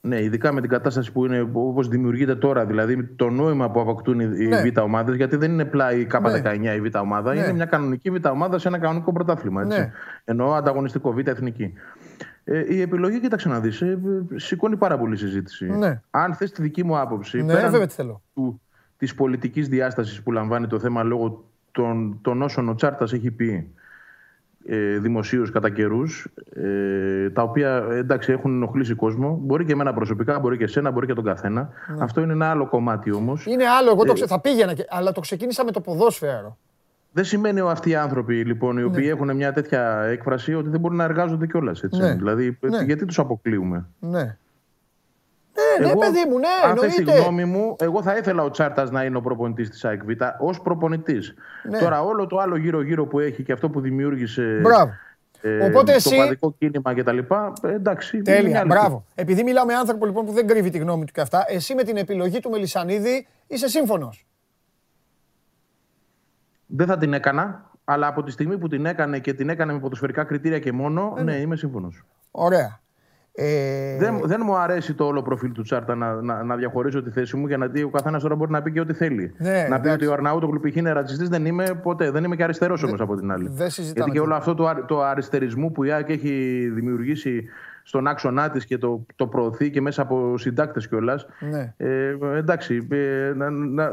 [0.00, 4.20] Ναι, ειδικά με την κατάσταση που είναι όπως δημιουργείται τώρα, δηλαδή το νόημα που αποκτούν
[4.20, 4.62] οι Ναι.
[4.62, 7.40] Β' ομάδες, γιατί δεν είναι πλάι η K19 η Β' ομάδα, Ναι.
[7.40, 9.62] είναι μια κανονική Β' ομάδα σε ένα κανονικό πρωτάθλημα.
[9.62, 9.78] Έτσι.
[9.78, 9.92] Ναι.
[10.24, 11.72] Εννοώ ανταγωνιστικό Β' εθνική.
[12.50, 13.82] Ε, η επιλογή, κοίταξε να δεις,
[14.34, 15.66] σηκώνει πάρα πολύ συζήτηση.
[15.66, 16.00] Ναι.
[16.10, 18.22] Αν θες τη δική μου άποψη, Ναι, πέραν βέβαια τι θέλω.
[18.34, 18.60] του,
[18.96, 23.70] της πολιτικής διάστασης που λαμβάνει το θέμα λόγω των, των όσων ο Τσάρτας έχει πει
[24.66, 29.38] ε, δημοσίως κατά καιρούς, ε, τα οποία εντάξει έχουν ενοχλήσει κόσμο.
[29.42, 31.70] Μπορεί και εμένα προσωπικά, μπορεί και εσένα, μπορεί και τον καθένα.
[31.98, 33.46] Αυτό είναι ένα άλλο κομμάτι όμως.
[33.46, 34.26] Είναι άλλο, εγώ το Ε, ξε...
[34.26, 34.86] θα πήγαινα, και...
[34.88, 36.58] αλλά το ξεκίνησα με το ποδόσφαιρο.
[37.12, 40.80] Δεν σημαίνει ο αυτοί οι άνθρωποι λοιπόν, οι οποίοι έχουν μια τέτοια έκφραση ότι δεν
[40.80, 41.82] μπορούν να εργάζονται κιόλας.
[41.90, 42.14] Ναι.
[42.14, 42.78] Δηλαδή, Ναι.
[42.82, 44.36] γιατί τους αποκλείουμε; Ναι.
[45.80, 47.20] Ναι, ναι, παιδί μου, ναι, αν θες τη εννοείται.
[47.22, 50.08] γνώμη μου, εγώ θα ήθελα ο Τσάρτας να είναι ο προπονητής της ΑΕΚ Β
[50.38, 51.34] ως προπονητής.
[51.70, 51.78] Ναι.
[51.78, 54.58] Τώρα, όλο το άλλο γύρω-γύρω που έχει και αυτό που δημιούργησε.
[54.62, 54.92] Μπράβο.
[55.40, 57.18] ε, Οπότε το εσύ- παδικό κίνημα κτλ.
[57.18, 58.16] Ε, εντάξει.
[58.16, 59.04] είναι Τέλεια, μια άλλη μπράβο.
[59.14, 61.82] Επειδή μιλάω με άνθρωπο λοιπόν που δεν κρύβει τη γνώμη του και αυτά, εσύ με
[61.82, 64.26] την επιλογή του Μελισανίδη είσαι σύμφωνος.
[66.70, 69.78] Δεν θα την έκανα, αλλά από τη στιγμή που την έκανε και την έκανε με
[69.78, 72.04] ποδοσφαιρικά κριτήρια και μόνο, ναι, είμαι σύμφωνος.
[72.30, 72.80] Ωραία.
[73.40, 77.10] Ε, Δεν, δεν μου αρέσει το όλο προφίλ του Τσάρτα να, να, να διαχωρίσω τη
[77.10, 79.34] θέση μου γιατί ο καθένας τώρα μπορεί να πει και ό,τι θέλει.
[79.38, 79.90] Ναι, να πει εντάξει.
[79.94, 80.76] ότι ο Αρναούτογλου π.χ.
[80.76, 82.10] είναι ρατσιστής, δεν είμαι ποτέ.
[82.10, 83.48] Δεν είμαι και αριστερός όμως από την άλλη.
[83.52, 84.30] δεν συζητάμε γιατί και τίποτα.
[84.30, 87.44] όλο αυτό το, αρι- το αριστερισμό που η ΑΕΚ έχει δημιουργήσει
[87.82, 91.26] στον άξονά της και το, το προωθεί και μέσα από συντάκτες κιόλας.
[91.50, 91.74] Ναι.
[91.76, 93.90] Ε, εντάξει, ε, να, να,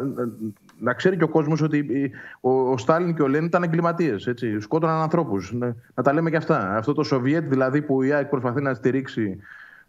[0.77, 2.09] να, να ξέρει και ο κόσμος ότι ε,
[2.49, 4.29] ο, ο Στάλιν και ο Λένιν ήταν εγκληματίες.
[4.59, 5.53] Σκότωναν ανθρώπους.
[5.53, 6.75] Να, να τα λέμε και αυτά.
[6.75, 9.39] Αυτό το Σοβιέτ δηλαδή που η ΑΕΚ προσπαθεί να στηρίξει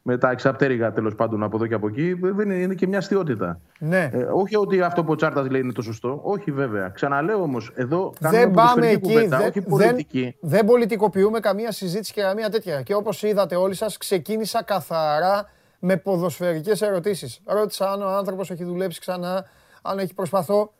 [0.08, 2.98] με τα εξαπτέρυγα τέλος πάντων από εδώ και από εκεί, δεν είναι, είναι και μια
[2.98, 3.60] αστείωτητα.
[3.78, 4.10] Ναι.
[4.12, 6.20] Ε, όχι ότι αυτό που ο Τσάρτας λέει είναι το σωστό.
[6.22, 6.88] Όχι βέβαια.
[6.88, 9.12] Ξαναλέω όμως, εδώ κάνουμε δεν πάμε ποδοσφαιρική εκεί.
[9.12, 10.20] κουβέντα, δεν, όχι πολιτική.
[10.20, 12.82] Δεν, δεν πολιτικοποιούμε καμία συζήτηση και καμία τέτοια.
[12.82, 17.40] Και όπως είδατε όλοι σας, ξεκίνησα καθαρά με ποδοσφαιρικές ερωτήσεις.
[17.46, 19.44] Ρώτησα αν ο άνθρωπος έχει δουλέψει ξανά,
[19.82, 20.72] αν έχει προσπαθώ.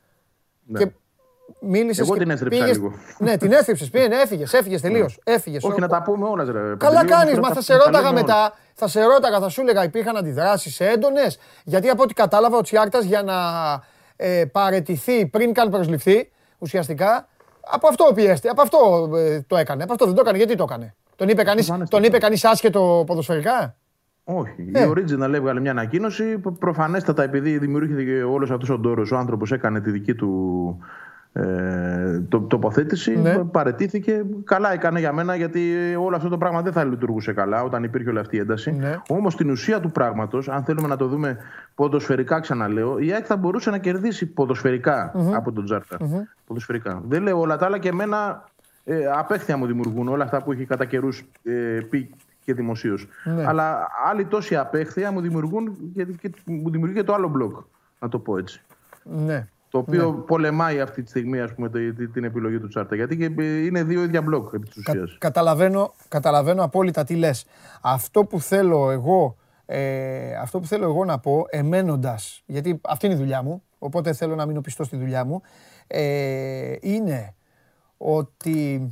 [0.67, 0.79] Ναι.
[0.79, 0.91] Και
[1.61, 2.05] μίλησες.
[2.07, 2.93] Εγώ και την έστρεψα πήγες- λίγο.
[3.19, 3.91] Ναι, την έστρεψε.
[3.91, 5.19] Πήγαινε, έφυγες, έφυγες τελείως.
[5.25, 5.65] Έφυγες.
[5.65, 6.77] Όχι να τα πούμε όλα, ρε.
[6.77, 8.21] Καλά παιδί, κάνεις, όμως, μα τα- θα σε τα ρώταγα λέμε όλα.
[8.21, 8.55] μετά.
[8.75, 12.99] Θα σε ρώταγα, θα σου έλεγα, υπήρχαν αντιδράσεις έντονες; Γιατί από ό,τι κατάλαβα, ο Τσιάρτα
[13.01, 13.35] για να
[14.17, 17.29] ε, παρετηθεί πριν καν προσληφθεί, ουσιαστικά,
[17.71, 19.83] από αυτό πιέστη, από αυτό ε, το έκανε.
[19.83, 20.37] Από αυτό δεν το έκανε.
[20.37, 23.77] Γιατί το έκανε; Τον είπε κανεί τον είπε κανείς άσχετο ποδοσφαιρικά;
[24.28, 24.70] Όχι.
[24.73, 24.85] Ε.
[24.85, 26.39] Η Original έβγαλε μια ανακοίνωση.
[26.39, 30.78] Προ- Προφανέστατα, επειδή δημιουργήθηκε όλος αυτός ο ντόρος, ο άνθρωπος έκανε τη δική του
[31.32, 33.16] ε, το, τοποθέτηση.
[33.19, 33.39] Ναι.
[33.39, 34.24] Παρετήθηκε.
[34.44, 35.61] Καλά έκανε για μένα, γιατί
[35.98, 38.73] όλο αυτό το πράγμα δεν θα λειτουργούσε καλά όταν υπήρχε όλη αυτή η ένταση.
[38.73, 38.97] Ναι.
[39.09, 41.36] Όμως στην ουσία του πράγματος, αν θέλουμε να το δούμε
[41.74, 45.97] ποδοσφαιρικά, ξαναλέω, η ΑΕΚ θα μπορούσε να κερδίσει ποδοσφαιρικά από τον τζαρτα
[46.47, 47.03] Ποδοσφαιρικά.
[47.09, 48.44] Δεν λέω όλα τα άλλα και εμένα
[48.85, 51.53] ε, απέχθεια μου δημιουργούν όλα αυτά που έχει κατά καιρούς ε,
[51.90, 52.11] πει
[52.47, 53.06] και δημοσίως.
[53.24, 53.44] Ναι.
[53.47, 57.56] Αλλά άλλοι τόσοι απέχθεια μου δημιουργούν και, και μου δημιουργεί και το άλλο μπλοκ.
[57.98, 58.62] Να το πω έτσι.
[59.02, 59.48] Ναι.
[59.70, 62.94] Το οποίο πολεμάει αυτή τη στιγμή ας πούμε, τη- τη- την επιλογή του Τσάρτα.
[62.94, 65.16] Γιατί και ε, είναι δύο ίδια μπλοκ επί της Κα- ουσίας.
[65.20, 67.47] καταλαβαίνω, καταλαβαίνω απόλυτα τι λες.
[67.82, 69.36] Αυτό που θέλω εγώ,
[69.66, 74.12] ε, αυτό που θέλω εγώ να πω, εμένοντας, γιατί αυτή είναι η δουλειά μου, οπότε
[74.12, 75.43] θέλω να μείνω πιστός στη δουλειά μου,
[75.86, 77.35] ε, είναι
[77.97, 78.90] ότι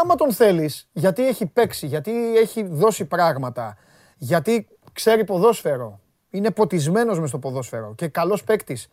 [0.00, 3.76] άμα τον θέλεις, γιατί έχει παίξει, γιατί έχει δώσει πράγματα,
[4.16, 6.00] γιατί ξέρει ποδόσφαιρο,
[6.30, 8.88] είναι ποτισμένος μες στο ποδόσφαιρο και καλός παίκτης.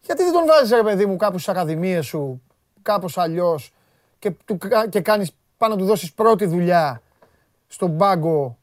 [0.00, 2.42] Γιατί δεν τον βάζεις ρε παιδί μου κάπου στις ακαδημίες σου,
[2.82, 3.72] κάπως αλλιώς
[4.18, 7.02] και, του, κα- και κάνεις πάνω να του δώσεις πρώτη δουλειά
[7.66, 8.58] στον πάγκο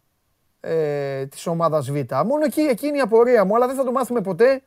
[0.59, 1.95] ε, της ομάδας Β.
[2.25, 4.61] Μόνο εκεί, εκείνη η απορία μου, αλλά δεν θα το μάθουμε ποτέ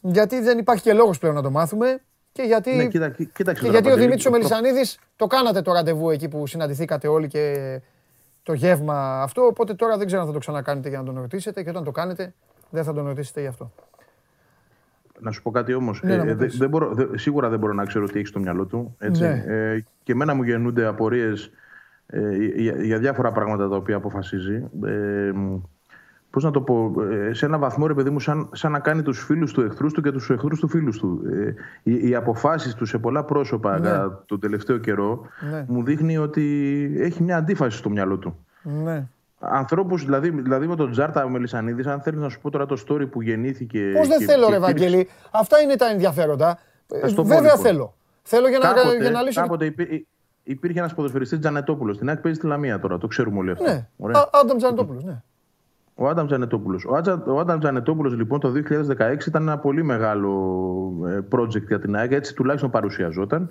[0.00, 2.02] γιατί δεν υπάρχει και λόγος πλέον να το μάθουμε
[2.38, 4.98] και γιατί, Ναι, κοίτα- κοί- κοίταξε και τώρα, γιατί ο Παντελή, Δημήτρης ο το- Μελισανίδης
[5.16, 7.80] το κάνατε το ραντεβού εκεί που συναντηθήκατε όλοι και
[8.42, 11.62] το γεύμα αυτό, οπότε τώρα δεν ξέρω αν θα το ξανακάνετε για να τον ρωτήσετε
[11.62, 12.32] και όταν το κάνετε
[12.70, 13.72] δεν θα τον ρωτήσετε γι' αυτό.
[15.20, 16.00] Να σου πω κάτι όμως.
[16.02, 16.60] Ναι, να μου πεις.
[17.14, 18.96] σίγουρα δεν μπορώ να ξέρω τι έχεις στο μυαλό του.
[18.98, 19.22] Έτσι.
[19.22, 19.44] Ναι.
[19.46, 21.50] Ε, και εμένα μου γεννούνται απορίες
[22.06, 24.64] ε, για, για διάφορα πράγματα τα οποία αποφασίζει.
[24.84, 25.30] Ε,
[26.30, 26.94] Πώς να το πω,
[27.28, 29.92] ε, σε ένα βαθμό ρε παιδί μου, σαν, σαν να κάνει τους φίλους του εχθρούς
[29.92, 31.22] του και τους εχθρούς του φίλους του.
[31.32, 33.88] Ε, οι, οι αποφάσεις του σε πολλά πρόσωπα Ναι.
[33.88, 35.64] κατά τον τελευταίο καιρό Ναι.
[35.68, 36.44] μου δείχνει ότι
[36.98, 38.36] έχει μια αντίφαση στο μυαλό του.
[38.62, 39.06] Ναι.
[39.40, 42.82] Ανθρώπους, δηλαδή, δηλαδή με τον Τζάρτα ο Μελισανίδης, αν θέλεις να σου πω τώρα το
[42.88, 43.92] story που γεννήθηκε.
[43.96, 45.08] Πώς δεν και- θέλω, και ρε υπήρξε- Ευαγγέλη.
[45.30, 46.58] Αυτά είναι τα ενδιαφέροντα.
[47.00, 47.58] Θα σου το πω, Βέβαια λοιπόν.
[47.66, 47.94] θέλω.
[48.22, 49.40] Θέλω για να, Κάποτε, για να λύσω.
[49.40, 50.06] κάποτε υπή-
[50.42, 51.96] υπήρχε ένας ποδοσφαιριστής Τζανετόπουλος.
[51.96, 53.64] Στην ΑΕΚ παίζει στη Λαμία τώρα, το ξέρουμε όλοι αυτό.
[53.64, 54.18] Ναι, Ωραία.
[54.20, 55.22] Α- Άνταμ Τζανετόπουλος, ναι.
[56.00, 56.84] Ο Άνταμ Τζανετόπουλος.
[56.84, 60.30] Ο, Άτζα- ο Άνταμ Τζανετόπουλος λοιπόν το 2016 ήταν ένα πολύ μεγάλο
[61.06, 63.50] ε, project για την ΑΕΚ, έτσι τουλάχιστον παρουσιαζόταν.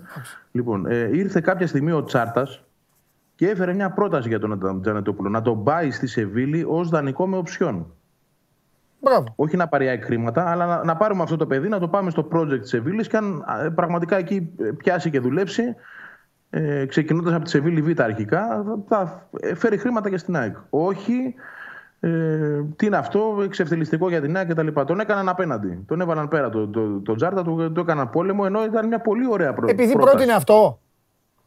[0.52, 2.64] Λοιπόν, ε, ήρθε κάποια στιγμή ο Τσάρτας
[3.36, 7.28] και έφερε μια πρόταση για τον Άνταμ Τζανετόπουλο να τον πάει στη Σεβίλη ως δανεικό
[7.28, 7.94] με οψιόν.
[9.02, 9.34] Μπράβο.
[9.36, 11.88] Όχι να πάρει η ΑΕΚ χρήματα, αλλά να, να πάρουμε αυτό το παιδί, να το
[11.88, 15.64] πάμε στο project της Σεβίλης και αν ε, πραγματικά εκεί ε, πιάσει και δουλέψει,
[16.50, 20.56] ε, ξεκινώντας από τη Σεβίλη Β' αρχικά, θα, θα ε, φέρει χρήματα και στην ΑΕΚ.
[20.70, 21.36] Όχι,
[22.00, 22.10] ε,
[22.76, 24.68] τι είναι αυτό, εξευθελιστικό για την ΑΕΚ κτλ.
[24.86, 25.84] Τον έκαναν απέναντι.
[25.88, 29.28] Τον έβαλαν πέρα το, το, το Τζάρτα, το, το έκαναν πόλεμο, ενώ ήταν μια πολύ
[29.30, 30.12] ωραία προ, Επειδή πρόταση.
[30.16, 30.80] πρότεινε αυτό.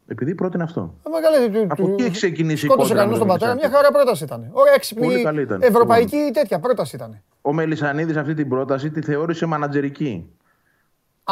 [0.07, 0.93] Επειδή πρότεινε αυτό.
[1.03, 3.27] Ε, Μεγάλε, του, Από του- εκεί έχει ξεκινήσει η Σκότωσε κόντρα κανένας με τον τον
[3.27, 3.51] πατέρα.
[3.53, 3.75] Μια Μελισσανίδη.
[3.91, 4.49] χαρά πρόταση ήταν.
[4.51, 5.05] Ωραία, έξυπνη.
[5.05, 5.59] Πολύ καλή ήταν.
[5.61, 7.21] Ευρωπαϊκή τέτοια πρόταση ήταν.
[7.41, 10.29] Ο Μελισανίδης αυτή την πρόταση τη θεώρησε μανατζερική.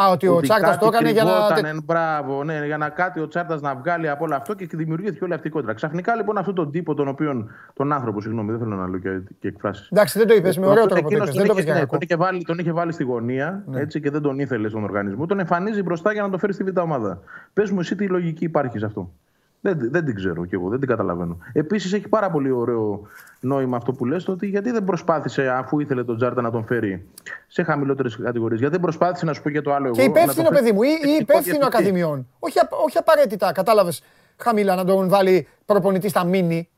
[0.02, 1.32] Α, ότι ο Τσάρτας το έκανε για να.
[1.32, 5.24] κρυβότανε, Μπράβο, ναι, για να κάτι ο Τσάρτας να βγάλει από όλο αυτό και δημιουργήθηκε
[5.24, 5.74] όλη αυτή η κόντρα.
[5.74, 7.50] Ξαφνικά λοιπόν αυτόν τον τύπο, τον οποίον.
[7.74, 9.10] τον άνθρωπο, συγγνώμη, δεν θέλω να λέω και,
[9.40, 9.90] και εκφράσεις.
[9.92, 11.02] Εντάξει, δεν το είπες με ωραίο τρόπο.
[11.02, 11.92] το Εκείνος είπες, τον, Δεν το είχε, είπες για ναι, κακό.
[11.92, 15.26] τον, είχε βάλει, τον είχε βάλει στη γωνία έτσι, και δεν τον ήθελε στον οργανισμό.
[15.26, 17.20] Τον εμφανίζει μπροστά για να τον φέρει στη β' ομάδα.
[17.54, 19.12] Πες μου, εσύ τι λογική υπάρχει σε αυτό.
[19.62, 21.38] Δεν, δεν την ξέρω κι εγώ, δεν την καταλαβαίνω.
[21.54, 23.02] Επίσης έχει πάρα πολύ ωραίο
[23.40, 26.66] νόημα αυτό που λες, το ότι γιατί δεν προσπάθησε, αφού ήθελε τον Τζάρτα να τον
[26.66, 27.08] φέρει
[27.48, 30.10] σε χαμηλότερες κατηγορίες, γιατί δεν προσπάθησε να σου πω και το άλλο Και εγώ.
[30.10, 31.66] να τον υπεύθυνο, φέρει παιδί μου, ή, ή τεχνικό υπεύθυνο διευθυντή.
[31.66, 32.28] ακαδημιών.
[32.40, 34.04] Όχι, απ- όχι απαραίτητα, κατάλαβες
[34.38, 36.70] χαμηλά να τον βάλει προπονητής στα μίνι.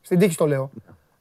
[0.00, 0.70] Στην τύχη το λέω.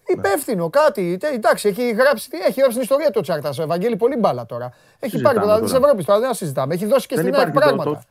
[0.08, 1.18] Υπεύθυνο, κάτι.
[1.20, 3.50] τε- Εντάξει, έχει γράψει, τι- έχει γράψει την ιστορία του ο Τσάρτα.
[3.60, 4.66] Ο Ευαγγέλη πολύ μπάλα τώρα.
[5.00, 5.84] Έχει Συζητάμε πάρει πρωτάθλημα της τώρα.
[5.86, 6.74] Ευρώπης τώρα, δεν τα συζητάμε.
[6.74, 8.04] Έχει δώσει και Δεν στην ΑΕΚ υπάρχει το- πράγματα.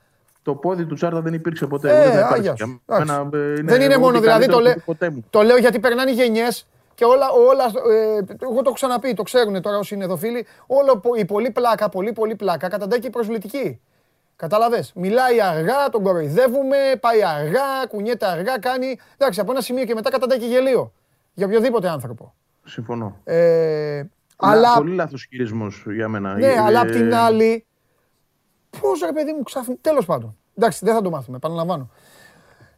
[0.43, 1.91] Το, το, πόδι του Τσάρτα δεν υπήρξε ποτέ.
[1.91, 2.39] Ε, ούτε θα υπάρξει.
[2.39, 2.83] άγια Για σου.
[2.87, 3.59] μένα, Εντάξει.
[3.59, 5.25] ε, Δεν είναι ό,τι μόνο, δηλαδή καλύτερο το, λέ- του ποτέ μου.
[5.31, 9.63] το λέω γιατί περνάνε γενιές και όλα, όλα ε, εγώ το έχω ξαναπεί, το ξέρουν
[9.63, 13.07] τώρα όσοι είναι εδώ φίλοι, όλο πο- η πολύ πλάκα, πολύ πολύ πλάκα καταντάει και
[13.07, 13.81] η προσβλητική.
[14.37, 14.85] Κατάλαβε.
[14.95, 18.99] Μιλάει αργά, τον κοροϊδεύουμε, πάει αργά, κουνιέται αργά, κάνει.
[19.17, 20.93] Εντάξει, από ένα σημείο και μετά καταντάει και γελίο.
[21.35, 22.35] Για οποιοδήποτε άνθρωπο.
[22.65, 23.17] Συμφωνώ.
[23.25, 24.03] Ε,
[24.37, 24.53] Αλλά...
[24.69, 26.35] αλλά, Πολύ λάθος χειρισμός για μένα.
[26.35, 27.67] ναι, Ε, αλλά απ' την άλλη.
[28.81, 29.81] Πώς ρε παιδί μου ξαφνικά.
[29.83, 30.37] Τέλος πάντων.
[30.59, 31.91] Εντάξει, δεν θα το μάθουμε, επαναλαμβάνω.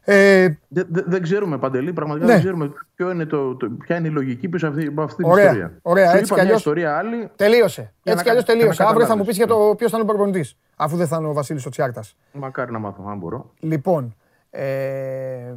[0.05, 2.31] Ε, Δεν, δεν- δεν ξέρουμε παντελή, πραγματικά Ναι.
[2.31, 5.31] δεν ξέρουμε ποιο είναι το, το- ποια είναι η λογική πίσω αυτή, από αυτή την
[5.31, 5.71] Ωραία, ιστορία.
[5.81, 7.29] ωραία, Σου έτσι είπα κι μια αλλιώς- ιστορία άλλη.
[7.35, 7.81] Τελείωσε.
[7.81, 8.83] Για Έτσι να κι αλλιώς κα- για να τελείωσε.
[8.83, 9.27] Αύριο θα μου καταλάβεις.
[9.27, 10.57] πεις για το ποιος θα είναι ο προπονητής.
[10.75, 12.03] Αφού δεν θα είναι ο Βασίλης ο Τσιάρτα.
[12.33, 13.51] Μακάρι να μάθω, αν μπορώ.
[13.59, 14.15] Λοιπόν,
[14.49, 15.53] ε,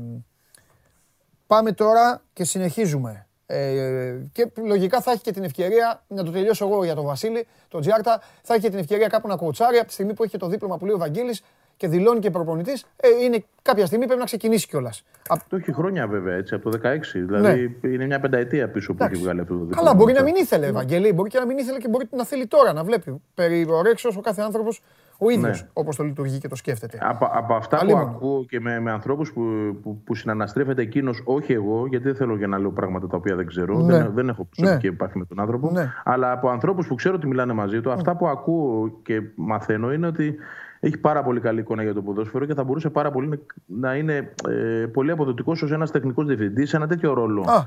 [1.46, 3.25] πάμε τώρα και συνεχίζουμε.
[3.46, 7.46] Ε, και λογικά θα έχει και την ευκαιρία, να το τελειώσω εγώ για τον Βασίλη,
[7.68, 10.32] τον Τζιάρτα, θα έχει και την ευκαιρία κάπου να κοουτσάρει από τη στιγμή που έχει
[10.32, 11.42] και το δίπλωμα που λέει ο Βαγγέλης
[11.76, 12.84] και δηλώνει και προπονητής.
[12.96, 15.04] Ε, είναι κάποια στιγμή πρέπει να ξεκινήσει κιόλας.
[15.48, 16.98] Το έχει χρόνια βέβαια έτσι, από το 16.
[17.12, 19.82] Δηλαδή είναι μια πενταετία πίσω που έχει βγάλει αυτό το δίπλωμα.
[19.82, 19.88] Ναι.
[19.88, 22.46] Καλά, μπορεί να μην ήθελε, Βαγγέλη, μπορεί και να μην ήθελε και μπορεί να θέλει
[22.46, 23.22] τώρα να βλέπει.
[23.34, 24.80] Περί ορέξεω ο κάθε άνθρωπος
[25.18, 25.68] ο ίδιος Ναι.
[25.72, 26.98] όπως το λειτουργεί και το σκέφτεται.
[27.02, 28.02] Από, από αυτά Αλλήμον.
[28.04, 29.42] που ακούω και με, με ανθρώπους που,
[29.82, 33.36] που, που συναναστρέφεται εκείνος, όχι εγώ, γιατί δεν θέλω και να λέω πράγματα τα οποία
[33.36, 33.92] δεν ξέρω, Ναι.
[33.98, 34.92] δεν, δεν έχω προσωπική Ναι.
[34.94, 35.92] επαφή με τον άνθρωπο, Ναι.
[36.04, 40.06] αλλά από ανθρώπους που ξέρω ότι μιλάνε μαζί του, αυτά που ακούω και μαθαίνω είναι
[40.06, 40.36] ότι
[40.80, 43.94] έχει πάρα πολύ καλή εικόνα για το ποδόσφαιρο και θα μπορούσε πάρα πολύ να- να
[43.96, 47.40] είναι ε, πολύ αποδοτικός ως ένας τεχνικός διευθυντής σε ένα τέτοιο ρόλο.
[47.42, 47.62] Α,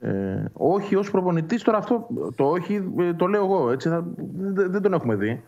[0.00, 2.06] Ε, όχι ως προπονητής, τώρα αυτό
[2.36, 3.70] το όχι ε, το λέω εγώ.
[3.70, 4.04] Έτσι, θα,
[4.36, 5.42] δεν, δεν τον έχουμε δει.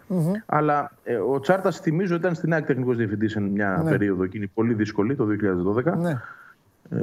[0.47, 3.90] Αλλά ε, ο Τσάρτας, θυμίζω, ήταν στην ΑΕΚ τεχνικός διευθυντής σε μια Ναι.
[3.90, 5.97] περίοδο εκείνη πολύ δύσκολη, το 2012.
[5.98, 6.10] ναι.
[6.90, 6.97] Ε,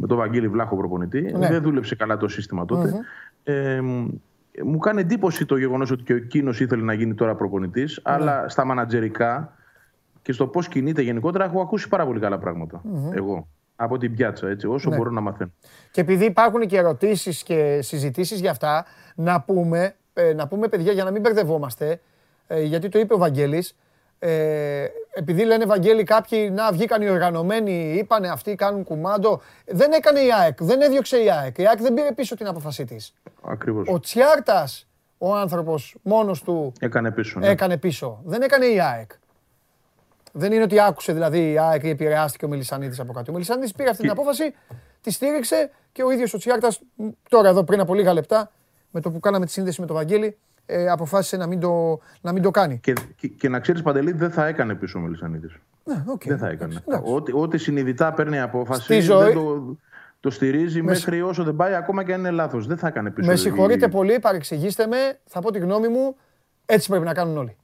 [0.00, 1.20] με τον Βαγγέλη Βλάχο προπονητή.
[1.38, 1.48] Ναι.
[1.48, 2.92] Δεν δούλεψε καλά το σύστημα τότε.
[3.44, 4.08] Ε, μ,
[4.64, 8.12] μου κάνει εντύπωση το γεγονός ότι και εκείνος ήθελε να γίνει τώρα προπονητής, Ναι.
[8.14, 9.52] αλλά στα μανατζερικά
[10.22, 12.82] και στο πώς κινείται γενικότερα έχω ακούσει πάρα πολύ καλά πράγματα.
[13.14, 13.46] Εγώ.
[13.84, 14.96] Από την πιάτσα, έτσι, όσο Ναι.
[14.96, 15.50] μπορώ να μαθαίνω.
[15.90, 18.84] Και επειδή υπάρχουν και ερωτήσεις και συζητήσεις για αυτά,
[19.14, 22.00] να πούμε, ε, να πούμε παιδιά για να μην μπερδευόμαστε,
[22.46, 23.76] ε, γιατί το είπε ο Βαγγέλης,
[24.18, 24.84] ε,
[25.14, 30.28] επειδή λένε Βαγγέλη κάποιοι να βγήκαν οι οργανωμένοι, είπανε αυτοί κάνουν κουμάντο, δεν έκανε η
[30.42, 33.14] ΑΕΚ, δεν έδιωξε η ΑΕΚ, η ΑΕΚ δεν πήρε πίσω την απόφασή της.
[33.42, 33.88] Ακριβώς.
[33.88, 34.86] Ο Τσιάρτας,
[35.18, 37.38] ο άνθρωπος μόνος του Έκανε πίσω.
[37.38, 37.48] ναι.
[37.48, 39.10] έκανε πίσω, δεν έκανε η ΑΕΚ.
[40.32, 43.30] Δεν είναι ότι άκουσε δηλαδή η ΑΕΚ ή επηρεάστηκε ο Μελισανίδης από κάτι.
[43.30, 44.54] Ο Μελισανίδης πήρε αυτή την απόφαση,
[45.00, 48.50] τη στήριξε και ο ίδιος ο Τσιάρτας μ, τώρα εδώ πριν από λίγα λεπτά
[48.90, 50.36] με το που κάναμε τη σύνδεση με τον Βαγγέλη
[50.66, 52.78] ε, αποφάσισε να μην το, να μην το κάνει.
[52.78, 55.56] Και, και, και να ξέρεις, Παντελή, δεν θα έκανε πίσω ο Μελισανίδης.
[55.84, 56.22] Ναι, οκ.
[56.26, 56.82] δεν θα έκανε.
[56.86, 57.12] εντάξει.
[57.14, 58.82] Ό,τι, ό,τι συνειδητά παίρνει απόφαση.
[58.82, 59.76] Στη ζωή- δεν το,
[60.20, 62.66] το στηρίζει Με μέχρι όσο δεν πάει, ακόμα και αν είναι λάθος.
[62.66, 63.26] Δεν θα έκανε πίσω.
[63.26, 66.16] Με η- συγχωρείτε πολύ, παρεξηγήστε με, θα πω τη γνώμη μου,
[66.66, 67.56] έτσι πρέπει να κάνουν όλοι.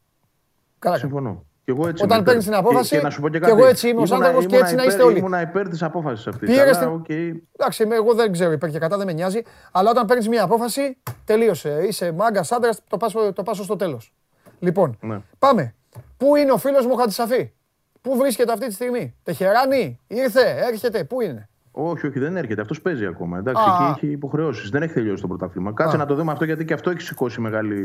[0.79, 1.11] Καλά κάνουν.
[1.11, 1.45] Συμφωνώ.
[1.69, 2.59] Και εγώ έτσι Όταν είμαι παίρνεις υπέρ.
[2.59, 3.53] την απόφαση, Και, και να σου πω και και κάτι.
[3.59, 5.19] εγώ έτσι είμαι ως Ήμουνα- άνθρωπος και ήμουνα έτσι να υπέρ- είστε όλοι.
[5.19, 6.49] Ήμουνα υπέρ της απόφασης αυτής.
[6.49, 7.09] Πήρες Αλλά, την- οκ.
[7.57, 9.43] Εντάξει, είμαι- εγώ δεν ξέρω υπέρ και κατά, δεν με νοιάζει.
[9.73, 11.85] Αλλά όταν παίρνεις μια απόφαση, τελείωσε.
[11.89, 14.15] Είσαι μάγκας άντρας, το πας, το πας στο τέλος.
[14.59, 15.19] Λοιπόν, Ναι.
[15.39, 15.75] πάμε.
[16.17, 17.53] Πού είναι ο φίλος μου Χατζησαφή,
[18.01, 22.61] Πού βρίσκεται αυτή τη στιγμή, Τεχεράνη, ήρθε, έρχεται, πού είναι; Όχι, όχι, δεν έρχεται.
[22.61, 23.39] Αυτός παίζει ακόμα.
[23.39, 23.75] Εντάξει, Α.
[23.91, 24.71] εκεί έχει υποχρεώσεις.
[24.71, 25.73] Δεν έχει τελειώσει το πρωτάθλημα.
[25.73, 25.99] Κάτσε Α.
[25.99, 27.77] να το δούμε αυτό γιατί και αυτό έχει σηκώσει μεγάλη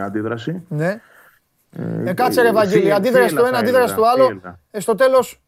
[0.00, 0.62] αντίδραση.
[0.68, 1.00] Ναι.
[1.72, 4.26] Ε, Ε, κάτσε ρε Βαγγέλη, θύελλα, αντίδραση το θύελλα ένα, θα αντίδραση έλεγα, το άλλο.
[4.26, 4.58] θύελλα.
[4.70, 5.40] Ε, στο τέλος,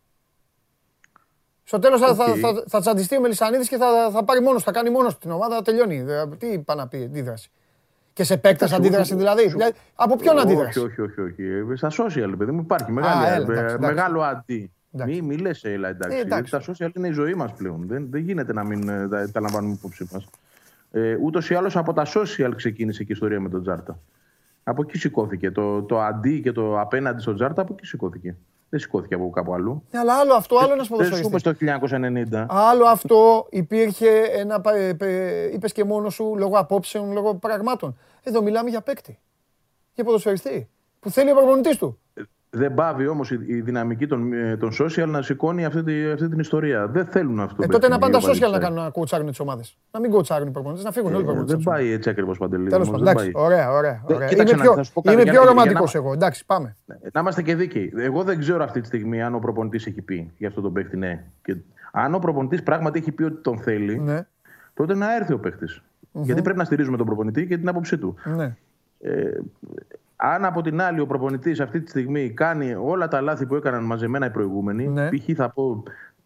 [1.62, 2.36] στο τέλος θα, θα, Οκ.
[2.40, 5.30] θα, θα τσαντιστεί ο Μελισανίδης και θα, θα πάρει μόνος, θα κάνει μόνος του την
[5.30, 6.04] ομάδα, τελειώνει.
[6.08, 7.50] Ε, Τι είπα να πει, αντίδραση.
[8.12, 9.40] Και σε παίκτες Εντάξει, αντίδραση όχι, δηλαδή.
[9.42, 9.50] όχι.
[9.52, 9.72] δηλαδή.
[9.94, 11.42] Από ποιον όχι, αντίδραση; Όχι, όχι, όχι.
[11.44, 13.78] Ε, Στα social, παιδί μου, υπάρχει μεγάλη, έλα, ε, εντάξει, εντάξει.
[13.94, 14.72] μεγάλο αντί.
[14.92, 15.14] Εντάξει.
[15.14, 16.16] Μη, μη λες, έλα, εντάξει.
[16.16, 16.56] Ε, εντάξει.
[16.56, 17.84] Γιατί τα social είναι η ζωή μας πλέον.
[17.86, 20.26] Δεν, δεν γίνεται να μην ε, τα, τα λαμβάνουμε υπόψη μας.
[20.90, 23.98] Ε, ούτως ή άλλως από τα social ξεκίνησε και η ιστορία με τον Τζάρτα.
[24.70, 25.50] Από εκεί σηκώθηκε.
[25.50, 28.36] Το, το αντί και το απέναντι στον Τζάρτα από εκεί σηκώθηκε.
[28.68, 29.82] Δεν σηκώθηκε από κάπου αλλού.
[29.90, 31.60] Ναι, αλλά άλλο αυτό, άλλο ένας Δεν σου ποδοσφαιριστής.
[31.60, 31.76] είπε
[32.28, 32.46] στο 1990.
[32.48, 34.62] Άλλο αυτό υπήρχε ένα.
[35.54, 37.96] Είπες και μόνος σου λόγω απόψεων, λόγω πραγμάτων.
[38.22, 39.18] Εδώ μιλάμε για παίκτη.
[39.94, 40.68] Για ποδοσφαιριστή.
[41.00, 41.98] Που θέλει ο προπονητής του.
[42.52, 46.28] Δεν πάβει όμως η, η δυναμική των, ε, των social να σηκώνει αυτή, τη, αυτή
[46.28, 46.86] την ιστορία.
[46.86, 47.62] Δεν θέλουν αυτό.
[47.62, 49.76] Ε, τότε να πάνε τα social να κάνουν να κοουτσάρουν τις ομάδες.
[49.92, 51.54] Να μην κοουτσάρουν οι προπονητές, να φύγουν όλοι οι Ε, προπονητές.
[51.54, 52.68] δεν πάει έτσι ακριβώς παντελή.
[52.68, 53.04] Τέλος όμως, πάντων.
[53.04, 53.44] δεν Εντάξει, πάει.
[53.44, 54.02] ωραία, ωραία.
[54.08, 54.28] Ε, ωραία.
[54.28, 56.00] κοίταξε Είμαι να- πιο, θα σου πω κάτι, είμαι για πιο να- για ρομαντικός να-
[56.00, 56.12] εγώ.
[56.12, 56.76] Εντάξει, πάμε.
[57.12, 57.92] Να είμαστε και δίκαιοι.
[57.96, 60.96] Εγώ δεν ξέρω αυτή τη στιγμή αν ο προπονητής έχει πει για αυτό τον παίχτη
[60.96, 61.24] ναι.
[61.42, 61.56] Και
[61.92, 64.26] αν ο προπονητής πράγματι έχει πει ότι τον θέλει, Ναι,
[64.74, 65.64] τότε να έρθει ο παιχτη
[66.12, 68.14] Γιατί πρέπει να στηρίζουμε τον προπονητή και την άποψή του.
[68.36, 68.56] ναι.
[69.00, 69.30] Ε,
[70.20, 73.84] αν από την άλλη ο προπονητής αυτή τη στιγμή κάνει όλα τα λάθη που έκαναν
[73.84, 75.08] μαζεμένα οι προηγούμενοι, Ναι.
[75.08, 75.24] π.χ.
[75.36, 75.82] θα πω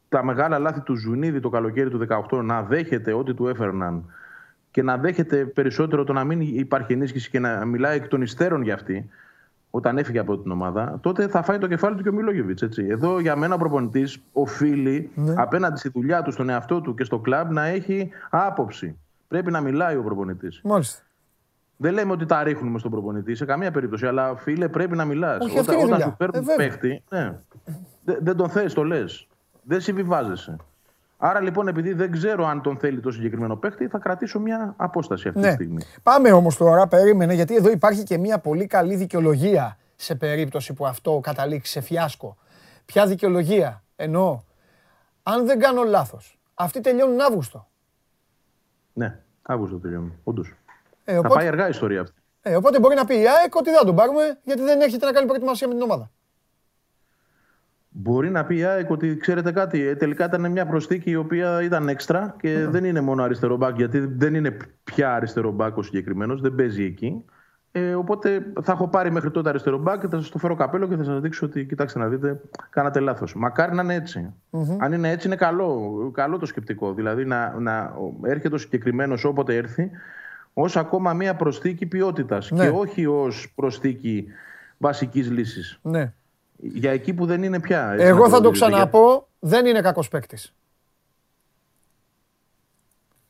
[0.08, 4.04] τα μεγάλα λάθη του Ζουνίδη το καλοκαίρι του 18 να δέχεται ό,τι του έφερναν
[4.70, 8.62] και να δέχεται περισσότερο το να μην υπάρχει ενίσχυση και να μιλάει εκ των υστέρων
[8.62, 9.08] για αυτή,
[9.70, 12.62] όταν έφυγε από την ομάδα, τότε θα φάει το κεφάλι του και ο Μιλόγεβιτς.
[12.78, 15.34] Εδώ για μένα ο προπονητής οφείλει Ναι.
[15.36, 18.98] απέναντι στη δουλειά του, στον εαυτό του και στο κλαμπ να έχει άποψη.
[19.28, 20.60] Πρέπει να μιλάει ο προπονητής.
[20.64, 21.02] Μάλιστα.
[21.76, 25.44] Δεν λέμε ότι τα ρίχνουμε στον προπονητή σε καμία περίπτωση, αλλά φίλε πρέπει να μιλάς.
[25.44, 26.06] Όχι, αυτή είναι η όταν δουλειά.
[26.10, 26.56] σου παίρνουν Ε, βέβαια.
[26.68, 27.38] παίχτη, ναι,
[28.04, 29.26] δεν, δεν τον θες, το λες.
[29.62, 30.56] Δεν συμβιβάζεσαι.
[31.18, 35.28] Άρα λοιπόν, επειδή δεν ξέρω αν τον θέλει το συγκεκριμένο παίχτη, θα κρατήσω μια απόσταση
[35.28, 35.52] αυτή τη Ναι.
[35.52, 35.82] στιγμή.
[36.02, 40.86] Πάμε όμως τώρα, περίμενε, γιατί εδώ υπάρχει και μια πολύ καλή δικαιολογία σε περίπτωση που
[40.86, 42.36] αυτό καταλήξει σε φιάσκο.
[42.84, 44.40] Ποια δικαιολογία, εννοώ.
[45.22, 47.66] Αν δεν κάνω λάθος, αυτοί τελειώνουν Αύγουστο.
[48.92, 50.12] Ναι, Αύγουστο τελειώνει.
[50.24, 50.52] Όντως.
[51.04, 52.20] Ε, Θα οπότε, πάει αργά η ιστορία αυτή.
[52.42, 55.06] ε, οπότε μπορεί να πει η ΑΕΚ ότι δεν θα τον πάρουμε γιατί δεν έρχεται
[55.06, 56.10] να κάνει προετοιμασία με την ομάδα.
[57.96, 61.62] Μπορεί να πει η ΑΕΚ ότι ξέρετε κάτι, ε, τελικά ήταν μια προσθήκη η οποία
[61.62, 62.66] ήταν έξτρα και Ναι.
[62.66, 66.84] δεν είναι μόνο αριστερό μπακ, γιατί δεν είναι πια αριστερό μπακ ο συγκεκριμένος, δεν παίζει
[66.84, 67.24] εκεί.
[67.76, 70.88] Ε, οπότε θα έχω πάρει μέχρι τότε αριστερό μπακ και θα σας το φέρω καπέλο
[70.88, 72.40] και θα σας δείξω ότι κοιτάξτε να δείτε,
[72.70, 73.34] κάνατε λάθος.
[73.34, 74.32] Μακάρι να είναι έτσι.
[74.78, 76.94] Αν είναι έτσι, είναι καλό, καλό το σκεπτικό.
[76.94, 79.90] Δηλαδή να, να έρχεται ο συγκεκριμένος όποτε έρθει
[80.54, 82.64] ως ακόμα μια προσθήκη ποιότητας Ναι.
[82.64, 84.26] και όχι ως προσθήκη
[84.78, 85.78] βασικής λύσης.
[85.82, 86.12] Ναι.
[86.56, 87.90] Για εκεί που δεν είναι πια.
[87.92, 88.66] έτσι Εγώ να θα το δείτε.
[88.66, 90.54] Για- ξαναπώ, δεν είναι κακός παίκτης.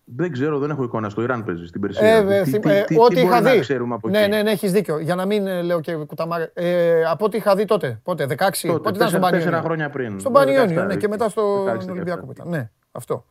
[0.05, 1.09] Δεν ξέρω, δεν έχω εικόνα.
[1.09, 2.09] Στο Ιράν παίζεις στην Περσία.
[2.09, 3.61] Ε, Τι- ε, τι- θυ- τι- ε, τι Ό,τι μπορεί είχα να δει.
[3.61, 4.99] ξέρουμε από Ναι, εκεί; ναι, ναι, έχεις δίκιο.
[4.99, 6.51] Για να μην ε, λέω και κουταμάρε.
[6.55, 8.01] Ε, από ό,τι είχα δει τότε.
[8.03, 8.69] Πότε, 16.
[8.69, 9.63] Τότε, πότε ήταν στον τέσσερα- τέσσερα Πανιόνιο.
[9.63, 10.21] χρόνια πριν.
[10.21, 12.49] Στον Ναι, Πανιόνιο, 17, ναι, και μετά στο 16, Ολυμπιακό που ήταν.
[12.49, 13.25] Ναι, αυτό.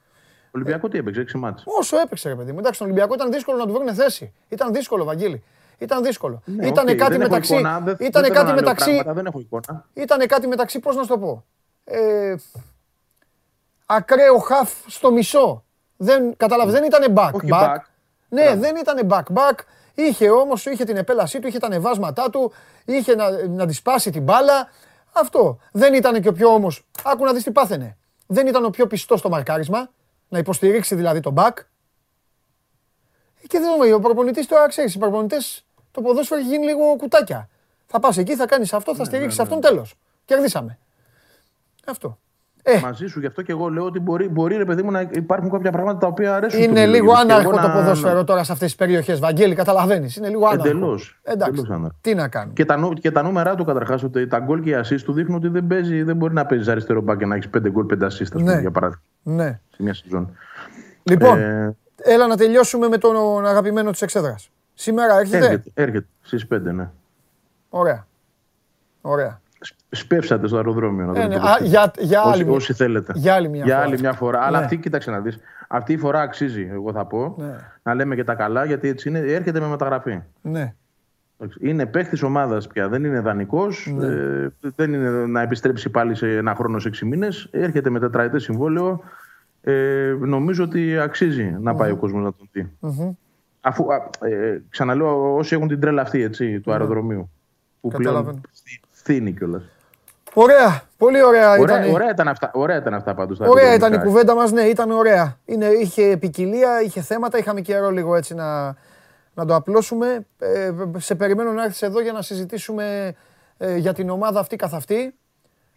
[0.56, 1.64] Ολυμπιακό τι έπαιξε, 6 ματς.
[1.66, 2.58] Όσο έπαιξε, ρε παιδί μου.
[2.60, 4.34] Εντάξει, στον Ολυμπιακό ήταν δύσκολο να του βρουν θέση.
[4.50, 5.44] Ήταν δύσκολο, Βαγγέλη.
[5.78, 6.42] Ήταν δύσκολο.
[6.46, 7.54] Ναι, Ήτανε οκ, κάτι δεν έχω μεταξύ.
[7.54, 8.86] εικόνα, δεν- δεν Ήτανε θέλω κάτι να λέω μεταξύ.
[8.90, 9.86] πράγματα, Δεν έχω εικόνα.
[9.94, 11.46] Ήτανε κάτι μεταξύ, πώς να σου το πω.
[11.84, 12.36] Ε,
[13.86, 15.64] ακραίο χαφ στο μισό.
[15.98, 17.30] Δεν, κατάλαβες, δεν ήτανε back.
[17.34, 17.64] Όχι back.
[17.64, 17.78] back.
[18.30, 18.60] Ναι, Μπράβο.
[18.62, 19.24] δεν ήτανε back.
[19.34, 19.58] Back.
[19.96, 22.52] Είχε όμως, είχε την επέλασή του, είχε τα ανεβάσματά του,
[22.86, 24.70] είχε να, να της σπάσει την μπάλα.
[25.14, 25.58] Αυτό.
[25.72, 27.98] Δεν ήταν και ο πιο όμως, άκου να δεις τι πάθαινε.
[28.28, 29.90] Δεν ήταν ο πιο πιστός στο μαρκάρισμα,
[30.34, 31.52] να υποστηρίξει δηλαδή τον back.
[33.48, 37.50] Και δεν ο προπονητής τώρα ξέρεις, οι προπονητές το ποδόσφαιρο έχει γίνει λίγο κουτάκια.
[37.86, 39.96] Θα πας εκεί, θα κάνεις αυτό, Ναι, θα στηρίξεις αυτόν, τέλος.
[40.26, 40.78] Κερδίσαμε.
[41.86, 42.18] Αυτό.
[42.64, 45.02] Ε, Μαζί σου, γι' αυτό και εγώ λέω ότι μπορεί, μπορεί ρε παιδί μου να
[45.02, 46.60] υπάρχουν κάποια πράγματα τα οποία αρέσουν.
[46.62, 47.26] είναι στον λίγο Μιλόγεβιτς.
[47.26, 50.16] Και άναρχο εγώ το να- ποδόσφαιρο τώρα σε αυτές τις περιοχές, Βαγγέλη, καταλαβαίνεις.
[50.16, 50.68] Είναι λίγο άναρχο.
[50.68, 51.98] Εντελώς, Εντάξει, εντελώς άναρχο.
[52.02, 52.54] τι να κάνουμε.
[52.54, 55.14] Και τα, νου- και τα νούμερα του καταρχάς, ότι τα γκολ και οι assist του
[55.14, 57.86] δείχνουν ότι δεν, παίζει, δεν μπορεί να παίζεις αριστερό μπακ και να έχεις 5 γκολ,
[57.86, 58.60] 5 assist, ας πούμε, Ναι.
[58.62, 59.60] για παράδειγμα, Ναι.
[59.76, 60.36] σε μια σεζόν.
[61.04, 64.50] Λοιπόν, Ε, έλα να τελειώσουμε με τον αγαπημένο της εξέδρας.
[64.74, 66.90] Σήμερα έρχεται; έρχεται, έρχεται στις 5, ναι.
[67.70, 68.08] Ωραία.
[69.02, 69.42] Ωραία.
[69.90, 71.06] Σπεύσατε στο αεροδρόμιο.
[71.06, 71.36] Να το Ε, ναι.
[71.36, 71.48] δείτε.
[71.50, 73.14] Α, για, για, άλλη, όσοι, μια- όσοι θέλετε.
[73.16, 73.86] για άλλη μια για φορά.
[73.88, 74.42] άλλη μια φορά.
[74.42, 74.64] Αλλά Ναι.
[74.64, 77.56] αυτή, κοίταξε να δεις, αυτή η φορά αξίζει, εγώ θα πω, Ναι.
[77.84, 80.22] να λέμε και τα καλά, γιατί έτσι είναι, έρχεται με μεταγραφή.
[80.42, 80.74] Ναι.
[81.44, 83.94] Εντάξει, Είναι παίχτη ομάδας πια, δεν είναι δανεικός.
[83.98, 84.06] Ναι.
[84.08, 87.48] Ε, δεν είναι να επιστρέψει πάλι σε ένα χρόνο, σε 6 μήνες.
[87.52, 89.04] Έρχεται με τετραετές συμβόλαιο.
[89.62, 92.72] Ε, νομίζω ότι αξίζει να πάει ο κόσμος να τον δει.
[93.62, 97.30] Αφού, α, ε, ξαναλέω, όσοι έχουν την τρέλα αυτή έτσι, του αεροδρομίου.
[97.82, 98.42] Που πλέον Καταλαβαίνω.
[98.52, 99.64] φθ- φθήνει κιόλας.
[100.34, 101.94] Ωραία, πολύ ωραία, Ωραία, ήταν.
[101.94, 103.38] ωραία, ήταν αυτά, ωραία ήταν αυτά πάντως.
[103.38, 104.10] τα Ωραία ήταν η επικοινωνικά.
[104.10, 105.38] κουβέντα μας, ναι, ήταν ωραία.
[105.46, 108.76] Είναι, είχε ποικιλία, είχε θέματα, είχαμε καιρό λίγο έτσι να,
[109.34, 110.26] να το απλώσουμε.
[110.38, 113.16] Ε, σε περιμένω να έρθεις εδώ για να συζητήσουμε
[113.58, 115.16] ε, για την ομάδα αυτή καθ' αυτή.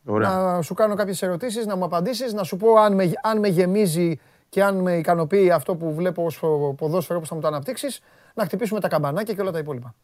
[0.04, 0.28] Ωραία.
[0.28, 3.48] Να σου κάνω κάποιες ερωτήσεις, να μου απαντήσεις, να σου πω αν με, αν με
[3.48, 4.18] γεμίζει
[4.48, 6.38] και αν με ικανοποιεί αυτό που βλέπω ως
[6.76, 8.00] ποδόσφαιρο, όπως θα μου το αναπτύξεις,
[8.34, 9.94] να χτυπήσουμε τα καμπανάκια και όλα τα υπόλοιπα.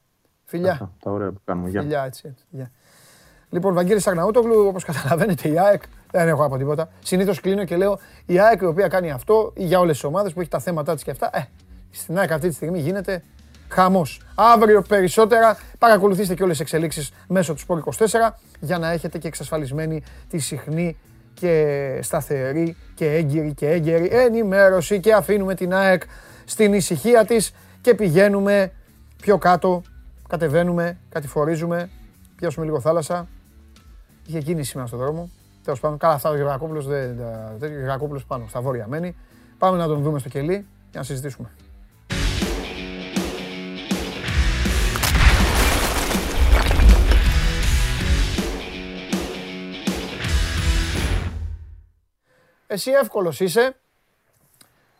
[0.44, 0.72] Φιλιά.
[0.72, 1.68] Αυτά, τα ωραία που κάνουμε.
[1.68, 1.80] Γεια.
[1.80, 2.22] Φιλιά, έτσι.
[2.28, 2.44] έτσι.
[2.50, 2.70] Γεια.
[3.50, 6.88] Λοιπόν, Βαγγέλης Αγναούτογλου, όπως καταλαβαίνετε, η ΑΕΚ, δεν έχω από τίποτα.
[7.00, 10.32] Συνήθως κλείνω και λέω, η ΑΕΚ η οποία κάνει αυτό, ή για όλες τις ομάδες
[10.32, 11.42] που έχει τα θέματα της και αυτά, ε,
[11.90, 13.22] στην ΑΕΚ αυτή τη στιγμή γίνεται
[13.72, 14.20] χαμός.
[14.34, 18.30] Αύριο περισσότερα, παρακολουθήστε και όλες τις εξελίξεις μέσω του Sport24,
[18.60, 20.96] για να έχετε και εξασφαλισμένη τη συχνή
[21.34, 26.02] και σταθερή και έγκυρη και έγκαιρη ενημέρωση και αφήνουμε την ΑΕΚ
[26.44, 28.72] στην ησυχία της και πηγαίνουμε
[29.22, 29.82] πιο κάτω,
[30.28, 31.90] κατεβαίνουμε, κατηφορίζουμε,
[32.36, 33.28] πιάσουμε λίγο θάλασσα.
[34.26, 35.30] Είχε κίνηση σήμερα στον δρόμο.
[35.64, 37.16] Τέλος πάντων, καλά, αυτά ο Γερακόπουλος δεν.
[37.18, 39.16] τα- τέτοιο Γερακόπουλος πάνω στα βόρεια μένει.
[39.58, 40.52] Πάμε να τον δούμε στο κελί
[40.90, 41.50] για να συζητήσουμε.
[52.72, 53.76] Εσύ εύκολος είσαι.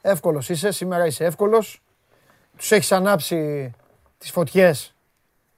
[0.00, 0.70] Εύκολος είσαι.
[0.70, 1.82] Σήμερα είσαι εύκολος.
[2.56, 3.70] Τους έχεις ανάψει
[4.18, 4.94] τις φωτιές.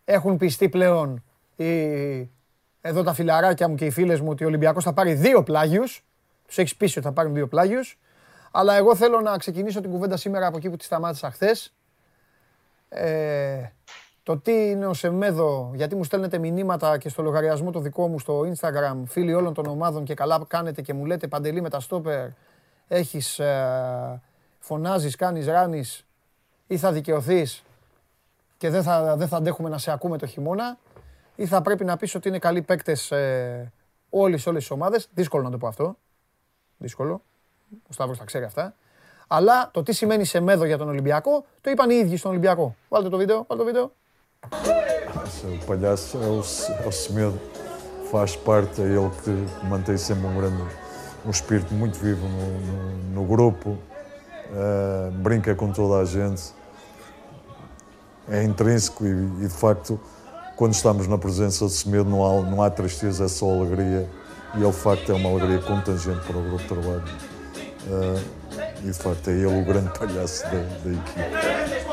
[0.05, 1.25] Έχουν πιστεί πλέον
[1.57, 2.31] οι...
[2.81, 6.05] εδώ τα φιλαράκια μου και οι φίλες μου ότι ο Ολυμπιακός θα πάρει δύο πλάγιους.
[6.47, 7.99] Τους έχεις πείσει ότι θα πάρουν δύο πλάγιους.
[8.51, 11.75] Αλλά εγώ θέλω να ξεκινήσω την κουβέντα σήμερα από εκεί που τη σταμάτησα χθες.
[12.89, 13.63] Ε,
[14.25, 18.19] το τι είναι ο Σεμέδο, γιατί μου στέλνετε μηνύματα και στο λογαριασμό το δικό μου
[18.19, 21.81] στο Instagram, φίλοι όλων των ομάδων και καλά κάνετε και μου λέτε Παντελή με τα
[21.81, 22.29] στόπερ,
[22.89, 24.21] έχεις, ε,
[24.59, 26.07] φωνάζεις, κάνεις, ράνεις
[26.67, 27.65] ή θα δικαιωθείς
[28.59, 30.79] και δεν θα, δεν θα αντέχουμε να σε ακούμε το χειμώνα
[31.37, 33.73] ή θα πρέπει να πεις ότι είναι καλοί παίκτες ε,
[34.11, 35.09] όλες, όλες τις ομάδες.
[35.15, 35.97] Δύσκολο να το πω αυτό.
[36.77, 37.23] Δύσκολο.
[37.89, 38.75] Ο Σταύρος τα ξέρει αυτά.
[39.27, 42.77] Αλλά το τι σημαίνει σε μέδο για τον Ολυμπιακό, το είπαν οι ίδιοι στον Ολυμπιακό.
[42.89, 43.93] Βάλτε το βίντεο, βάλτε το βίντεο.
[44.53, 46.43] O palhaço é o,
[46.85, 47.41] é o Semedo,
[48.11, 50.63] faz parte, é ele que mantém sempre um grande,
[51.25, 53.79] um espírito muito vivo no, no, no grupo,
[54.53, 56.43] eh, brinca com toda a gente,
[58.29, 59.99] é intrínseco e, e, de facto,
[60.57, 64.09] quando estamos na presença de Semedo não há, não há tristeza, é só alegria
[64.55, 67.05] e ele de facto é uma alegria contangente para o grupo de trabalho.
[67.91, 68.23] Eh,
[68.85, 71.84] e de facto é ele o grande palhaço da, da equipe.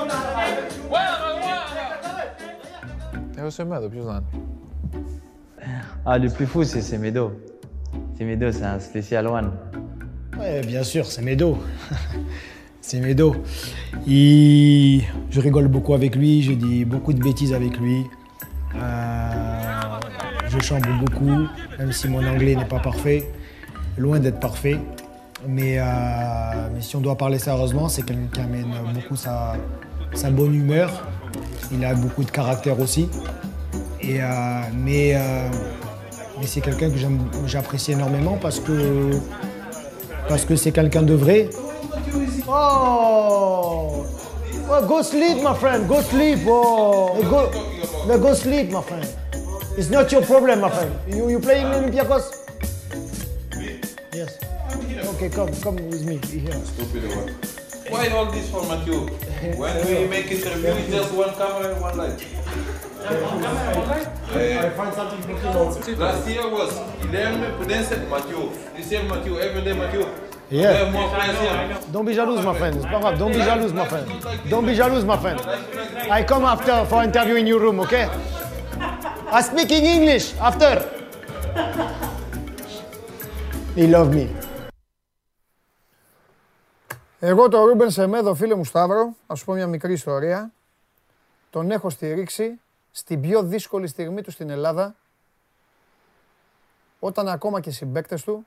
[3.51, 4.43] É o Semedo, ποιος να είναι.
[6.05, 7.33] Ah, le plus fou, c'est Semedo.
[8.17, 9.51] Semedo, c'est un spécial one.
[10.39, 11.59] Ouais, bien sûr, c'est Medo.
[12.81, 13.35] c'est Medo.
[14.07, 15.03] Il...
[15.31, 17.99] Je rigole beaucoup avec lui, je dis beaucoup de bêtises avec lui.
[18.77, 19.67] Euh,
[20.49, 21.39] Je chambre beaucoup,
[21.79, 23.21] même si mon anglais n'est pas parfait,
[23.99, 24.79] loin d'être parfait.
[25.49, 25.85] Mais, euh,
[26.73, 29.55] mais si on doit parler sérieusement, c'est quelqu'un qui amène beaucoup sa,
[30.15, 30.91] sa bonne humeur.
[31.72, 33.10] il a beaucoup de caractère aussi.
[34.02, 34.26] Et, euh,
[34.74, 35.48] mais euh,
[36.40, 36.98] mais c'est quelqu'un que
[37.46, 39.12] j'apprécie énormément parce que
[40.28, 41.50] parce que c'est quelqu'un de vrai.
[42.48, 44.04] Oh,
[44.70, 45.88] well, go sleep, my friend.
[45.88, 46.40] Go sleep.
[46.48, 49.06] Oh, go, go sleep, my friend.
[49.78, 50.92] It's not your problem, my friend.
[51.08, 52.24] You you playing Olympiacos?
[54.14, 54.38] Yes.
[55.16, 56.20] Okay, come come with me.
[57.92, 59.00] Why all this for Matthew?
[59.60, 62.22] When we make interview, it's just one camera and one light.
[62.22, 64.08] One camera, one light?
[64.32, 68.50] I find something Last year was Guilherme Prudence Matthew.
[68.78, 70.06] This year Matthew, every day Matthew.
[70.50, 70.72] Yeah.
[70.72, 71.92] have more players here.
[71.92, 72.76] Don't be jealous, my friend.
[72.78, 73.20] It's pas grave.
[73.20, 74.08] Don't be jealous, my friend.
[74.50, 75.40] Don't be jealous, my friend.
[76.10, 78.08] I come after for interview in your room, okay?
[79.32, 80.74] I speak in English after.
[83.76, 84.28] He love me.
[87.24, 90.52] Εγώ το Ρούμπεν Σεμέδο, φίλε μου Σταύρο, θα σου πω μια μικρή ιστορία.
[91.50, 92.60] Τον έχω στηρίξει
[92.92, 94.96] στην πιο δύσκολη στιγμή του στην Ελλάδα,
[97.00, 98.46] όταν ακόμα και οι συμπαίκτες του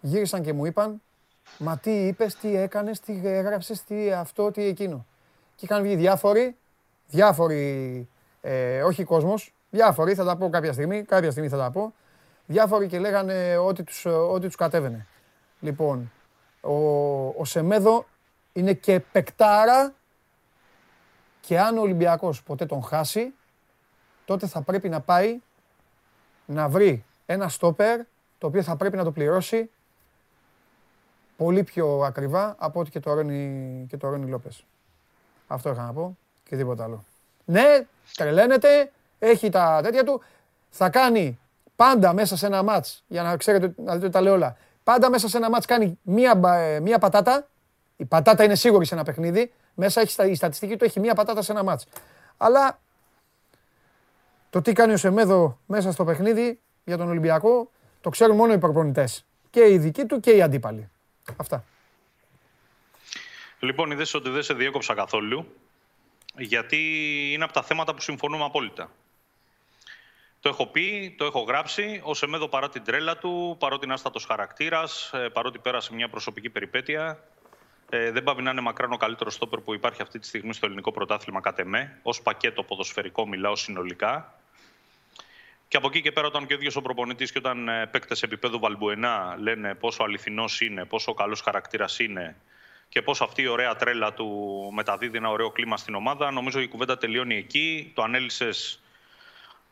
[0.00, 1.02] γύρισαν και μου είπαν
[1.58, 5.06] «Μα τι είπες, τι έκανες, τι έγραψες, τι αυτό, τι εκείνο».
[5.54, 6.56] Και είχαν βγει διάφοροι,
[7.08, 8.08] διάφοροι,
[8.40, 11.94] ε, όχι κόσμος, διάφοροι, θα τα πω κάποια στιγμή, κάποια στιγμή θα τα πω,
[12.46, 15.06] διάφοροι και λέγανε ό,τι τους, ό,τι τους κατέβαινε.
[15.60, 16.10] Λοιπόν,
[16.66, 18.06] ο, ο Σεμέδο
[18.52, 19.94] είναι και παικτάρα
[21.40, 23.34] και αν ο Ολυμπιακός ποτέ τον χάσει,
[24.24, 25.40] τότε θα πρέπει να πάει
[26.46, 28.00] να βρει ένα στόπερ
[28.38, 29.70] το οποίο θα πρέπει να το πληρώσει
[31.36, 34.64] πολύ πιο ακριβά από ό,τι και το Ρόνι, και το Ρόνι Λόπες.
[35.46, 36.16] Αυτό είχα να πω
[36.48, 37.04] και τίποτα άλλο.
[37.44, 37.86] Ναι,
[38.16, 40.22] τρελαίνεται, έχει τα τέτοια του,
[40.70, 41.38] θα κάνει
[41.76, 44.56] πάντα μέσα σε ένα μάτς, για να ξέρετε, να δείτε ότι τα λέω όλα,
[44.86, 47.48] πάντα μέσα σε ένα μάτς κάνει μία, μπα- ε, μία πατάτα,
[47.96, 51.14] η πατάτα είναι σίγουρη σε ένα παιχνίδι, μέσα έχει, στα- η στατιστική του έχει μία
[51.14, 51.86] πατάτα σε ένα μάτς.
[52.36, 52.80] Αλλά
[54.50, 58.58] το τι κάνει ο Σεμέδο μέσα στο παιχνίδι για τον Ολυμπιακό, το ξέρουν μόνο οι
[58.58, 59.24] προπονητές.
[59.50, 60.90] Και οι δικοί του και οι αντίπαλοι.
[61.36, 61.64] Αυτά.
[63.60, 65.52] Λοιπόν, είδες ότι δεν σε διέκοψα καθόλου,
[66.38, 66.76] γιατί
[67.32, 68.90] είναι από τα θέματα που συμφωνούμε απόλυτα.
[70.40, 72.00] Το έχω πει, το έχω γράψει.
[72.04, 76.50] Ο Σεμέδο παρά την τρέλα του, παρότι είναι άστατος χαρακτήρας, ε, παρότι πέρασε μια προσωπική
[76.50, 77.24] περιπέτεια,
[77.90, 80.66] ε, δεν πάβει να είναι μακράν ο καλύτερος στόπερ που υπάρχει αυτή τη στιγμή στο
[80.66, 82.00] ελληνικό πρωτάθλημα κατ' εμέ.
[82.02, 84.34] Ω πακέτο ποδοσφαιρικό μιλάω συνολικά.
[85.68, 88.22] Και από εκεί και πέρα, όταν και ο ίδιος ο προπονητής και όταν ε, παίκτες
[88.22, 92.36] επίπεδου Βαλμπουενά λένε πόσο αληθινός είναι, πόσο καλός χαρακτήρας είναι
[92.88, 94.26] και πόσο αυτή η ωραία τρέλα του
[94.74, 97.92] μεταδίδει ένα ωραίο κλίμα στην ομάδα, νομίζω η κουβέντα τελειώνει εκεί.
[97.94, 98.82] Το ανέλησες,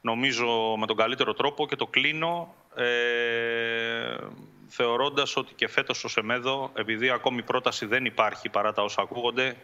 [0.05, 4.17] νομίζω, με τον καλύτερο τρόπο και το κλείνω ε,
[4.69, 9.57] θεωρώντας ότι και φέτος ο Σεμέδο, επειδή ακόμη πρόταση δεν υπάρχει παρά τα όσα ακούγονται,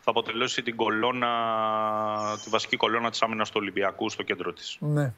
[0.00, 1.30] θα αποτελέσει την κολόνα,
[2.44, 4.76] τη βασική κολόνα της άμυνας του Ολυμπιακού στο κέντρο της.
[4.80, 5.12] Ναι.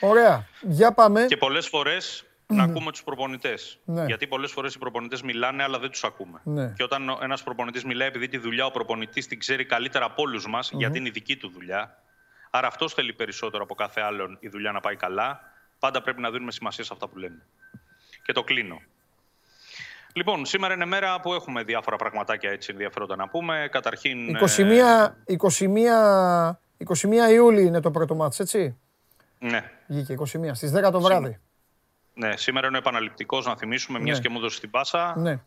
[0.00, 0.46] Ωραία.
[0.60, 1.24] Για πάμε.
[1.28, 3.78] Και πολλές φορές να ακούμε τους προπονητές.
[3.84, 4.04] Ναι.
[4.04, 6.40] Γιατί πολλές φορές οι προπονητές μιλάνε, αλλά δεν τους ακούμε.
[6.44, 6.72] Ναι.
[6.76, 10.22] Και όταν ο- ένας προπονητής μιλάει, επειδή τη δουλειά ο προπονητής την ξέρει καλύτερα από
[10.22, 12.02] όλους μας, γιατί είναι η δική του δουλειά,
[12.50, 15.40] άρα αυτός θέλει περισσότερο από κάθε άλλον η δουλειά να πάει καλά,
[15.78, 17.42] πάντα πρέπει να δίνουμε σημασία σε αυτά που λένε.
[18.24, 18.80] Και το κλείνω.
[20.12, 23.68] Λοιπόν, σήμερα είναι μέρα που έχουμε διάφορα πραγματάκια έτσι ενδιαφέροντα να πούμε.
[23.70, 24.34] Καταρχήν.
[24.36, 26.58] ε, 21, 21,
[27.28, 28.76] 21 Ιούλη είναι το πρώτο μάτς, έτσι;
[29.38, 31.38] ναι, Βγήκε 21, στις 10 το βράδυ.
[32.14, 34.22] ναι, σήμερα είναι ο επαναληπτικός να θυμίσουμε, μιας Ναι.
[34.22, 35.14] και μου έδωσε την πάσα.
[35.18, 35.40] Ναι.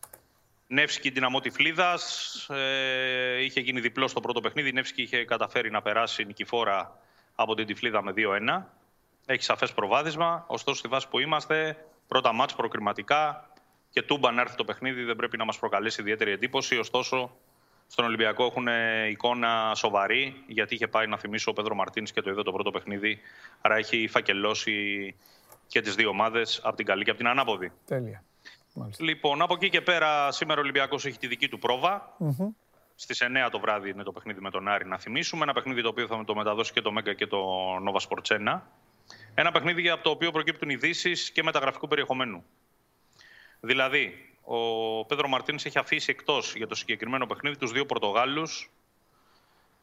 [0.72, 2.36] Νεύσκι δυναμό Τυφλίδας.
[2.50, 4.70] Ε, είχε γίνει διπλό στο πρώτο παιχνίδι.
[4.70, 6.98] Η Νεύσκι είχε καταφέρει να περάσει νικηφόρα
[7.36, 8.64] από την Τυφλίδα με 2-1.
[9.26, 10.46] Έχει σαφές προβάδισμα.
[10.48, 13.50] Ωστόσο, στη βάση που είμαστε, πρώτα μάτς προκριματικά
[13.90, 16.78] και τούμπα να έρθει το παιχνίδι δεν πρέπει να μας προκαλέσει ιδιαίτερη εντύπωση.
[16.78, 17.38] Ωστόσο,
[17.88, 22.22] στον Ολυμπιακό έχουν ε, εικόνα σοβαρή, γιατί είχε πάει να θυμίσω ο Πέδρο Μαρτίνης και
[22.22, 23.20] το είδε το πρώτο παιχνίδι.
[23.62, 25.16] Άρα έχει φακελώσει
[25.68, 27.72] και τις δύο ομάδες από την καλή και από την ανάποδη.
[27.86, 28.24] Τέλεια.
[29.00, 32.16] Λοιπόν, από εκεί και πέρα, σήμερα ο Ολυμπιακός έχει τη δική του πρόβα.
[32.18, 32.50] Μμμ.
[32.96, 35.44] Στις 9 το βράδυ είναι το παιχνίδι με τον Άρη, να θυμίσουμε.
[35.44, 38.62] Ένα παιχνίδι το οποίο θα το μεταδώσει και το Μέγκα και το Nova Sports 1.
[39.34, 42.44] Ένα παιχνίδι από το οποίο προκύπτουν ειδήσεις και μεταγραφικού περιεχομένου.
[43.60, 48.72] Δηλαδή, ο Πέδρο Μαρτίνης έχει αφήσει εκτός για το συγκεκριμένο παιχνίδι τους δύο Πορτογάλους,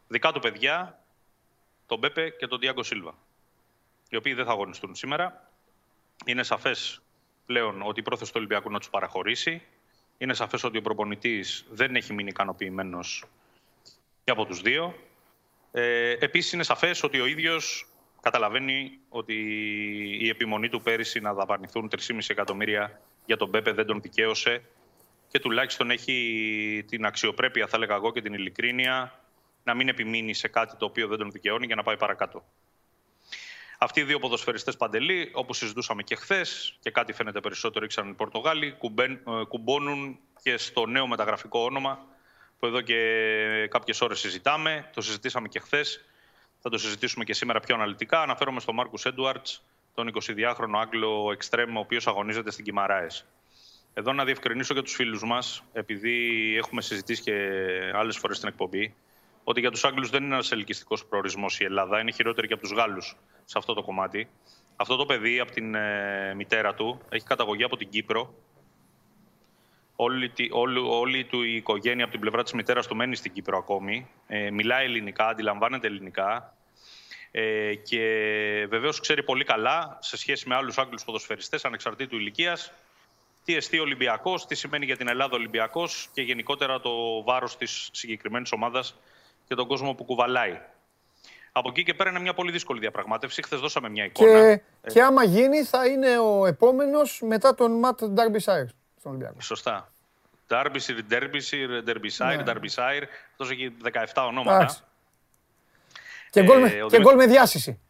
[0.08, 0.98] δικά του παιδιά,
[1.86, 3.14] τον Μπέπε και τον Διάγκο Σίλβα.
[4.08, 5.50] Οι οποίοι δεν θα αγωνιστούν σήμερα.
[6.24, 7.02] Είναι σαφές
[7.46, 9.62] πλέον ότι η πρόθεση του Ολυμπιακού να τους παραχωρήσει.
[10.18, 13.24] Είναι σαφές ότι ο προπονητής δεν έχει μείνει ικανοποιημένος
[14.24, 14.94] και από τους δύο.
[15.72, 17.88] Ε, επίσης είναι σαφές ότι ο ίδιος
[18.20, 19.34] καταλαβαίνει ότι
[20.20, 24.62] η επιμονή του πέρυσι να δαπανηθούν 3,5 εκατομμύρια για τον Πέπε δεν τον δικαίωσε
[25.28, 29.20] και τουλάχιστον έχει την αξιοπρέπεια, θα έλεγα εγώ, και την ειλικρίνεια
[29.64, 32.44] να μην επιμείνει σε κάτι το οποίο δεν τον δικαιώνει για να πάει παρακάτω.
[33.78, 38.14] Αυτοί οι δύο ποδοσφαιριστές παντελή, όπως συζητούσαμε και χθες, και κάτι φαίνεται περισσότερο ήξεραν οι
[38.14, 42.06] Πορτογάλοι, κουμπέν, ε, κουμπώνουν και στο νέο μεταγραφικό όνομα
[42.58, 42.96] που εδώ και
[43.70, 44.90] κάποιες ώρες συζητάμε.
[44.94, 46.04] Το συζητήσαμε και χθες.
[46.60, 48.22] Θα το συζητήσουμε και σήμερα πιο αναλυτικά.
[48.22, 49.62] Αναφέρομαι στον Μάρκους Έντουαρτς,
[49.94, 53.24] τον 22χρονο Άγγλο εξτρέμ, ο οποίος αγωνίζεται στην Κιμαράες.
[53.94, 57.32] Εδώ να διευκρινίσω για τους φίλους μας, επειδή έχουμε συζητήσει και
[57.94, 58.94] άλλες φορές στην εκπομπή,
[59.48, 62.00] ότι για τους Άγγλους δεν είναι ένας ελκυστικός προορισμός η Ελλάδα.
[62.00, 64.28] Είναι χειρότερη και από τους Γάλλους σε αυτό το κομμάτι.
[64.76, 68.34] Αυτό το παιδί από την ε, μητέρα του έχει καταγωγή από την Κύπρο.
[69.96, 73.32] Όλη, τη- όλη, όλη του η οικογένεια από την πλευρά της μητέρας του μένει στην
[73.32, 74.08] Κύπρο ακόμη.
[74.26, 76.54] Ε, μιλάει ελληνικά, αντιλαμβάνεται ελληνικά.
[77.30, 78.00] Ε, και
[78.68, 82.72] βεβαίως ξέρει πολύ καλά, σε σχέση με άλλους Άγγλους ποδοσφαιριστές, ανεξαρτήτου ηλικίας,
[83.44, 88.52] τι εστί Ολυμπιακός, τι σημαίνει για την Ελλάδα Ολυμπιακός και γενικότερα το βάρος της συγκεκριμένης
[88.52, 88.94] ομάδας
[89.48, 90.60] και τον κόσμο που κουβαλάει.
[91.52, 93.42] Από εκεί και πέρα είναι μια πολύ δύσκολη διαπραγμάτευση.
[93.42, 94.56] Χθες δώσαμε μια εικόνα.
[94.56, 94.62] Και,
[94.92, 98.66] και άμα γίνει θα είναι ο επόμενος μετά τον Ματ Ντάρμπισάιρ
[98.98, 99.40] στον Ολυμπιακό.
[99.40, 99.92] Σωστά.
[100.48, 102.42] Ντάρμπισιρ, Ντέρμπισιρ, Ντέρμπισάιρ, Ναι.
[102.42, 103.02] Ντάρμπισάιρ.
[103.30, 104.56] Αυτός έχει 17 ονόματα.
[104.56, 104.80] Εντάξει.
[106.30, 107.80] Και γκολ με, Ε, ο και Δημήτρης- γκολ με διάσηση.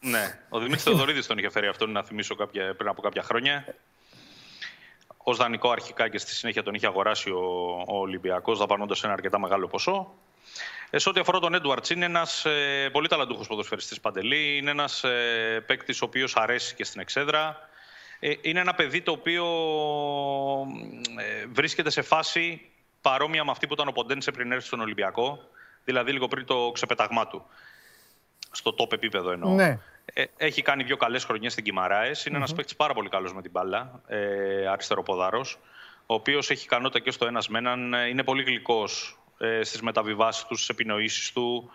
[0.00, 0.38] Ναι.
[0.48, 3.64] Ο Δημήτρης Θεοδωρίδης τον είχε φέρει αυτόν, να θυμίσω κάποια, πριν από κάποια χρόνια.
[5.16, 7.40] Ω δανεικό αρχικά και στη συνέχεια τον είχε αγοράσει ο,
[7.88, 10.14] ο Ολυμπιακός, δαπανώντας ένα αρκετά μεγάλο ποσό.
[10.90, 14.56] Ε, σε ό,τι αφορά τον Έντουαρτ, είναι ένας ε, πολύ ταλαντούχος ποδοσφαιριστής παντελή.
[14.56, 17.68] Είναι ένας ε, παίκτης ο οποίος αρέσει και στην εξέδρα.
[18.18, 19.46] Ε, είναι ένα παιδί το οποίο
[21.18, 22.70] ε, βρίσκεται σε φάση
[23.00, 25.38] παρόμοια με αυτή που ήταν ο Ποντένσε πριν έρθει στον Ολυμπιακό,
[25.84, 27.46] δηλαδή λίγο πριν το ξεπεταγμά του.
[28.50, 29.54] Στο top επίπεδο εννοώ.
[29.54, 29.78] Ναι.
[30.12, 32.24] Ε, έχει κάνει δύο καλές χρονιές στην Κιμαράες.
[32.24, 34.02] Είναι ένας παίκτης πάρα πολύ καλός με την μπάλα.
[34.06, 35.58] Ε, αριστεροποδάρος.
[36.06, 37.94] Ο οποίος έχει ικανότητα και στο ένας με έναν.
[37.94, 41.70] ε, Είναι πολύ γλυκός ε, στις μεταβιβάσεις του, στις επινοήσεις του.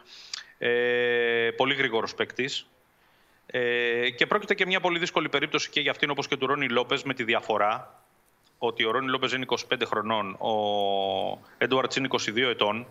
[0.58, 2.68] Ε, πολύ γρήγορος παίκτης.
[3.46, 6.70] Ε, και πρόκειται και μια πολύ δύσκολη περίπτωση και για αυτήν όπως και του Ρόνι
[6.70, 8.04] Λόπες με τη διαφορά
[8.58, 10.54] ότι ο Ρόνι Λόπες είναι 25 χρονών, ο
[11.58, 12.88] Έντουαρτς είναι 22 ετών.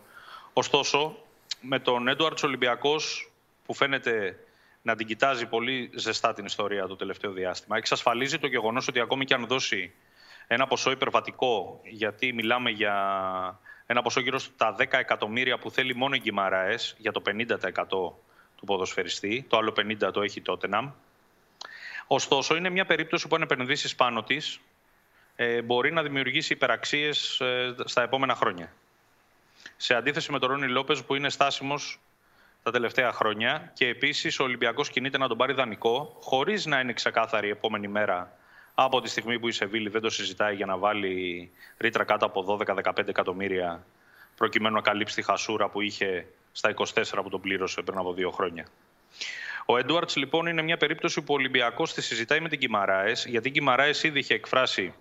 [0.53, 1.17] Ωστόσο,
[1.61, 3.31] με τον Έντουαρτς Ολυμπιακός
[3.67, 4.39] που φαίνεται
[4.83, 9.25] να την κοιτάζει πολύ ζεστά την ιστορία το τελευταίο διάστημα, εξασφαλίζει το γεγονός ότι ακόμη
[9.25, 9.93] και αν δώσει
[10.47, 12.95] ένα ποσό υπερβατικό, γιατί μιλάμε για
[13.93, 18.67] ένα ποσό γύρω στα 10 εκατομμύρια που θέλει μόνο η Γκυμαράες για το 50% του
[18.67, 20.91] ποδοσφαιριστή, το άλλο 50% το έχει τότε Τότεναμ.
[22.07, 24.61] Ωστόσο, είναι μια περίπτωση που αν επενδύσεις πάνω της,
[25.37, 28.73] ε, μπορεί να δημιουργήσει υπεραξίες ε, στα επόμενα χρόνια.
[29.77, 32.01] Σε αντίθεση με τον Ρόνι Λόπες που είναι στάσιμος
[32.63, 36.93] τα τελευταία χρόνια και επίσης ο Ολυμπιακός κινείται να τον πάρει δανεικό, χωρίς να είναι
[36.93, 38.37] ξεκάθαρη η επόμενη μέρα
[38.75, 42.59] από τη στιγμή που η Σεβίλη δεν το συζητάει για να βάλει ρήτρα κάτω από
[42.67, 43.87] 12-15 εκατομμύρια
[44.37, 46.85] προκειμένου να καλύψει τη χασούρα που είχε στα 24
[47.23, 48.67] που τον πλήρωσε πριν από δύο χρόνια.
[49.67, 53.49] Ο Έντουαρτ λοιπόν είναι μια περίπτωση που ο Ολυμπιακός τη συζητάει με την Κιμαράες, γιατί
[53.49, 54.95] η Κιμαράες ήδη είχε εκφράσει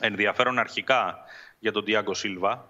[0.00, 1.18] ενδιαφέρον αρχικά
[1.58, 2.68] για τον Τιάγκο Σίλβα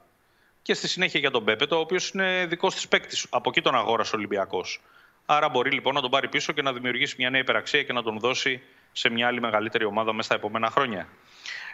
[0.63, 3.27] και στη συνέχεια για τον Πέπετο, ο οποίος είναι δικός της παίκτης.
[3.31, 4.81] Από εκεί τον αγόρασε ο Ολυμπιακός.
[5.27, 8.03] Άρα μπορεί λοιπόν να τον πάρει πίσω και να δημιουργήσει μια νέα υπεραξία και να
[8.03, 11.09] τον δώσει σε μια άλλη μεγαλύτερη ομάδα μέσα στα επόμενα χρόνια.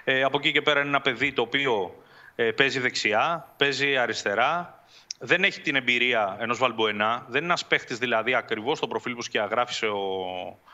[0.05, 2.03] Ε, από εκεί και πέρα είναι ένα παιδί το οποίο
[2.35, 4.85] ε, παίζει δεξιά, παίζει αριστερά,
[5.19, 7.25] δεν έχει την εμπειρία ενός Βαλμποενά.
[7.29, 10.01] Δεν είναι ένας παίχτης δηλαδή ακριβώς το προφίλ που σκιαγράφησε ο,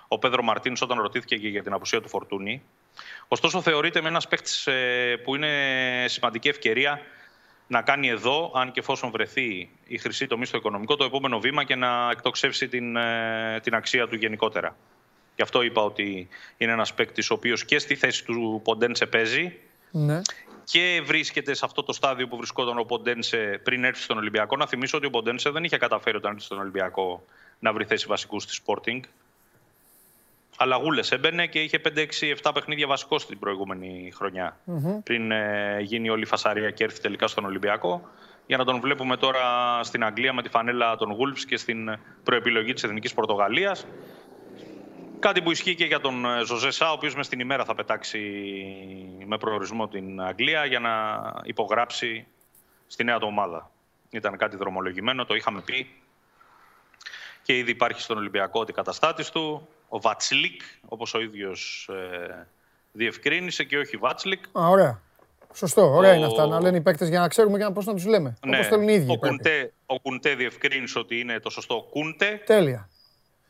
[0.09, 2.63] ο Πέδρο Μαρτίν όταν ρωτήθηκε και για την απουσία του Φορτούνη.
[3.29, 4.69] Ωστόσο, θεωρείται με ένας παίχτης
[5.25, 5.49] που είναι
[6.09, 7.01] σημαντική ευκαιρία
[7.67, 11.65] να κάνει εδώ, αν και εφόσον βρεθεί η χρυσή τομή στο οικονομικό, το επόμενο βήμα
[11.65, 14.77] και να εκτοξεύσει την, ε, την αξία του γενικότερα.
[15.37, 19.53] Γι' αυτό είπα ότι είναι ένας παίκτης ο οποίος και στη θέση του Ποντένσε παίζει
[19.91, 20.21] Ναι.
[20.65, 24.57] και βρίσκεται σε αυτό το στάδιο που βρισκόταν ο Ποντένσε πριν έρθει στον Ολυμπιακό.
[24.57, 27.25] Να θυμίσω ότι ο Ποντένσε δεν είχε καταφέρει όταν ήρθε στον Ολυμπιακό
[27.59, 29.01] να βρει θέση βασικού στη Sporting.
[30.57, 31.81] Αλλαγούλες έμπαινε και είχε
[32.43, 34.61] 5-6-7 παιχνίδια βασικό στην προηγούμενη χρονιά.
[34.65, 35.03] Μμμ.
[35.03, 38.09] Πριν ε, γίνει όλη η φασαρία και έρθει τελικά στον Ολυμπιακό.
[38.47, 39.45] Για να τον βλέπουμε τώρα
[39.83, 43.87] στην Αγγλία με τη φανέλα των Wolves και στην προεπιλογή της Εθνικής Πορτογαλίας.
[45.19, 47.75] Κάτι που ισχύει και για τον ε, Ζωζέ Σά, ο οποίος μες στην ημέρα θα
[47.75, 48.21] πετάξει
[49.27, 50.91] με προορισμό την Αγγλία για να
[51.45, 52.27] υπογράψει
[52.87, 53.71] στη νέα του ομάδα.
[54.11, 55.91] Ήταν κάτι δρομολογημένο, το είχαμε πει.
[57.43, 59.69] Και ήδη υπάρχει στον Ολυμπιακό ότι καταστάτης του.
[59.89, 62.47] Ο Βατσλικ, όπως ο ίδιος ε,
[62.93, 64.45] διευκρίνησε, και όχι Βατσλικ.
[64.59, 65.01] Α, ωραία.
[65.55, 66.47] Σωστό, ωραία είναι Ο- αυτά.
[66.47, 68.37] Να λένε οι παίκτες για να ξέρουμε και πώς να τους λέμε.
[68.47, 69.11] Ναι, Όπως θέλουν οι ίδιοι.
[69.11, 69.37] ο, οι παίκτες.
[69.37, 72.89] Κουντέ, ο Κουντέ διευκρίνησε ότι είναι το σωστό Κούντε Τέλεια.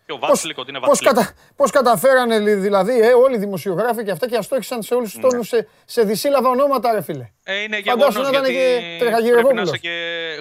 [0.06, 1.12] και ο Βάτσλικ ότι είναι Πώς, Βάτσλικ.
[1.14, 1.32] κατα...
[1.56, 5.22] πώς καταφέρανε λι- δηλαδή ε, όλοι οι δημοσιογράφοι και αυτά και αστόχησαν σε όλους τους
[5.22, 5.28] Ναι.
[5.30, 7.30] τόνους σε, σε δυσύλλαβα ονόματα ρε φίλε.
[7.44, 9.68] Ε, είναι Φαντάσου γεγονός να ήταν γιατί και πρέπει να Τρεχαγυρευόπουλος.
[9.68, 9.90] είσαι και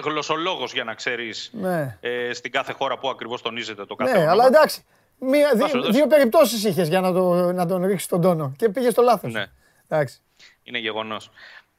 [0.04, 1.98] γλωσσολόγος για να ξέρεις Ναι.
[2.00, 4.32] ε, στην κάθε χώρα που ακριβώς τονίζεται το κάθε Ναι, όνομα.
[4.32, 4.84] αλλά εντάξει.
[5.18, 5.92] Μία, Να δύ- σου δώσω.
[5.92, 9.32] δύο περιπτώσεις είχες για να, το, να τον ρίξεις τον τόνο και πήγες στο λάθος.
[9.32, 9.46] Ναι.
[9.88, 10.18] Εντάξει.
[10.62, 11.30] Είναι γεγονός.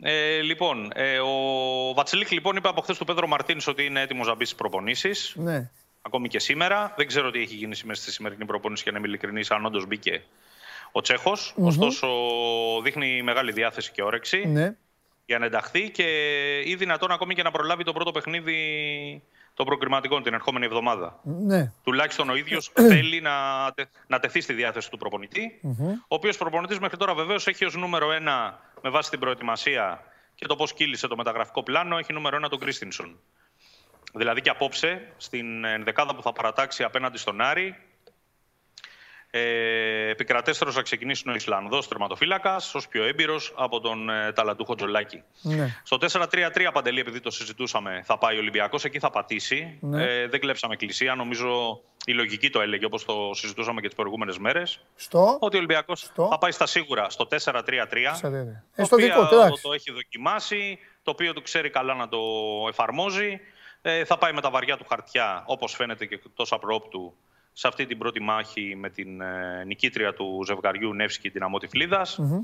[0.02, 1.34] Ε, λοιπόν, ε, ο
[1.96, 5.34] Βατσλίκ λοιπόν είπε από χθες του Πέδρο Μαρτίνς ότι είναι έτοιμος να μπει στις προπονήσεις.
[5.36, 5.70] Ναι.
[6.02, 6.94] Ακόμη και σήμερα.
[6.98, 9.86] Δεν ξέρω τι έχει γίνει σήμερα στη σημερινή προπόνηση για να είμαι ειλικρινής, αν όντως
[9.86, 10.24] μπήκε
[10.92, 11.68] ο τσεχος Μμμ.
[11.68, 12.08] Ωστόσο,
[12.84, 14.76] δείχνει μεγάλη διάθεση και όρεξη Ναι.
[15.26, 16.04] για να ενταχθεί και
[16.66, 18.56] ή δυνατόν ακόμη και να προλάβει το πρώτο παιχνίδι
[19.58, 21.20] των προκριματικών την ερχόμενη εβδομάδα.
[21.24, 21.72] Ναι.
[21.84, 23.32] Τουλάχιστον ο ίδιος θέλει να,
[23.76, 25.60] τε- να τεθεί στη διάθεση του προπονητή.
[25.62, 25.90] Μμμ.
[25.90, 30.04] Ο οποίος προπονητής μέχρι τώρα βεβαίως έχει ως νούμερο ένα με βάση την προετοιμασία
[30.36, 33.20] και το πώς κύλησε το μεταγραφικό πλάνο, έχει νούμερο ένα τον Κρίστινσον.
[34.14, 37.76] Δηλαδή και απόψε, στην ενδεκάδα που θα παρατάξει απέναντι στον Άρη,
[39.30, 45.24] ε, επικρατέστερο θα ξεκινήσει ο Ισλανδός τερματοφύλακας, ως πιο έμπειρος από τον ε, ταλαντούχο Τζολάκη.
[45.42, 45.80] Ναι.
[45.84, 48.86] Στο 4-3-3, Παντελή, επειδή το συζητούσαμε, θα πάει ο Ολυμπιακός.
[48.86, 49.78] Εκεί θα πατήσει.
[49.82, 50.04] Ναι.
[50.04, 51.16] Ε, δεν κλέψαμε εκκλησία.
[51.16, 54.80] Νομίζω η λογική το έλεγε, όπως το συζητούσαμε και τις προηγούμενες μέρες.
[54.96, 58.20] Στο; Ότι ο Ολυμπιακός θα πάει στα σίγουρα στο 4-3-3.
[58.76, 59.62] Ε, Το στο οποίο δικό του, εντάξει.
[59.62, 62.20] το έχει δοκιμάσει, το οποίο του ξέρει καλά να το
[62.68, 63.40] εφαρμόζει.
[63.82, 67.14] Ε, θα πάει με τα βαριά του χαρτιά, όπως φαίνεται και εκτός απρόπτου,
[67.60, 72.18] σε αυτή την πρώτη μάχη με την ε, νικήτρια του ζευγαριού Νεύσκη, την Αμότη Φλίδας.
[72.18, 72.40] Μμμ.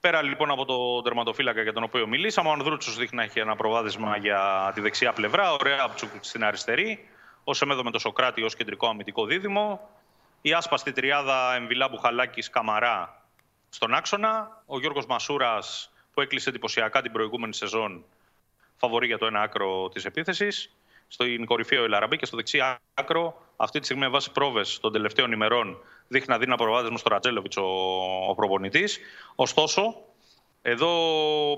[0.00, 3.56] Πέρα λοιπόν από το τερματοφύλακα για τον οποίο μιλήσαμε, ο Ανδρούτσος δείχνει να έχει ένα
[3.56, 7.08] προβάδισμα για τη δεξιά πλευρά, ο Ρέαμπτσουκ στην αριστερή,
[7.44, 9.88] ο Σεμέδο με το Σοκράτη ως κεντρικό αμυντικό δίδυμο,
[10.40, 13.22] η άσπαστη τριάδα Εμβιλά Μπουχαλάκης Καμαρά
[13.68, 18.04] στον άξονα, ο Γιώργος Μασούρας που έκλεισε εντυπωσιακά την προηγούμενη σεζόν
[18.76, 20.72] φαβορή για το ένα άκρο της επίθεσης
[21.08, 22.60] στην κορυφή ο Ελαραμπή και στο δεξί
[22.94, 23.42] άκρο.
[23.56, 25.78] Αυτή τη στιγμή, με βάση πρόβες των τελευταίων ημερών,
[26.08, 27.66] δείχνει να δίνει ένα προβάδισμα στο Ρατζέλοβιτς ο,
[28.28, 28.98] ο προπονητής.
[29.34, 29.96] Ωστόσο,
[30.62, 30.90] εδώ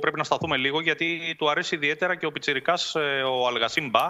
[0.00, 2.74] πρέπει να σταθούμε λίγο γιατί του αρέσει ιδιαίτερα και ο Πιτσυρικά
[3.26, 4.06] ο Αλγασίμ Μπα,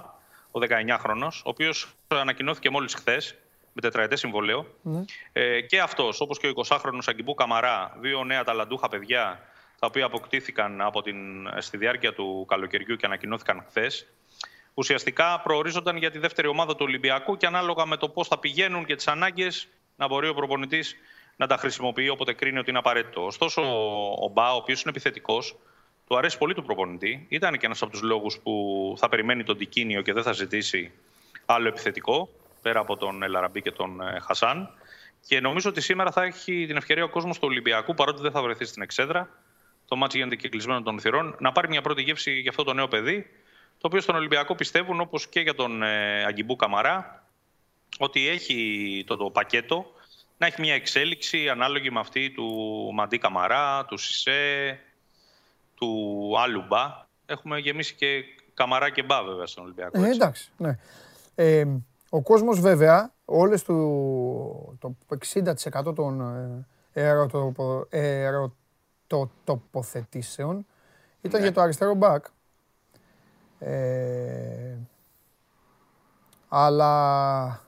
[0.50, 3.34] ο 19χρονο, ο οποίος ανακοινώθηκε μόλις χθες
[3.72, 4.66] με τετραετές συμβολέο.
[4.82, 5.04] Ναι.
[5.32, 9.40] Ε, και αυτός, όπως και ο 20χρονο Αγκιμπού Καμαρά, δύο νέα ταλαντούχα παιδιά,
[9.78, 11.16] τα οποία αποκτήθηκαν από την,
[11.58, 14.06] στη διάρκεια του καλοκαιριού και ανακοινώθηκαν χθες,
[14.74, 18.84] ουσιαστικά προορίζονταν για τη δεύτερη ομάδα του Ολυμπιακού και ανάλογα με το πώς θα πηγαίνουν
[18.84, 20.96] και τις ανάγκες, να μπορεί ο προπονητής
[21.36, 23.24] να τα χρησιμοποιεί όποτε κρίνει ότι είναι απαραίτητο.
[23.24, 23.62] Ωστόσο,
[24.24, 25.56] ο Μπα, ο οποίος είναι επιθετικός,
[26.06, 27.26] του αρέσει πολύ του προπονητή.
[27.28, 30.92] Ήταν και ένας από τους λόγους που θα περιμένει τον Τικίνιο και δεν θα ζητήσει
[31.46, 32.28] άλλο επιθετικό,
[32.62, 34.70] πέρα από τον Ελαραμπή και τον ε, Χασάν.
[35.26, 38.42] Και νομίζω ότι σήμερα θα έχει την ευκαιρία ο κόσμος του Ολυμπιακού, παρότι δεν θα
[38.42, 39.28] βρεθεί στην εξέδρα,
[39.88, 42.72] το μάτι γίνεται και κλεισμένο των θυρών, να πάρει μια πρώτη γεύση για αυτό το
[42.72, 43.30] νέο παιδί,
[43.80, 47.24] το οποίο στον Ολυμπιακό πιστεύουν, όπως και για τον ε, Αγκιμπού Καμαρά,
[47.98, 49.86] ότι έχει το, το πακέτο
[50.38, 52.46] να έχει μια εξέλιξη ανάλογη με αυτή του
[52.94, 54.78] Μαντί Καμαρά, του Σισε,
[55.74, 57.06] του άλλου Μπα.
[57.26, 58.24] Έχουμε γεμίσει και
[58.54, 59.98] Καμαρά και Μπα βέβαια στον Ολυμπιακό.
[59.98, 60.12] Ε, έτσι.
[60.14, 60.78] εντάξει, ναι.
[61.34, 61.64] Ε,
[62.10, 64.96] ο κόσμος βέβαια, όλες του, το
[65.86, 66.20] 60% των
[66.92, 70.66] ε, ερωτοπο- ερωτοτοποθετήσεων
[71.20, 72.24] ήταν για το αριστερό μπακ.
[73.60, 74.76] Ε,
[76.48, 77.64] αλλά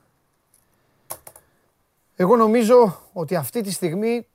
[2.17, 4.27] εγώ νομίζω ότι αυτή τη στιγμή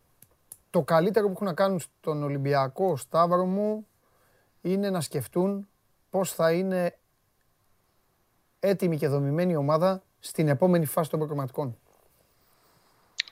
[0.69, 3.87] το καλύτερο που έχουν να κάνουν στον Ολυμπιακό Σταύρο μου
[4.61, 5.67] είναι να σκεφτούν
[6.09, 6.97] πώς θα είναι
[8.59, 11.77] έτοιμη και δομημένη ομάδα στην επόμενη φάση των προγραμματικών.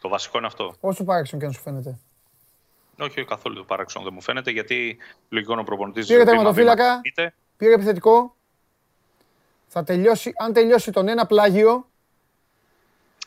[0.02, 0.76] Το βασικό είναι αυτό.
[0.80, 2.00] Όσο παράξενο και αν σου φαίνεται.
[3.00, 4.98] Όχι, όχι καθόλου το παράξενο δεν μου φαίνεται, γιατί
[5.30, 6.08] λογικό είναι ο προπονητής.
[6.08, 7.02] Πήρε τερματοφύλακα,
[7.58, 8.36] πήρε επιθετικό.
[9.68, 11.88] Θα τελειώσει, αν τελειώσει τον ένα πλάγιο,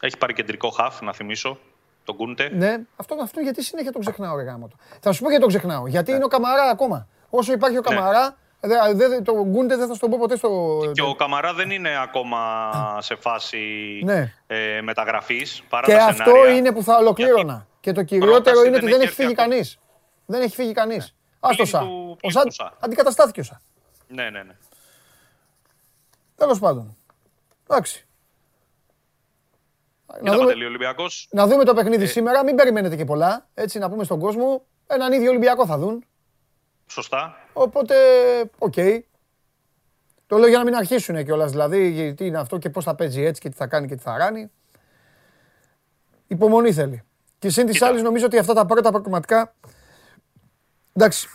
[0.01, 1.59] Έχει πάρει κεντρικό χαφ, να θυμίσω,
[2.05, 2.49] τον Κούντε.
[2.49, 4.77] ναι, αυτό, αυτό γιατί συνέχεια τον ξεχνάω ρε γάμο του.
[5.01, 5.83] Θα σου πω γιατί τον ξεχνάω.
[5.83, 5.91] Ναι.
[5.91, 7.09] Γιατί είναι ο Καμαρά ακόμα.
[7.31, 10.81] Όσο υπάρχει ο Καμαρά, δε, δε, το Γκούντε δεν θα σου τον πω ποτέ στο...
[10.93, 13.59] Και ο Καμαρά δεν είναι ακόμα σε φάση
[14.05, 14.33] Ναι.
[14.47, 16.57] ε, μεταγραφής, παρά Και τα αυτό σενάρια.
[16.57, 17.67] είναι που θα ολοκλήρωνα.
[17.81, 19.55] Και το κυριότερο πρόταση είναι δεν ότι δεν έχει έχει φύγει έρθει ακόμα.
[19.55, 19.79] κανείς.
[20.27, 21.15] Δεν έχει φύγει κανείς.
[21.41, 21.79] Α το Πλην Σα.
[21.79, 22.65] του- Ο πλην Σα του Σα.
[22.85, 23.61] αντικαταστάθηκε ο Σα.
[24.09, 24.57] Ναι, ναι, ναι.
[26.37, 26.97] Τέλος πάντων.
[27.69, 28.07] Εντάξει.
[30.07, 31.29] Τι Να θα δούμε, παντελεί ο Ολυμπιακός.
[31.31, 32.07] να δούμε το παιχνίδι Ε.
[32.07, 32.45] σήμερα.
[32.45, 33.49] Μην περιμένετε και πολλά.
[33.55, 34.67] Έτσι να πούμε στον κόσμο.
[34.87, 36.05] Έναν ίδιο Ολυμπιακό θα δουν.
[36.87, 37.37] Σωστά.
[37.53, 37.95] Οπότε,
[38.59, 38.75] οκ.
[40.27, 41.51] Το λέω για να μην αρχίσουν κιόλας.
[41.51, 44.03] Δηλαδή, τι είναι αυτό και πώς θα παίζει έτσι και τι θα κάνει και τι
[44.03, 44.51] θα ράνει.
[46.27, 47.03] Υπομονή θέλει.
[47.39, 49.55] Και συν τοις άλλοις, νομίζω ότι αυτά τα πρώτα προκριματικά.
[50.93, 51.29] Εντάξει.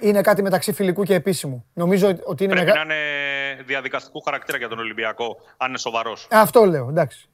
[0.00, 1.64] Είναι κάτι μεταξύ φιλικού και επίσημου.
[1.74, 2.84] Νομίζω ότι είναι Πρέπει μεγάλο.
[2.88, 6.26] να είναι διαδικαστικού χαρακτήρα για τον Ολυμπιακό, αν είναι σοβαρός.
[6.30, 7.28] Αυτό λέω, εντάξει.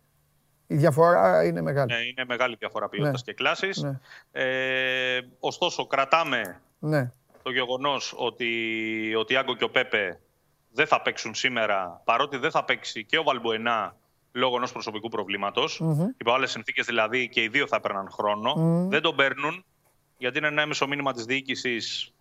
[0.67, 1.93] Η διαφορά είναι μεγάλη.
[1.95, 3.33] Ε, είναι μεγάλη διαφορά ποιότητας Ναι.
[3.33, 3.83] και κλάσης.
[3.83, 3.99] Ναι.
[4.33, 7.13] Ε, ωστόσο, κρατάμε Ναι.
[7.43, 8.47] το γεγονός ότι
[9.19, 10.21] ο Τιάγκο και ο Πέπε
[10.73, 13.97] δεν θα παίξουν σήμερα, παρότι δεν θα παίξει και ο Βαλμποενά
[14.33, 15.81] λόγω ενός προσωπικού προβλήματος.
[15.81, 16.07] Μμμ.
[16.21, 18.55] Υπό άλλες συνθήκες δηλαδή και οι δύο θα έπαιρναν χρόνο.
[18.57, 18.89] Μμμ.
[18.89, 19.65] Δεν τον παίρνουν,
[20.19, 22.13] γιατί είναι ένα έμεσο μήνυμα της διοίκησης.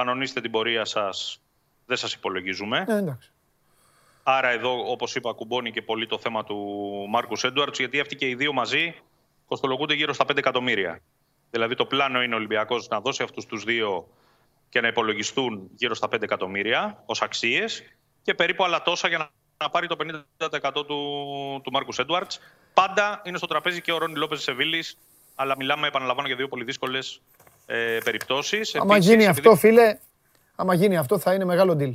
[0.00, 1.40] Κανονίστε την πορεία σας.
[1.86, 2.84] Δεν σας υπολογίζουμε.
[2.88, 3.32] Ναι, εντάξει.
[4.22, 6.56] Άρα εδώ, όπως είπα, κουμπώνει και πολύ το θέμα του
[7.08, 8.94] Μάρκους Έντουαρτς, γιατί αυτοί και οι δύο μαζί
[9.46, 11.00] κοστολογούνται γύρω στα 5 εκατομμύρια.
[11.50, 14.08] Δηλαδή το πλάνο είναι ο Ολυμπιακός να δώσει αυτούς τους δύο
[14.68, 17.82] και να υπολογιστούν γύρω στα 5 εκατομμύρια ως αξίες
[18.22, 19.96] και περίπου άλλα τόσα για να, να πάρει το
[20.38, 20.84] 50% του,
[21.64, 22.40] του Μάρκους Έντουαρτς.
[22.74, 24.98] Πάντα είναι στο τραπέζι και ο Ρόνι Λόπες Σεβίλης,
[25.34, 27.20] αλλά μιλάμε, επαναλαμβάνω, για δύο πολύ δύσκολες
[27.70, 28.74] ε, περιπτώσεις.
[28.74, 29.98] Άμα γίνει αυτό, φίλε,
[30.54, 31.92] άμα γίνει αυτό θα είναι μεγάλο deal.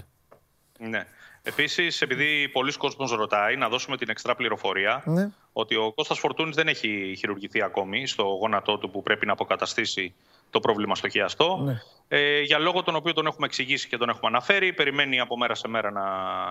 [0.80, 1.06] Ναι.
[1.43, 5.30] Επίσης, επειδή πολλοί κόσμος ρωτάει, να δώσουμε την εξτρά πληροφορία Ναι.
[5.53, 10.14] ότι ο Κώστας Φορτούνης δεν έχει χειρουργηθεί ακόμη στο γόνατό του που πρέπει να αποκαταστήσει
[10.49, 11.60] το πρόβλημα στο χιαστό.
[11.64, 11.81] Ναι.
[12.07, 15.56] Ε, για λόγο τον οποίο τον έχουμε εξηγήσει και τον έχουμε αναφέρει, περιμένει από μέρα
[15.56, 16.03] σε μέρα να,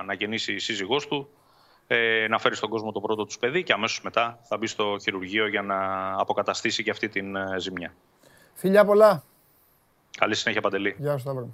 [0.02, 1.28] να γεννήσει η σύζυγός του,
[1.86, 4.96] ε, να φέρει στον κόσμο το πρώτο τους παιδί και αμέσως μετά θα μπει στο
[5.02, 7.94] χειρουργείο για να αποκαταστήσει και αυτή την ε, ζημιά.
[8.54, 9.22] Φιλιά πολλά.
[10.18, 10.94] Καλή συνέχεια, Παντελή.
[10.98, 11.48] Γεια σου, Σταύρο.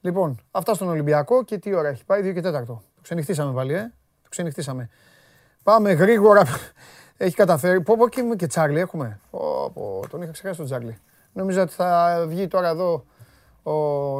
[0.00, 2.64] Λοιπόν, αυτά στον Ολυμπιακό και τι ώρα έχει πάει, 2 και 4.
[2.66, 3.92] Το ξενυχτήσαμε πάλι, ε.
[4.22, 4.88] Το ξενυχτήσαμε.
[5.62, 6.42] Πάμε γρήγορα.
[7.16, 7.80] Έχει καταφέρει.
[7.80, 9.20] Πω, πω και, και Τσάρλι έχουμε.
[9.30, 10.98] Πω, πω, τον είχα ξεχάσει τον Τσάρλι.
[11.32, 13.04] Νομίζω ότι θα βγει τώρα εδώ
[13.62, 13.72] ο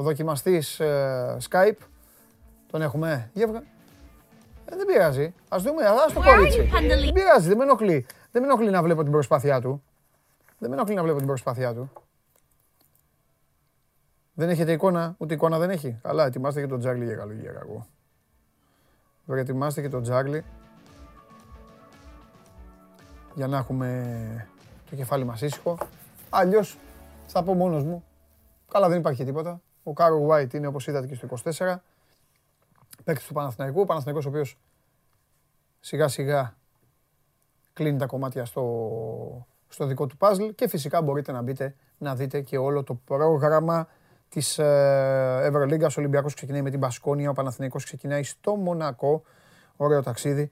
[0.03, 1.77] δοκιμαστής ε, Skype.
[2.71, 3.31] Τον έχουμε.
[3.33, 3.63] Για βγα-
[4.73, 5.35] Ε, δεν πειράζει.
[5.49, 6.71] Ας δούμε, ας το Where are κορίτσι.
[6.73, 7.05] you, Pandeli?
[7.05, 8.07] Δεν πειράζει, δεν με ενοχλεί.
[8.31, 9.83] Δεν με ενοχλεί να βλέπω την προσπάθειά του.
[10.59, 11.91] Δεν με ενοχλεί να βλέπω την προσπάθειά του.
[14.35, 15.99] Δεν έχετε εικόνα, ούτε εικόνα δεν έχει.
[16.03, 17.87] Καλά, ετοιμάστε και τον Τζάρλι για καλογέρα εγώ.
[19.27, 20.45] Προετοιμάστε και τον Τζάρλι
[23.35, 24.49] για να έχουμε
[24.91, 25.79] το κεφάλι μας ήσυχο.
[26.31, 26.79] Αλλιώς
[27.27, 28.05] θα πω μόνος μου.
[28.71, 29.61] Καλά δεν υπάρχει τίποτα.
[29.83, 31.77] Ο Κάρο Γουάιτ είναι όπως είδατε και στο 24.
[33.05, 33.81] Παίκτης του Παναθηναϊκού.
[33.81, 34.59] Ο Παναθηναϊκός ο οποίος
[35.81, 36.57] σιγά σιγά
[37.73, 39.47] κλείνει τα κομμάτια στο,
[39.77, 43.89] στο δικό του παζλ και φυσικά μπορείτε να μπείτε να δείτε και όλο το πρόγραμμα
[44.29, 45.97] της ε, Ευρωλίγκας.
[45.97, 49.23] Ο Ολυμπιακός ξεκινάει με την Πασκόνια, ο Παναθηναϊκός ξεκινάει στο Μονακό.
[49.77, 50.51] Ωραίο ταξίδι.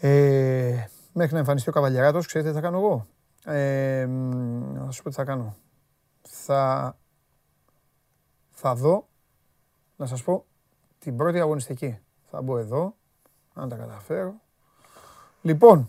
[0.00, 3.06] Ε, μέχρι να εμφανιστεί ο Καβαλιαράτος, ξέρετε τι θα κάνω εγώ;
[3.44, 5.56] Ε, μ, να σας πω τι θα κάνω.
[6.22, 6.96] Θα,
[8.50, 9.08] θα δω,
[9.96, 10.44] να σας πω,
[10.98, 11.98] την πρώτη αγωνιστική.
[12.30, 12.94] Θα μπω εδώ,
[13.54, 14.34] αν τα καταφέρω.
[15.42, 15.88] Λοιπόν,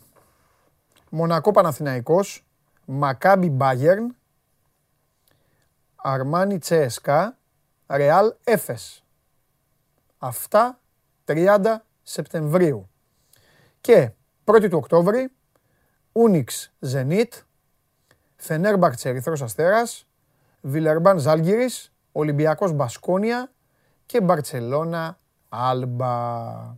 [1.14, 2.46] Μονακό Παναθηναϊκός,
[2.86, 4.16] Μακάμπι Μπάγερν,
[5.96, 7.38] Αρμάνι Τσέσκα,
[7.88, 9.04] Ρεάλ Έφες.
[10.18, 10.80] Αυτά
[11.26, 12.90] 30 Σεπτεμβρίου.
[13.82, 14.12] Και
[14.46, 15.32] 1η του Οκτώβρη,
[16.12, 17.34] Ούνιξ Ζενίτ,
[18.36, 20.08] Φενέρμπαρτς Ερυθρός Αστέρας,
[20.62, 23.52] Βιλερμπάν Ζάλγκυρης, Ολυμπιακός Μπασκόνια
[24.06, 25.20] και Μπαρτσελώνα
[25.50, 26.76] Άλμπα.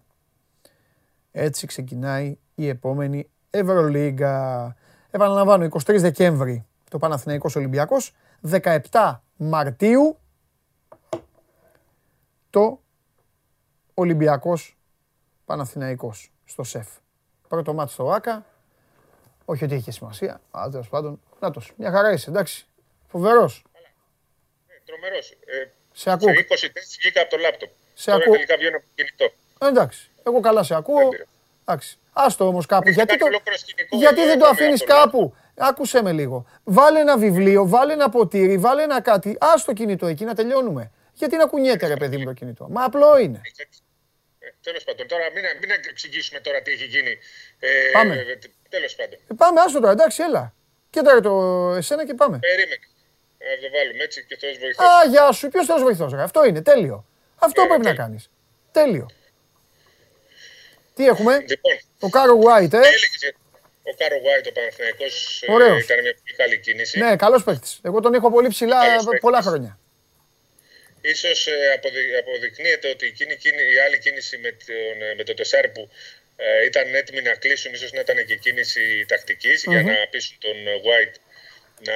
[1.31, 4.75] Έτσι ξεκινάει η επόμενη Ευρωλίγκα.
[5.11, 8.13] Επαναλαμβάνω, 23 Δεκέμβρη το Παναθηναϊκός Ολυμπιακός,
[8.51, 10.17] 17 Μαρτίου
[12.49, 12.79] το
[13.93, 14.77] Ολυμπιακός
[15.45, 16.87] Παναθηναϊκός στο ΣΕΦ.
[17.47, 18.45] Πρώτο μάτι στο ΆΚΑ,
[19.45, 22.65] όχι ότι είχε σημασία, αλλά τέλος πάντων, νάτος, μια χαρά είσαι, εντάξει,
[23.07, 23.65] φοβερός.
[24.85, 25.31] Τρομερός.
[25.31, 26.27] Ε, Σε ακούω.
[26.33, 27.69] Σε 20 τεστ βγήκα από το λάπτοπ.
[27.93, 28.33] Σε Τώρα ακούω.
[28.33, 29.23] τελικά βγαίνω από το κινητό.
[29.59, 31.09] Ε, Εντάξει, εγώ καλά σε ακούω.
[31.65, 31.97] Εντάξει.
[32.13, 32.89] Άστο όμως κάπου.
[32.89, 33.25] Γιατί, το...
[33.25, 36.45] ολόκληρο σκηνικό, γιατί εγώ δεν το έκανα αφήνεις αυτό, κάπου; Άκουσέ με λίγο.
[36.63, 39.37] Βάλε ένα βιβλίο, βάλε ένα ποτήρι, βάλε ένα κάτι.
[39.39, 40.91] Ας το κινητό εκεί να τελειώνουμε.
[41.13, 42.67] Γιατί να κουνιέται ρε παιδί μου το κινητό.
[42.69, 43.41] Μα απλό είναι.
[44.61, 47.17] Τέλος πάντων, τώρα μην, μην εξηγήσουμε τώρα τι έχει γίνει.
[47.59, 48.25] Ε, Πάμε.
[48.69, 49.19] Τέλος πάντων.
[49.27, 50.53] Ε, πάμε, άστο τώρα, εντάξει, έλα.
[50.89, 51.33] Κοίτα ρε το
[51.77, 52.39] εσένα και πάμε.
[52.39, 52.87] Περίμενε.
[53.37, 54.85] Να το βάλουμε έτσι και Θεός βοηθός.
[54.85, 55.49] Α, γεια σου.
[55.49, 56.21] Ποιος θέλει βοηθός, ρε.
[56.21, 57.05] Αυτό είναι, τέλειο.
[57.39, 58.29] Αυτό πρέπει να κάνεις.
[58.71, 59.05] Τέλειο.
[60.95, 62.77] Τι έχουμε, Λοιπόν, Οκάρο White, ε.
[62.77, 63.33] έλεγες,
[63.83, 65.83] Οκάρο White, ο Παναθηναϊκός, ε, Ωραίος.
[65.83, 66.99] ήταν μια πολύ καλή κίνηση.
[66.99, 67.79] Ναι, καλός παίκτης.
[67.83, 69.19] Εγώ τον έχω πολύ ψηλά Καλός παίκτης.
[69.21, 69.79] πολλά χρόνια.
[71.01, 75.33] Ίσως ε, αποδει- αποδεικνύεται ότι εκείνη, εκείνη, η άλλη κίνηση με, τον, ε, με το
[75.33, 75.89] τεσάρι που
[76.35, 79.85] ε, ήταν έτοιμοι να κλείσουν, ίσως να ήταν και κίνηση τακτικής για Μμμ.
[79.87, 81.15] να πείσουν τον ε, White
[81.87, 81.93] να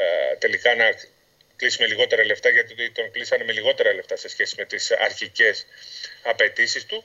[0.00, 0.84] ε, τελικά να
[1.56, 5.66] κλείσει με λιγότερα λεφτά, γιατί τον κλείσανε με λιγότερα λεφτά σε σχέση με τις αρχικές
[6.22, 7.04] απαιτήσεις του.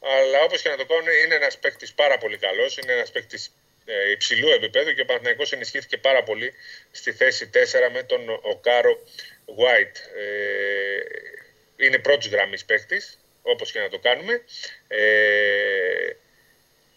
[0.00, 3.52] Αλλά όπως και να το κάνουν, είναι ένας παίκτης πάρα πολύ καλός, είναι ένας παίκτης
[3.84, 6.54] ε, υψηλού επίπεδου και ο Παναθηναϊκός ενισχύθηκε πάρα πολύ
[6.90, 7.56] στη θέση 4
[7.92, 8.98] με τον Οκάρο
[9.46, 9.96] White.
[10.16, 14.42] Ε, είναι πρώτης γραμμής παίκτης, όπως και να το κάνουμε.
[14.88, 16.10] Ε,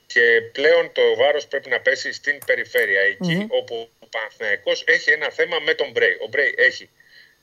[0.06, 3.46] και πλέον το βάρος πρέπει να πέσει στην περιφέρεια, εκεί Μμμ.
[3.50, 6.18] όπου ο Παναθηναϊκός έχει ένα θέμα με τον Μπρέι.
[6.22, 6.90] Ο Μπρέι έχει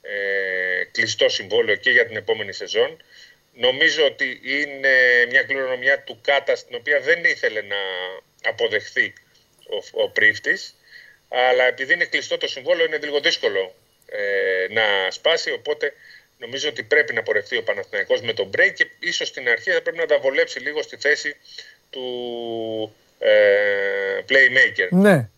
[0.02, 3.02] ε, κλειστό συμβόλαιο και για την επόμενη σεζόν.
[3.60, 4.92] Νομίζω ότι είναι
[5.28, 7.76] μια κληρονομιά του Κάτα στην οποία δεν ήθελε να
[8.44, 9.12] αποδεχθεί
[9.92, 10.74] ο, ο πρίφτης
[11.28, 13.74] αλλά επειδή είναι κλειστό το συμβόλαιο είναι λίγο δύσκολο
[14.06, 15.92] ε, να σπάσει οπότε
[16.38, 19.82] νομίζω ότι πρέπει να πορευτεί ο Παναθηναϊκός με τον break και ίσως στην αρχή θα
[19.82, 21.36] πρέπει να τα βολέψει λίγο στη θέση
[21.90, 24.88] του ε, playmaker.
[24.90, 25.28] Ναι,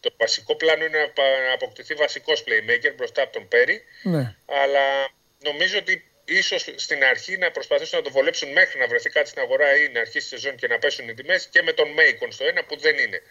[0.00, 4.34] Το βασικό πλάνο είναι να πα- να αποκτηθεί βασικός playmaker μπροστά από τον Πέρι ναι.
[4.46, 5.08] αλλά
[5.38, 9.42] νομίζω ότι ίσως στην αρχή να προσπαθήσουν να το βολέψουν μέχρι να βρεθεί κάτι στην
[9.42, 12.32] αγορά ή να αρχίσει η σεζόν και να πέσουν οι τιμές και με τον Μέικον
[12.32, 13.22] στο ένα που δεν είναι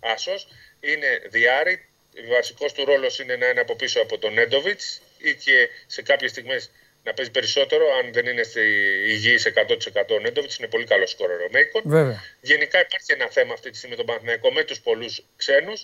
[0.00, 0.48] άσος.
[0.80, 1.84] Είναι διάρρη.
[2.16, 6.02] Ο βασικός του ρόλος είναι να είναι από πίσω από τον Νέντοβιτς ή και σε
[6.02, 6.70] κάποιες στιγμές
[7.04, 7.84] να παίζει περισσότερο.
[7.98, 8.60] Αν δεν είναι στη
[9.06, 11.82] υγιή 100% ο Νέντοβιτς, είναι πολύ καλός σκόρερ ο Μέικον.
[11.84, 12.24] Βέβαια.
[12.40, 15.82] Γενικά υπάρχει ένα θέμα αυτή τη στιγμή με τον Παναθηναϊκό με τους πολλούς ξένους.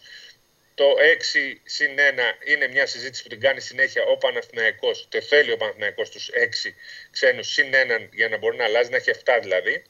[0.80, 5.06] Το 6 συν 1 είναι μια συζήτηση που την κάνει συνέχεια ο Παναθηναϊκός.
[5.10, 6.74] Το θέλει ο Παναθηναϊκός τους 6
[7.10, 9.84] ξένους συν 1 για να μπορεί να αλλάζει, να έχει 7 δηλαδή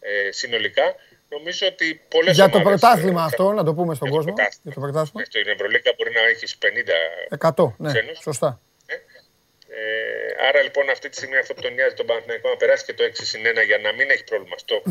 [0.00, 0.94] ε, συνολικά.
[1.28, 4.32] Νομίζω ότι πολλές Για το ομάδες, πρωτάθλημα ε, αυτό, να το πούμε στον κόσμο.
[4.32, 4.60] πρωτάθλημα.
[4.62, 5.24] Για το πρωτάθλημα.
[5.24, 6.58] Στην Ευρωλίγκα μπορεί να έχεις
[7.38, 8.18] 50 100, ναι, ξένους.
[8.18, 8.60] σωστά.
[9.68, 12.94] Ε, άρα λοιπόν αυτή τη στιγμή αυτό που τον νοιάζει τον Παναθηναϊκό να περάσει και
[12.94, 14.82] το 6 συν 1 για να μην έχει πρόβλημα στο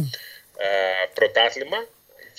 [0.57, 0.67] ε,
[1.13, 1.77] πρωτάθλημα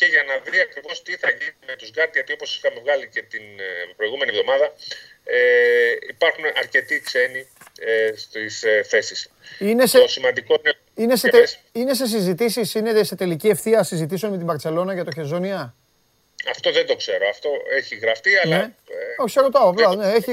[0.01, 2.13] και για να δει ακριβώς τι θα γίνει με τους γκαρντ.
[2.15, 4.67] Γιατί όπως είχαμε βγάλει και την ε, προηγούμενη εβδομάδα,
[5.25, 5.39] ε,
[6.09, 7.49] υπάρχουν αρκετοί ξένοι
[7.81, 9.31] ε, στις ε, θέσεις.
[9.59, 10.73] Είναι σε, Το σημαντικό είναι.
[10.95, 11.59] είναι σε, Για τε, πες.
[11.73, 15.75] είναι σε συζητήσεις, είναι σε τελική ευθεία συζητήσεων με την Μπαρτσελώνα για το Χεζόνια;
[16.51, 17.29] Αυτό δεν το ξέρω.
[17.29, 17.49] Αυτό
[17.79, 18.57] έχει γραφτεί, αλλά.
[18.57, 18.73] Ναι.
[19.19, 19.95] Όχι, σε ρωτάω απλά.
[19.97, 20.31] Ναι, έχει...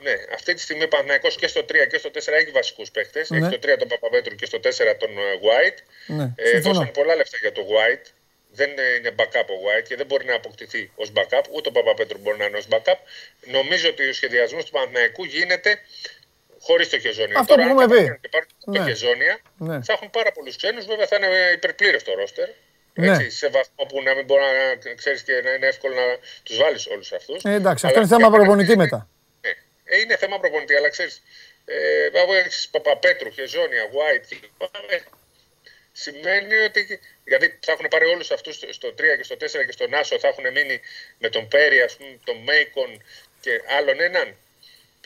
[0.00, 3.30] Ναι, αυτή τη στιγμή ο Παναθηναϊκός και στο 3 και στο 4 έχει βασικούς παίχτες.
[3.30, 3.36] Ναι.
[3.46, 5.78] Έχει το 3 τον Παπαπέτρου και στο 4 τον ε, White.
[6.06, 6.74] Ναι, Ε, συμφωνώ.
[6.74, 8.06] δώσαν πολλά λεφτά για το White.
[8.58, 11.44] Δεν ε, είναι backup ο White και δεν μπορεί να αποκτηθεί ως backup.
[11.50, 12.98] Ούτε ο Παπαπέτρου μπορεί να είναι ως backup.
[13.56, 15.80] Νομίζω ότι ο σχεδιασμός του Παναθηναϊκού γίνεται
[16.60, 17.38] χωρίς το χεζόνια.
[17.38, 18.00] Αυτό που αν έχουμε τα πει.
[18.02, 18.84] πάρουν και πάρουν το Ναι.
[18.88, 19.82] χεζόνια, Ναι.
[19.82, 20.84] θα έχουν πάρα πολλούς ξένους.
[20.86, 22.48] Βέβαια θα είναι υπερπλήρε το ρόστερ.
[22.94, 23.06] Ναι.
[23.12, 24.42] Έτσι, σε βαθμό που να μην μπορεί
[24.84, 26.06] να ξέρεις και να είναι εύκολο να
[26.42, 27.42] τους βάλεις όλους αυτούς.
[27.44, 29.08] Ε, εντάξει, αυτό είναι θέμα προπονητή μετά.
[29.40, 31.22] Ε, είναι θέμα προπονητή, αλλά ξέρεις.
[31.64, 34.36] Ε, από έχεις Παπαπέτρου, Χεζόνια, White και
[34.88, 34.98] ε,
[35.92, 37.00] σημαίνει ότι.
[37.26, 40.28] Γιατί θα έχουν πάρει όλους αυτούς στο 3 και στο 4 και στον Άσο, θα
[40.28, 40.80] έχουν μείνει
[41.18, 43.02] με τον Πέρι, ας πούμε, τον Μέικον
[43.40, 44.36] και άλλον έναν.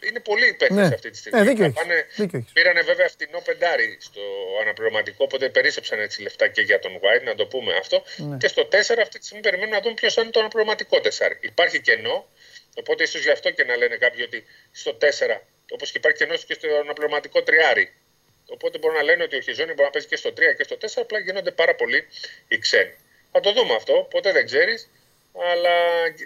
[0.02, 0.86] Είναι πολλοί παίχτε Ναι.
[0.94, 1.40] αυτή τη στιγμή.
[1.40, 1.78] Ε, δίκιο Θα έχεις.
[1.80, 2.52] πάνε- Δίκιο έχεις.
[2.52, 4.20] Πήρανε βέβαια φτηνό πεντάρι στο
[4.62, 8.04] αναπληρωματικό, οπότε περίσσεψαν έτσι λεφτά και για τον White, να το πούμε αυτό.
[8.16, 8.36] Ναι.
[8.36, 11.36] Και στο 4 αυτή τη στιγμή περιμένουν να δουν ποιος θα είναι το αναπληρωματικό τεσσάρι.
[11.40, 12.28] Υπάρχει κενό,
[12.74, 16.34] οπότε ίσως γι' αυτό και να λένε κάποιοι ότι στο 4, όπως και υπάρχει κενό
[16.36, 17.92] και στο αναπληρωματικό τριάρι.
[18.54, 20.76] Οπότε μπορούν να λένε ότι ο Χιζόνι μπορεί να παίζει και στο 3 και στο
[20.80, 22.06] 4, απλά γίνονται πάρα πολλοί
[22.48, 22.94] οι ξένοι.
[23.32, 24.90] Θα το δούμε αυτό, ποτέ δεν ξέρεις.
[25.52, 25.74] Αλλά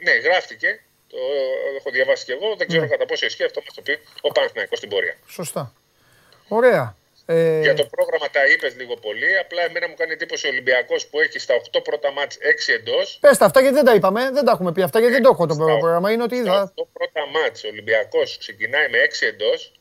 [0.02, 0.82] ναι, γράφτηκε.
[1.10, 1.16] Το
[1.78, 2.54] έχω διαβάσει και εγώ.
[2.56, 2.88] Δεν ξέρω Ναι.
[2.88, 5.16] κατά πόσο ισχύει αυτό μας το πει ο Παναθηναϊκός στην πορεία.
[5.28, 5.72] Σωστά.
[6.48, 6.96] Ωραία.
[7.26, 9.38] Ε, Για το πρόγραμμα τα είπες λίγο πολύ.
[9.38, 13.18] Απλά εμένα μου κάνει εντύπωση ο Ολυμπιακός που έχει στα 8 πρώτα μάτς 6 εντός.
[13.20, 15.28] Πες τα αυτά γιατί δεν τα είπαμε, δεν τα έχουμε πει αυτά γιατί δεν το
[15.32, 16.12] έχω το πρόγραμμα.
[16.12, 16.72] Είναι ότι είδα.
[16.74, 19.72] Το πρώτα μάτς ο Ολυμπιακός ξεκινάει με 6 εντός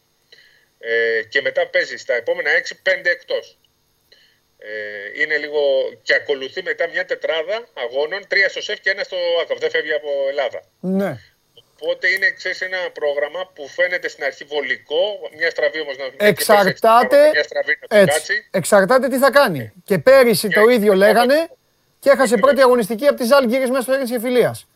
[0.86, 3.58] ε, και μετά παίζεις στα επόμενα 6 5 εκτός.
[4.58, 5.62] Ε, είναι λίγο
[6.02, 9.58] και ακολουθεί μετά μια τετράδα αγώνων, τρία στο ΣΕΦ και ένα στο ΑΚΑΒ.
[9.58, 10.62] Δεν φεύγει από Ελλάδα.
[10.80, 11.18] Ναι.
[11.80, 17.30] Οπότε είναι ξέρεις, ένα πρόγραμμα που φαίνεται στην αρχή βολικό, μια στραβή όμως να Εξαρτάται,
[17.30, 18.48] Μια στραβή να του έτσι, κάτσει.
[18.52, 19.74] εξαρτάται τι θα κάνει.
[19.84, 21.50] Και πέρυσι το ίδιο λέγανε
[22.00, 24.68] και έχασε πρώτη αγωνιστική από τη Ζάλγκυρης μέσα στο έγγραφο Φιλίας.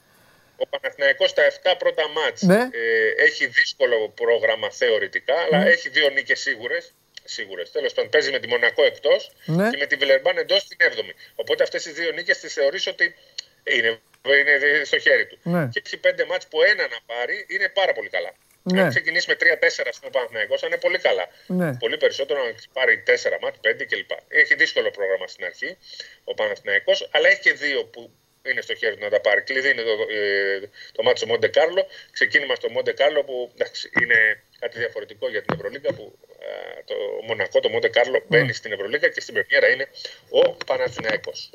[0.58, 2.56] Ο Παναθηναϊκός στα 7 πρώτα μάτς Ναι.
[2.72, 5.70] ε, έχει δύσκολο πρόγραμμα θεωρητικά, αλλά Ναι.
[5.70, 6.94] έχει δύο νίκες σίγουρες.
[7.24, 7.72] Σίγουρες.
[7.72, 9.70] Τέλος πάντων, παίζει με τη Μονακό εκτός Ναι.
[9.70, 11.14] και με τη Βιλερμπάν εντός στην 7η.
[11.36, 13.16] Οπότε αυτές τις δύο νίκες τις θεωρείς ότι
[13.64, 15.40] είναι, είναι στο χέρι του.
[15.44, 15.68] Ναι.
[15.72, 18.34] Και έχει πέντε μάτς που ένα να πάρει είναι πάρα πολύ καλά.
[18.64, 18.82] Ναι.
[18.82, 21.28] Αν ξεκινήσει με 3-4 στον Παναθηναϊκός, θα είναι πολύ καλά.
[21.48, 21.78] Ναι.
[21.78, 24.10] Πολύ περισσότερο να πάρει 4 μάτς, 5 κλπ.
[24.28, 25.78] Έχει δύσκολο πρόγραμμα στην αρχή
[26.24, 28.12] ο Παναθηναϊκός, αλλά έχει και δύο που
[28.52, 29.42] είναι στο χέρι του να τα πάρει.
[29.42, 30.60] Κλειδί είναι το, ε,
[30.92, 31.88] το μάτι στο Μοντε Κάρλο.
[32.12, 36.96] Ξεκίνημα στο Μοντε Κάρλο που εντάξει, είναι κάτι διαφορετικό για την Ευρωλίγα που ε, το
[37.28, 39.88] Μονακό, το Μοντε Κάρλο μπαίνει στην Ευρωλίγα και στην Πρεμιέρα είναι
[40.30, 41.50] ο Παναθηναϊκός.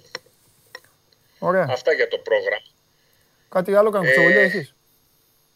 [1.38, 1.66] Ωραία.
[1.70, 2.66] Αυτά για το πρόγραμμα.
[3.48, 4.74] Κάτι άλλο κάνω κουτσοβολιά Ε, έχεις;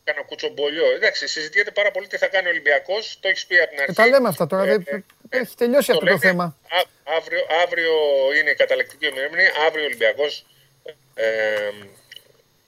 [0.05, 0.91] Κάνω κουτσομπολιό.
[0.95, 3.19] Εντάξει, συζητιέται πάρα πολύ τι θα κάνει ο Ολυμπιακός.
[3.21, 3.91] Το έχεις πει από την αρχή.
[3.91, 4.65] Ε, τα λέμε αυτά τώρα.
[4.65, 6.19] δεν- Έχει τελειώσει αυτό το λέμε.
[6.19, 6.45] θέμα.
[6.45, 7.93] Α- αύριο, αύριο
[8.39, 9.53] είναι η καταλεκτική ημερομηνία.
[9.67, 10.45] Αύριο ο Ολυμπιακός ε,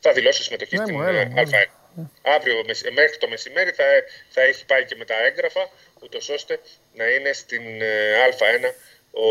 [0.01, 1.67] θα δηλώσεις συμμετοχή Ναι, στην μου, έλα, ε, μου, Α1.
[2.23, 3.85] Αύριο μεσ- μέχρι το μεσημέρι θα,
[4.29, 5.71] θα έχει πάει και με τα έγγραφα,
[6.03, 6.61] ούτως ώστε
[6.95, 8.73] να είναι στην ε, Α1
[9.11, 9.29] ο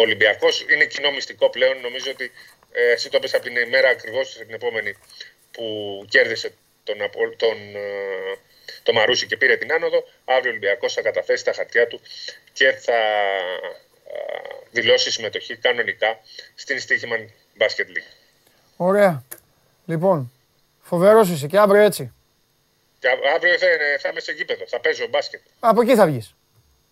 [0.00, 0.64] Ολυμπιακός.
[0.70, 1.80] Είναι κοινό μυστικό πλέον.
[1.80, 2.32] Νομίζω ότι
[2.72, 4.96] ε, εσύ το πες από την ημέρα ακριβώς την επόμενη
[5.50, 6.54] που κέρδισε
[6.84, 8.36] τον, Απο- τον, ε,
[8.82, 10.08] το Μαρούσι και πήρε την άνοδο.
[10.24, 12.00] Αύριο ο Ολυμπιακός θα καταθέσει τα χαρτιά του
[12.52, 12.96] και θα
[14.08, 14.16] ε,
[14.70, 16.20] δηλώσει συμμετοχή κανονικά
[16.54, 17.24] στην Stichman
[17.62, 18.12] Basket League.
[18.76, 19.22] Ωραία.
[19.84, 20.32] Λοιπόν,
[20.80, 22.12] φοβερός είσαι και αύριο έτσι.
[22.98, 25.40] Και α- αύριο θα, είναι- θα είμαι σε γήπεδο, θα παίζω μπάσκετ.
[25.60, 26.34] Από εκεί θα βγεις.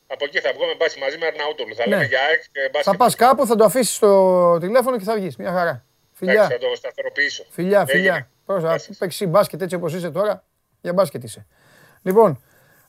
[0.06, 1.74] Από εκεί θα βγω με μπάσκετ μαζί με Αρναούτολου.
[1.74, 1.94] Θα Ναι.
[1.94, 2.92] λέμε για ΑΕΚ και μπάσκετ.
[2.92, 5.36] Θα πας κάπου, θα το αφήσεις στο τηλέφωνο και θα βγεις.
[5.36, 5.70] Μια χαρά.
[5.70, 6.48] Εντάξει, Φιλιά.
[6.48, 7.44] θα το σταθεροποιήσω.
[7.50, 7.92] Φιλιά, Έγινε.
[7.98, 8.28] φιλιά.
[8.46, 10.44] Πώς, αφού παίξεις μπάσκετ έτσι όπως είσαι τώρα,
[10.80, 11.46] για μπάσκετ είσαι.
[12.02, 12.42] Λοιπόν,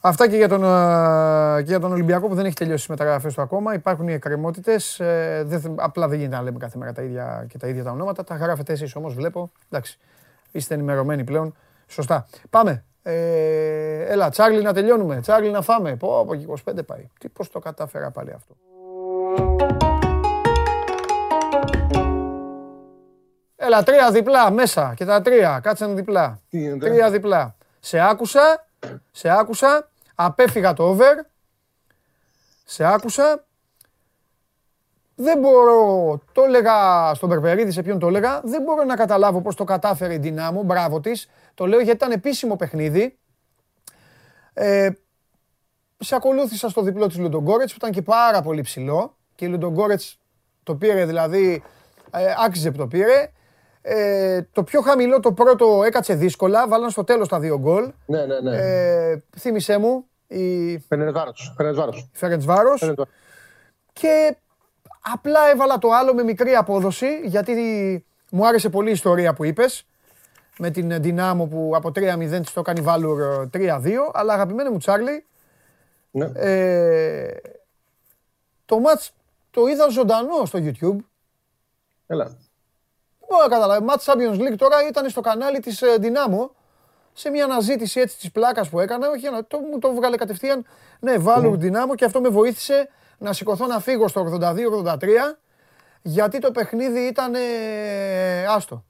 [0.07, 3.33] αυτά και για τον, ε, και για τον Ολυμπιακό που δεν έχει τελειώσει τις μεταγραφές
[3.33, 3.73] του ακόμα.
[3.73, 4.99] Υπάρχουν οι εκκρεμότητες.
[4.99, 7.83] Ε, δεν, θε- απλά δεν γίνεται να λέμε κάθε μέρα τα ίδια και τα ίδια
[7.83, 8.23] τα ονόματα.
[8.23, 9.51] Τα γράφετε εσείς όμως, βλέπω.
[9.69, 9.99] Εντάξει,
[10.51, 11.55] είστε ενημερωμένοι πλέον.
[11.87, 12.27] Σωστά.
[12.49, 12.83] Πάμε.
[13.03, 15.19] Ε, έλα, Τσάρλι να τελειώνουμε.
[15.21, 15.95] Τσάρλι να φάμε.
[15.95, 17.09] Πω, από 25 πάει.
[17.19, 18.55] Τι, πώς το κατάφερα πάλι αυτό.
[23.55, 25.59] Έλα, τρία διπλά μέσα και τα τρία.
[25.63, 26.39] Κάτσαν διπλά.
[26.79, 27.55] Τρία διπλά.
[27.79, 28.67] Σε άκουσα,
[29.11, 31.25] σε άκουσα, απέφυγα το over.
[32.65, 33.45] Σε άκουσα.
[35.15, 39.55] Δεν μπορώ, το έλεγα στον Περπερίδη, σε ποιον το έλεγα, δεν μπορώ να καταλάβω πώς
[39.55, 41.29] το κατάφερε η Δυνάμω, μπράβο της.
[41.53, 43.17] Το λέω γιατί ήταν επίσημο παιχνίδι.
[44.53, 44.89] Ε,
[45.97, 50.19] σε ακολούθησα στο διπλό της Λουντογκόρετς που ήταν και πάρα πολύ ψηλό και η Λουντογκόρετς
[50.63, 51.63] το πήρε δηλαδή,
[52.11, 53.31] ε, άξιζε που το πήρε.
[53.87, 57.91] Ε, το πιο χαμηλό το πρώτο έκατσε δύσκολα, βάλαν στο τέλος τα δύο γκολ.
[58.05, 58.57] Ναι, ναι, ναι.
[58.57, 61.53] Ε, θύμισέ μου, η Φερεντσβάρος.
[61.57, 62.09] Φερεντσβάρος.
[62.13, 62.93] Φερεντσβάρος.
[63.93, 64.35] Και
[65.13, 67.53] απλά έβαλα το άλλο με μικρή απόδοση, γιατί
[68.31, 69.85] μου άρεσε πολύ η ιστορία που είπες.
[70.57, 73.91] με την Δυνάμο που από 3-0 της το κάνει Βάλουρ ε, 3-2.
[74.13, 75.25] Αλλά αγαπημένο μου Τσάρλι,
[76.11, 76.31] Ναι.
[76.35, 77.37] ε,
[78.65, 79.11] το μάτς
[79.51, 80.97] το είδα ζωντανό στο YouTube.
[82.07, 82.37] Έλα.
[83.27, 83.85] Δεν μπορώ να καταλάβω.
[83.89, 86.51] Match Champions League τώρα ήταν στο κανάλι της ε, Δυνάμο
[87.13, 89.09] σε μια αναζήτηση έτσι της πλάκας που έκανα.
[89.09, 90.65] Όχι, ένα- το, μου το βγάλε κατευθείαν.
[90.99, 94.97] Ναι, Βάλουρ Δυνάμο και αυτό με βοήθησε να σηκωθώ να φύγω στο 82-83
[96.01, 98.83] γιατί το παιχνίδι ήταν ε, άστο.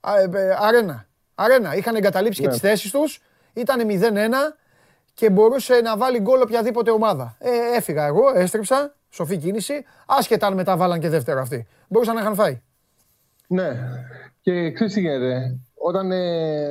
[0.00, 1.06] Α, ε, ε, αρένα.
[1.34, 1.74] Αρένα.
[1.76, 2.52] Είχαν εγκαταλείψει και Ναι.
[2.52, 3.20] τις θέσεις τους.
[3.52, 4.56] Ήταν 0-1
[5.14, 7.36] και μπορούσε να βάλει γκολ οποιαδήποτε ομάδα.
[7.38, 11.66] Ε, έφυγα εγώ, έστριψα, σοφή κίνηση, άσχετα αν μετά βάλαν και δεύτερο αυτοί.
[11.88, 12.62] Μπορούσαν να είχαν φάει.
[13.46, 13.78] Ναι.
[14.40, 15.58] Και ξέρεις τι γίνεται.
[15.74, 16.70] Όταν ε,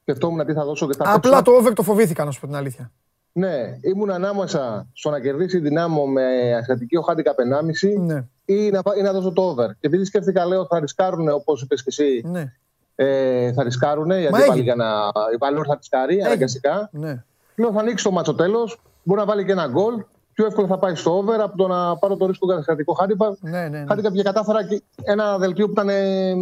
[0.00, 2.46] σκεφτόμουν τι θα δώσω και θα Απλά παίξω, το over το φοβήθηκα, να σου πω
[2.46, 2.92] την αλήθεια.
[3.32, 7.58] Ναι, ήμουν ανάμεσα στο να κερδίσει δυνάμω με ασιατική ο handicap
[7.96, 8.24] 1,5 Ναι.
[8.44, 9.66] ή, να, πά- ή να δώσω το over.
[9.80, 12.22] Και επειδή σκέφτηκα, λέω, θα ρισκάρουν όπως είπες και εσύ.
[12.24, 12.52] Ναι.
[12.94, 14.46] Ε, θα ρισκάρουν, γιατί έγινε.
[14.46, 14.86] πάλι για να.
[15.34, 16.88] Η Βαλόρ θα ρισκάρει αναγκαστικά.
[16.92, 17.24] Ναι.
[17.56, 18.80] Λέω, θα ανοίξει το μάτσο τέλος.
[19.02, 20.04] Μπορεί να βάλει και ένα γκολ.
[20.36, 23.32] Πιο εύκολο θα πάει στο over από το να πάρω το ρίσκο καταστατικό handicap.
[23.40, 23.84] Ναι, ναι, ναι.
[23.88, 25.88] Handicap και κατάφερα και ένα δελτίο που ήταν.
[25.88, 26.34] ε,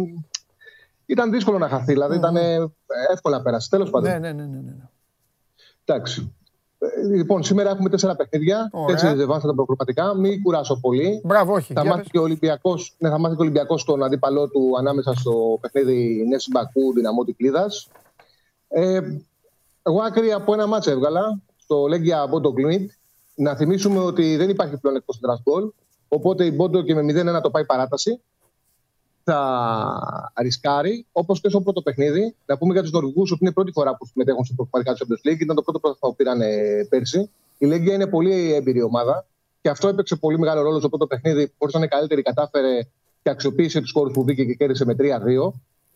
[1.05, 2.55] ήταν δύσκολο να χαθεί, δηλαδή ήταν ε,
[3.11, 3.69] εύκολα να πέρασε.
[3.69, 4.11] Τέλος πάντων.
[4.11, 4.73] Ναι, ναι, ναι, ναι, ναι.
[5.85, 6.33] Εντάξει.
[6.79, 8.69] Ε, Λοιπόν, σήμερα έχουμε τέσσερα παιχνίδια.
[8.71, 8.95] Ωραία.
[8.95, 10.15] Έτσι ρεζεβάνσα τα προκριματικά.
[10.15, 11.21] Μην κουράσω πολύ.
[11.23, 11.73] Μπράβο, όχι.
[11.73, 12.11] Θα για μάθει πες.
[12.11, 16.25] και ο Ολυμπιακός ναι, θα μάθει και ο Ολυμπιακός τον αντίπαλό του ανάμεσα στο παιχνίδι
[16.29, 17.65] Νέσης Μπακού Δυναμό Τυκλίδα.
[18.67, 18.99] Ε,
[19.83, 22.91] εγώ άκρη από ένα μάτσο έβγαλα στο Λέγκια Μπόντο Γκλουνίτ.
[23.35, 25.71] Να θυμίσουμε ότι δεν υπάρχει πλέον εκτός γκολ.
[26.07, 28.21] Οπότε η Μπόντο και με 0-1 το πάει παράταση.
[29.23, 32.35] Θα ρισκάρει, όπως και στο πρώτο παιχνίδι.
[32.45, 35.07] Να πούμε για τους Νορβηγού ότι είναι η πρώτη φορά που συμμετέχουν στο προκριματικά του
[35.07, 35.39] Champions League.
[35.39, 37.29] Ήταν το πρώτο πρωτάθλημα που πήραν ε, πέρσι.
[37.57, 39.25] Η Λέγκια είναι πολύ έμπειρη ομάδα
[39.61, 41.53] και αυτό έπαιξε πολύ μεγάλο ρόλο στο πρώτο παιχνίδι.
[41.57, 42.81] Χωρί να είναι καλύτερη, κατάφερε
[43.23, 45.51] και αξιοποίησε τους χώρου που μπήκε και κέρδισε με 3-2.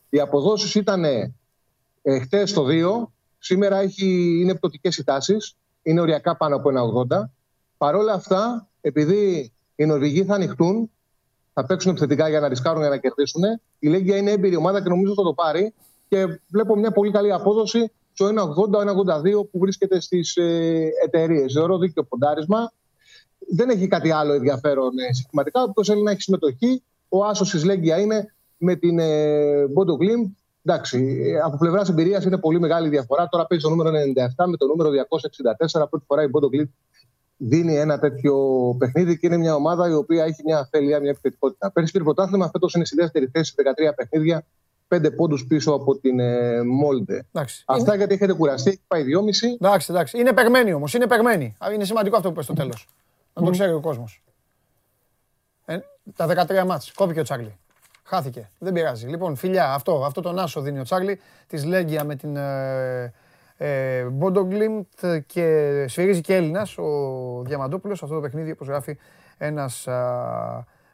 [0.09, 3.07] Οι αποδόσεις ήταν ε, χτες το 2.
[3.39, 5.55] Σήμερα έχει, είναι πτωτικές οι τάσεις.
[5.89, 6.69] Είναι οριακά πάνω από
[7.09, 7.29] 1,80.
[7.77, 10.91] Παρ' όλα αυτά, επειδή οι Νορβηγοί θα ανοιχτούν,
[11.53, 13.41] θα παίξουν επιθετικά για να ρισκάρουν για να κερδίσουν.
[13.79, 15.73] Η Λέγκια είναι έμπειρη ομάδα και νομίζω θα το πάρει.
[16.07, 21.53] Και βλέπω μια πολύ καλή απόδοση στο 1,80-1,82 που βρίσκεται στις ε, εταιρείες.
[21.53, 22.71] Θεωρώ δίκαιο ποντάρισμα.
[23.55, 25.63] Δεν έχει κάτι άλλο ενδιαφέρον ε, συστηματικά.
[25.63, 30.31] Όποιο θέλει να έχει συμμετοχή, ο άσος της Λέγκια είναι με την ε, Bodo Glimt.
[30.69, 33.27] Εντάξει, ε, από πλευράς εμπειρίας είναι πολύ μεγάλη η διαφορά.
[33.29, 35.87] Τώρα παίζει το νούμερο 97 με το νούμερο 264.
[35.89, 36.69] Πρώτη φορά η Bodo Glimt
[37.37, 38.35] δίνει ένα τέτοιο
[38.79, 41.71] παιχνίδι και είναι μια ομάδα η οποία έχει μια αφέλεια, μια επιθετικότητα.
[41.71, 44.45] Πέρυσι πήρε πρωτάθλημα, φέτος είναι στη δεύτερη θέση, 13 παιχνίδια,
[44.87, 47.25] 5 πόντους πίσω από την ε, Μόλντε.
[47.33, 47.63] Εντάξει.
[47.67, 49.55] Αυτά γιατί έχετε κουραστεί, έχει πάει 2,5.
[49.59, 50.19] Εντάξει, εντάξει.
[50.19, 50.93] Είναι παιγμένη όμως.
[50.93, 51.55] Είναι παιγμένη.
[51.65, 52.87] Α, Είναι σημαντικό αυτό που είπες στο τέλος.
[53.33, 54.23] Να το ξέρει ο κόσμος.
[55.65, 55.79] Ε,
[56.15, 56.91] τα 13 μάτς.
[56.91, 57.57] Κόπηκε ο Τσάρλι.
[58.09, 58.49] Χάθηκε.
[58.59, 59.07] Δεν πειράζει.
[59.07, 61.19] Λοιπόν, φιλιά, αυτό, αυτό τον Άσο δίνει ο Τσάρλι.
[61.47, 63.13] Της Λέγκια με την ε,
[63.57, 66.85] ε, Μπόντογκλιμπτ και σφυρίζει και Έλληνας ο
[67.45, 68.03] Διαμαντόπουλος.
[68.03, 68.97] Αυτό το παιχνίδι, όπως γράφει
[69.37, 69.87] ένας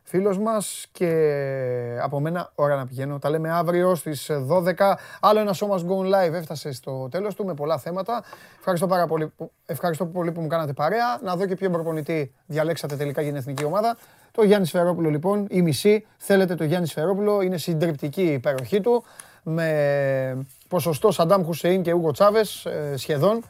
[0.03, 0.87] φίλος μας.
[0.91, 3.19] Και από μένα, ώρα να πηγαίνω.
[3.19, 4.97] Τα λέμε αύριο στις 12.
[5.21, 8.23] Άλλο ένα σώμα Go Live έφτασε στο τέλος του με πολλά θέματα.
[8.57, 11.19] Ευχαριστώ πάρα πολύ, που- ευχαριστώ πολύ που μου κάνατε παρέα.
[11.23, 13.97] Να δω και ποιο προπονητή διαλέξατε τελικά για την εθνική ομάδα.
[14.35, 16.05] Το Γιάννης Σφερόπουλο λοιπόν, η μισή.
[16.17, 19.03] Θέλετε το Γιάννης Σφερόπουλο, είναι συντριπτική η υπεροχή του.
[19.43, 23.43] Με ποσοστό Σαντάμ Χουσεϊν και Ούγο Τσάβες σχεδόν.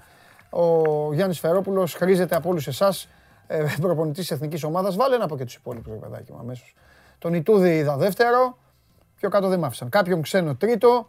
[0.49, 3.07] Ο Γιάννης Φερόπουλος χρήζεται από όλους εσάς
[3.81, 4.95] προπονητής της εθνικής ομάδας.
[4.95, 6.75] Βάλε ένα από και τους υπόλοιπους, ρε παιδάκι μου αμέσως.
[7.19, 8.57] Τον Ιτούδη είδα δεύτερο.
[9.15, 9.89] Πιο κάτω δεν μ' άφησαν.
[9.89, 11.07] Κάποιον ξένο τρίτο.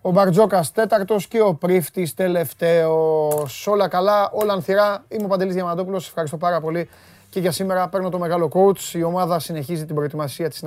[0.00, 3.66] Ο Μπαρτζόκας τέταρτος και ο Πρίφτης τελευταίος.
[3.66, 5.04] Όλα καλά, όλα ανθυρά.
[5.08, 6.08] Είμαι ο Παντελής Διαμαντόπουλος.
[6.08, 6.88] Ευχαριστώ πάρα πολύ
[7.34, 7.88] και για σήμερα.
[7.88, 8.94] Παίρνω το μεγάλο coach.
[8.94, 10.62] Η ομάδα συνεχίζει την προετοιμασία της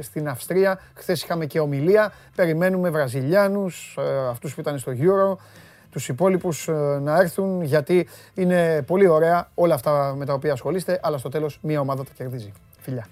[0.00, 0.80] στην Αυστρία.
[0.94, 2.12] Χθες είχαμε και ομιλία.
[2.34, 3.98] Περιμένουμε Βραζιλιάνους,
[4.30, 5.36] αυτούς που ήταν στο Euro,
[5.90, 6.68] τους υπόλοιπους
[7.00, 11.00] να έρθουν γιατί είναι πολύ ωραία όλα αυτά με τα οποία ασχολείστε.
[11.02, 12.52] Αλλά στο τέλος μια ομάδα τα κερδίζει.
[12.80, 13.06] Φιλιά.